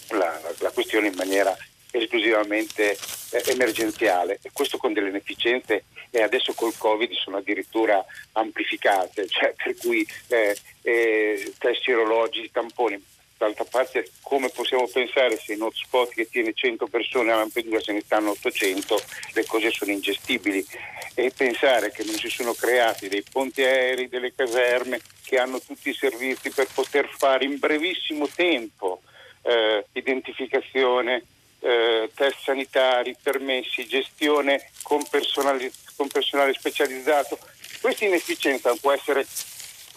la, 0.09 0.39
la 0.59 0.71
questione 0.71 1.07
in 1.07 1.15
maniera 1.15 1.55
esclusivamente 1.91 2.97
eh, 3.31 3.43
emergenziale. 3.47 4.39
E 4.41 4.51
questo 4.53 4.77
con 4.77 4.93
delle 4.93 5.09
inefficienze 5.09 5.85
e 6.11 6.21
adesso 6.21 6.53
col 6.53 6.77
Covid 6.77 7.11
sono 7.13 7.37
addirittura 7.37 8.03
amplificate, 8.33 9.27
cioè 9.27 9.53
per 9.61 9.75
cui 9.77 10.07
eh, 10.27 10.57
eh, 10.81 11.53
test 11.57 11.83
sierologici, 11.83 12.51
tamponi, 12.51 13.03
D'altra 13.39 13.63
parte 13.63 14.11
come 14.21 14.49
possiamo 14.49 14.85
pensare 14.91 15.37
se 15.37 15.53
in 15.53 15.61
hotspot 15.61 16.09
che 16.09 16.27
tiene 16.29 16.51
100 16.53 16.87
persone 16.87 17.31
a 17.31 17.37
Lampedusa 17.37 17.79
se 17.79 17.93
ne 17.93 18.01
stanno 18.01 18.31
800, 18.31 19.01
le 19.31 19.45
cose 19.45 19.71
sono 19.71 19.91
ingestibili 19.91 20.65
e 21.13 21.31
pensare 21.33 21.89
che 21.89 22.03
non 22.03 22.15
si 22.15 22.27
sono 22.27 22.51
creati 22.51 23.07
dei 23.07 23.23
ponti 23.23 23.63
aerei, 23.63 24.09
delle 24.09 24.35
caserme 24.35 24.99
che 25.23 25.37
hanno 25.37 25.61
tutti 25.61 25.87
i 25.87 25.93
servizi 25.93 26.49
per 26.49 26.67
poter 26.73 27.07
fare 27.07 27.45
in 27.45 27.59
brevissimo 27.59 28.27
tempo 28.27 29.03
eh, 29.43 29.85
identificazione, 29.93 31.23
eh, 31.61 32.11
test 32.13 32.39
sanitari, 32.43 33.15
permessi, 33.23 33.87
gestione 33.87 34.69
con 34.81 35.01
personale, 35.09 35.71
con 35.95 36.09
personale 36.09 36.53
specializzato. 36.55 37.39
Questa 37.79 38.03
inefficienza 38.03 38.75
può 38.75 38.91
essere 38.91 39.25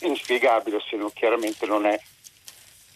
inspiegabile 0.02 0.80
se 0.88 0.94
non, 0.94 1.12
chiaramente 1.12 1.66
non 1.66 1.86
è 1.86 2.00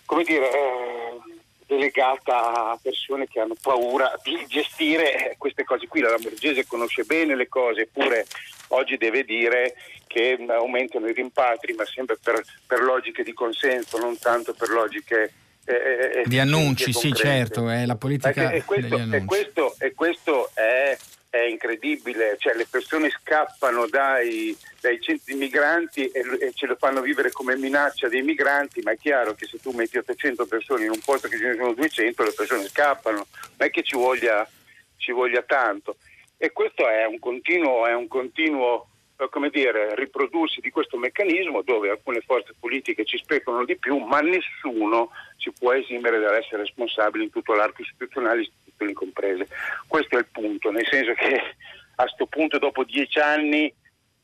come 0.07 0.25
dire, 0.25 0.51
eh, 0.51 1.21
delegata 1.67 2.71
a 2.71 2.79
persone 2.81 3.27
che 3.27 3.41
hanno 3.41 3.57
paura 3.61 4.19
di 4.23 4.47
gestire 4.47 5.35
queste 5.37 5.65
cose 5.65 5.87
qui. 5.89 6.01
La 6.01 6.11
Lamborghese 6.11 6.67
conosce 6.67 7.03
bene 7.05 7.37
le 7.37 7.49
cose, 7.49 7.83
eppure 7.83 8.27
oggi 8.69 8.97
deve 8.97 9.25
dire 9.25 9.75
che 10.07 10.39
aumentano 10.49 11.09
i 11.09 11.13
rimpatri, 11.13 11.75
ma 11.75 11.85
sempre 11.85 12.17
per, 12.23 12.43
per 12.67 12.81
logiche 12.81 13.23
di 13.23 13.33
consenso, 13.33 13.99
non 13.99 14.17
tanto 14.19 14.55
per 14.55 14.71
logiche 14.71 15.33
eh, 15.65 16.21
eh 16.21 16.23
di 16.27 16.39
annunci, 16.39 16.93
sì 16.93 17.13
certo, 17.13 17.69
è 17.69 17.85
la 17.85 17.97
politica 17.97 18.53
e 18.53 18.63
questo, 18.63 18.97
e 18.97 19.25
questo, 19.25 19.75
e 19.79 19.95
questo 19.95 20.51
è 20.55 20.97
è 21.37 21.49
incredibile, 21.49 22.37
cioè 22.39 22.55
le 22.55 22.67
persone 22.69 23.11
scappano 23.11 23.87
dai, 23.87 24.57
dai 24.81 25.01
centri 25.01 25.35
migranti 25.35 26.09
e, 26.09 26.21
e, 26.41 26.53
ce 26.55 26.67
lo 26.67 26.77
fanno 26.77 27.01
vivere 27.01 27.31
come 27.31 27.57
minaccia 27.57 28.09
dei 28.09 28.23
migranti, 28.23 28.81
ma 28.83 28.93
è 28.93 28.97
chiaro 28.97 29.35
che 29.35 29.47
se 29.47 29.59
tu 29.61 29.71
metti 29.73 29.99
800 29.99 30.47
persone 30.47 30.85
in 30.85 30.91
un 30.91 31.01
posto 31.05 31.29
che 31.29 31.39
ce 31.39 31.49
ne 31.49 31.55
sono 31.55 31.73
200 31.75 32.23
le 32.23 32.33
persone 32.33 32.69
scappano, 32.69 33.27
non 33.57 33.69
è 33.69 33.71
che 33.71 33.83
ci 33.83 33.97
voglia, 33.97 34.49
ci 34.97 35.13
voglia 35.13 35.43
tanto. 35.43 35.97
E 36.37 36.53
questo 36.53 36.89
è 36.89 37.05
un 37.07 37.19
continuo, 37.19 37.87
è 37.87 37.95
un 37.95 38.09
continuo 38.09 38.89
come 39.31 39.51
dire, 39.51 39.95
riprodursi 39.95 40.61
di 40.61 40.71
questo 40.71 40.97
meccanismo 40.97 41.63
dove 41.63 41.91
alcune 41.91 42.21
forze 42.21 42.55
politiche 42.59 43.05
ci 43.05 43.17
speculano 43.19 43.65
di 43.65 43.77
più, 43.77 43.99
ma 43.99 44.21
nessuno 44.21 45.11
si 45.37 45.51
può 45.59 45.73
esimere 45.73 46.19
dall'essere 46.19 46.63
responsabile 46.63 47.25
in 47.25 47.31
tutto 47.31 47.55
l'arco 47.55 47.83
istituzionale, 47.83 48.43
istituzioni 48.43 48.93
comprese. 48.93 49.49
Questo 49.87 50.17
è 50.17 50.19
il 50.19 50.27
punto, 50.31 50.71
nel 50.71 50.87
senso 50.87 51.15
che 51.15 51.37
a 51.97 52.03
questo 52.03 52.27
punto 52.27 52.59
dopo 52.59 52.85
dieci 52.85 53.19
anni 53.19 53.73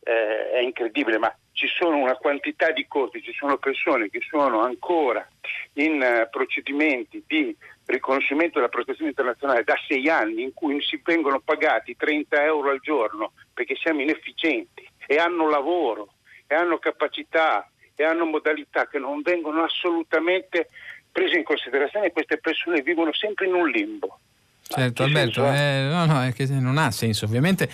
eh, 0.05 0.51
è 0.51 0.61
incredibile, 0.61 1.19
ma 1.19 1.35
ci 1.53 1.67
sono 1.69 1.99
una 1.99 2.17
quantità 2.17 2.73
di 2.73 2.87
costi, 2.89 3.23
ci 3.23 3.33
sono 3.33 3.59
persone 3.59 4.09
che 4.09 4.21
sono 4.29 4.63
ancora 4.63 5.27
in 5.75 6.01
uh, 6.01 6.29
procedimenti 6.31 7.23
di 7.27 7.55
riconoscimento 7.85 8.59
della 8.59 8.71
protezione 8.71 9.11
internazionale 9.11 9.65
da 9.65 9.75
sei 9.87 10.09
anni 10.09 10.43
in 10.43 10.53
cui 10.55 10.81
si 10.83 11.01
vengono 11.05 11.41
pagati 11.41 11.97
30 11.97 12.45
euro 12.45 12.71
al 12.71 12.81
giorno 12.81 13.33
perché 13.53 13.75
siamo 13.77 14.01
inefficienti 14.01 14.89
e 15.07 15.17
hanno 15.17 15.49
lavoro 15.49 16.15
e 16.47 16.55
hanno 16.55 16.79
capacità 16.79 17.69
e 17.95 18.05
hanno 18.05 18.25
modalità 18.25 18.89
che 18.89 18.99
non 18.99 19.21
vengono 19.23 19.63
assolutamente 19.63 20.69
prese 21.11 21.37
in 21.37 21.45
considerazione 21.45 22.11
queste 22.11 22.39
persone 22.39 22.81
vivono 22.81 23.13
sempre 23.13 23.47
in 23.47 23.55
un 23.55 23.69
limbo. 23.69 24.19
certo 24.63 25.03
Alberto, 25.03 25.47
eh, 25.47 25.89
no, 25.91 26.07
no, 26.07 26.23
è 26.23 26.33
che 26.33 26.47
non 26.47 26.79
ha 26.79 26.91
senso. 26.91 27.27
Ovviamente 27.27 27.69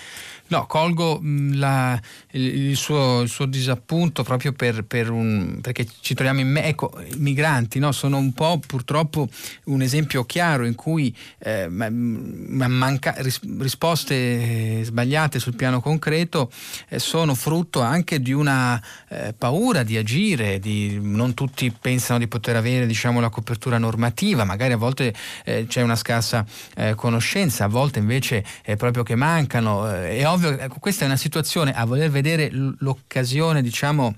No, 0.49 0.67
colgo 0.67 1.21
mm, 1.23 1.59
la, 1.59 2.01
il, 2.33 2.77
suo, 2.77 3.21
il, 3.21 3.29
suo, 3.29 3.45
disappunto 3.47 4.23
proprio 4.23 4.53
per, 4.53 4.85
per 4.85 5.11
un, 5.11 5.59
perché 5.61 5.87
ci 6.01 6.15
troviamo 6.15 6.41
in 6.41 6.51
me. 6.51 6.65
Ecco, 6.65 6.93
i 7.01 7.17
migranti 7.19 7.79
no, 7.79 7.93
sono 7.93 8.17
un 8.17 8.33
po' 8.33 8.59
purtroppo 8.67 9.29
un 9.65 9.83
esempio 9.83 10.25
chiaro 10.25 10.65
in 10.65 10.75
cui 10.75 11.15
eh, 11.39 11.69
manca, 11.69 13.15
ris, 13.19 13.41
risposte 13.59 14.83
sbagliate 14.85 15.39
sul 15.39 15.55
piano 15.55 15.81
concreto 15.81 16.51
eh, 16.89 16.99
sono 16.99 17.35
frutto 17.35 17.81
anche 17.81 18.21
di 18.21 18.33
una 18.33 18.83
eh, 19.09 19.35
paura 19.37 19.83
di 19.83 19.97
agire, 19.97 20.59
di, 20.59 20.99
non 21.01 21.35
tutti 21.35 21.71
pensano 21.79 22.19
di 22.19 22.27
poter 22.27 22.57
avere 22.57 22.87
diciamo, 22.87 23.21
la 23.21 23.29
copertura 23.29 23.77
normativa, 23.77 24.45
magari 24.45 24.73
a 24.73 24.79
volte 24.79 25.13
eh, 25.45 25.67
c'è 25.69 25.83
una 25.83 25.97
scarsa 25.97 26.45
eh, 26.75 26.95
conoscenza, 26.95 27.65
a 27.65 27.69
volte 27.69 27.99
invece 27.99 28.45
è 28.63 28.77
proprio 28.77 29.03
che 29.03 29.15
mancano. 29.15 29.91
Eh, 29.91 30.19
è 30.19 30.27
ovvio 30.29 30.38
ovvio, 30.39 30.59
ecco, 30.59 30.79
questa 30.79 31.05
è 31.05 31.07
una 31.07 31.17
situazione 31.17 31.73
a 31.75 31.85
voler 31.85 32.11
vedere 32.11 32.51
l'occasione, 32.51 33.63
diciamo, 33.63 34.15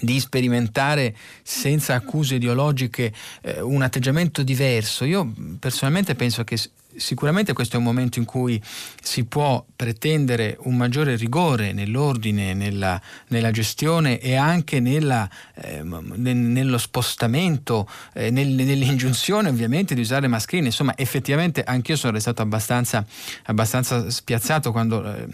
di 0.00 0.20
sperimentare 0.20 1.16
senza 1.42 1.94
accuse 1.94 2.36
ideologiche 2.36 3.12
eh, 3.42 3.60
un 3.60 3.82
atteggiamento 3.82 4.42
diverso. 4.42 5.04
Io 5.04 5.32
personalmente 5.58 6.14
penso 6.14 6.44
che 6.44 6.58
sicuramente 6.98 7.52
questo 7.52 7.76
è 7.76 7.78
un 7.78 7.84
momento 7.84 8.18
in 8.18 8.24
cui 8.24 8.60
si 9.00 9.24
può 9.24 9.64
pretendere 9.74 10.56
un 10.62 10.76
maggiore 10.76 11.16
rigore 11.16 11.72
nell'ordine, 11.72 12.52
nella, 12.54 13.00
nella 13.28 13.50
gestione 13.50 14.18
e 14.18 14.34
anche 14.34 14.80
nella, 14.80 15.28
eh, 15.54 15.82
nello 15.82 16.78
spostamento, 16.78 17.88
eh, 18.12 18.30
nel, 18.30 18.48
nell'ingiunzione 18.48 19.48
ovviamente 19.48 19.94
di 19.94 20.00
usare 20.00 20.26
mascherine. 20.26 20.66
Insomma, 20.66 20.96
effettivamente 20.96 21.62
anch'io 21.62 21.96
sono 21.96 22.12
restato 22.12 22.42
abbastanza, 22.42 23.04
abbastanza 23.44 24.10
spiazzato 24.10 24.72
quando 24.72 25.04
eh, 25.04 25.26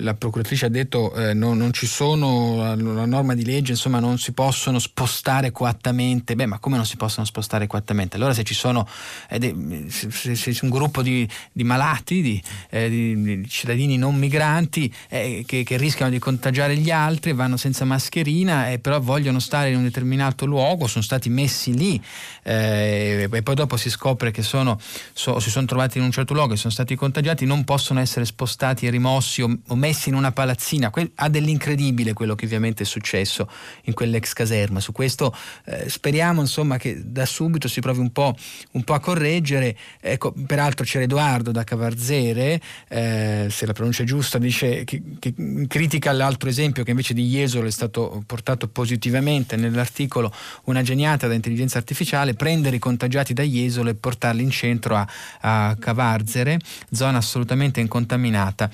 la 0.00 0.14
procuratrice 0.14 0.66
ha 0.66 0.70
detto 0.70 1.12
eh, 1.14 1.34
no, 1.34 1.54
non 1.54 1.72
ci 1.72 1.86
sono 1.86 2.56
la, 2.56 3.06
norma 3.06 3.34
di 3.34 3.44
legge, 3.44 3.72
insomma 3.72 3.98
non 3.98 4.18
si 4.18 4.32
possono 4.32 4.78
spostare 4.78 5.50
coattamente. 5.50 6.34
Beh, 6.34 6.46
ma 6.46 6.58
come 6.58 6.76
non 6.76 6.86
si 6.86 6.96
possono 6.96 7.26
spostare 7.26 7.66
coattamente? 7.66 8.16
Allora 8.16 8.32
se 8.32 8.44
ci 8.44 8.54
sono 8.54 8.86
eh, 9.28 9.86
se, 9.88 10.34
se 10.34 10.58
un 10.62 10.70
gruppo 10.70 11.02
di 11.02 11.07
di, 11.08 11.28
di 11.52 11.64
malati, 11.64 12.22
di, 12.22 12.42
eh, 12.70 12.88
di, 12.88 13.46
cittadini 13.48 13.96
non 13.96 14.16
migranti 14.16 14.92
eh, 15.08 15.44
che, 15.46 15.62
che, 15.64 15.76
rischiano 15.76 16.10
di 16.10 16.18
contagiare 16.18 16.76
gli 16.76 16.90
altri, 16.90 17.32
vanno 17.32 17.56
senza 17.56 17.84
mascherina 17.84 18.70
e 18.70 18.78
però 18.78 19.00
vogliono 19.00 19.38
stare 19.38 19.70
in 19.70 19.76
un 19.76 19.84
determinato 19.84 20.46
luogo, 20.46 20.86
sono 20.86 21.04
stati 21.04 21.28
messi 21.28 21.74
lì 21.74 22.00
eh, 22.42 23.28
e 23.30 23.42
poi 23.42 23.54
dopo 23.54 23.76
si 23.76 23.90
scopre 23.90 24.30
che 24.30 24.42
sono, 24.42 24.78
so, 25.12 25.38
si 25.38 25.50
sono 25.50 25.66
trovati 25.66 25.98
in 25.98 26.04
un 26.04 26.10
certo 26.10 26.34
luogo 26.34 26.54
e 26.54 26.56
sono 26.56 26.72
stati 26.72 26.94
contagiati, 26.94 27.44
non 27.44 27.64
possono 27.64 28.00
essere 28.00 28.24
spostati 28.24 28.86
e 28.86 28.90
rimossi 28.90 29.42
o, 29.42 29.58
o 29.66 29.74
messi 29.74 30.08
in 30.08 30.14
una 30.14 30.32
palazzina. 30.32 30.90
Que- 30.90 31.12
ha 31.14 31.28
dell'incredibile 31.28 32.12
quello 32.12 32.34
che 32.34 32.44
ovviamente 32.44 32.82
è 32.82 32.86
successo 32.86 33.48
in 33.84 33.94
quell'ex 33.94 34.32
caserma. 34.32 34.80
Su 34.80 34.92
questo 34.92 35.34
eh, 35.64 35.88
speriamo 35.88 36.40
insomma 36.40 36.76
che 36.76 37.00
da 37.04 37.26
subito 37.26 37.68
si 37.68 37.80
provi 37.80 38.00
un 38.00 38.12
po', 38.12 38.34
un 38.72 38.84
po 38.84 38.94
a 38.94 39.00
correggere. 39.00 39.76
Ecco, 40.00 40.32
peraltro 40.46 40.84
c'è 40.84 40.97
Edoardo 41.02 41.50
da 41.50 41.64
Cavarzere, 41.64 42.60
eh, 42.88 43.46
se 43.50 43.66
la 43.66 43.72
pronuncia 43.72 44.02
è 44.02 44.06
giusta, 44.06 44.38
dice 44.38 44.84
che, 44.84 45.02
che 45.18 45.34
critica 45.66 46.12
l'altro 46.12 46.48
esempio 46.48 46.84
che 46.84 46.90
invece 46.90 47.14
di 47.14 47.26
Jesolo 47.28 47.66
è 47.66 47.70
stato 47.70 48.22
portato 48.26 48.68
positivamente 48.68 49.56
nell'articolo 49.56 50.32
Una 50.64 50.82
geniata 50.82 51.26
da 51.26 51.34
intelligenza 51.34 51.78
artificiale, 51.78 52.34
prendere 52.34 52.76
i 52.76 52.78
contagiati 52.78 53.32
da 53.32 53.42
Jesolo 53.42 53.90
e 53.90 53.94
portarli 53.94 54.42
in 54.42 54.50
centro 54.50 54.96
a, 54.96 55.06
a 55.40 55.76
Cavarzere, 55.78 56.58
zona 56.90 57.18
assolutamente 57.18 57.80
incontaminata 57.80 58.70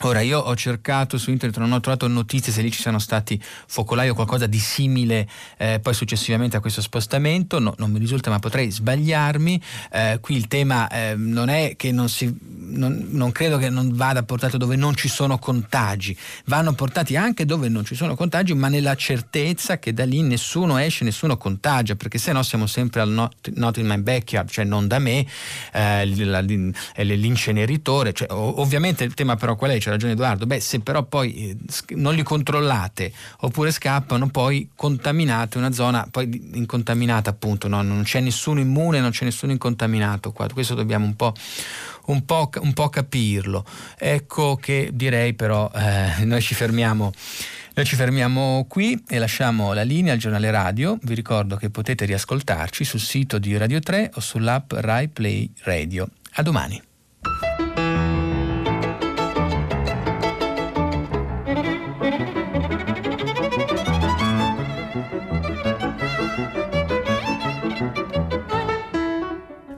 Ora, 0.00 0.20
io 0.20 0.40
ho 0.40 0.56
cercato 0.56 1.18
su 1.18 1.30
internet, 1.30 1.58
non 1.58 1.72
ho 1.72 1.80
trovato 1.80 2.08
notizie 2.08 2.52
se 2.52 2.62
lì 2.62 2.70
ci 2.70 2.80
siano 2.80 2.98
stati 2.98 3.40
focolai 3.66 4.08
o 4.08 4.14
qualcosa 4.14 4.46
di 4.46 4.58
simile 4.58 5.28
eh, 5.56 5.78
poi 5.80 5.94
successivamente 5.94 6.56
a 6.56 6.60
questo 6.60 6.82
spostamento, 6.82 7.60
no, 7.60 7.74
non 7.78 7.92
mi 7.92 7.98
risulta 7.98 8.28
ma 8.28 8.40
potrei 8.40 8.70
sbagliarmi. 8.70 9.62
Eh, 9.92 10.18
qui 10.20 10.36
il 10.36 10.48
tema 10.48 10.88
eh, 10.88 11.14
non 11.16 11.48
è 11.48 11.76
che 11.76 11.92
non 11.92 12.08
si, 12.08 12.34
non, 12.40 13.06
non, 13.10 13.30
credo 13.30 13.56
che 13.56 13.70
non 13.70 13.94
vada 13.94 14.24
portato 14.24 14.56
dove 14.56 14.74
non 14.76 14.96
ci 14.96 15.08
sono 15.08 15.38
contagi, 15.38 16.16
vanno 16.46 16.72
portati 16.72 17.14
anche 17.16 17.46
dove 17.46 17.68
non 17.68 17.84
ci 17.84 17.94
sono 17.94 18.16
contagi, 18.16 18.52
ma 18.52 18.68
nella 18.68 18.96
certezza 18.96 19.78
che 19.78 19.94
da 19.94 20.04
lì 20.04 20.22
nessuno 20.22 20.76
esce, 20.76 21.04
nessuno 21.04 21.36
contagia, 21.36 21.94
perché 21.94 22.18
se 22.18 22.32
no 22.32 22.42
siamo 22.42 22.66
sempre 22.66 23.00
al 23.00 23.10
not, 23.10 23.52
not 23.54 23.76
in 23.76 23.86
my 23.86 23.98
backyard, 23.98 24.50
cioè 24.50 24.64
non 24.64 24.88
da 24.88 24.98
me, 24.98 25.24
eh, 25.72 26.04
l'inceneritore, 26.04 28.12
cioè, 28.12 28.26
ovviamente 28.30 29.04
il 29.04 29.14
tema 29.14 29.36
però 29.36 29.54
qual 29.54 29.70
è? 29.70 29.82
C'è 29.84 29.90
ragione 29.90 30.14
Edoardo, 30.14 30.46
beh 30.46 30.60
se 30.60 30.80
però 30.80 31.02
poi 31.02 31.50
eh, 31.50 31.56
non 31.96 32.14
li 32.14 32.22
controllate 32.22 33.12
oppure 33.40 33.70
scappano 33.70 34.28
poi 34.28 34.70
contaminate 34.74 35.58
una 35.58 35.72
zona 35.72 36.06
poi 36.10 36.50
incontaminata 36.54 37.30
appunto, 37.30 37.68
no? 37.68 37.82
non 37.82 38.02
c'è 38.02 38.20
nessuno 38.20 38.60
immune, 38.60 39.00
non 39.00 39.10
c'è 39.10 39.24
nessuno 39.24 39.52
incontaminato 39.52 40.32
qua, 40.32 40.46
questo 40.52 40.74
dobbiamo 40.74 41.04
un 41.04 41.16
po', 41.16 41.34
un 42.06 42.24
po', 42.24 42.48
un 42.60 42.72
po 42.72 42.88
capirlo. 42.88 43.64
Ecco 43.98 44.56
che 44.56 44.90
direi 44.92 45.34
però 45.34 45.70
eh, 45.74 46.24
noi 46.24 46.40
ci 46.40 46.54
fermiamo. 46.54 47.12
Noi 47.76 47.86
ci 47.86 47.96
fermiamo 47.96 48.66
qui 48.68 49.02
e 49.08 49.18
lasciamo 49.18 49.72
la 49.72 49.82
linea 49.82 50.12
al 50.12 50.20
giornale 50.20 50.48
radio. 50.52 50.96
Vi 51.02 51.12
ricordo 51.12 51.56
che 51.56 51.70
potete 51.70 52.04
riascoltarci 52.04 52.84
sul 52.84 53.00
sito 53.00 53.38
di 53.38 53.56
Radio 53.56 53.80
3 53.80 54.12
o 54.14 54.20
sull'app 54.20 54.74
Rai 54.74 55.08
Play 55.08 55.50
Radio. 55.64 56.08
A 56.34 56.42
domani. 56.42 56.80